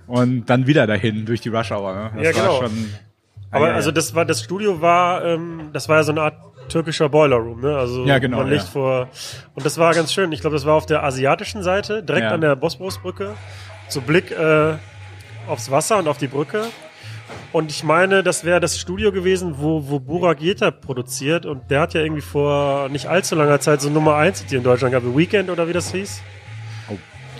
und 0.08 0.46
dann 0.46 0.66
wieder 0.66 0.86
dahin 0.86 1.26
durch 1.26 1.40
die 1.40 1.48
Rush 1.48 1.70
Hour. 1.70 1.94
Ne? 1.94 2.10
Das 2.16 2.24
Ja, 2.24 2.32
genau. 2.32 2.60
schon. 2.62 2.70
Aber 3.52 3.66
Ah, 3.66 3.68
ja, 3.68 3.74
also 3.76 3.90
ja. 3.90 3.94
das 3.94 4.14
war, 4.14 4.24
das 4.24 4.42
Studio 4.42 4.80
war, 4.80 5.24
ähm, 5.24 5.70
das 5.72 5.88
war 5.88 5.98
ja 5.98 6.02
so 6.02 6.10
eine 6.10 6.22
Art 6.22 6.34
türkischer 6.68 7.08
Boiler 7.08 7.36
Room, 7.36 7.60
ne? 7.60 7.76
Also 7.76 8.04
Ja, 8.04 8.18
genau, 8.18 8.38
man 8.38 8.52
ja. 8.52 8.58
vor 8.58 9.08
und 9.54 9.64
das 9.64 9.78
war 9.78 9.94
ganz 9.94 10.12
schön. 10.12 10.32
Ich 10.32 10.40
glaube, 10.40 10.56
das 10.56 10.66
war 10.66 10.74
auf 10.74 10.86
der 10.86 11.04
asiatischen 11.04 11.62
Seite, 11.62 12.02
direkt 12.02 12.24
Ja. 12.24 12.30
an 12.32 12.40
der 12.40 12.56
Bosporusbrücke, 12.56 13.34
so 13.88 14.00
Blick 14.00 14.32
äh, 14.32 14.74
aufs 15.48 15.70
Wasser 15.70 15.98
und 15.98 16.08
auf 16.08 16.18
die 16.18 16.26
Brücke. 16.28 16.64
Und 17.52 17.70
ich 17.70 17.82
meine, 17.84 18.22
das 18.22 18.44
wäre 18.44 18.60
das 18.60 18.78
Studio 18.78 19.10
gewesen, 19.12 19.56
wo, 19.58 19.88
wo 19.88 19.98
Burak 19.98 20.40
Yeta 20.40 20.70
produziert. 20.70 21.46
Und 21.46 21.70
der 21.70 21.80
hat 21.80 21.94
ja 21.94 22.00
irgendwie 22.02 22.20
vor 22.22 22.88
nicht 22.88 23.06
allzu 23.06 23.34
langer 23.34 23.60
Zeit 23.60 23.80
so 23.80 23.90
Nummer 23.90 24.16
1 24.16 24.44
hier 24.48 24.58
in 24.58 24.64
Deutschland 24.64 24.92
gehabt, 24.92 25.16
Weekend 25.16 25.50
oder 25.50 25.66
wie 25.68 25.72
das 25.72 25.90
hieß. 25.92 26.20
Oh, 26.90 26.96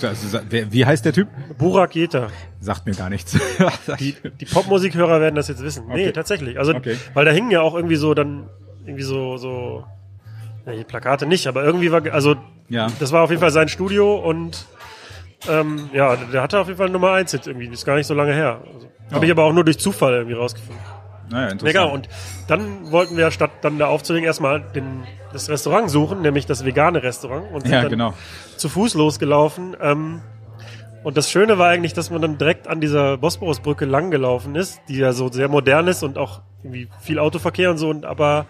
also, 0.07 0.39
wie 0.51 0.85
heißt 0.87 1.05
der 1.05 1.13
Typ? 1.13 1.29
Burak 1.59 1.95
Yeta. 1.95 2.29
Sagt 2.61 2.87
mir 2.87 2.95
gar 2.95 3.11
nichts. 3.11 3.37
Die, 4.01 4.15
die 4.41 4.45
Popmusikhörer 4.45 5.21
werden 5.21 5.37
das 5.37 5.49
jetzt 5.49 5.63
wissen. 5.63 5.87
Nee, 5.89 5.93
Okay. 6.05 6.13
tatsächlich. 6.13 6.59
Also, 6.59 6.75
Okay. 6.75 6.97
weil 7.15 7.25
da 7.25 7.31
hingen 7.31 7.51
ja 7.51 7.61
auch 7.61 7.75
irgendwie 7.75 7.97
so 7.97 8.13
dann, 8.15 8.49
irgendwie 8.85 9.05
so, 9.05 9.37
so, 9.37 9.85
ja, 10.67 10.73
die 10.73 10.85
Plakate 10.85 11.27
nicht, 11.27 11.47
aber 11.47 11.63
irgendwie 11.65 11.93
war, 11.93 12.03
also, 12.13 12.37
Ja. 12.69 12.89
das 12.99 13.13
war 13.13 13.23
auf 13.23 13.31
jeden 13.31 13.41
Fall 13.41 13.51
sein 13.53 13.69
Studio 13.69 14.17
und, 14.17 14.67
ähm, 15.49 15.91
ja, 15.93 16.17
der 16.17 16.43
hatte 16.43 16.59
auf 16.59 16.67
jeden 16.67 16.79
Fall 16.79 16.91
Nummer 16.91 17.13
1 17.13 17.33
jetzt 17.33 17.47
irgendwie. 17.47 17.67
Ist 17.67 17.85
gar 17.85 17.97
nicht 17.97 18.07
so 18.07 18.15
lange 18.15 18.33
her. 18.33 18.61
Also, 18.73 18.89
Habe 19.13 19.25
ich 19.25 19.31
aber 19.31 19.45
auch 19.45 19.53
nur 19.53 19.65
durch 19.65 19.79
Zufall 19.79 20.15
irgendwie 20.15 20.35
rausgefunden. 20.35 20.83
naja, 21.31 21.49
interessant. 21.49 21.71
Egal, 21.71 21.91
und 21.91 22.09
dann 22.49 22.91
wollten 22.93 23.17
wir 23.17 23.31
statt 23.31 23.51
dann 23.63 23.79
da 23.79 23.87
aufzulegen 23.87 24.27
erstmal 24.27 24.61
den, 24.61 25.05
das 25.33 25.49
Restaurant 25.49 25.91
suchen, 25.91 26.23
nämlich 26.23 26.47
das 26.47 26.65
vegane 26.65 27.03
Restaurant 27.03 27.53
und 27.53 27.63
sind 27.63 27.73
ja, 27.73 27.83
dann 27.83 27.91
genau. 27.91 28.15
zu 28.57 28.69
Fuß 28.69 28.95
losgelaufen. 28.95 29.77
Ähm, 29.81 30.21
und 31.07 31.17
das 31.17 31.31
Schöne 31.31 31.57
war 31.57 31.69
eigentlich, 31.69 31.95
dass 31.95 32.11
man 32.11 32.21
dann 32.21 32.37
direkt 32.37 32.67
an 32.67 32.81
dieser 32.81 33.17
Bosporusbrücke 33.19 33.85
lang 33.85 34.11
gelaufen 34.11 34.57
ist, 34.57 34.81
die 34.89 34.97
ja 34.97 35.13
so 35.13 35.31
sehr 35.31 35.49
modern 35.49 35.87
ist 35.87 36.03
und 36.03 36.19
auch 36.19 36.41
irgendwie 36.65 36.89
viel 37.01 37.21
Autoverkehr 37.21 37.71
und 37.71 37.79
so, 37.79 37.89
und 37.91 38.05
aber 38.05 38.47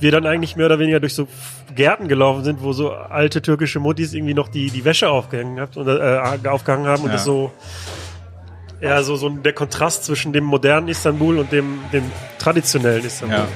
wir 0.00 0.12
dann 0.12 0.26
eigentlich 0.26 0.56
mehr 0.56 0.66
oder 0.66 0.78
weniger 0.78 1.00
durch 1.00 1.14
so 1.14 1.26
Gärten 1.74 2.08
gelaufen 2.08 2.44
sind, 2.44 2.62
wo 2.62 2.72
so 2.72 2.92
alte 2.92 3.42
türkische 3.42 3.80
Muttis 3.80 4.14
irgendwie 4.14 4.34
noch 4.34 4.48
die, 4.48 4.70
die 4.70 4.84
Wäsche 4.84 5.08
aufgehängt 5.10 5.58
hat, 5.58 5.76
oder, 5.76 6.36
äh, 6.44 6.48
aufgehangen 6.48 6.86
haben 6.86 7.02
und 7.02 7.08
Ja. 7.08 7.14
das 7.14 7.24
so 7.24 7.52
ja, 8.80 9.02
so, 9.02 9.16
so 9.16 9.28
der 9.28 9.52
Kontrast 9.54 10.04
zwischen 10.04 10.32
dem 10.32 10.44
modernen 10.44 10.86
Istanbul 10.88 11.38
und 11.38 11.50
dem, 11.50 11.80
dem 11.92 12.04
traditionellen 12.38 13.04
Istanbul. 13.04 13.38
Ja. 13.38 13.48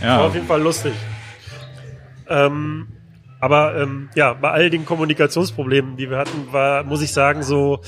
War 0.00 0.08
Ja, 0.08 0.26
auf 0.26 0.34
jeden 0.34 0.46
Fall 0.46 0.62
lustig. 0.62 0.94
Ähm, 2.28 2.88
aber 3.40 3.76
ähm, 3.76 4.08
ja, 4.14 4.32
bei 4.32 4.50
all 4.50 4.70
den 4.70 4.86
Kommunikationsproblemen, 4.86 5.96
die 5.98 6.08
wir 6.08 6.16
hatten, 6.16 6.50
war, 6.50 6.82
muss 6.84 7.02
ich 7.02 7.12
sagen, 7.12 7.42
so 7.42 7.80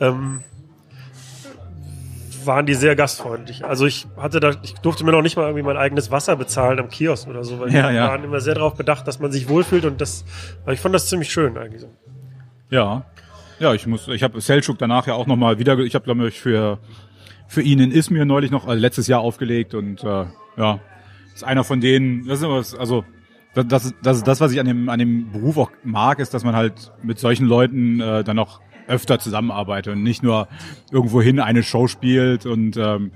ähm, 0.00 0.42
waren 2.46 2.66
die 2.66 2.74
sehr 2.74 2.96
gastfreundlich. 2.96 3.64
Also 3.64 3.86
ich 3.86 4.06
hatte 4.16 4.40
da, 4.40 4.52
ich 4.62 4.74
durfte 4.74 5.04
mir 5.04 5.12
noch 5.12 5.22
nicht 5.22 5.36
mal 5.36 5.44
irgendwie 5.44 5.62
mein 5.62 5.76
eigenes 5.76 6.10
Wasser 6.10 6.36
bezahlen 6.36 6.78
am 6.78 6.88
Kiosk 6.88 7.28
oder 7.28 7.44
so, 7.44 7.58
weil 7.60 7.72
Ja, 7.72 7.90
die 7.90 7.96
ja. 7.96 8.08
waren 8.08 8.24
immer 8.24 8.40
sehr 8.40 8.54
darauf 8.54 8.74
bedacht, 8.74 9.06
dass 9.06 9.20
man 9.20 9.32
sich 9.32 9.48
wohlfühlt 9.48 9.84
und 9.84 10.00
das, 10.00 10.24
ich 10.70 10.80
fand 10.80 10.94
das 10.94 11.08
ziemlich 11.08 11.30
schön 11.32 11.56
eigentlich 11.58 11.80
so. 11.82 11.90
ja. 12.70 13.04
Ja, 13.60 13.72
ich 13.72 13.86
muss, 13.86 14.08
ich 14.08 14.24
habe 14.24 14.40
Selchuk 14.40 14.78
danach 14.78 15.06
ja 15.06 15.14
auch 15.14 15.28
nochmal 15.28 15.60
wieder, 15.60 15.78
ich 15.78 15.94
habe 15.94 16.04
glaube 16.04 16.26
ich 16.26 16.40
für 16.40 16.78
für 17.46 17.62
ihn 17.62 17.78
in 17.78 17.92
Izmir 17.92 18.24
neulich 18.24 18.50
noch, 18.50 18.66
also 18.66 18.80
letztes 18.80 19.06
Jahr 19.06 19.20
aufgelegt 19.20 19.74
und 19.74 20.02
äh, 20.02 20.24
ja, 20.56 20.80
ist 21.32 21.44
einer 21.44 21.62
von 21.62 21.80
denen, 21.80 22.26
das 22.26 22.40
ist 22.42 22.74
also 22.76 23.04
das, 23.54 23.66
das, 23.68 23.94
das 24.02 24.22
das, 24.24 24.40
was 24.40 24.50
ich 24.50 24.58
an 24.58 24.66
dem, 24.66 24.88
an 24.88 24.98
dem 24.98 25.30
Beruf 25.30 25.56
auch 25.56 25.70
mag, 25.84 26.18
ist, 26.18 26.34
dass 26.34 26.42
man 26.42 26.56
halt 26.56 26.92
mit 27.04 27.20
solchen 27.20 27.46
Leuten 27.46 28.00
äh, 28.00 28.24
dann 28.24 28.40
auch 28.40 28.60
öfter 28.88 29.18
zusammenarbeitet 29.18 29.94
und 29.94 30.02
nicht 30.02 30.22
nur 30.22 30.48
irgendwo 30.90 31.20
hin 31.22 31.40
eine 31.40 31.62
Show 31.62 31.86
spielt 31.88 32.46
und 32.46 32.76
ähm, 32.76 33.12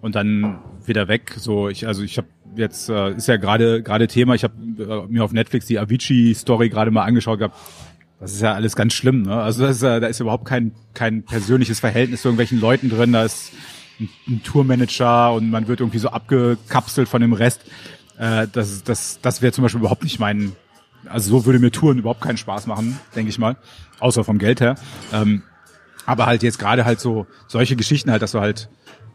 und 0.00 0.14
dann 0.14 0.58
wieder 0.86 1.08
weg. 1.08 1.34
So, 1.36 1.68
ich 1.68 1.86
also 1.86 2.02
ich 2.02 2.18
habe 2.18 2.28
jetzt 2.56 2.88
äh, 2.88 3.12
ist 3.14 3.28
ja 3.28 3.36
gerade 3.36 3.82
gerade 3.82 4.06
Thema. 4.06 4.34
Ich 4.34 4.44
habe 4.44 4.54
äh, 4.78 5.12
mir 5.12 5.24
auf 5.24 5.32
Netflix 5.32 5.66
die 5.66 5.78
Avicii 5.78 6.34
Story 6.34 6.68
gerade 6.68 6.90
mal 6.90 7.04
angeschaut 7.04 7.38
gehabt. 7.40 7.56
Das 8.20 8.32
ist 8.32 8.40
ja 8.42 8.54
alles 8.54 8.74
ganz 8.76 8.94
schlimm. 8.94 9.22
Ne? 9.22 9.34
Also 9.40 9.62
das 9.64 9.76
ist, 9.76 9.82
ja- 9.82 10.00
da 10.00 10.06
ist 10.08 10.20
überhaupt 10.20 10.44
kein 10.44 10.72
kein 10.94 11.22
persönliches 11.24 11.80
Verhältnis 11.80 12.22
zu 12.22 12.28
irgendwelchen 12.28 12.60
Leuten 12.60 12.90
drin. 12.90 13.12
Da 13.12 13.24
ist 13.24 13.52
ein, 14.00 14.08
ein 14.28 14.42
Tourmanager 14.44 15.32
und 15.34 15.50
man 15.50 15.66
wird 15.68 15.80
irgendwie 15.80 15.98
so 15.98 16.08
abgekapselt 16.10 17.08
von 17.08 17.20
dem 17.20 17.32
Rest. 17.32 17.60
Äh, 18.18 18.46
das 18.52 18.82
das 18.84 19.20
das 19.20 19.42
wäre 19.42 19.52
zum 19.52 19.62
Beispiel 19.62 19.80
überhaupt 19.80 20.04
nicht 20.04 20.18
mein. 20.20 20.52
Also 21.06 21.30
so 21.30 21.46
würde 21.46 21.58
mir 21.58 21.70
Touren 21.70 21.98
überhaupt 21.98 22.20
keinen 22.20 22.36
Spaß 22.36 22.66
machen, 22.66 22.98
denke 23.14 23.30
ich 23.30 23.38
mal, 23.38 23.56
außer 24.00 24.24
vom 24.24 24.38
Geld 24.38 24.60
her. 24.60 24.74
Ähm, 25.12 25.42
aber 26.06 26.26
halt 26.26 26.42
jetzt 26.42 26.58
gerade 26.58 26.84
halt 26.84 27.00
so 27.00 27.26
solche 27.46 27.76
Geschichten 27.76 28.10
halt, 28.10 28.22
dass 28.22 28.32
du 28.32 28.40
halt 28.40 28.68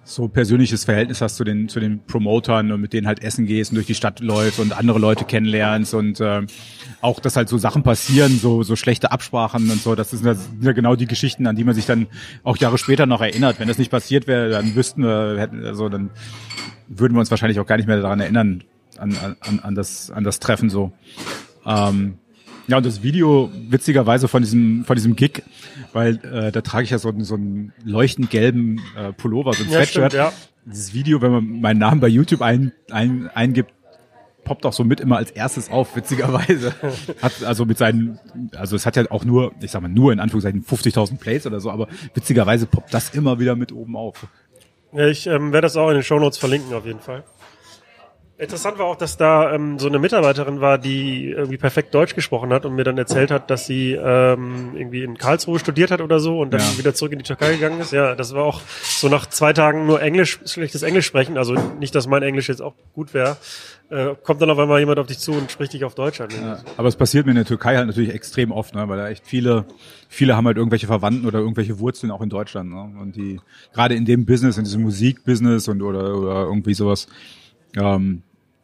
so 0.05 0.27
persönliches 0.27 0.84
Verhältnis 0.84 1.21
hast 1.21 1.38
zu 1.38 1.45
den 1.45 1.69
zu 1.69 1.79
den 1.79 2.05
Promotern 2.05 2.73
und 2.73 2.81
mit 2.81 2.91
denen 2.91 3.07
halt 3.07 3.23
essen 3.23 3.45
gehst 3.45 3.71
und 3.71 3.75
durch 3.75 3.88
die 3.88 3.95
Stadt 3.95 4.19
läufst 4.19 4.59
und 4.59 4.73
andere 4.77 4.99
Leute 4.99 5.23
kennenlernst 5.23 5.93
und 5.93 6.19
ähm, 6.19 6.47
auch 6.99 7.21
dass 7.21 7.38
halt 7.38 7.47
so 7.47 7.57
Sachen 7.57 7.84
passieren, 7.84 8.38
so 8.38 8.63
so 8.63 8.75
schlechte 8.75 9.11
Absprachen 9.13 9.71
und 9.71 9.81
so, 9.81 9.95
das 9.95 10.09
sind 10.11 10.25
ja- 10.25 10.34
sind 10.36 10.61
ja 10.61 10.73
genau 10.73 10.97
die 10.97 11.05
Geschichten, 11.07 11.47
an 11.47 11.55
die 11.55 11.63
man 11.63 11.73
sich 11.73 11.86
dann 11.86 12.07
auch 12.43 12.57
Jahre 12.57 12.77
später 12.77 13.05
noch 13.05 13.21
erinnert. 13.21 13.59
Wenn 13.61 13.69
das 13.69 13.77
nicht 13.77 13.91
passiert 13.91 14.27
wäre, 14.27 14.49
dann 14.49 14.75
wüssten 14.75 15.03
wir, 15.03 15.38
hätten 15.39 15.63
also 15.65 15.88
dann 15.88 16.09
würden 16.89 17.13
wir 17.15 17.19
uns 17.21 17.31
wahrscheinlich 17.31 17.61
auch 17.61 17.65
gar 17.65 17.77
nicht 17.77 17.88
mehr 17.88 18.01
daran 18.01 18.19
erinnern 18.19 18.63
an 18.97 19.15
an, 19.39 19.59
an 19.61 19.73
das 19.73 20.11
an 20.11 20.25
das 20.25 20.39
Treffen 20.41 20.69
so. 20.69 20.91
Ähm, 21.66 22.18
ja, 22.68 22.78
und 22.78 22.86
das 22.86 23.03
Video 23.03 23.51
witzigerweise 23.70 24.28
von 24.28 24.41
diesem 24.41 24.86
von 24.86 24.95
diesem 24.95 25.16
Gig, 25.16 25.43
weil 25.91 26.16
äh, 26.24 26.51
da 26.51 26.61
trage 26.61 26.84
ich 26.86 26.89
ja 26.91 26.97
so, 26.97 27.09
einen- 27.09 27.24
so 27.26 27.36
einen 27.36 27.74
leuchtend 27.84 28.30
gelben 28.30 28.82
äh, 28.97 29.11
Pullover, 29.14 29.53
so 29.53 29.64
ein 29.64 29.70
Ja, 29.70 29.78
Sweatshirt. 29.80 30.11
stimmt, 30.11 30.14
ja. 30.14 30.32
Dieses 30.66 30.93
Video, 30.93 31.22
wenn 31.22 31.32
man 31.32 31.61
meinen 31.61 31.80
Namen 31.80 31.99
bei 31.99 32.07
YouTube 32.07 32.41
ein, 32.41 32.72
ein, 32.89 33.30
eingibt, 33.34 33.72
poppt 34.45 34.66
auch 34.66 34.72
so 34.74 34.86
mit 34.86 35.01
immer 35.01 35.18
als 35.18 35.32
erstes 35.32 35.70
auf, 35.70 35.93
witzigerweise. 35.97 36.74
Hat 37.22 37.43
also 37.43 37.66
mit 37.66 37.78
seinen, 37.78 38.18
also 38.55 38.76
es 38.78 38.86
hat 38.86 38.95
ja 38.95 39.03
auch 39.09 39.26
nur, 39.26 39.51
ich 39.61 39.72
sag 39.72 39.82
mal 39.82 39.88
nur 39.89 40.14
in 40.14 40.20
Anführungszeichen 40.22 40.64
50.000 40.64 41.18
Plays 41.18 41.45
oder 41.45 41.59
so, 41.59 41.70
aber 41.70 41.88
witzigerweise 42.14 42.66
poppt 42.66 42.93
das 42.93 43.09
immer 43.14 43.39
wieder 43.39 43.55
mit 43.57 43.72
oben 43.74 43.97
auf. 43.97 44.26
Ja, 44.93 45.07
ich 45.07 45.28
ähm, 45.28 45.51
werde 45.51 45.66
das 45.66 45.76
auch 45.76 45.89
in 45.89 45.95
den 45.95 46.03
Shownotes 46.03 46.38
verlinken 46.38 46.74
auf 46.74 46.86
jeden 46.86 46.99
Fall. 47.01 47.24
Interessant 48.43 48.77
war 48.77 48.85
auch, 48.85 48.95
dass 48.95 49.17
da 49.17 49.53
ähm, 49.53 49.79
so 49.79 49.87
eine 49.87 49.99
Mitarbeiterin 49.99 50.61
war, 50.61 50.77
die 50.77 51.29
irgendwie 51.29 51.57
perfekt 51.57 51.93
Deutsch 51.93 52.13
gesprochen 52.13 52.51
hat 52.53 52.65
und 52.65 52.75
mir 52.75 52.83
dann 52.83 52.97
erzählt 52.97 53.31
hat, 53.31 53.49
dass 53.49 53.65
sie 53.65 53.93
ähm, 53.93 54.71
irgendwie 54.75 55.03
in 55.03 55.17
Karlsruhe 55.17 55.59
studiert 55.59 55.91
hat 55.91 56.01
oder 56.01 56.19
so 56.19 56.39
und 56.39 56.51
dann 56.53 56.59
Ja. 56.61 56.77
wieder 56.77 56.93
zurück 56.93 57.13
in 57.13 57.19
die 57.19 57.23
Türkei 57.25 57.53
gegangen 57.53 57.79
ist. 57.79 57.91
Ja, 57.93 58.15
das 58.15 58.33
war 58.35 58.43
auch 58.43 58.61
so 58.81 59.09
nach 59.09 59.25
zwei 59.27 59.53
Tagen 59.53 59.85
nur 59.87 60.01
Englisch, 60.01 60.39
schlechtes 60.45 60.83
Englisch 60.83 61.05
sprechen. 61.05 61.37
Also 61.37 61.55
nicht, 61.79 61.95
dass 61.95 62.05
mein 62.07 62.21
Englisch 62.23 62.49
jetzt 62.49 62.61
auch 62.61 62.73
gut 62.93 63.13
wäre. 63.13 63.37
Äh, 63.89 64.15
kommt 64.23 64.41
dann 64.41 64.49
auf 64.49 64.57
einmal 64.59 64.79
jemand 64.79 64.99
auf 64.99 65.07
dich 65.07 65.19
zu 65.19 65.33
und 65.33 65.51
spricht 65.51 65.73
dich 65.73 65.83
auf 65.83 65.93
Deutsch 65.95 66.19
an. 66.21 66.29
Ja, 66.31 66.59
aber 66.77 66.87
es 66.87 66.95
passiert 66.95 67.25
mir 67.25 67.31
in 67.31 67.35
der 67.37 67.45
Türkei 67.45 67.75
halt 67.77 67.87
natürlich 67.87 68.13
extrem 68.13 68.51
oft, 68.51 68.73
ne, 68.75 68.87
weil 68.89 68.97
da 68.97 69.07
echt 69.09 69.25
viele, 69.27 69.65
viele 70.09 70.35
haben 70.35 70.47
halt 70.47 70.57
irgendwelche 70.57 70.87
Verwandten 70.87 71.27
oder 71.27 71.39
irgendwelche 71.39 71.79
Wurzeln 71.79 72.11
auch 72.11 72.21
in 72.21 72.29
Deutschland. 72.29 72.71
Ne, 72.71 72.99
und 72.99 73.15
die 73.15 73.39
gerade 73.73 73.93
in 73.95 74.05
dem 74.05 74.25
Business, 74.25 74.57
in 74.57 74.63
diesem 74.63 74.81
Musikbusiness 74.83 75.67
und 75.67 75.81
oder, 75.81 76.15
oder 76.15 76.43
irgendwie 76.43 76.73
sowas, 76.73 77.07
ähm, 77.75 78.23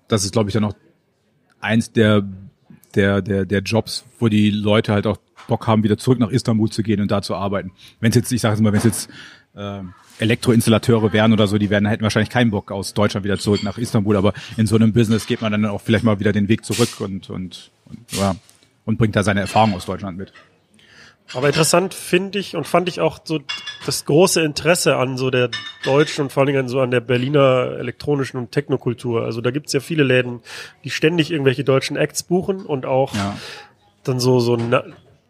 das 0.10 0.26
ist, 0.26 0.34
glaube 0.34 0.50
ich, 0.50 0.54
dann 0.54 0.66
auch 0.66 0.74
eins 1.62 1.94
der, 1.94 2.28
der, 2.96 3.22
der, 3.22 3.46
der 3.46 3.62
Jobs, 3.62 4.04
wo 4.20 4.28
die 4.28 4.50
Leute 4.52 4.92
halt 4.92 5.08
auch 5.08 5.18
Bock 5.48 5.68
haben, 5.68 5.84
wieder 5.84 5.98
zurück 5.98 6.20
nach 6.20 6.30
Istanbul 6.30 6.70
zu 6.70 6.84
gehen 6.84 7.00
und 7.00 7.10
da 7.10 7.22
zu 7.22 7.36
arbeiten. 7.36 7.72
Wenn 8.02 8.10
es 8.10 8.16
jetzt, 8.16 8.32
ich 8.32 8.42
sage 8.42 8.56
es 8.56 8.62
mal, 8.62 8.72
wenn 8.72 8.80
es 8.80 8.86
jetzt 8.86 9.10
ähm, 9.56 9.94
Elektroinstallateure 10.20 11.14
wären 11.14 11.32
oder 11.32 11.48
so, 11.48 11.58
die 11.58 11.70
werden, 11.70 11.88
hätten 11.88 12.04
wahrscheinlich 12.04 12.30
keinen 12.30 12.52
Bock 12.52 12.72
aus 12.72 12.94
Deutschland 12.94 13.24
wieder 13.24 13.40
zurück 13.40 13.64
nach 13.64 13.78
Istanbul, 13.78 14.18
aber 14.18 14.34
in 14.58 14.68
so 14.68 14.76
einem 14.76 14.94
Business 14.94 15.28
geht 15.28 15.42
man 15.42 15.52
dann 15.52 15.66
auch 15.66 15.82
vielleicht 15.82 16.04
mal 16.04 16.20
wieder 16.20 16.34
den 16.34 16.50
Weg 16.50 16.66
zurück 16.66 17.00
und, 17.00 17.30
und, 17.30 17.72
und 17.86 18.12
ja, 18.12 18.36
und 18.86 18.98
bringt 18.98 19.16
da 19.16 19.24
seine 19.24 19.42
Erfahrung 19.42 19.74
aus 19.76 19.86
Deutschland 19.86 20.18
mit. 20.18 20.34
Aber 21.34 21.48
interessant 21.48 21.94
finde 21.94 22.40
ich 22.40 22.56
und 22.56 22.66
fand 22.66 22.90
ich 22.90 23.02
auch 23.02 23.20
so 23.24 23.40
das 23.86 24.06
große 24.06 24.42
Interesse 24.42 24.98
an 24.98 25.18
so 25.18 25.30
der 25.30 25.50
deutschen 25.84 26.24
und 26.24 26.32
vor 26.32 26.42
allen 26.42 26.54
Dingen 26.54 26.68
so 26.68 26.80
an 26.82 26.92
der 26.92 27.00
Berliner 27.00 27.76
elektronischen 27.80 28.38
und 28.40 28.52
Technokultur. 28.52 29.24
Also 29.24 29.42
da 29.42 29.52
gibt's 29.52 29.74
ja 29.74 29.80
viele 29.80 30.04
Läden, 30.04 30.42
die 30.84 30.90
ständig 30.90 31.32
irgendwelche 31.32 31.64
deutschen 31.64 31.96
Acts 31.98 32.24
buchen 32.24 32.66
und 32.66 32.86
auch 32.86 33.14
Ja. 33.16 33.38
dann 34.04 34.20
so, 34.20 34.40
so, 34.40 34.58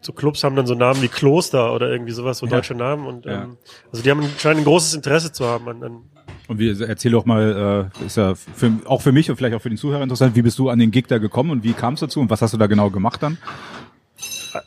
so 0.00 0.12
Clubs 0.12 0.42
haben 0.42 0.56
dann 0.56 0.66
so 0.66 0.74
Namen 0.74 1.02
wie 1.02 1.08
Kloster 1.08 1.72
oder 1.72 1.90
irgendwie 1.90 2.12
sowas, 2.12 2.38
so 2.38 2.46
Ja. 2.46 2.52
deutsche 2.52 2.74
Namen. 2.74 3.06
Und 3.06 3.26
Ja. 3.26 3.44
ähm, 3.44 3.58
also 3.92 4.02
die 4.02 4.10
haben 4.10 4.26
scheinen 4.38 4.60
ein 4.60 4.64
großes 4.64 4.94
Interesse 4.94 5.32
zu 5.32 5.46
haben 5.46 5.68
an, 5.68 5.82
an 5.84 6.02
Und 6.48 6.58
wie, 6.58 6.68
erzähl 6.82 7.12
doch 7.12 7.26
mal, 7.26 7.90
äh, 8.00 8.04
ist 8.04 8.16
ja 8.16 8.34
für, 8.34 8.72
auch 8.86 9.02
für 9.02 9.12
mich 9.12 9.30
und 9.30 9.36
vielleicht 9.36 9.54
auch 9.54 9.62
für 9.62 9.68
den 9.68 9.78
Zuhörer 9.78 10.02
interessant, 10.02 10.34
wie 10.34 10.42
bist 10.42 10.58
du 10.58 10.68
an 10.70 10.78
den 10.80 10.90
Gig 10.90 11.06
da 11.06 11.18
gekommen 11.18 11.50
und 11.50 11.62
wie 11.62 11.74
kam 11.74 11.94
es 11.94 12.00
dazu 12.00 12.18
und 12.20 12.30
was 12.30 12.42
hast 12.42 12.54
du 12.54 12.58
da 12.58 12.66
genau 12.66 12.90
gemacht 12.90 13.22
dann? 13.22 13.38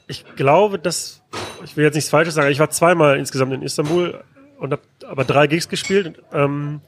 Ich 0.07 0.23
glaube, 0.37 0.79
dass 0.79 1.22
ich 1.63 1.75
will 1.77 1.83
jetzt 1.85 1.95
nichts 1.95 2.09
Falsches 2.09 2.33
sagen. 2.35 2.49
Ich 2.51 2.59
war 2.59 2.69
zweimal 2.69 3.17
insgesamt 3.17 3.53
in 3.53 3.61
Istanbul 3.61 4.21
und 4.59 4.71
habe 4.71 4.81
aber 5.07 5.23
drei 5.25 5.47
Gigs 5.47 5.67
gespielt. 5.69 6.21
Ähm, 6.31 6.81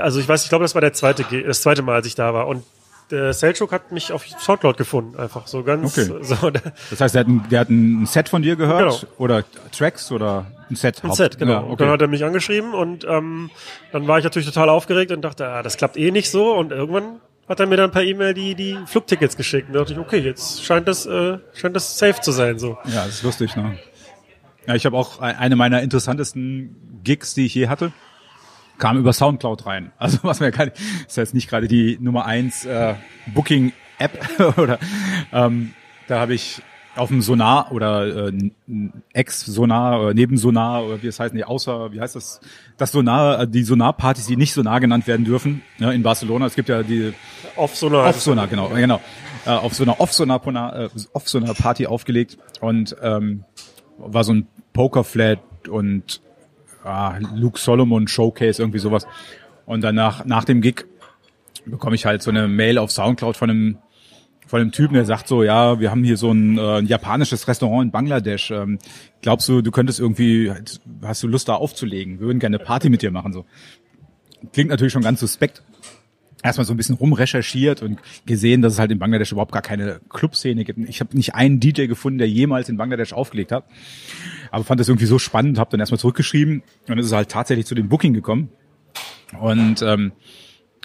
also 0.00 0.20
ich 0.20 0.28
weiß, 0.28 0.44
ich 0.44 0.48
glaube, 0.48 0.64
das 0.64 0.74
war 0.74 0.80
der 0.80 0.92
zweite, 0.92 1.24
das 1.46 1.62
zweite 1.62 1.82
Mal, 1.82 1.94
als 1.96 2.06
ich 2.06 2.14
da 2.14 2.34
war. 2.34 2.46
Und 2.46 2.64
der 3.10 3.32
Selchuk 3.32 3.72
hat 3.72 3.92
mich 3.92 4.12
auf 4.12 4.24
Soundcloud 4.26 4.76
gefunden, 4.76 5.18
einfach 5.18 5.46
so 5.46 5.62
ganz. 5.62 5.96
Okay. 5.98 6.10
So, 6.22 6.50
Das 6.50 7.00
heißt, 7.00 7.14
der 7.14 7.20
hat 7.20 7.28
ein, 7.28 7.44
der 7.50 7.60
hat 7.60 7.68
ein 7.70 8.06
Set 8.06 8.28
von 8.28 8.42
dir 8.42 8.56
gehört 8.56 9.00
Genau. 9.00 9.12
oder 9.18 9.44
Tracks 9.76 10.10
oder 10.10 10.46
ein 10.70 10.76
Set? 10.76 11.02
Ein 11.02 11.08
Haupt- 11.08 11.16
Set, 11.18 11.38
genau. 11.38 11.52
Ja, 11.52 11.58
Und 11.60 11.80
dann 11.80 11.88
okay. 11.88 11.92
hat 11.94 12.00
er 12.02 12.08
mich 12.08 12.24
angeschrieben 12.24 12.72
und 12.72 13.04
ähm, 13.04 13.50
dann 13.92 14.06
war 14.08 14.18
ich 14.18 14.24
natürlich 14.24 14.46
total 14.48 14.68
aufgeregt 14.70 15.12
und 15.12 15.22
dachte, 15.22 15.46
ah, 15.48 15.62
das 15.62 15.76
klappt 15.76 15.96
eh 15.96 16.10
nicht 16.10 16.30
so. 16.30 16.54
Und 16.54 16.72
irgendwann 16.72 17.20
hat 17.48 17.60
er 17.60 17.66
mir 17.66 17.76
dann 17.76 17.90
per 17.90 18.02
E-Mail 18.02 18.34
die, 18.34 18.54
die 18.54 18.78
Flugtickets 18.86 19.36
geschickt. 19.36 19.68
Und 19.68 19.74
da 19.74 19.80
dachte 19.80 19.92
ich, 19.92 19.98
okay, 19.98 20.18
jetzt 20.18 20.64
scheint 20.64 20.88
das, 20.88 21.06
äh, 21.06 21.38
scheint 21.54 21.76
das 21.76 21.98
safe 21.98 22.20
zu 22.20 22.32
sein. 22.32 22.58
So. 22.58 22.78
Ja, 22.86 23.04
das 23.04 23.16
ist 23.16 23.22
lustig, 23.22 23.54
ne? 23.56 23.78
Ja, 24.66 24.74
ich 24.74 24.86
habe 24.86 24.96
auch 24.96 25.20
ein- 25.20 25.36
eine 25.36 25.56
meiner 25.56 25.82
interessantesten 25.82 27.00
Gigs, 27.04 27.34
die 27.34 27.44
ich 27.46 27.54
je 27.54 27.68
hatte, 27.68 27.92
kam 28.78 28.96
über 28.98 29.12
Soundcloud 29.12 29.66
rein. 29.66 29.92
Also 29.98 30.18
was 30.22 30.40
mir 30.40 30.50
nicht, 30.50 30.72
ist 31.06 31.16
jetzt 31.16 31.34
nicht 31.34 31.48
gerade 31.50 31.68
die 31.68 31.98
Nummer 32.00 32.24
eins 32.24 32.64
äh, 32.64 32.94
Booking 33.26 33.72
App 33.98 34.18
oder 34.58 34.78
ähm, 35.32 35.74
da 36.08 36.20
habe 36.20 36.34
ich 36.34 36.62
auf 36.96 37.08
dem 37.08 37.22
Sonar 37.22 37.72
oder 37.72 38.28
äh, 38.28 38.32
Ex-Sonar 39.12 40.00
oder 40.00 40.14
Nebensonar 40.14 40.84
oder 40.84 41.02
wie 41.02 41.08
es 41.08 41.18
heißt, 41.18 41.34
nee, 41.34 41.44
außer, 41.44 41.92
wie 41.92 42.00
heißt 42.00 42.16
das, 42.16 42.40
das 42.76 42.92
Sonar, 42.92 43.40
äh, 43.40 43.48
die 43.48 43.64
Sonar-Partys, 43.64 44.26
die 44.26 44.36
nicht 44.36 44.52
Sonar 44.52 44.80
genannt 44.80 45.06
werden 45.06 45.24
dürfen, 45.24 45.62
ne, 45.78 45.92
in 45.92 46.02
Barcelona. 46.02 46.46
Es 46.46 46.54
gibt 46.54 46.68
ja 46.68 46.82
die 46.82 47.12
Auf 47.56 47.76
so 47.76 47.88
einer. 47.88 48.04
Off-Sonar, 48.04 48.46
genau, 48.46 48.68
genau. 48.68 49.00
Äh, 49.46 49.50
auf 49.50 49.74
so 49.74 49.82
einer 49.82 50.00
Off-Sonar 50.00 50.40
äh, 50.76 50.88
Off-Sonar-Party 51.12 51.86
aufgelegt 51.86 52.38
und 52.60 52.96
ähm, 53.02 53.44
war 53.98 54.24
so 54.24 54.32
ein 54.32 54.46
Poker-Flat 54.72 55.40
und 55.68 56.20
ah, 56.84 57.18
Luke 57.34 57.58
Solomon 57.58 58.08
Showcase, 58.08 58.62
irgendwie 58.62 58.78
sowas. 58.78 59.06
Und 59.66 59.82
danach, 59.82 60.24
nach 60.24 60.44
dem 60.44 60.60
Gig, 60.60 60.86
bekomme 61.66 61.94
ich 61.94 62.06
halt 62.06 62.22
so 62.22 62.30
eine 62.30 62.48
Mail 62.48 62.78
auf 62.78 62.90
Soundcloud 62.90 63.36
von 63.36 63.50
einem 63.50 63.78
von 64.54 64.60
einem 64.60 64.70
Typen, 64.70 64.94
der 64.94 65.04
sagt 65.04 65.26
so, 65.26 65.42
ja, 65.42 65.80
wir 65.80 65.90
haben 65.90 66.04
hier 66.04 66.16
so 66.16 66.30
ein, 66.30 66.58
äh, 66.58 66.78
ein 66.78 66.86
japanisches 66.86 67.48
Restaurant 67.48 67.86
in 67.86 67.90
Bangladesch. 67.90 68.52
Ähm, 68.52 68.78
glaubst 69.20 69.48
du, 69.48 69.62
du 69.62 69.72
könntest 69.72 69.98
irgendwie, 69.98 70.52
hast 71.02 71.24
du 71.24 71.26
Lust 71.26 71.48
da 71.48 71.56
aufzulegen? 71.56 72.20
Wir 72.20 72.28
würden 72.28 72.38
gerne 72.38 72.58
eine 72.58 72.64
Party 72.64 72.88
mit 72.88 73.02
dir 73.02 73.10
machen. 73.10 73.32
So 73.32 73.46
klingt 74.52 74.70
natürlich 74.70 74.92
schon 74.92 75.02
ganz 75.02 75.18
suspekt. 75.18 75.64
Erstmal 76.44 76.66
so 76.66 76.72
ein 76.72 76.76
bisschen 76.76 76.94
rumrecherchiert 76.94 77.82
und 77.82 77.98
gesehen, 78.26 78.62
dass 78.62 78.74
es 78.74 78.78
halt 78.78 78.92
in 78.92 79.00
Bangladesch 79.00 79.32
überhaupt 79.32 79.50
gar 79.50 79.60
keine 79.60 80.00
Clubszene 80.08 80.62
gibt. 80.62 80.78
Ich 80.88 81.00
habe 81.00 81.16
nicht 81.16 81.34
einen 81.34 81.58
DJ 81.58 81.86
gefunden, 81.86 82.18
der 82.18 82.28
jemals 82.28 82.68
in 82.68 82.76
Bangladesch 82.76 83.12
aufgelegt 83.12 83.50
hat. 83.50 83.64
Aber 84.52 84.62
fand 84.62 84.78
das 84.78 84.88
irgendwie 84.88 85.06
so 85.06 85.18
spannend, 85.18 85.58
habe 85.58 85.72
dann 85.72 85.80
erstmal 85.80 85.98
zurückgeschrieben 85.98 86.60
und 86.60 86.88
dann 86.88 86.98
ist 86.98 87.06
es 87.06 87.12
halt 87.12 87.28
tatsächlich 87.28 87.66
zu 87.66 87.74
dem 87.74 87.88
Booking 87.88 88.14
gekommen. 88.14 88.50
Und 89.40 89.82
ähm, 89.82 90.12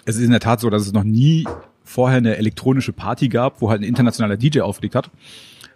es 0.06 0.16
ist 0.16 0.24
in 0.24 0.32
der 0.32 0.40
Tat 0.40 0.58
so, 0.58 0.70
dass 0.70 0.82
es 0.82 0.92
noch 0.92 1.04
nie 1.04 1.46
vorher 1.90 2.18
eine 2.18 2.36
elektronische 2.36 2.92
Party 2.92 3.28
gab, 3.28 3.60
wo 3.60 3.68
halt 3.68 3.80
ein 3.80 3.84
internationaler 3.84 4.36
DJ 4.36 4.60
aufgelegt 4.60 4.94
hat. 4.94 5.10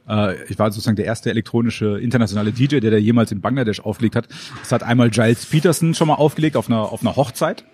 Äh, 0.09 0.45
ich 0.45 0.59
war 0.59 0.71
sozusagen 0.71 0.97
der 0.97 1.07
erste 1.07 1.29
elektronische 1.29 1.99
internationale 1.99 2.53
DJ, 2.53 2.79
der 2.79 2.93
da 2.93 2.97
jemals 2.97 3.33
in 3.33 3.41
Bangladesch 3.41 3.81
aufgelegt 3.81 4.15
hat. 4.15 4.29
Es 4.62 4.71
hat 4.71 4.85
einmal 4.85 5.11
Giles 5.11 5.45
Peterson 5.47 5.93
schon 5.95 6.07
mal 6.09 6.15
aufgelegt 6.15 6.57
auf 6.57 6.69
einer, 6.69 6.93
auf 6.93 7.03
einer 7.03 7.17
Hochzeit. 7.17 7.65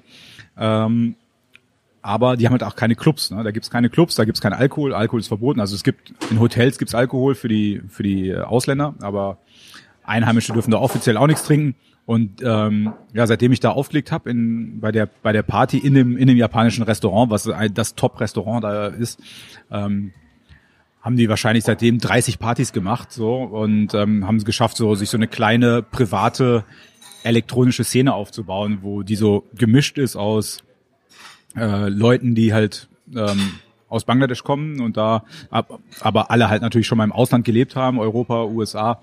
Ähm, 0.56 1.16
aber 2.00 2.38
die 2.38 2.46
haben 2.46 2.52
halt 2.52 2.64
auch 2.64 2.76
keine 2.76 2.96
Clubs. 2.96 3.30
Ne? 3.30 3.44
Da 3.44 3.50
gibt's 3.50 3.70
keine 3.70 3.90
Clubs, 3.90 4.14
da 4.14 4.24
gibt's 4.24 4.40
kein 4.40 4.54
Alkohol. 4.54 4.94
Alkohol 4.94 5.20
ist 5.20 5.28
verboten. 5.28 5.60
Also 5.60 5.74
es 5.76 5.84
gibt 5.84 6.14
in 6.30 6.40
Hotels 6.40 6.78
gibt's 6.78 6.94
Alkohol 6.94 7.34
für 7.34 7.48
die 7.48 7.82
für 7.88 8.02
die 8.02 8.34
Ausländer, 8.34 8.94
aber 9.00 9.36
Einheimische 10.02 10.54
dürfen 10.54 10.70
da 10.70 10.78
offiziell 10.78 11.18
auch 11.18 11.26
nichts 11.26 11.42
trinken. 11.42 11.74
Und 12.10 12.42
ähm, 12.42 12.92
ja, 13.12 13.24
seitdem 13.28 13.52
ich 13.52 13.60
da 13.60 13.70
aufgelegt 13.70 14.10
habe 14.10 14.30
in 14.30 14.80
bei 14.80 14.90
der 14.90 15.08
bei 15.22 15.30
der 15.30 15.44
Party 15.44 15.78
in 15.78 15.94
dem 15.94 16.16
in 16.16 16.26
dem 16.26 16.36
japanischen 16.36 16.82
Restaurant, 16.82 17.30
was 17.30 17.48
das 17.72 17.94
Top-Restaurant 17.94 18.64
da 18.64 18.88
ist, 18.88 19.20
ähm, 19.70 20.12
haben 21.00 21.16
die 21.16 21.28
wahrscheinlich 21.28 21.62
seitdem 21.62 22.00
30 22.00 22.40
Partys 22.40 22.72
gemacht 22.72 23.12
so 23.12 23.36
und 23.36 23.94
ähm, 23.94 24.26
haben 24.26 24.38
es 24.38 24.44
geschafft, 24.44 24.76
so 24.76 24.96
sich 24.96 25.08
so 25.08 25.18
eine 25.18 25.28
kleine 25.28 25.84
private 25.84 26.64
elektronische 27.22 27.84
Szene 27.84 28.12
aufzubauen, 28.12 28.78
wo 28.82 29.02
die 29.04 29.14
so 29.14 29.44
gemischt 29.54 29.96
ist 29.96 30.16
aus 30.16 30.64
äh, 31.54 31.88
Leuten, 31.88 32.34
die 32.34 32.52
halt 32.52 32.88
ähm, 33.14 33.52
aus 33.88 34.02
Bangladesch 34.02 34.42
kommen 34.42 34.80
und 34.80 34.96
da 34.96 35.22
ab, 35.50 35.78
aber 36.00 36.32
alle 36.32 36.50
halt 36.50 36.62
natürlich 36.62 36.88
schon 36.88 36.98
mal 36.98 37.04
im 37.04 37.12
Ausland 37.12 37.44
gelebt 37.44 37.76
haben, 37.76 38.00
Europa, 38.00 38.46
USA 38.46 39.00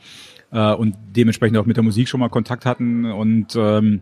äh, 0.57 0.73
und 0.73 0.95
dementsprechend 1.15 1.57
auch 1.57 1.65
mit 1.65 1.77
der 1.77 1.83
Musik 1.83 2.09
schon 2.09 2.19
mal 2.19 2.29
Kontakt 2.29 2.65
hatten 2.65 3.05
und 3.05 3.55
ähm, 3.55 4.01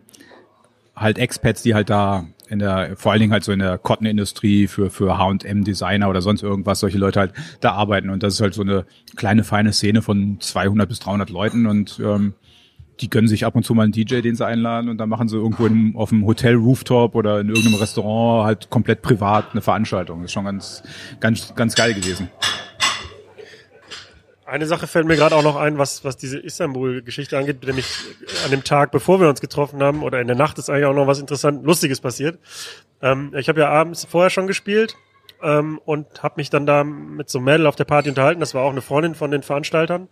halt 0.96 1.18
Expats, 1.18 1.62
die 1.62 1.74
halt 1.74 1.90
da 1.90 2.24
in 2.48 2.60
der, 2.60 2.96
vor 2.96 3.12
allen 3.12 3.20
Dingen 3.20 3.32
halt 3.32 3.44
so 3.44 3.52
in 3.52 3.58
der 3.58 3.76
Cotton-Industrie 3.76 4.66
für, 4.66 4.88
für 4.88 5.18
H&M 5.18 5.64
Designer 5.64 6.08
oder 6.08 6.22
sonst 6.22 6.42
irgendwas, 6.42 6.80
solche 6.80 6.96
Leute 6.96 7.20
halt 7.20 7.32
da 7.60 7.72
arbeiten 7.72 8.08
und 8.08 8.22
das 8.22 8.34
ist 8.34 8.40
halt 8.40 8.54
so 8.54 8.62
eine 8.62 8.86
kleine, 9.16 9.44
feine 9.44 9.74
Szene 9.74 10.00
von 10.00 10.38
200 10.40 10.88
bis 10.88 11.00
300 11.00 11.28
Leuten 11.28 11.66
und 11.66 12.00
ähm, 12.02 12.34
die 13.00 13.10
gönnen 13.10 13.28
sich 13.28 13.44
ab 13.44 13.54
und 13.54 13.64
zu 13.64 13.74
mal 13.74 13.82
einen 13.82 13.92
DJ, 13.92 14.22
den 14.22 14.36
sie 14.36 14.46
einladen 14.46 14.88
und 14.88 14.96
dann 14.96 15.10
machen 15.10 15.28
sie 15.28 15.36
irgendwo 15.36 15.66
im, 15.66 15.94
auf 15.96 16.08
dem 16.08 16.24
Hotel-Rooftop 16.24 17.14
oder 17.14 17.40
in 17.40 17.48
irgendeinem 17.48 17.74
Restaurant 17.74 18.46
halt 18.46 18.70
komplett 18.70 19.02
privat 19.02 19.52
eine 19.52 19.60
Veranstaltung. 19.60 20.20
Das 20.20 20.30
ist 20.30 20.32
schon 20.32 20.46
ganz, 20.46 20.82
ganz, 21.20 21.54
ganz 21.54 21.74
geil 21.74 21.92
gewesen. 21.92 22.30
Eine 24.46 24.66
Sache 24.66 24.86
fällt 24.86 25.06
mir 25.06 25.16
gerade 25.16 25.34
auch 25.34 25.42
noch 25.42 25.56
ein, 25.56 25.76
was, 25.76 26.04
was 26.04 26.16
diese 26.16 26.38
Istanbul-Geschichte 26.38 27.36
angeht, 27.36 27.66
nämlich 27.66 27.86
an 28.44 28.52
dem 28.52 28.62
Tag, 28.62 28.92
bevor 28.92 29.20
wir 29.20 29.28
uns 29.28 29.40
getroffen 29.40 29.82
haben, 29.82 30.04
oder 30.04 30.20
in 30.20 30.28
der 30.28 30.36
Nacht 30.36 30.58
ist 30.58 30.70
eigentlich 30.70 30.84
auch 30.84 30.94
noch 30.94 31.08
was 31.08 31.18
interessant, 31.18 31.64
Lustiges 31.64 32.00
passiert. 32.00 32.38
Ähm, 33.02 33.34
ich 33.36 33.48
habe 33.48 33.60
ja 33.60 33.68
abends 33.68 34.04
vorher 34.04 34.30
schon 34.30 34.46
gespielt 34.46 34.94
ähm, 35.42 35.80
und 35.84 36.22
habe 36.22 36.34
mich 36.36 36.48
dann 36.48 36.64
da 36.64 36.84
mit 36.84 37.28
so 37.28 37.38
einem 37.38 37.46
Mädel 37.46 37.66
auf 37.66 37.74
der 37.74 37.84
Party 37.84 38.08
unterhalten. 38.08 38.38
Das 38.38 38.54
war 38.54 38.62
auch 38.62 38.70
eine 38.70 38.82
Freundin 38.82 39.16
von 39.16 39.32
den 39.32 39.42
Veranstaltern. 39.42 40.08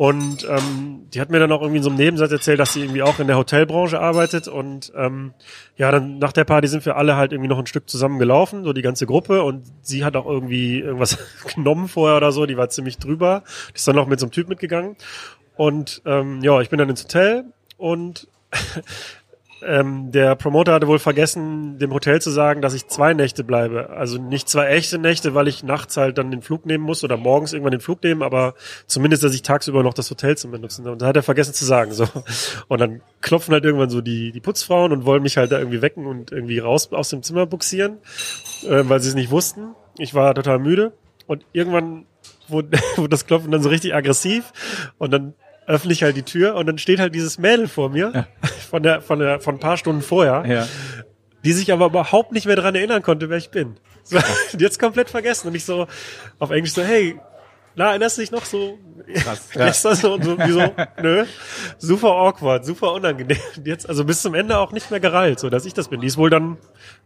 Und 0.00 0.48
ähm, 0.48 1.08
die 1.12 1.20
hat 1.20 1.28
mir 1.28 1.40
dann 1.40 1.52
auch 1.52 1.60
irgendwie 1.60 1.76
in 1.76 1.82
so 1.82 1.90
einem 1.90 1.98
Nebensatz 1.98 2.32
erzählt, 2.32 2.58
dass 2.58 2.72
sie 2.72 2.80
irgendwie 2.80 3.02
auch 3.02 3.18
in 3.18 3.26
der 3.26 3.36
Hotelbranche 3.36 4.00
arbeitet. 4.00 4.48
Und 4.48 4.90
ähm, 4.96 5.34
ja, 5.76 5.90
dann 5.90 6.18
nach 6.18 6.32
der 6.32 6.44
Party 6.44 6.68
sind 6.68 6.86
wir 6.86 6.96
alle 6.96 7.16
halt 7.16 7.32
irgendwie 7.32 7.50
noch 7.50 7.58
ein 7.58 7.66
Stück 7.66 7.86
zusammen 7.86 8.18
gelaufen, 8.18 8.64
so 8.64 8.72
die 8.72 8.80
ganze 8.80 9.04
Gruppe. 9.04 9.42
Und 9.42 9.66
sie 9.82 10.02
hat 10.02 10.16
auch 10.16 10.24
irgendwie 10.24 10.78
irgendwas 10.78 11.18
genommen 11.54 11.86
vorher 11.86 12.16
oder 12.16 12.32
so. 12.32 12.46
Die 12.46 12.56
war 12.56 12.70
ziemlich 12.70 12.96
drüber. 12.96 13.42
Die 13.72 13.76
ist 13.76 13.86
dann 13.86 13.94
noch 13.94 14.06
mit 14.06 14.18
so 14.18 14.24
einem 14.24 14.32
Typ 14.32 14.48
mitgegangen. 14.48 14.96
Und 15.56 16.00
ähm, 16.06 16.40
ja, 16.40 16.62
ich 16.62 16.70
bin 16.70 16.78
dann 16.78 16.88
ins 16.88 17.04
Hotel 17.04 17.44
und 17.76 18.26
ähm, 19.62 20.10
der 20.10 20.36
Promoter 20.36 20.72
hatte 20.72 20.86
wohl 20.86 20.98
vergessen, 20.98 21.78
dem 21.78 21.92
Hotel 21.92 22.20
zu 22.20 22.30
sagen, 22.30 22.62
dass 22.62 22.74
ich 22.74 22.86
zwei 22.88 23.14
Nächte 23.14 23.44
bleibe. 23.44 23.90
Also 23.90 24.20
nicht 24.20 24.48
zwei 24.48 24.68
echte 24.68 24.98
Nächte, 24.98 25.34
weil 25.34 25.48
ich 25.48 25.62
nachts 25.62 25.96
halt 25.96 26.18
dann 26.18 26.30
den 26.30 26.42
Flug 26.42 26.66
nehmen 26.66 26.84
muss 26.84 27.04
oder 27.04 27.16
morgens 27.16 27.52
irgendwann 27.52 27.72
den 27.72 27.80
Flug 27.80 28.02
nehmen, 28.02 28.22
aber 28.22 28.54
zumindest, 28.86 29.22
dass 29.22 29.34
ich 29.34 29.42
tagsüber 29.42 29.82
noch 29.82 29.94
das 29.94 30.10
Hotel 30.10 30.36
zum 30.36 30.50
benutzen. 30.50 30.86
Und 30.88 31.02
da 31.02 31.06
hat 31.06 31.16
er 31.16 31.22
vergessen 31.22 31.54
zu 31.54 31.64
sagen. 31.64 31.92
So. 31.92 32.06
Und 32.68 32.80
dann 32.80 33.02
klopfen 33.20 33.52
halt 33.52 33.64
irgendwann 33.64 33.90
so 33.90 34.00
die, 34.00 34.32
die 34.32 34.40
Putzfrauen 34.40 34.92
und 34.92 35.04
wollen 35.04 35.22
mich 35.22 35.36
halt 35.36 35.52
da 35.52 35.58
irgendwie 35.58 35.82
wecken 35.82 36.06
und 36.06 36.32
irgendwie 36.32 36.58
raus 36.58 36.92
aus 36.92 37.10
dem 37.10 37.22
Zimmer 37.22 37.46
buxieren, 37.46 37.98
äh, 38.64 38.82
weil 38.84 39.00
sie 39.00 39.10
es 39.10 39.14
nicht 39.14 39.30
wussten. 39.30 39.74
Ich 39.98 40.14
war 40.14 40.34
total 40.34 40.58
müde. 40.58 40.92
Und 41.26 41.44
irgendwann 41.52 42.06
wurde, 42.48 42.78
wurde 42.96 43.08
das 43.08 43.26
Klopfen 43.26 43.50
dann 43.50 43.62
so 43.62 43.68
richtig 43.68 43.94
aggressiv 43.94 44.52
und 44.98 45.12
dann 45.12 45.34
öffne 45.70 45.92
ich 45.92 46.02
halt 46.02 46.16
die 46.16 46.22
Tür 46.22 46.54
und 46.56 46.66
dann 46.66 46.78
steht 46.78 46.98
halt 47.00 47.14
dieses 47.14 47.38
Mädel 47.38 47.68
vor 47.68 47.88
mir 47.90 48.12
Ja. 48.14 48.26
von 48.70 48.82
der 48.82 49.00
von 49.00 49.18
der 49.18 49.40
von 49.40 49.54
ein 49.56 49.60
paar 49.60 49.76
Stunden 49.76 50.02
vorher, 50.02 50.44
Ja. 50.46 50.68
die 51.44 51.52
sich 51.52 51.72
aber 51.72 51.86
überhaupt 51.86 52.32
nicht 52.32 52.46
mehr 52.46 52.56
daran 52.56 52.74
erinnern 52.74 53.02
konnte, 53.02 53.30
wer 53.30 53.38
ich 53.38 53.50
bin. 53.50 53.76
So, 54.02 54.18
hat's 54.62 54.78
komplett 54.78 55.10
vergessen 55.10 55.48
und 55.48 55.54
ich 55.54 55.64
so 55.64 55.86
auf 56.38 56.50
Englisch 56.50 56.72
so, 56.72 56.82
hey, 56.82 57.18
na, 57.76 57.90
erinnerst 57.90 58.18
du 58.18 58.22
dich 58.22 58.32
noch 58.32 58.44
so 58.44 58.78
Krass. 59.14 59.48
Ja. 59.54 59.66
gestern 59.66 59.94
so 59.94 60.14
und 60.14 60.24
so, 60.24 60.38
wie 60.38 60.50
so, 60.52 60.72
nö, 61.00 61.24
super 61.78 62.08
awkward, 62.10 62.64
super 62.64 62.92
unangenehm. 62.92 63.38
Jetzt, 63.64 63.88
also 63.88 64.04
bis 64.04 64.22
zum 64.22 64.34
Ende 64.34 64.58
auch 64.58 64.72
nicht 64.72 64.90
mehr 64.90 65.00
gereilt, 65.00 65.38
so 65.40 65.50
dass 65.50 65.64
ich 65.64 65.72
das 65.74 65.88
bin. 65.88 66.00
Die 66.00 66.06
ist 66.08 66.16
wohl 66.18 66.30
dann, 66.30 66.58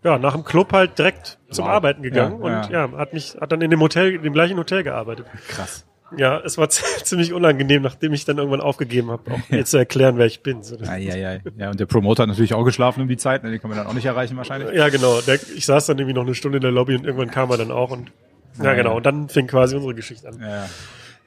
ja, 0.03 0.19
nach 0.19 0.33
dem 0.35 0.43
Club 0.45 0.73
halt 0.73 0.99
direkt 0.99 1.39
zum 1.51 1.67
Wow. 1.67 1.73
Arbeiten 1.73 2.03
gegangen 2.03 2.41
Ja, 2.43 2.45
und 2.45 2.71
ja, 2.71 2.99
hat 2.99 3.13
mich, 3.13 3.37
hat 3.41 3.53
dann 3.53 3.61
in 3.61 3.71
dem 3.71 3.81
Hotel, 3.81 4.15
in 4.15 4.23
dem 4.23 4.33
gleichen 4.33 4.57
Hotel 4.59 4.83
gearbeitet. 4.83 5.27
Krass. 5.49 5.85
Ja, 6.19 6.41
es 6.45 6.59
war 6.59 6.69
ziemlich 7.05 7.33
unangenehm, 7.33 7.83
nachdem 7.83 8.13
ich 8.13 8.25
dann 8.25 8.39
irgendwann 8.39 8.61
aufgegeben 8.61 9.11
habe, 9.11 9.31
auch 9.33 9.41
mir 9.51 9.65
zu 9.65 9.77
erklären, 9.79 10.19
wer 10.19 10.27
ich 10.27 10.43
bin. 10.43 10.63
So, 10.63 10.77
das- 10.77 10.89
Eieiei. 10.89 11.41
Ja, 11.57 11.71
und 11.71 11.81
der 11.81 11.87
Promoter 11.87 12.23
hat 12.25 12.29
natürlich 12.29 12.55
auch 12.55 12.65
geschlafen 12.65 13.01
um 13.03 13.09
die 13.09 13.17
Zeit, 13.17 13.43
ne? 13.45 13.51
den 13.51 13.61
kann 13.61 13.71
man 13.71 13.79
dann 13.79 13.87
auch 13.87 13.95
nicht 13.95 14.07
erreichen 14.07 14.37
wahrscheinlich. 14.37 14.73
Ja, 14.75 14.89
genau. 14.89 15.21
Der, 15.21 15.35
ich 15.57 15.67
saß 15.67 15.87
dann 15.87 15.99
irgendwie 15.99 16.15
noch 16.15 16.23
eine 16.25 16.35
Stunde 16.35 16.59
in 16.59 16.63
der 16.63 16.71
Lobby 16.73 16.95
und 16.97 17.05
irgendwann 17.05 17.31
kam 17.31 17.51
er 17.51 17.57
dann 17.59 17.71
auch 17.71 17.91
und 17.91 18.13
ja, 18.59 18.65
Ja, 18.67 18.75
genau. 18.75 18.91
ja. 18.91 18.97
Und 18.97 19.07
dann 19.07 19.29
fing 19.29 19.47
quasi 19.47 19.75
unsere 19.77 19.95
Geschichte 19.95 20.29
an. 20.29 20.39
Ja, 20.41 20.49
ja. 20.49 20.67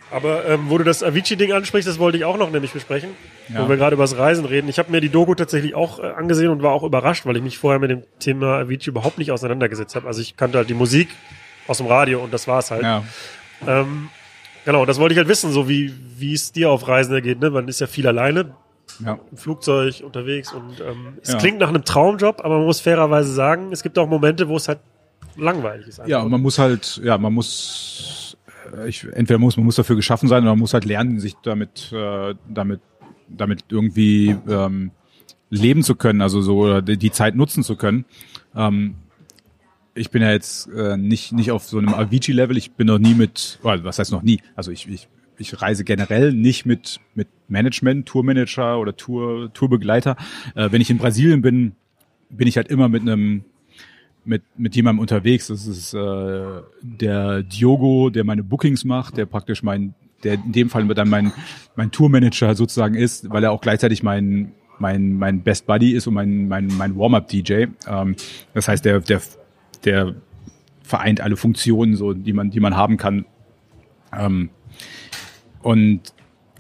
Aber 0.09 0.45
ähm, 0.47 0.69
wo 0.69 0.77
du 0.77 0.85
das 0.85 1.03
Avicii-Ding 1.03 1.51
ansprichst, 1.51 1.85
das 1.85 1.99
wollte 1.99 2.17
ich 2.17 2.23
auch 2.23 2.38
noch 2.38 2.49
nämlich 2.49 2.71
besprechen, 2.71 3.09
Ja. 3.53 3.65
wo 3.65 3.69
wir 3.69 3.75
gerade 3.75 3.95
über 3.95 4.05
das 4.05 4.17
Reisen 4.17 4.45
reden. 4.45 4.69
Ich 4.69 4.79
habe 4.79 4.89
mir 4.89 5.01
die 5.01 5.09
Doku 5.09 5.35
tatsächlich 5.35 5.75
auch 5.75 5.99
äh, 5.99 6.03
angesehen 6.03 6.47
und 6.49 6.63
war 6.63 6.71
auch 6.71 6.83
überrascht, 6.83 7.25
weil 7.25 7.35
ich 7.35 7.43
mich 7.43 7.57
vorher 7.57 7.77
mit 7.79 7.91
dem 7.91 8.03
Thema 8.19 8.59
Avicii 8.59 8.91
überhaupt 8.91 9.17
nicht 9.17 9.31
auseinandergesetzt 9.33 9.97
habe. 9.97 10.07
Also 10.07 10.21
ich 10.21 10.38
kannte 10.38 10.59
halt 10.59 10.69
die 10.69 10.75
Musik 10.75 11.09
aus 11.67 11.79
dem 11.79 11.88
Radio 11.88 12.23
und 12.23 12.33
das 12.33 12.47
war's 12.47 12.71
halt. 12.71 12.83
ja. 12.83 13.03
Ähm, 13.67 14.07
genau, 14.68 14.86
das 14.86 14.99
wollte 14.99 15.13
ich 15.13 15.18
halt 15.18 15.30
wissen, 15.30 15.51
so 15.51 15.68
wie 15.68 15.93
wie 16.20 16.34
es 16.34 16.51
dir 16.51 16.70
auf 16.70 16.88
Reisen 16.88 17.13
ergeht. 17.13 17.39
Ne? 17.39 17.49
Man 17.49 17.68
ist 17.68 17.80
ja 17.80 17.88
viel 17.88 18.05
alleine, 18.07 18.53
ja. 19.03 19.18
im 19.32 19.38
Flugzeug 19.38 20.01
unterwegs 20.05 20.53
und 20.53 20.80
ähm, 20.82 21.18
es 21.22 21.32
Ja. 21.32 21.38
klingt 21.39 21.59
nach 21.59 21.70
einem 21.70 21.84
Traumjob, 21.86 22.41
aber 22.43 22.57
man 22.57 22.65
muss 22.65 22.82
fairerweise 22.82 23.32
sagen, 23.34 23.72
es 23.72 23.82
gibt 23.82 23.97
auch 23.97 24.07
Momente, 24.07 24.47
wo 24.49 24.57
es 24.57 24.68
halt 24.68 24.80
langweilig 25.38 25.88
ist. 25.88 25.97
Ja, 26.05 26.18
einfach. 26.18 26.30
man 26.30 26.41
muss 26.41 26.59
halt, 26.59 26.99
ja, 27.03 27.18
man 27.18 27.34
muss, 27.34 28.38
äh, 28.76 28.89
ich, 28.89 29.03
entweder 29.13 29.39
muss 29.39 29.55
man 29.57 29.65
muss 29.65 29.76
dafür 29.76 29.95
geschaffen 29.95 30.28
sein 30.28 30.43
oder 30.43 30.51
man 30.51 30.59
muss 30.59 30.74
halt 30.74 30.86
lernen, 30.86 31.20
sich 31.20 31.36
damit, 31.43 31.91
äh, 31.93 32.36
damit, 32.49 32.82
damit 33.28 33.65
irgendwie 33.70 34.36
ähm, 34.47 34.91
leben 35.49 35.84
zu 35.84 35.95
können, 35.95 36.22
also 36.22 36.41
so 36.41 36.57
oder 36.59 36.82
die, 36.82 36.97
die 36.97 37.11
Zeit 37.11 37.36
nutzen 37.36 37.63
zu 37.63 37.76
können. 37.76 38.05
Ähm, 38.55 38.95
ich 39.97 40.11
bin 40.11 40.21
ja 40.21 40.31
jetzt 40.31 40.67
äh, 40.67 40.97
nicht 40.97 41.31
nicht 41.31 41.51
auf 41.51 41.63
so 41.65 41.77
einem 41.77 41.93
Avicii-Level. 41.93 42.57
Ich 42.57 42.71
bin 42.71 42.87
noch 42.87 42.99
nie 42.99 43.13
mit, 43.13 43.59
oder 43.63 43.83
was 43.83 43.99
heißt 43.99 44.11
noch 44.11 44.23
nie? 44.23 44.39
Also 44.55 44.71
ich, 44.71 44.87
ich 44.87 45.07
ich 45.39 45.61
reise 45.61 45.83
generell 45.83 46.33
nicht 46.33 46.65
mit 46.65 46.99
mit 47.15 47.27
Management, 47.47 48.07
Tourmanager 48.07 48.79
oder 48.79 48.95
Tour 48.95 49.53
Tourbegleiter. 49.53 50.15
Äh, 50.55 50.71
wenn 50.71 50.81
ich 50.81 50.89
in 50.89 50.97
Brasilien 50.97 51.41
bin, 51.41 51.73
bin 52.29 52.47
ich 52.47 52.57
halt 52.57 52.69
immer 52.69 52.89
mit 52.89 53.01
einem 53.01 53.43
mit, 54.27 54.43
mit 54.57 54.75
jemandem 54.75 54.99
unterwegs. 54.99 55.47
Das 55.47 55.65
ist 55.65 55.93
äh, 55.93 56.61
der 56.81 57.43
Diogo, 57.43 58.09
der 58.09 58.23
meine 58.25 58.43
Bookings 58.43 58.83
macht, 58.83 59.17
der 59.17 59.25
praktisch 59.25 59.63
mein, 59.63 59.95
der 60.23 60.33
in 60.33 60.51
dem 60.51 60.69
Fall 60.69 60.85
dann 60.87 61.09
mein, 61.09 61.31
mein 61.75 61.91
Tourmanager 61.91 62.53
sozusagen 62.53 62.95
ist, 62.95 63.29
weil 63.29 63.43
er 63.43 63.51
auch 63.51 63.61
gleichzeitig 63.61 64.03
mein, 64.03 64.51
mein, 64.79 65.13
mein 65.13 65.41
Best 65.41 65.65
Buddy 65.65 65.91
ist 65.91 66.07
und 66.07 66.13
mein, 66.13 66.47
mein, 66.47 66.67
mein 66.77 66.97
Warm-Up-DJ. 66.97 67.67
Ähm, 67.87 68.15
das 68.53 68.67
heißt, 68.67 68.83
der, 68.83 68.99
der, 68.99 69.21
der 69.86 70.15
vereint 70.82 71.21
alle 71.21 71.36
Funktionen, 71.36 71.95
so, 71.95 72.13
die 72.13 72.34
man, 72.34 72.49
die 72.49 72.59
man 72.59 72.75
haben 72.75 72.97
kann. 72.97 73.25
Ähm, 74.17 74.49
und 75.61 76.13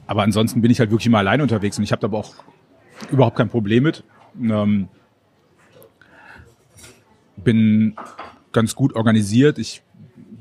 aber 0.05 0.23
ansonsten 0.23 0.61
bin 0.61 0.71
ich 0.71 0.79
halt 0.79 0.89
wirklich 0.91 1.07
immer 1.07 1.19
alleine 1.19 1.43
unterwegs 1.43 1.77
und 1.77 1.83
ich 1.83 1.91
habe 1.91 1.99
da 1.99 2.07
aber 2.07 2.19
auch 2.19 2.35
überhaupt 3.11 3.37
kein 3.37 3.49
Problem 3.49 3.83
mit. 3.83 4.03
Ähm, 4.41 4.87
bin 7.37 7.95
ganz 8.51 8.75
gut 8.75 8.95
organisiert. 8.95 9.59
Ich, 9.59 9.83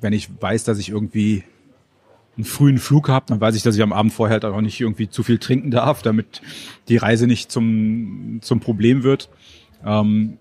wenn 0.01 0.13
ich 0.13 0.31
weiß, 0.41 0.65
dass 0.65 0.79
ich 0.79 0.89
irgendwie 0.89 1.45
einen 2.37 2.45
frühen 2.45 2.79
Flug 2.79 3.09
habe, 3.09 3.27
dann 3.29 3.41
weiß 3.41 3.57
ich, 3.57 3.63
dass 3.63 3.77
ich 3.77 3.83
am 3.83 3.93
Abend 3.93 4.13
vorher 4.13 4.35
halt 4.35 4.45
auch 4.45 4.61
nicht 4.61 4.81
irgendwie 4.81 5.09
zu 5.09 5.23
viel 5.23 5.39
trinken 5.39 5.71
darf, 5.71 6.03
damit 6.03 6.43
die 6.89 6.97
Reise 6.97 7.27
nicht 7.27 7.51
zum, 7.51 8.39
zum 8.43 8.61
Problem 8.61 9.03
wird. 9.03 9.31
Ähm, 9.85 10.39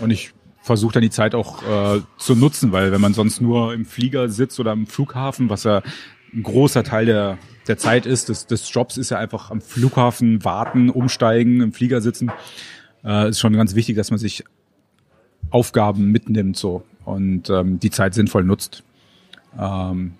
und 0.00 0.10
ich 0.10 0.32
versuche 0.64 0.94
dann 0.94 1.02
die 1.02 1.10
Zeit 1.10 1.34
auch 1.34 1.62
äh, 1.62 2.00
zu 2.16 2.34
nutzen, 2.34 2.72
weil 2.72 2.90
wenn 2.90 3.00
man 3.00 3.12
sonst 3.12 3.42
nur 3.42 3.74
im 3.74 3.84
Flieger 3.84 4.30
sitzt 4.30 4.58
oder 4.58 4.72
im 4.72 4.86
Flughafen, 4.86 5.50
was 5.50 5.64
ja 5.64 5.82
ein 6.32 6.42
großer 6.42 6.82
Teil 6.82 7.04
der, 7.04 7.36
der 7.68 7.76
Zeit 7.76 8.06
ist, 8.06 8.30
des, 8.30 8.46
des 8.46 8.72
Jobs 8.72 8.96
ist 8.96 9.10
ja 9.10 9.18
einfach 9.18 9.50
am 9.50 9.60
Flughafen 9.60 10.42
warten, 10.42 10.88
umsteigen, 10.88 11.60
im 11.60 11.74
Flieger 11.74 12.00
sitzen, 12.00 12.32
äh, 13.04 13.28
ist 13.28 13.40
schon 13.40 13.52
ganz 13.52 13.74
wichtig, 13.74 13.96
dass 13.96 14.10
man 14.10 14.18
sich 14.18 14.42
Aufgaben 15.50 16.10
mitnimmt 16.10 16.56
so 16.56 16.82
und 17.04 17.50
ähm, 17.50 17.78
die 17.78 17.90
Zeit 17.90 18.14
sinnvoll 18.14 18.44
nutzt. 18.44 18.84
Ähm, 19.60 20.14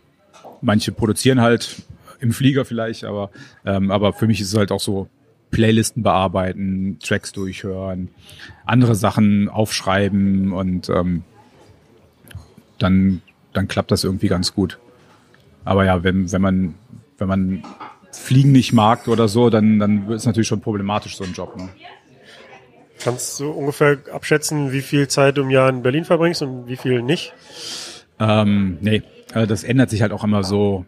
manche 0.61 0.93
produzieren 0.93 1.41
halt 1.41 1.83
im 2.21 2.33
Flieger 2.33 2.67
vielleicht, 2.67 3.05
aber 3.05 3.31
ähm, 3.65 3.91
aber 3.91 4.13
für 4.13 4.27
mich 4.27 4.43
ist 4.43 4.49
es 4.49 4.59
halt 4.59 4.73
auch 4.73 4.81
so 4.81 5.09
Playlisten 5.55 6.03
bearbeiten, 6.03 6.99
Tracks 7.01 7.31
durchhören, 7.31 8.09
andere 8.67 8.97
Sachen 8.97 9.49
aufschreiben 9.49 10.53
und 10.53 10.89
ähm, 10.89 11.23
dann 12.79 13.23
dann 13.53 13.69
klappt 13.69 13.93
das 13.93 14.03
irgendwie 14.03 14.27
ganz 14.27 14.53
gut. 14.53 14.81
Aber 15.65 15.85
ja, 15.85 16.03
wenn 16.03 16.33
wenn 16.33 16.43
man 16.43 16.75
wenn 17.19 17.29
man 17.29 17.63
Fliegen 18.11 18.51
nicht 18.51 18.73
mag 18.73 19.07
oder 19.07 19.29
so, 19.29 19.49
dann 19.49 19.79
dann 19.79 20.09
wird 20.09 20.19
es 20.19 20.27
natürlich 20.27 20.49
schon 20.49 20.61
problematisch 20.61 21.17
so 21.17 21.23
ein 21.23 21.33
Job. 21.35 21.57
Ne? 21.57 21.69
Kannst 22.99 23.39
du 23.39 23.49
ungefähr 23.53 23.99
abschätzen, 24.13 24.73
wie 24.73 24.83
viel 24.83 25.07
Zeit 25.07 25.37
du 25.37 25.43
im 25.43 25.51
Jahr 25.51 25.69
in 25.69 25.83
Berlin 25.85 26.05
verbringst 26.05 26.43
und 26.43 26.67
wie 26.67 26.77
viel 26.77 27.01
nicht? 27.01 27.33
Ähm, 28.19 28.79
nee, 28.81 29.03
äh, 29.35 29.47
das 29.47 29.63
ändert 29.63 29.91
sich 29.91 30.03
halt 30.03 30.11
auch 30.11 30.25
immer 30.25 30.43
so. 30.43 30.85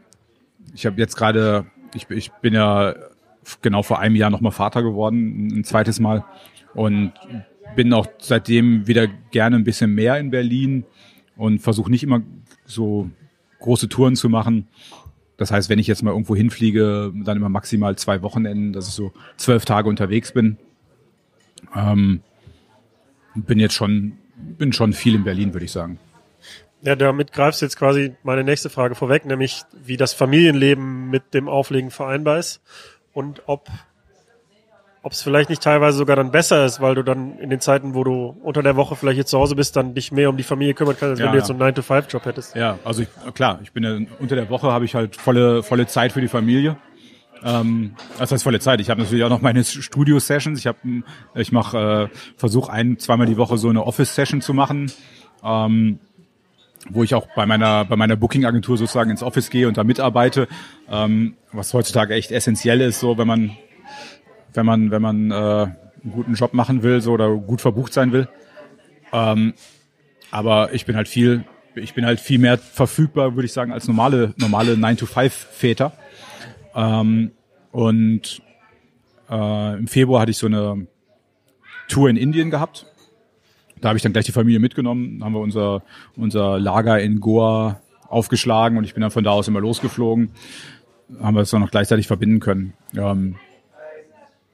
Ich 0.75 0.87
habe 0.87 1.01
jetzt 1.01 1.15
gerade, 1.15 1.67
ich, 1.95 2.11
ich 2.11 2.33
bin 2.33 2.53
ja 2.53 2.97
genau 3.63 3.83
vor 3.83 3.99
einem 3.99 4.17
Jahr 4.17 4.31
nochmal 4.31 4.53
Vater 4.53 4.83
geworden, 4.83 5.49
ein 5.49 5.65
zweites 5.65 6.01
Mal. 6.01 6.25
Und 6.75 7.13
bin 7.75 7.93
auch 7.93 8.07
seitdem 8.19 8.87
wieder 8.87 9.07
gerne 9.31 9.57
ein 9.57 9.65
bisschen 9.65 9.95
mehr 9.95 10.19
in 10.19 10.31
Berlin 10.31 10.85
und 11.37 11.61
versuche 11.61 11.91
nicht 11.91 12.03
immer 12.03 12.23
so 12.65 13.11
große 13.61 13.89
Touren 13.89 14.17
zu 14.17 14.29
machen. 14.29 14.69
Das 15.37 15.51
heißt, 15.51 15.69
wenn 15.69 15.79
ich 15.79 15.87
jetzt 15.87 16.03
mal 16.03 16.11
irgendwo 16.11 16.35
hinfliege, 16.35 17.13
dann 17.15 17.37
immer 17.37 17.49
maximal 17.49 17.97
zwei 17.97 18.23
Wochenenden, 18.23 18.73
dass 18.73 18.89
ich 18.89 18.95
so 18.95 19.13
zwölf 19.37 19.65
Tage 19.65 19.89
unterwegs 19.89 20.33
bin. 20.33 20.57
Ähm, 21.75 22.21
bin 23.35 23.59
jetzt 23.59 23.75
schon, 23.75 24.13
bin 24.37 24.73
schon 24.73 24.93
viel 24.93 25.15
in 25.15 25.25
Berlin, 25.25 25.53
würde 25.53 25.67
ich 25.67 25.73
sagen. 25.73 25.99
Ja, 26.83 26.95
damit 26.95 27.33
greifst 27.33 27.61
du 27.61 27.67
jetzt 27.67 27.77
quasi 27.77 28.15
meine 28.23 28.45
nächste 28.45 28.71
Frage 28.71 28.95
vorweg, 28.95 29.27
nämlich 29.27 29.63
wie 29.85 29.97
das 29.97 30.13
Familienleben 30.13 31.11
mit 31.11 31.35
dem 31.35 31.49
Auflegen 31.49 31.91
vereinbar 31.91 32.39
ist 32.39 32.63
und 33.17 33.43
ob 33.47 33.69
ob 35.03 35.13
es 35.13 35.23
vielleicht 35.23 35.51
nicht 35.51 35.63
teilweise 35.63 35.97
sogar 35.97 36.17
dann 36.17 36.33
besser 36.33 36.65
ist, 36.65 36.81
weil 36.81 36.97
du 36.97 37.05
dann 37.05 37.39
in 37.39 37.49
den 37.49 37.61
Zeiten, 37.61 37.95
wo 37.95 38.03
du 38.03 38.37
unter 38.43 38.61
der 38.65 38.75
Woche 38.75 38.97
vielleicht 38.97 39.19
jetzt 39.19 39.31
zu 39.31 39.39
Hause 39.39 39.55
bist, 39.55 39.77
dann 39.77 39.95
dich 39.95 40.11
mehr 40.11 40.29
um 40.29 40.37
die 40.37 40.43
Familie 40.43 40.75
kümmern 40.75 40.97
kannst, 40.99 41.11
als 41.13 41.21
Ja, 41.21 41.27
wenn 41.27 41.33
du 41.33 41.39
jetzt 41.39 41.47
so 41.47 41.53
einen 41.53 41.63
9-to-5-Job 41.63 42.25
hättest. 42.25 42.57
Ja, 42.57 42.77
also 42.85 43.03
ich, 43.03 43.09
klar, 43.33 43.61
ich 43.63 43.73
bin 43.73 43.85
ja 43.85 43.97
unter 44.19 44.35
der 44.35 44.51
Woche 44.51 44.73
habe 44.73 44.85
ich 44.85 44.97
halt 44.97 45.15
volle 45.15 45.63
volle 45.63 45.87
Zeit 45.87 46.11
für 46.11 46.21
die 46.21 46.27
Familie. 46.27 46.77
Ähm, 47.45 47.95
das 48.19 48.33
heißt 48.33 48.43
volle 48.43 48.59
Zeit. 48.59 48.81
Ich 48.81 48.91
habe 48.91 49.01
natürlich 49.01 49.23
auch 49.23 49.31
noch 49.31 49.43
meine 49.43 49.63
Studio-Sessions. 49.63 50.59
Ich 50.59 50.67
habe, 50.67 50.79
ich 51.37 51.53
mache, 51.53 52.11
äh, 52.13 52.17
versuche 52.37 52.73
ein, 52.73 52.99
zweimal 52.99 53.29
die 53.29 53.37
Woche 53.37 53.59
so 53.59 53.69
eine 53.69 53.87
Office-Session 53.87 54.41
zu 54.41 54.55
machen, 54.55 54.91
ähm, 55.45 56.01
wo 56.91 57.03
ich 57.03 57.15
auch 57.15 57.27
bei 57.35 57.47
meiner 57.47 57.85
bei 57.85 57.97
meiner 57.97 58.17
Booking-Agentur 58.17 58.79
sozusagen 58.79 59.11
ins 59.11 59.23
Office 59.23 59.51
gehe 59.51 59.69
und 59.69 59.77
da 59.77 59.85
mitarbeite, 59.85 60.49
ähm, 60.91 61.37
was 61.53 61.73
heutzutage 61.75 62.15
echt 62.15 62.31
essentiell 62.33 62.81
ist, 62.81 63.01
so 63.01 63.19
wenn 63.19 63.27
man 63.27 63.57
wenn 64.55 64.67
man 64.67 64.91
wenn 64.91 65.03
man 65.03 65.31
äh, 65.31 65.35
einen 65.35 66.13
guten 66.13 66.35
Job 66.35 66.55
machen 66.55 66.83
will, 66.83 67.01
so 67.01 67.13
oder 67.13 67.35
gut 67.35 67.61
verbucht 67.61 67.93
sein 67.93 68.13
will. 68.13 68.29
Ähm, 69.13 69.55
aber 70.31 70.73
ich 70.73 70.87
bin 70.87 70.97
halt 70.97 71.09
viel, 71.09 71.45
ich 71.75 71.95
bin 71.95 72.07
halt 72.07 72.21
viel 72.21 72.39
mehr 72.39 72.59
verfügbar, 72.59 73.35
würde 73.35 73.47
ich 73.47 73.53
sagen, 73.53 73.73
als 73.73 73.87
normale, 73.87 74.35
normale 74.37 74.75
9-to-5-Väter. 74.75 75.93
Ähm, 76.75 77.33
und 77.73 78.43
äh, 79.31 79.79
im 79.79 79.87
Februar 79.87 80.23
hatte 80.23 80.31
ich 80.31 80.39
so 80.39 80.47
eine 80.47 80.87
Tour 81.89 82.09
in 82.09 82.17
Indien 82.17 82.51
gehabt. 82.51 82.87
Da 83.81 83.89
habe 83.89 83.97
ich 83.97 84.03
dann 84.03 84.13
gleich 84.13 84.25
die 84.25 84.33
Familie 84.33 84.59
mitgenommen, 84.59 85.23
haben 85.23 85.35
wir 85.35 85.41
unser, 85.41 85.83
unser 86.17 86.59
Lager 86.59 87.01
in 87.01 87.21
Goa 87.21 87.81
aufgeschlagen 88.09 88.79
und 88.79 88.85
ich 88.85 88.95
bin 88.95 89.03
dann 89.03 89.11
von 89.11 89.25
da 89.25 89.31
aus 89.31 89.49
immer 89.49 89.61
losgeflogen. 89.61 90.31
Haben 91.21 91.37
wir 91.37 91.43
es 91.43 91.51
dann 91.51 91.61
noch 91.61 91.71
gleichzeitig 91.71 92.07
verbinden 92.07 92.41
können. 92.41 92.73
Ähm, 92.97 93.37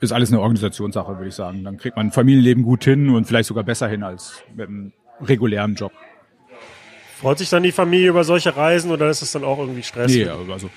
ist 0.01 0.13
alles 0.13 0.33
eine 0.33 0.41
Organisationssache, 0.41 1.17
würde 1.17 1.29
ich 1.29 1.35
sagen. 1.35 1.65
Dann 1.65 1.77
kriegt 1.77 1.97
man 1.97 2.11
Familienleben 2.11 2.65
gut 2.65 2.85
hin 2.85 3.11
und 3.11 3.25
vielleicht 3.27 3.49
sogar 3.49 3.65
besser 3.65 3.89
hin 3.89 4.03
als 4.03 4.43
mit 4.55 4.69
einem 4.69 4.93
regulären 5.21 5.77
Job. 5.77 5.93
Freut 7.23 7.39
sich 7.39 7.51
dann 7.51 7.63
die 7.63 7.71
Familie 7.71 8.09
über 8.09 8.25
solche 8.25 8.57
Reisen 8.57 8.91
oder 8.91 9.09
ist 9.09 9.23
es 9.23 9.31
dann 9.31 9.45
auch 9.45 9.61
irgendwie 9.61 9.85
Stress? 9.85 10.13
Nee, 10.13 10.27
also 10.27 10.69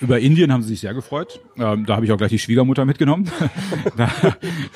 über 0.00 0.20
Indien 0.20 0.52
haben 0.52 0.62
sie 0.62 0.68
sich 0.68 0.80
sehr 0.80 0.94
gefreut. 0.94 1.40
Ähm, 1.58 1.86
da 1.86 1.96
habe 1.96 2.06
ich 2.06 2.12
auch 2.12 2.16
gleich 2.16 2.30
die 2.30 2.38
Schwiegermutter 2.38 2.84
mitgenommen. 2.84 3.28
da 3.96 4.08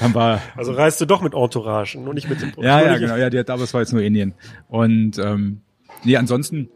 haben 0.00 0.16
wir, 0.16 0.42
also 0.56 0.72
reist 0.72 1.00
du 1.00 1.06
doch 1.06 1.22
mit 1.22 1.34
Entourage 1.34 1.96
und 1.96 2.12
nicht 2.12 2.28
mit 2.28 2.42
dem 2.42 2.52
Ja, 2.56 2.82
ja, 2.82 2.98
genau. 2.98 3.14
Ja, 3.14 3.30
die 3.30 3.38
hat, 3.38 3.50
aber 3.50 3.62
es 3.62 3.72
war 3.72 3.82
jetzt 3.82 3.92
nur 3.92 4.02
Indien. 4.02 4.34
Und 4.68 5.16
ähm, 5.18 5.60
nee, 6.02 6.16
ansonsten 6.16 6.70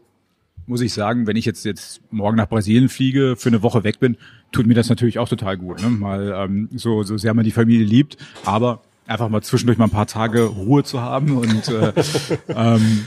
muss 0.65 0.79
ich 0.79 0.93
sagen, 0.93 1.27
wenn 1.27 1.35
ich 1.35 1.43
jetzt 1.43 1.65
jetzt 1.65 2.01
morgen 2.09 2.37
nach 2.37 2.47
Brasilien 2.47 2.87
fliege, 2.87 3.35
für 3.35 3.49
eine 3.49 3.63
Woche 3.63 3.83
weg 3.83 3.99
bin, 3.99 4.15
tut 4.53 4.65
mir 4.65 4.75
das 4.75 4.87
natürlich 4.87 5.19
auch 5.19 5.27
total 5.27 5.57
gut. 5.57 5.81
Ne? 5.81 5.89
Mal 5.89 6.33
ähm, 6.33 6.69
so, 6.73 7.03
so 7.03 7.17
sehr 7.17 7.33
man 7.33 7.43
die 7.43 7.51
Familie 7.51 7.85
liebt, 7.85 8.15
aber 8.45 8.81
einfach 9.07 9.27
mal 9.27 9.41
zwischendurch 9.41 9.77
mal 9.77 9.85
ein 9.85 9.91
paar 9.91 10.07
Tage 10.07 10.43
Ruhe 10.43 10.83
zu 10.83 11.01
haben 11.01 11.37
und 11.37 11.67
äh, 11.67 11.91
ähm, 12.47 13.05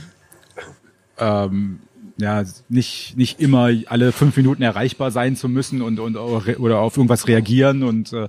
ähm, 1.20 1.80
ja, 2.16 2.44
nicht, 2.68 3.16
nicht 3.16 3.40
immer 3.40 3.70
alle 3.86 4.12
fünf 4.12 4.36
Minuten 4.36 4.62
erreichbar 4.62 5.10
sein 5.10 5.36
zu 5.36 5.48
müssen 5.48 5.82
und, 5.82 5.98
und 6.00 6.16
oder 6.16 6.80
auf 6.80 6.96
irgendwas 6.96 7.28
reagieren 7.28 7.82
und 7.82 8.12
äh, 8.12 8.28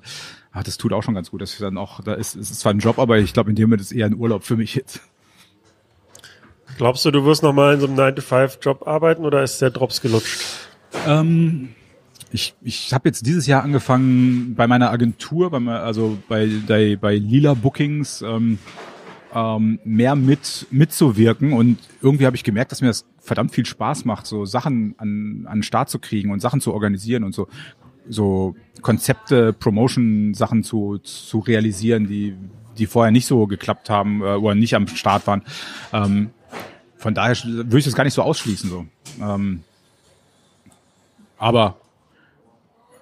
ah, 0.51 0.63
das 0.63 0.77
tut 0.77 0.93
auch 0.93 1.03
schon 1.03 1.13
ganz 1.13 1.31
gut. 1.31 1.41
Das 1.41 1.51
ist 1.51 1.61
dann 1.61 1.77
auch, 1.77 2.01
da 2.01 2.13
ist, 2.13 2.35
es 2.35 2.51
ist 2.51 2.61
zwar 2.61 2.73
ein 2.73 2.79
Job, 2.79 2.99
aber 2.99 3.17
ich 3.19 3.33
glaube, 3.33 3.49
in 3.49 3.55
dem 3.55 3.69
Moment 3.69 3.81
ist 3.81 3.91
eher 3.91 4.05
ein 4.05 4.15
Urlaub 4.15 4.43
für 4.43 4.57
mich 4.57 4.75
jetzt. 4.75 5.01
Glaubst 6.77 7.05
du, 7.05 7.11
du 7.11 7.25
wirst 7.25 7.43
nochmal 7.43 7.75
in 7.75 7.79
so 7.79 7.87
einem 7.87 7.99
9-to-5-Job 7.99 8.87
arbeiten 8.87 9.25
oder 9.25 9.43
ist 9.43 9.61
der 9.61 9.71
Drops 9.71 10.01
gelutscht? 10.01 10.41
Ähm, 11.05 11.69
ich 12.31 12.55
ich 12.61 12.93
habe 12.93 13.09
jetzt 13.09 13.25
dieses 13.25 13.45
Jahr 13.45 13.63
angefangen 13.63 14.55
bei 14.55 14.67
meiner 14.67 14.89
Agentur, 14.89 15.51
bei, 15.51 15.59
also 15.59 16.17
bei, 16.27 16.49
bei, 16.65 16.95
bei 16.95 17.15
Lila 17.15 17.53
Bookings, 17.55 18.21
ähm, 18.21 18.57
ähm, 19.33 19.79
mehr 19.83 20.15
mit 20.15 20.67
mitzuwirken 20.71 21.53
und 21.53 21.77
irgendwie 22.01 22.25
habe 22.25 22.35
ich 22.35 22.43
gemerkt, 22.43 22.71
dass 22.71 22.81
mir 22.81 22.87
das 22.87 23.05
verdammt 23.19 23.51
viel 23.51 23.65
Spaß 23.65 24.05
macht, 24.05 24.25
so 24.25 24.45
Sachen 24.45 24.95
an 24.97 25.45
an 25.47 25.59
den 25.59 25.63
Start 25.63 25.89
zu 25.89 25.99
kriegen 25.99 26.31
und 26.31 26.39
Sachen 26.39 26.61
zu 26.61 26.73
organisieren 26.73 27.23
und 27.23 27.33
so 27.33 27.47
so 28.09 28.55
Konzepte, 28.81 29.53
Promotion-Sachen 29.53 30.63
zu 30.63 30.97
zu 30.99 31.39
realisieren, 31.39 32.07
die 32.07 32.35
die 32.77 32.87
vorher 32.87 33.11
nicht 33.11 33.25
so 33.25 33.47
geklappt 33.47 33.89
haben 33.89 34.21
äh, 34.21 34.35
oder 34.35 34.55
nicht 34.55 34.75
am 34.75 34.87
Start 34.87 35.27
waren. 35.27 35.43
Ähm, 35.93 36.31
von 36.97 37.13
daher 37.13 37.35
würde 37.43 37.79
ich 37.79 37.85
das 37.85 37.95
gar 37.95 38.03
nicht 38.03 38.13
so 38.13 38.21
ausschließen 38.21 38.69
so. 38.69 38.85
Ähm, 39.21 39.63
aber 41.37 41.80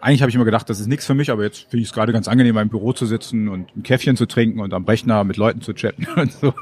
eigentlich 0.02 0.22
habe 0.22 0.30
ich 0.30 0.36
immer 0.36 0.46
gedacht, 0.46 0.70
das 0.70 0.80
ist 0.80 0.88
nichts 0.88 1.06
für 1.06 1.14
mich, 1.14 1.30
aber 1.30 1.44
jetzt 1.44 1.70
finde 1.70 1.82
ich 1.82 1.90
es 1.90 1.94
gerade 1.94 2.14
ganz 2.14 2.28
angenehm, 2.28 2.58
im 2.58 2.70
Büro 2.70 2.94
zu 2.94 3.06
sitzen 3.06 3.50
und 3.50 3.76
ein 3.76 3.84
Käffchen 3.84 4.16
zu 4.16 4.26
trinken 4.26 4.60
und 4.60 4.74
am 4.74 4.86
Rechner 4.86 5.24
mit 5.24 5.38
Leuten 5.38 5.62
zu 5.62 5.74
chatten 5.74 6.08
und 6.16 6.32
so. 6.32 6.54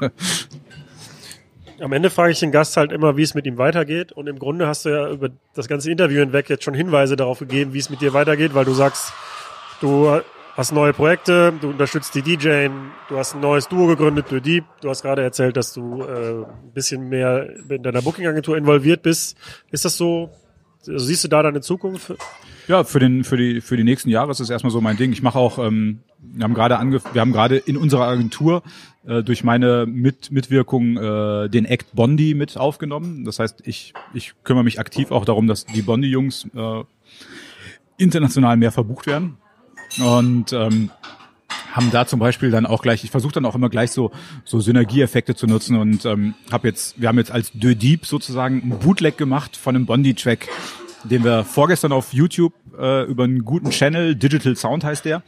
Am 1.80 1.92
Ende 1.92 2.10
frage 2.10 2.32
ich 2.32 2.40
den 2.40 2.50
Gast 2.50 2.76
halt 2.76 2.90
immer, 2.90 3.16
wie 3.16 3.22
es 3.22 3.34
mit 3.34 3.46
ihm 3.46 3.56
weitergeht. 3.56 4.10
Und 4.10 4.26
im 4.26 4.40
Grunde 4.40 4.66
hast 4.66 4.84
du 4.84 4.88
ja 4.88 5.10
über 5.10 5.30
das 5.54 5.68
ganze 5.68 5.90
Interview 5.90 6.18
hinweg 6.18 6.50
jetzt 6.50 6.64
schon 6.64 6.74
Hinweise 6.74 7.14
darauf 7.14 7.38
gegeben, 7.38 7.72
wie 7.72 7.78
es 7.78 7.88
mit 7.88 8.00
dir 8.00 8.12
weitergeht, 8.12 8.54
weil 8.54 8.64
du 8.64 8.72
sagst, 8.72 9.12
du 9.80 10.20
hast 10.56 10.72
neue 10.72 10.92
Projekte, 10.92 11.52
du 11.60 11.70
unterstützt 11.70 12.16
die 12.16 12.22
DJ, 12.22 12.66
du 13.08 13.16
hast 13.16 13.36
ein 13.36 13.40
neues 13.40 13.68
Duo 13.68 13.86
gegründet, 13.86 14.26
The 14.28 14.40
Deep. 14.40 14.64
Du 14.80 14.90
hast 14.90 15.02
gerade 15.02 15.22
erzählt, 15.22 15.56
dass 15.56 15.72
du 15.72 16.02
äh, 16.02 16.42
ein 16.42 16.72
bisschen 16.74 17.08
mehr 17.08 17.48
in 17.68 17.84
deiner 17.84 18.02
Booking-Agentur 18.02 18.56
involviert 18.56 19.02
bist. 19.02 19.36
Ist 19.70 19.84
das 19.84 19.96
so? 19.96 20.30
Also 20.80 21.04
siehst 21.04 21.22
du 21.22 21.28
da 21.28 21.44
deine 21.44 21.60
Zukunft? 21.60 22.14
Ja, 22.68 22.84
für 22.84 22.98
den 22.98 23.24
für 23.24 23.38
die 23.38 23.62
für 23.62 23.78
die 23.78 23.82
nächsten 23.82 24.10
Jahre 24.10 24.30
ist 24.30 24.40
das 24.40 24.50
erstmal 24.50 24.70
so 24.70 24.82
mein 24.82 24.98
Ding. 24.98 25.10
Ich 25.12 25.22
mache 25.22 25.38
auch, 25.38 25.58
ähm, 25.58 26.00
wir 26.20 26.44
haben 26.44 26.52
gerade 26.52 26.78
ange 26.78 27.00
wir 27.12 27.20
haben 27.22 27.32
gerade 27.32 27.56
in 27.56 27.78
unserer 27.78 28.06
Agentur 28.06 28.62
äh, 29.06 29.22
durch 29.22 29.42
meine 29.42 29.86
mit 29.86 30.30
Mitwirkung 30.30 30.98
äh, 30.98 31.48
den 31.48 31.64
Act 31.64 31.94
Bondi 31.94 32.34
mit 32.34 32.58
aufgenommen. 32.58 33.24
Das 33.24 33.38
heißt, 33.38 33.62
ich 33.66 33.94
ich 34.12 34.34
kümmere 34.44 34.64
mich 34.64 34.78
aktiv 34.78 35.10
auch 35.12 35.24
darum, 35.24 35.46
dass 35.46 35.64
die 35.64 35.80
Bondi 35.80 36.08
Jungs 36.08 36.46
äh, 36.54 36.84
international 37.96 38.58
mehr 38.58 38.70
verbucht 38.70 39.06
werden 39.06 39.38
und 39.98 40.52
ähm, 40.52 40.90
haben 41.72 41.90
da 41.90 42.06
zum 42.06 42.20
Beispiel 42.20 42.50
dann 42.50 42.66
auch 42.66 42.82
gleich, 42.82 43.02
ich 43.02 43.10
versuche 43.10 43.32
dann 43.32 43.46
auch 43.46 43.54
immer 43.54 43.70
gleich 43.70 43.92
so 43.92 44.10
so 44.44 44.60
Synergieeffekte 44.60 45.34
zu 45.34 45.46
nutzen 45.46 45.78
und 45.78 46.04
ähm, 46.04 46.34
habe 46.52 46.68
jetzt, 46.68 47.00
wir 47.00 47.08
haben 47.08 47.16
jetzt 47.16 47.30
als 47.30 47.50
De 47.52 47.74
Deep 47.74 48.04
sozusagen 48.04 48.58
ein 48.62 48.78
Bootleg 48.78 49.16
gemacht 49.16 49.56
von 49.56 49.74
einem 49.74 49.86
Bondi-Track, 49.86 50.48
den 51.04 51.24
wir 51.24 51.44
vorgestern 51.44 51.92
auf 51.92 52.12
YouTube 52.12 52.54
äh, 52.78 53.04
über 53.04 53.24
einen 53.24 53.44
guten 53.44 53.70
Channel, 53.70 54.14
Digital 54.14 54.56
Sound 54.56 54.84
heißt 54.84 55.04
der, 55.04 55.22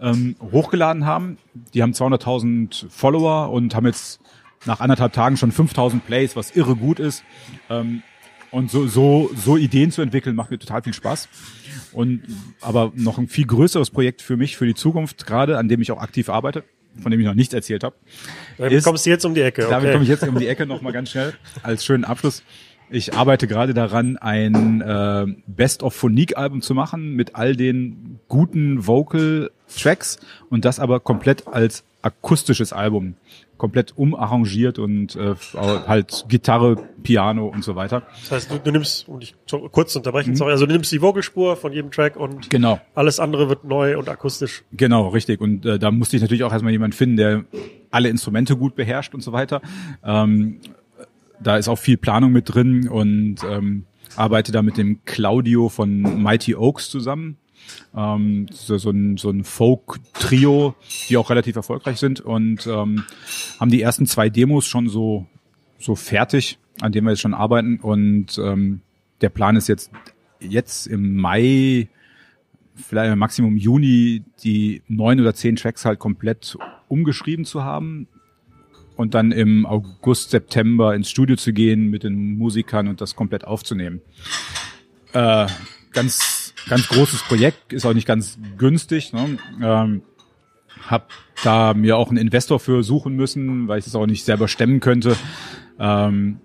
ähm, 0.00 0.36
hochgeladen 0.52 1.06
haben. 1.06 1.38
Die 1.74 1.82
haben 1.82 1.92
200.000 1.92 2.86
Follower 2.88 3.50
und 3.50 3.74
haben 3.74 3.86
jetzt 3.86 4.20
nach 4.64 4.80
anderthalb 4.80 5.12
Tagen 5.12 5.36
schon 5.36 5.52
5.000 5.52 6.00
Plays, 6.00 6.36
was 6.36 6.54
irre 6.54 6.76
gut 6.76 6.98
ist. 6.98 7.24
Ähm, 7.70 8.02
und 8.50 8.70
so, 8.70 8.86
so, 8.86 9.30
so 9.36 9.56
Ideen 9.56 9.90
zu 9.90 10.02
entwickeln, 10.02 10.34
macht 10.34 10.50
mir 10.50 10.58
total 10.58 10.82
viel 10.82 10.94
Spaß. 10.94 11.28
Und 11.92 12.22
aber 12.60 12.92
noch 12.94 13.18
ein 13.18 13.28
viel 13.28 13.46
größeres 13.46 13.90
Projekt 13.90 14.22
für 14.22 14.36
mich, 14.36 14.56
für 14.56 14.66
die 14.66 14.74
Zukunft 14.74 15.26
gerade, 15.26 15.58
an 15.58 15.68
dem 15.68 15.80
ich 15.80 15.92
auch 15.92 16.00
aktiv 16.00 16.28
arbeite, 16.28 16.64
von 17.00 17.10
dem 17.10 17.20
ich 17.20 17.26
noch 17.26 17.34
nichts 17.34 17.52
erzählt 17.52 17.84
habe. 17.84 17.96
Damit 18.56 18.82
kommst 18.84 19.04
du 19.04 19.10
jetzt 19.10 19.24
um 19.24 19.34
die 19.34 19.42
Ecke. 19.42 19.62
Okay. 19.62 19.70
Damit 19.70 19.92
komme 19.92 20.04
ich 20.04 20.08
jetzt 20.08 20.26
um 20.26 20.38
die 20.38 20.46
Ecke 20.46 20.66
nochmal 20.66 20.92
ganz 20.92 21.10
schnell 21.10 21.34
als 21.62 21.84
schönen 21.84 22.04
Abschluss. 22.04 22.42
Ich 22.90 23.14
arbeite 23.14 23.46
gerade 23.46 23.74
daran, 23.74 24.16
ein 24.16 24.80
äh, 24.80 25.26
Best 25.46 25.82
of 25.82 25.94
Phonique 25.94 26.36
Album 26.38 26.62
zu 26.62 26.74
machen 26.74 27.14
mit 27.14 27.34
all 27.34 27.54
den 27.54 28.18
guten 28.28 28.86
Vocal 28.86 29.50
Tracks 29.68 30.18
und 30.48 30.64
das 30.64 30.80
aber 30.80 31.00
komplett 31.00 31.46
als 31.46 31.84
akustisches 32.00 32.72
Album, 32.72 33.14
komplett 33.58 33.92
umarrangiert 33.96 34.78
und 34.78 35.16
äh, 35.16 35.34
halt 35.54 36.24
Gitarre, 36.28 36.76
Piano 37.02 37.48
und 37.48 37.64
so 37.64 37.74
weiter. 37.74 38.04
Das 38.22 38.30
heißt, 38.30 38.50
du, 38.52 38.58
du 38.58 38.70
nimmst, 38.70 39.08
um 39.08 39.20
dich 39.20 39.34
kurz 39.72 39.92
zu 39.92 39.98
unterbrechen, 39.98 40.30
mhm. 40.30 40.36
sorry, 40.36 40.52
also 40.52 40.64
du 40.64 40.72
nimmst 40.72 40.92
die 40.92 41.00
Vogelspur 41.00 41.56
von 41.56 41.72
jedem 41.72 41.90
Track 41.90 42.16
und 42.16 42.48
genau. 42.50 42.80
alles 42.94 43.20
andere 43.20 43.48
wird 43.48 43.64
neu 43.64 43.98
und 43.98 44.08
akustisch. 44.08 44.62
Genau, 44.72 45.08
richtig. 45.08 45.40
Und 45.40 45.66
äh, 45.66 45.78
da 45.78 45.90
musste 45.90 46.16
ich 46.16 46.22
natürlich 46.22 46.44
auch 46.44 46.52
erstmal 46.52 46.72
jemanden 46.72 46.96
finden, 46.96 47.16
der 47.16 47.44
alle 47.90 48.08
Instrumente 48.08 48.56
gut 48.56 48.76
beherrscht 48.76 49.14
und 49.14 49.22
so 49.22 49.32
weiter. 49.32 49.60
Ähm, 50.04 50.60
da 51.40 51.56
ist 51.56 51.68
auch 51.68 51.78
viel 51.78 51.96
Planung 51.96 52.32
mit 52.32 52.52
drin 52.52 52.88
und 52.88 53.36
ähm, 53.44 53.84
arbeite 54.16 54.52
da 54.52 54.62
mit 54.62 54.76
dem 54.76 55.04
Claudio 55.04 55.68
von 55.68 56.22
Mighty 56.22 56.54
Oaks 56.54 56.90
zusammen. 56.90 57.36
Ähm, 57.94 58.46
so, 58.50 58.78
so 58.78 58.90
ein, 58.90 59.16
so 59.16 59.30
ein 59.30 59.44
Folk-Trio, 59.44 60.74
die 61.08 61.16
auch 61.16 61.30
relativ 61.30 61.56
erfolgreich 61.56 61.98
sind 61.98 62.20
und 62.20 62.66
ähm, 62.66 63.04
haben 63.60 63.70
die 63.70 63.82
ersten 63.82 64.06
zwei 64.06 64.30
Demos 64.30 64.66
schon 64.66 64.88
so, 64.88 65.26
so 65.78 65.94
fertig, 65.94 66.58
an 66.80 66.92
denen 66.92 67.06
wir 67.06 67.10
jetzt 67.10 67.20
schon 67.20 67.34
arbeiten. 67.34 67.78
Und 67.80 68.38
ähm, 68.38 68.80
der 69.20 69.28
Plan 69.28 69.56
ist 69.56 69.68
jetzt, 69.68 69.90
jetzt 70.40 70.86
im 70.86 71.16
Mai, 71.16 71.88
vielleicht 72.74 73.12
im 73.12 73.18
Maximum 73.18 73.56
Juni, 73.56 74.22
die 74.42 74.82
neun 74.88 75.20
oder 75.20 75.34
zehn 75.34 75.56
Tracks 75.56 75.84
halt 75.84 75.98
komplett 75.98 76.56
umgeschrieben 76.88 77.44
zu 77.44 77.64
haben 77.64 78.08
und 78.98 79.14
dann 79.14 79.30
im 79.30 79.64
August, 79.64 80.30
September 80.30 80.92
ins 80.92 81.08
Studio 81.08 81.36
zu 81.36 81.52
gehen 81.52 81.88
mit 81.88 82.02
den 82.02 82.36
Musikern 82.36 82.88
und 82.88 83.00
das 83.00 83.14
komplett 83.14 83.44
aufzunehmen. 83.44 84.00
Äh, 85.12 85.46
ganz, 85.92 86.52
ganz 86.68 86.88
großes 86.88 87.22
Projekt, 87.22 87.72
ist 87.72 87.86
auch 87.86 87.94
nicht 87.94 88.08
ganz 88.08 88.38
günstig. 88.58 89.12
Ne? 89.12 89.38
Ähm, 89.62 90.02
hab 90.84 91.10
da 91.44 91.74
mir 91.74 91.96
auch 91.96 92.08
einen 92.08 92.18
Investor 92.18 92.58
für 92.58 92.82
suchen 92.82 93.14
müssen, 93.14 93.68
weil 93.68 93.78
ich 93.78 93.84
das 93.84 93.94
auch 93.94 94.06
nicht 94.06 94.24
selber 94.24 94.48
stemmen 94.48 94.80
könnte. 94.80 95.16
Ähm, 95.78 96.40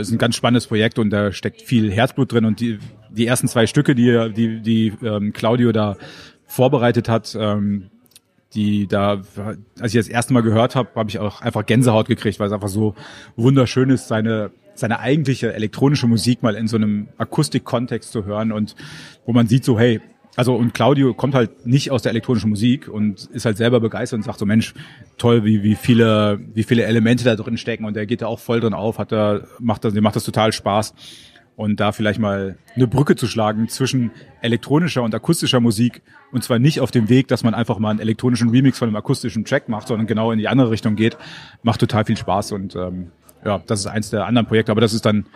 ist 0.00 0.10
ein 0.10 0.16
ganz 0.16 0.36
spannendes 0.36 0.68
Projekt 0.68 0.98
und 0.98 1.10
da 1.10 1.32
steckt 1.32 1.60
viel 1.60 1.92
Herzblut 1.92 2.32
drin 2.32 2.46
und 2.46 2.60
die, 2.60 2.78
die 3.10 3.26
ersten 3.26 3.46
zwei 3.46 3.66
Stücke, 3.66 3.94
die, 3.94 4.32
die, 4.34 4.62
die 4.62 5.06
ähm, 5.06 5.34
Claudio 5.34 5.72
da 5.72 5.98
vorbereitet 6.46 7.10
hat, 7.10 7.36
ähm, 7.38 7.90
die 8.54 8.86
da, 8.86 9.22
als 9.80 9.94
ich 9.94 10.00
das 10.00 10.08
erste 10.08 10.32
Mal 10.32 10.42
gehört 10.42 10.74
habe, 10.74 10.90
habe 10.94 11.10
ich 11.10 11.18
auch 11.18 11.42
einfach 11.42 11.66
Gänsehaut 11.66 12.08
gekriegt, 12.08 12.40
weil 12.40 12.46
es 12.46 12.52
einfach 12.52 12.68
so 12.68 12.94
wunderschön 13.36 13.90
ist, 13.90 14.08
seine 14.08 14.50
seine 14.78 15.00
eigentliche 15.00 15.52
elektronische 15.52 16.06
Musik 16.06 16.42
mal 16.44 16.54
in 16.54 16.68
so 16.68 16.76
einem 16.76 17.08
Akustikkontext 17.18 18.12
zu 18.12 18.24
hören 18.24 18.52
und 18.52 18.76
wo 19.26 19.32
man 19.32 19.48
sieht 19.48 19.64
so, 19.64 19.76
hey, 19.76 20.00
also 20.36 20.54
und 20.54 20.72
Claudio 20.72 21.14
kommt 21.14 21.34
halt 21.34 21.66
nicht 21.66 21.90
aus 21.90 22.02
der 22.02 22.10
elektronischen 22.10 22.48
Musik 22.48 22.86
und 22.86 23.24
ist 23.32 23.44
halt 23.44 23.56
selber 23.56 23.80
begeistert 23.80 24.18
und 24.18 24.22
sagt 24.22 24.38
so 24.38 24.46
Mensch 24.46 24.72
toll 25.16 25.44
wie 25.44 25.64
wie 25.64 25.74
viele 25.74 26.38
wie 26.54 26.62
viele 26.62 26.84
Elemente 26.84 27.24
da 27.24 27.34
drin 27.34 27.56
stecken 27.56 27.84
und 27.84 27.96
der 27.96 28.06
geht 28.06 28.22
da 28.22 28.28
auch 28.28 28.38
voll 28.38 28.60
drin 28.60 28.72
auf 28.72 28.98
hat 28.98 29.10
da 29.10 29.40
macht 29.58 29.84
das 29.84 29.94
macht 29.94 30.14
das 30.14 30.22
total 30.22 30.52
Spaß 30.52 30.94
und 31.58 31.80
da 31.80 31.90
vielleicht 31.90 32.20
mal 32.20 32.56
eine 32.76 32.86
Brücke 32.86 33.16
zu 33.16 33.26
schlagen 33.26 33.68
zwischen 33.68 34.12
elektronischer 34.42 35.02
und 35.02 35.12
akustischer 35.12 35.58
Musik. 35.58 36.02
Und 36.30 36.44
zwar 36.44 36.60
nicht 36.60 36.80
auf 36.80 36.92
dem 36.92 37.08
Weg, 37.08 37.26
dass 37.26 37.42
man 37.42 37.52
einfach 37.52 37.80
mal 37.80 37.90
einen 37.90 37.98
elektronischen 37.98 38.50
Remix 38.50 38.78
von 38.78 38.86
einem 38.86 38.94
akustischen 38.94 39.44
Track 39.44 39.68
macht, 39.68 39.88
sondern 39.88 40.06
genau 40.06 40.30
in 40.30 40.38
die 40.38 40.46
andere 40.46 40.70
Richtung 40.70 40.94
geht, 40.94 41.16
macht 41.64 41.80
total 41.80 42.04
viel 42.04 42.16
Spaß 42.16 42.52
und 42.52 42.76
ähm, 42.76 43.10
ja, 43.44 43.60
das 43.66 43.80
ist 43.80 43.86
eins 43.88 44.10
der 44.10 44.26
anderen 44.26 44.46
Projekte, 44.46 44.70
aber 44.70 44.80
das 44.80 44.92
ist 44.92 45.04
dann 45.04 45.26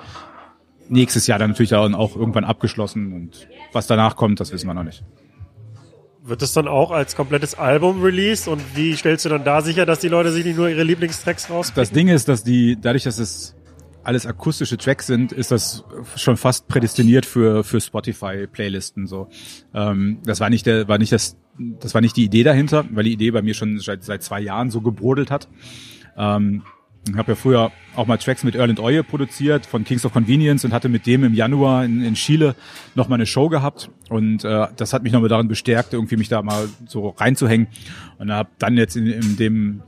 nächstes 0.89 1.27
Jahr 1.27 1.41
dann 1.41 1.51
natürlich 1.51 1.71
dann 1.71 1.97
auch 1.97 2.15
irgendwann 2.15 2.45
abgeschlossen. 2.45 3.13
Und 3.13 3.49
was 3.73 3.89
danach 3.89 4.15
kommt, 4.15 4.39
das 4.39 4.53
wissen 4.53 4.69
wir 4.69 4.75
noch 4.75 4.85
nicht. 4.85 5.03
Wird 6.23 6.41
das 6.41 6.53
dann 6.53 6.69
auch 6.69 6.93
als 6.93 7.17
komplettes 7.17 7.57
Album 7.57 8.01
released? 8.01 8.47
Und 8.47 8.63
wie 8.77 8.95
stellst 8.95 9.25
du 9.25 9.29
dann 9.29 9.43
da 9.43 9.61
sicher, 9.61 9.87
dass 9.87 9.99
die 9.99 10.09
Leute 10.09 10.31
sich 10.31 10.45
nicht 10.45 10.57
nur 10.57 10.69
ihre 10.69 10.85
Lieblingstracks 10.85 11.51
rauspicken? 11.51 11.83
Das 11.83 11.91
Ding 11.91 12.07
ist, 12.07 12.29
dass 12.29 12.45
die, 12.45 12.81
dadurch, 12.81 13.03
dass 13.03 13.19
es 13.19 13.57
alles 14.05 14.27
akustische 14.27 14.77
Tracks 14.77 15.07
sind, 15.07 15.33
ist 15.33 15.51
das 15.51 15.85
schon 16.17 16.37
fast 16.37 16.69
prädestiniert 16.69 17.27
für 17.27 17.65
für 17.65 17.81
Spotify-Playlisten. 17.81 19.07
So, 19.07 19.29
ähm, 19.75 20.19
das 20.25 20.41
war 20.41 20.51
nicht 20.51 20.67
der, 20.67 20.89
war 20.89 20.99
nicht 20.99 21.13
das, 21.13 21.37
das 21.59 21.95
war 21.95 22.01
nicht 22.01 22.17
die 22.17 22.25
Idee 22.25 22.43
dahinter, 22.43 22.85
weil 22.91 23.05
die 23.05 23.13
Idee 23.13 23.31
bei 23.31 23.43
mir 23.43 23.55
schon 23.55 23.79
seit, 23.79 24.05
seit 24.05 24.23
zwei 24.23 24.41
Jahren 24.41 24.71
so 24.71 24.81
gebrodelt 24.81 25.31
hat. 25.31 25.49
Ähm, 26.17 26.63
ich 27.09 27.17
habe 27.17 27.33
ja 27.33 27.37
früher 27.37 27.73
auch 27.97 28.07
mal 28.07 28.17
Tracks 28.17 28.45
mit 28.45 28.55
Erland 28.55 28.79
Oye 28.79 29.03
produziert 29.03 29.67
von 29.67 29.83
Kings 29.83 30.05
of 30.05 30.13
Convenience 30.13 30.65
und 30.65 30.73
hatte 30.73 30.89
mit 30.89 31.07
dem 31.07 31.25
im 31.25 31.35
Januar 31.35 31.85
in, 31.85 32.03
in 32.03 32.15
Chile 32.15 32.55
noch 32.95 33.09
mal 33.09 33.17
eine 33.17 33.27
Show 33.27 33.49
gehabt 33.49 33.91
und 34.09 34.45
äh, 34.45 34.69
das 34.77 34.93
hat 34.93 35.03
mich 35.03 35.13
nochmal 35.13 35.29
darin 35.29 35.49
bestärkt, 35.49 35.95
irgendwie 35.95 36.17
mich 36.17 36.29
da 36.29 36.43
mal 36.43 36.69
so 36.87 37.09
reinzuhängen 37.09 37.67
und 38.19 38.31
habe 38.31 38.51
dann 38.59 38.77
jetzt 38.77 38.97
in, 38.97 39.07
in 39.07 39.37
dem 39.37 39.83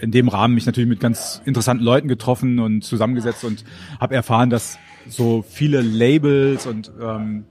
in 0.00 0.10
dem 0.10 0.28
Rahmen 0.28 0.54
mich 0.54 0.66
natürlich 0.66 0.88
mit 0.88 1.00
ganz 1.00 1.40
interessanten 1.44 1.84
Leuten 1.84 2.08
getroffen 2.08 2.58
und 2.58 2.82
zusammengesetzt 2.82 3.44
und 3.44 3.64
habe 4.00 4.14
erfahren, 4.14 4.50
dass 4.50 4.78
so 5.08 5.42
viele 5.42 5.80
Labels 5.80 6.66
und 6.66 6.90
ähm, 7.00 7.44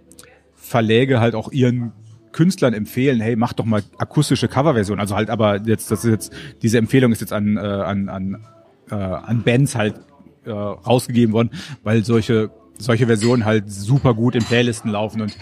Verläge 0.53 1.19
halt 1.19 1.35
auch 1.35 1.51
ihren 1.51 1.93
Künstlern 2.31 2.73
empfehlen, 2.73 3.21
hey, 3.21 3.35
mach 3.35 3.53
doch 3.53 3.63
mal 3.63 3.81
akustische 3.97 4.47
Coverversion. 4.47 4.99
Also 4.99 5.15
halt, 5.15 5.29
aber 5.29 5.61
jetzt, 5.61 5.89
das 5.89 6.03
ist 6.03 6.11
jetzt, 6.11 6.33
diese 6.61 6.77
Empfehlung 6.77 7.11
ist 7.11 7.21
jetzt 7.21 7.31
an, 7.31 7.55
äh, 7.55 7.59
an, 7.61 8.09
an, 8.09 8.45
äh, 8.89 8.95
an 8.95 9.43
Bands 9.43 9.75
halt 9.75 10.01
äh, 10.43 10.51
rausgegeben 10.51 11.33
worden, 11.33 11.51
weil 11.83 12.03
solche, 12.03 12.51
solche 12.77 13.05
Versionen 13.07 13.45
halt 13.45 13.71
super 13.71 14.13
gut 14.13 14.35
in 14.35 14.43
Playlisten 14.43 14.91
laufen 14.91 15.21
und 15.21 15.37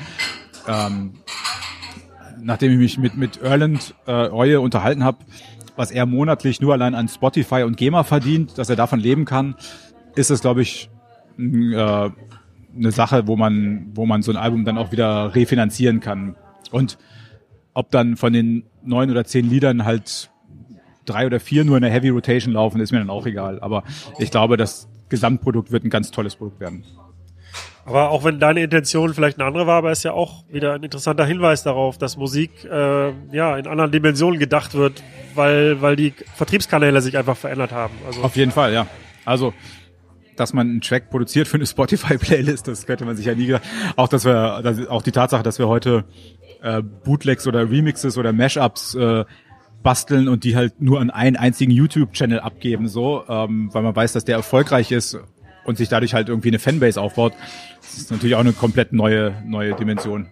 ähm, 0.68 1.14
nachdem 2.44 2.72
ich 2.74 2.78
mich 2.78 2.98
mit, 2.98 3.18
mit 3.18 3.42
Erland 3.42 3.96
äh, 4.06 4.12
Reue 4.12 4.62
unterhalten 4.62 5.04
habe, 5.04 5.18
was 5.76 5.92
er 5.92 6.06
monatlich 6.06 6.62
nur 6.62 6.74
allein 6.74 6.96
an 6.96 7.08
Spotify 7.08 7.64
und 7.64 7.78
GEMA 7.78 8.04
verdient, 8.04 8.58
dass 8.58 8.70
er 8.70 8.76
davon 8.76 9.00
leben 9.00 9.26
kann, 9.26 9.56
ist 10.16 10.30
es, 10.30 10.42
glaube 10.42 10.62
ich, 10.62 10.90
äh, 11.38 12.10
eine 12.76 12.92
Sache, 12.92 13.28
wo 13.28 13.36
man, 13.36 13.92
wo 13.94 14.06
man 14.06 14.22
so 14.22 14.32
ein 14.32 14.38
Album 14.38 14.66
dann 14.66 14.78
auch 14.78 14.92
wieder 14.92 15.36
refinanzieren 15.36 16.00
kann. 16.00 16.36
Und 16.72 16.98
ob 17.74 17.92
dann 17.92 18.18
von 18.18 18.34
den 18.34 18.64
neun 18.84 19.10
oder 19.10 19.26
zehn 19.26 19.50
Liedern 19.50 19.86
halt 19.86 20.30
drei 21.06 21.26
oder 21.26 21.40
vier 21.40 21.66
nur 21.66 21.78
in 21.78 21.84
der 21.84 21.92
Heavy 21.92 22.10
Rotation 22.10 22.54
laufen, 22.54 22.80
ist 22.80 22.92
mir 22.92 23.00
dann 23.00 23.10
auch 23.10 23.26
egal. 23.26 23.60
Aber 23.60 23.84
ich 24.20 24.32
glaube, 24.32 24.58
das 24.58 24.88
Gesamtprodukt 25.10 25.72
wird 25.72 25.84
ein 25.84 25.90
ganz 25.90 26.12
tolles 26.12 26.36
Produkt 26.36 26.60
werden. 26.60 26.84
Aber 27.86 28.12
auch 28.12 28.24
wenn 28.24 28.40
deine 28.40 28.64
Intention 28.64 29.14
vielleicht 29.14 29.40
eine 29.40 29.48
andere 29.48 29.68
war, 29.68 29.78
aber 29.78 29.92
ist 29.92 30.04
ja 30.04 30.14
auch 30.14 30.46
wieder 30.50 30.74
ein 30.74 30.84
interessanter 30.84 31.26
Hinweis 31.26 31.64
darauf, 31.64 31.98
dass 31.98 32.16
Musik 32.16 32.52
äh, 32.64 33.12
ja 33.32 33.58
in 33.58 33.68
anderen 33.68 33.92
Dimensionen 33.92 34.40
gedacht 34.40 34.74
wird, 34.74 35.04
weil 35.36 35.82
weil 35.82 35.96
die 35.96 36.14
Vertriebskanäle 36.36 37.02
sich 37.02 37.18
einfach 37.18 37.36
verändert 37.36 37.72
haben. 37.72 37.94
Also 38.08 38.22
Auf 38.22 38.36
jeden 38.38 38.52
Fall, 38.52 38.74
ja. 38.74 38.88
Also 39.26 39.54
dass 40.36 40.54
man 40.54 40.68
einen 40.68 40.82
Track 40.82 41.10
produziert 41.10 41.48
für 41.48 41.58
eine 41.58 41.66
Spotify-Playlist, 41.68 42.68
das 42.68 42.86
könnte 42.86 43.06
man 43.06 43.16
sich 43.16 43.26
ja 43.26 43.36
nie 43.36 43.48
gedacht. 43.48 43.64
Auch 43.96 44.08
dass 44.08 44.26
wir, 44.26 44.62
dass, 44.64 44.88
auch 44.88 45.02
die 45.02 45.12
Tatsache, 45.12 45.44
dass 45.44 45.60
wir 45.60 45.68
heute 45.68 46.06
äh, 46.62 46.82
Bootlegs 46.82 47.46
oder 47.48 47.70
Remixes 47.70 48.18
oder 48.18 48.34
Mashups 48.34 48.96
äh, 48.96 49.26
basteln 49.84 50.30
und 50.30 50.46
die 50.46 50.56
halt 50.56 50.82
nur 50.82 51.02
an 51.02 51.10
einen 51.10 51.36
einzigen 51.36 51.72
YouTube-Channel 51.72 52.40
abgeben, 52.40 52.88
so, 52.88 53.24
ähm, 53.28 53.70
weil 53.74 53.84
man 53.84 53.96
weiß, 53.96 54.14
dass 54.14 54.24
der 54.24 54.38
erfolgreich 54.38 54.92
ist 54.92 55.20
und 55.66 55.78
sich 55.78 55.90
dadurch 55.90 56.14
halt 56.14 56.30
irgendwie 56.30 56.50
eine 56.50 56.60
Fanbase 56.60 57.00
aufbaut. 57.02 57.34
Das 57.82 57.98
ist 57.98 58.12
natürlich 58.12 58.36
auch 58.36 58.42
eine 58.42 58.54
komplett 58.54 58.94
neue, 58.94 59.34
neue 59.46 59.74
Dimension. 59.76 60.28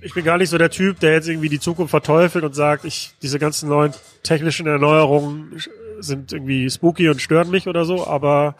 Ich, 0.00 0.14
bin 0.14 0.24
gar 0.24 0.38
nicht 0.38 0.50
so 0.50 0.58
der 0.58 0.70
Typ, 0.70 1.00
der 1.00 1.12
jetzt 1.12 1.28
irgendwie 1.28 1.48
die 1.48 1.58
Zukunft 1.58 1.90
verteufelt 1.90 2.44
und 2.44 2.54
sagt, 2.54 2.84
ich, 2.84 3.14
diese 3.20 3.38
ganzen 3.38 3.68
neuen 3.68 3.92
technischen 4.22 4.66
Erneuerungen 4.66 5.60
sind 5.98 6.32
irgendwie 6.32 6.70
spooky 6.70 7.08
und 7.08 7.20
stören 7.20 7.50
mich 7.50 7.66
oder 7.66 7.84
so, 7.84 8.06
aber 8.06 8.54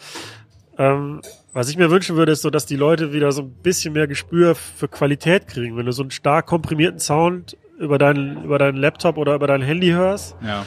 ähm, 0.79 1.21
was 1.53 1.69
ich 1.69 1.77
mir 1.77 1.91
wünschen 1.91 2.17
würde, 2.17 2.33
ist 2.33 2.43
so, 2.43 2.51
dass 2.51 2.67
die 2.67 2.77
Leute 2.77 3.13
wieder 3.13 3.31
so 3.31 3.43
ein 3.43 3.53
bisschen 3.63 3.93
mehr 3.93 4.07
Gespür 4.07 4.55
für 4.55 4.89
Qualität 4.89 5.47
kriegen. 5.47 5.77
Wenn 5.77 5.87
du 5.87 5.93
so 5.93 6.03
einen 6.03 6.11
stark 6.11 6.47
komprimierten 6.47 6.99
Sound 6.99 7.57
über 7.79 7.99
deinen, 7.99 8.45
über 8.45 8.59
deinen 8.59 8.79
Laptop 8.79 9.19
oder 9.19 9.35
über 9.35 9.47
dein 9.47 9.61
Handy 9.63 9.91
hörst, 9.91 10.35
ja. 10.43 10.65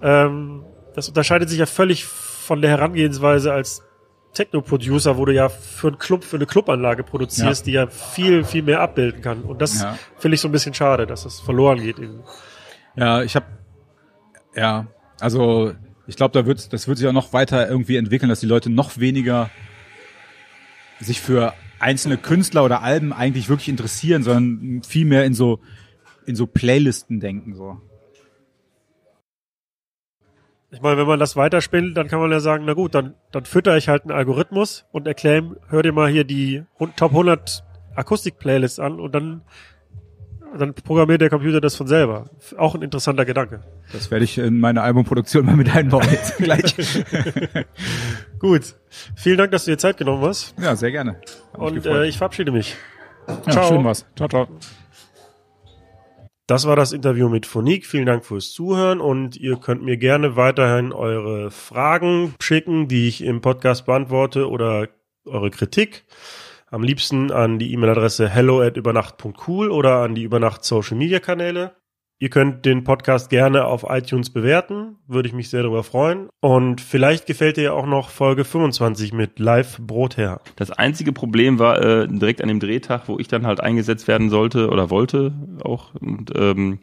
ähm, 0.00 0.64
das 0.94 1.08
unterscheidet 1.08 1.48
sich 1.48 1.58
ja 1.58 1.66
völlig 1.66 2.04
von 2.04 2.62
der 2.62 2.70
Herangehensweise 2.70 3.52
als 3.52 3.82
Techno-Producer, 4.32 5.16
wo 5.18 5.24
du 5.24 5.32
ja 5.32 5.48
für 5.48 5.88
einen 5.88 5.98
Club, 5.98 6.24
für 6.24 6.36
eine 6.36 6.46
Clubanlage 6.46 7.02
produzierst, 7.02 7.66
ja. 7.66 7.70
die 7.70 7.72
ja 7.72 7.86
viel, 7.88 8.44
viel 8.44 8.62
mehr 8.62 8.80
abbilden 8.80 9.20
kann. 9.20 9.42
Und 9.42 9.60
das 9.60 9.82
ja. 9.82 9.98
finde 10.16 10.36
ich 10.36 10.40
so 10.40 10.48
ein 10.48 10.52
bisschen 10.52 10.74
schade, 10.74 11.06
dass 11.06 11.24
das 11.24 11.40
verloren 11.40 11.80
geht. 11.80 11.98
Eben. 11.98 12.20
Ja, 12.96 13.22
ich 13.22 13.36
habe, 13.36 13.46
ja, 14.54 14.86
also 15.20 15.72
ich 16.06 16.16
glaube, 16.16 16.32
da 16.32 16.46
wird, 16.46 16.72
das 16.72 16.88
wird 16.88 16.98
sich 16.98 17.06
auch 17.06 17.12
noch 17.12 17.32
weiter 17.32 17.68
irgendwie 17.68 17.96
entwickeln, 17.96 18.28
dass 18.28 18.40
die 18.40 18.46
Leute 18.46 18.70
noch 18.70 18.98
weniger 18.98 19.50
sich 20.98 21.20
für 21.20 21.52
einzelne 21.78 22.16
Künstler 22.16 22.64
oder 22.64 22.82
Alben 22.82 23.12
eigentlich 23.12 23.48
wirklich 23.48 23.68
interessieren, 23.68 24.22
sondern 24.22 24.82
viel 24.82 25.04
mehr 25.04 25.24
in 25.24 25.34
so 25.34 25.60
in 26.24 26.36
so 26.36 26.46
Playlisten 26.46 27.20
denken 27.20 27.54
so. 27.54 27.80
Ich 30.72 30.80
meine, 30.80 30.96
wenn 30.96 31.06
man 31.06 31.20
das 31.20 31.36
weiterspinnt, 31.36 31.96
dann 31.98 32.08
kann 32.08 32.18
man 32.18 32.30
ja 32.30 32.40
sagen, 32.40 32.64
na 32.66 32.72
gut, 32.72 32.94
dann, 32.94 33.14
dann 33.30 33.44
fütter 33.44 33.76
ich 33.76 33.88
halt 33.88 34.04
einen 34.04 34.12
Algorithmus 34.12 34.86
und 34.90 35.06
erkläre 35.06 35.38
ihm, 35.38 35.56
hör 35.68 35.82
dir 35.82 35.92
mal 35.92 36.10
hier 36.10 36.24
die 36.24 36.64
Top 36.96 37.10
100 37.10 37.62
Akustik-Playlists 37.94 38.78
an 38.78 38.98
und 38.98 39.14
dann, 39.14 39.42
dann 40.58 40.72
programmiert 40.72 41.20
der 41.20 41.28
Computer 41.28 41.60
das 41.60 41.76
von 41.76 41.86
selber. 41.86 42.30
Auch 42.56 42.74
ein 42.74 42.80
interessanter 42.80 43.26
Gedanke. 43.26 43.60
Das 43.92 44.10
werde 44.10 44.24
ich 44.24 44.38
in 44.38 44.60
meine 44.60 44.80
Albumproduktion 44.80 45.44
mal 45.44 45.56
mit 45.56 45.74
einbauen 45.76 46.08
jetzt 46.10 46.36
gleich. 46.38 46.74
gut. 48.38 48.74
Vielen 49.14 49.36
Dank, 49.36 49.52
dass 49.52 49.66
du 49.66 49.72
dir 49.72 49.78
Zeit 49.78 49.98
genommen 49.98 50.24
hast. 50.24 50.54
Ja, 50.58 50.74
sehr 50.74 50.90
gerne. 50.90 51.20
und 51.52 51.84
äh, 51.84 52.06
ich 52.06 52.16
verabschiede 52.16 52.50
mich. 52.50 52.76
Ja, 53.28 53.42
ciao. 53.52 53.68
Schön 53.68 53.84
was. 53.84 54.06
Ciao, 54.16 54.28
ciao. 54.28 54.48
Das 56.46 56.66
war 56.66 56.74
das 56.74 56.92
Interview 56.92 57.28
mit 57.28 57.46
Phonik. 57.46 57.86
Vielen 57.86 58.06
Dank 58.06 58.24
fürs 58.24 58.52
Zuhören 58.52 59.00
und 59.00 59.36
ihr 59.36 59.56
könnt 59.56 59.82
mir 59.82 59.96
gerne 59.96 60.36
weiterhin 60.36 60.92
eure 60.92 61.50
Fragen 61.50 62.34
schicken, 62.40 62.88
die 62.88 63.06
ich 63.08 63.22
im 63.22 63.40
Podcast 63.40 63.86
beantworte 63.86 64.48
oder 64.48 64.88
eure 65.24 65.50
Kritik. 65.50 66.04
Am 66.68 66.82
liebsten 66.82 67.30
an 67.30 67.58
die 67.58 67.72
E-Mail-Adresse 67.72 68.28
hello 68.28 68.60
at 68.60 68.76
übernacht.cool 68.76 69.70
oder 69.70 70.02
an 70.02 70.14
die 70.14 70.22
Übernacht 70.22 70.64
Social 70.64 70.96
Media 70.96 71.20
Kanäle. 71.20 71.76
Ihr 72.22 72.30
könnt 72.30 72.64
den 72.64 72.84
Podcast 72.84 73.30
gerne 73.30 73.64
auf 73.64 73.84
iTunes 73.88 74.30
bewerten, 74.30 74.94
würde 75.08 75.26
ich 75.26 75.34
mich 75.34 75.50
sehr 75.50 75.64
darüber 75.64 75.82
freuen. 75.82 76.28
Und 76.38 76.80
vielleicht 76.80 77.26
gefällt 77.26 77.56
dir 77.56 77.74
auch 77.74 77.84
noch 77.84 78.10
Folge 78.10 78.44
25 78.44 79.12
mit 79.12 79.40
Live 79.40 79.78
Brotherr. 79.80 80.40
Das 80.54 80.70
einzige 80.70 81.12
Problem 81.12 81.58
war 81.58 81.82
äh, 81.82 82.06
direkt 82.06 82.40
an 82.40 82.46
dem 82.46 82.60
Drehtag, 82.60 83.08
wo 83.08 83.18
ich 83.18 83.26
dann 83.26 83.44
halt 83.44 83.60
eingesetzt 83.60 84.06
werden 84.06 84.30
sollte 84.30 84.68
oder 84.68 84.88
wollte 84.88 85.32
auch. 85.64 85.96
Und, 85.96 86.30
ähm, 86.36 86.78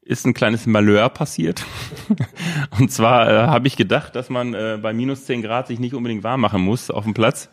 ist 0.00 0.24
ein 0.24 0.32
kleines 0.32 0.64
Malheur 0.64 1.10
passiert. 1.10 1.66
und 2.80 2.90
zwar 2.90 3.30
äh, 3.30 3.46
habe 3.48 3.66
ich 3.66 3.76
gedacht, 3.76 4.16
dass 4.16 4.30
man 4.30 4.54
äh, 4.54 4.78
bei 4.80 4.94
minus 4.94 5.26
10 5.26 5.42
Grad 5.42 5.66
sich 5.66 5.80
nicht 5.80 5.92
unbedingt 5.92 6.24
warm 6.24 6.40
machen 6.40 6.62
muss 6.62 6.90
auf 6.90 7.04
dem 7.04 7.12
Platz 7.12 7.50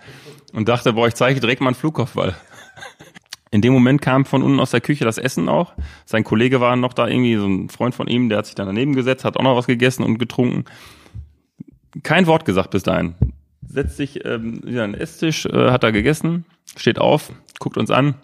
und 0.54 0.70
dachte, 0.70 0.94
boah, 0.94 1.10
ich 1.10 1.16
zeige 1.16 1.42
direkt 1.42 1.60
mal 1.60 1.68
einen 1.68 1.76
Flugkopfball. 1.76 2.34
In 3.52 3.62
dem 3.62 3.74
Moment 3.74 4.02
kam 4.02 4.26
von 4.26 4.44
unten 4.44 4.60
aus 4.60 4.72
der 4.72 4.82
Küche 4.82 5.06
das 5.06 5.18
Essen 5.18 5.50
auch. 5.50 5.74
Sein 6.06 6.24
Kollege 6.24 6.62
war 6.62 6.76
noch 6.76 6.94
da, 6.94 7.08
irgendwie 7.08 7.36
so 7.36 7.48
ein 7.48 7.70
Freund 7.70 7.96
von 7.96 8.08
ihm, 8.08 8.30
der 8.30 8.40
hat 8.40 8.46
sich 8.46 8.56
dann 8.56 8.68
daneben 8.68 8.94
gesetzt, 8.94 9.26
hat 9.26 9.38
auch 9.38 9.44
noch 9.44 9.56
was 9.56 9.66
gegessen 9.66 10.04
und 10.04 10.20
getrunken. 10.20 10.66
Kein 12.04 12.28
Wort 12.28 12.46
gesagt 12.46 12.70
bis 12.72 12.84
dahin. 12.84 13.16
Setzt 13.68 13.98
sich 13.98 14.24
ähm, 14.26 14.62
wieder 14.64 14.84
an 14.84 14.94
den 14.94 15.02
Esstisch, 15.02 15.46
äh, 15.46 15.72
hat 15.72 15.84
da 15.84 15.92
gegessen, 15.92 16.46
steht 16.76 17.00
auf, 17.00 17.32
guckt 17.60 17.78
uns 17.78 17.90
an. 17.90 18.16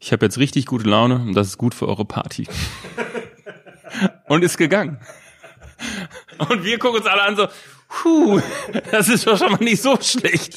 Ich 0.00 0.12
habe 0.12 0.26
jetzt 0.26 0.38
richtig 0.38 0.66
gute 0.66 0.88
Laune 0.88 1.16
und 1.16 1.34
das 1.34 1.48
ist 1.48 1.58
gut 1.58 1.74
für 1.74 1.88
eure 1.88 2.04
Party. 2.04 2.46
und 4.28 4.44
ist 4.44 4.58
gegangen. 4.58 4.98
Und 6.38 6.64
wir 6.64 6.78
gucken 6.78 7.00
uns 7.00 7.06
alle 7.06 7.22
an 7.22 7.36
so, 7.36 7.48
puh, 7.88 8.40
das 8.90 9.08
ist 9.08 9.26
doch 9.26 9.38
schon 9.38 9.52
mal 9.52 9.64
nicht 9.64 9.82
so 9.82 9.96
schlecht. 10.00 10.56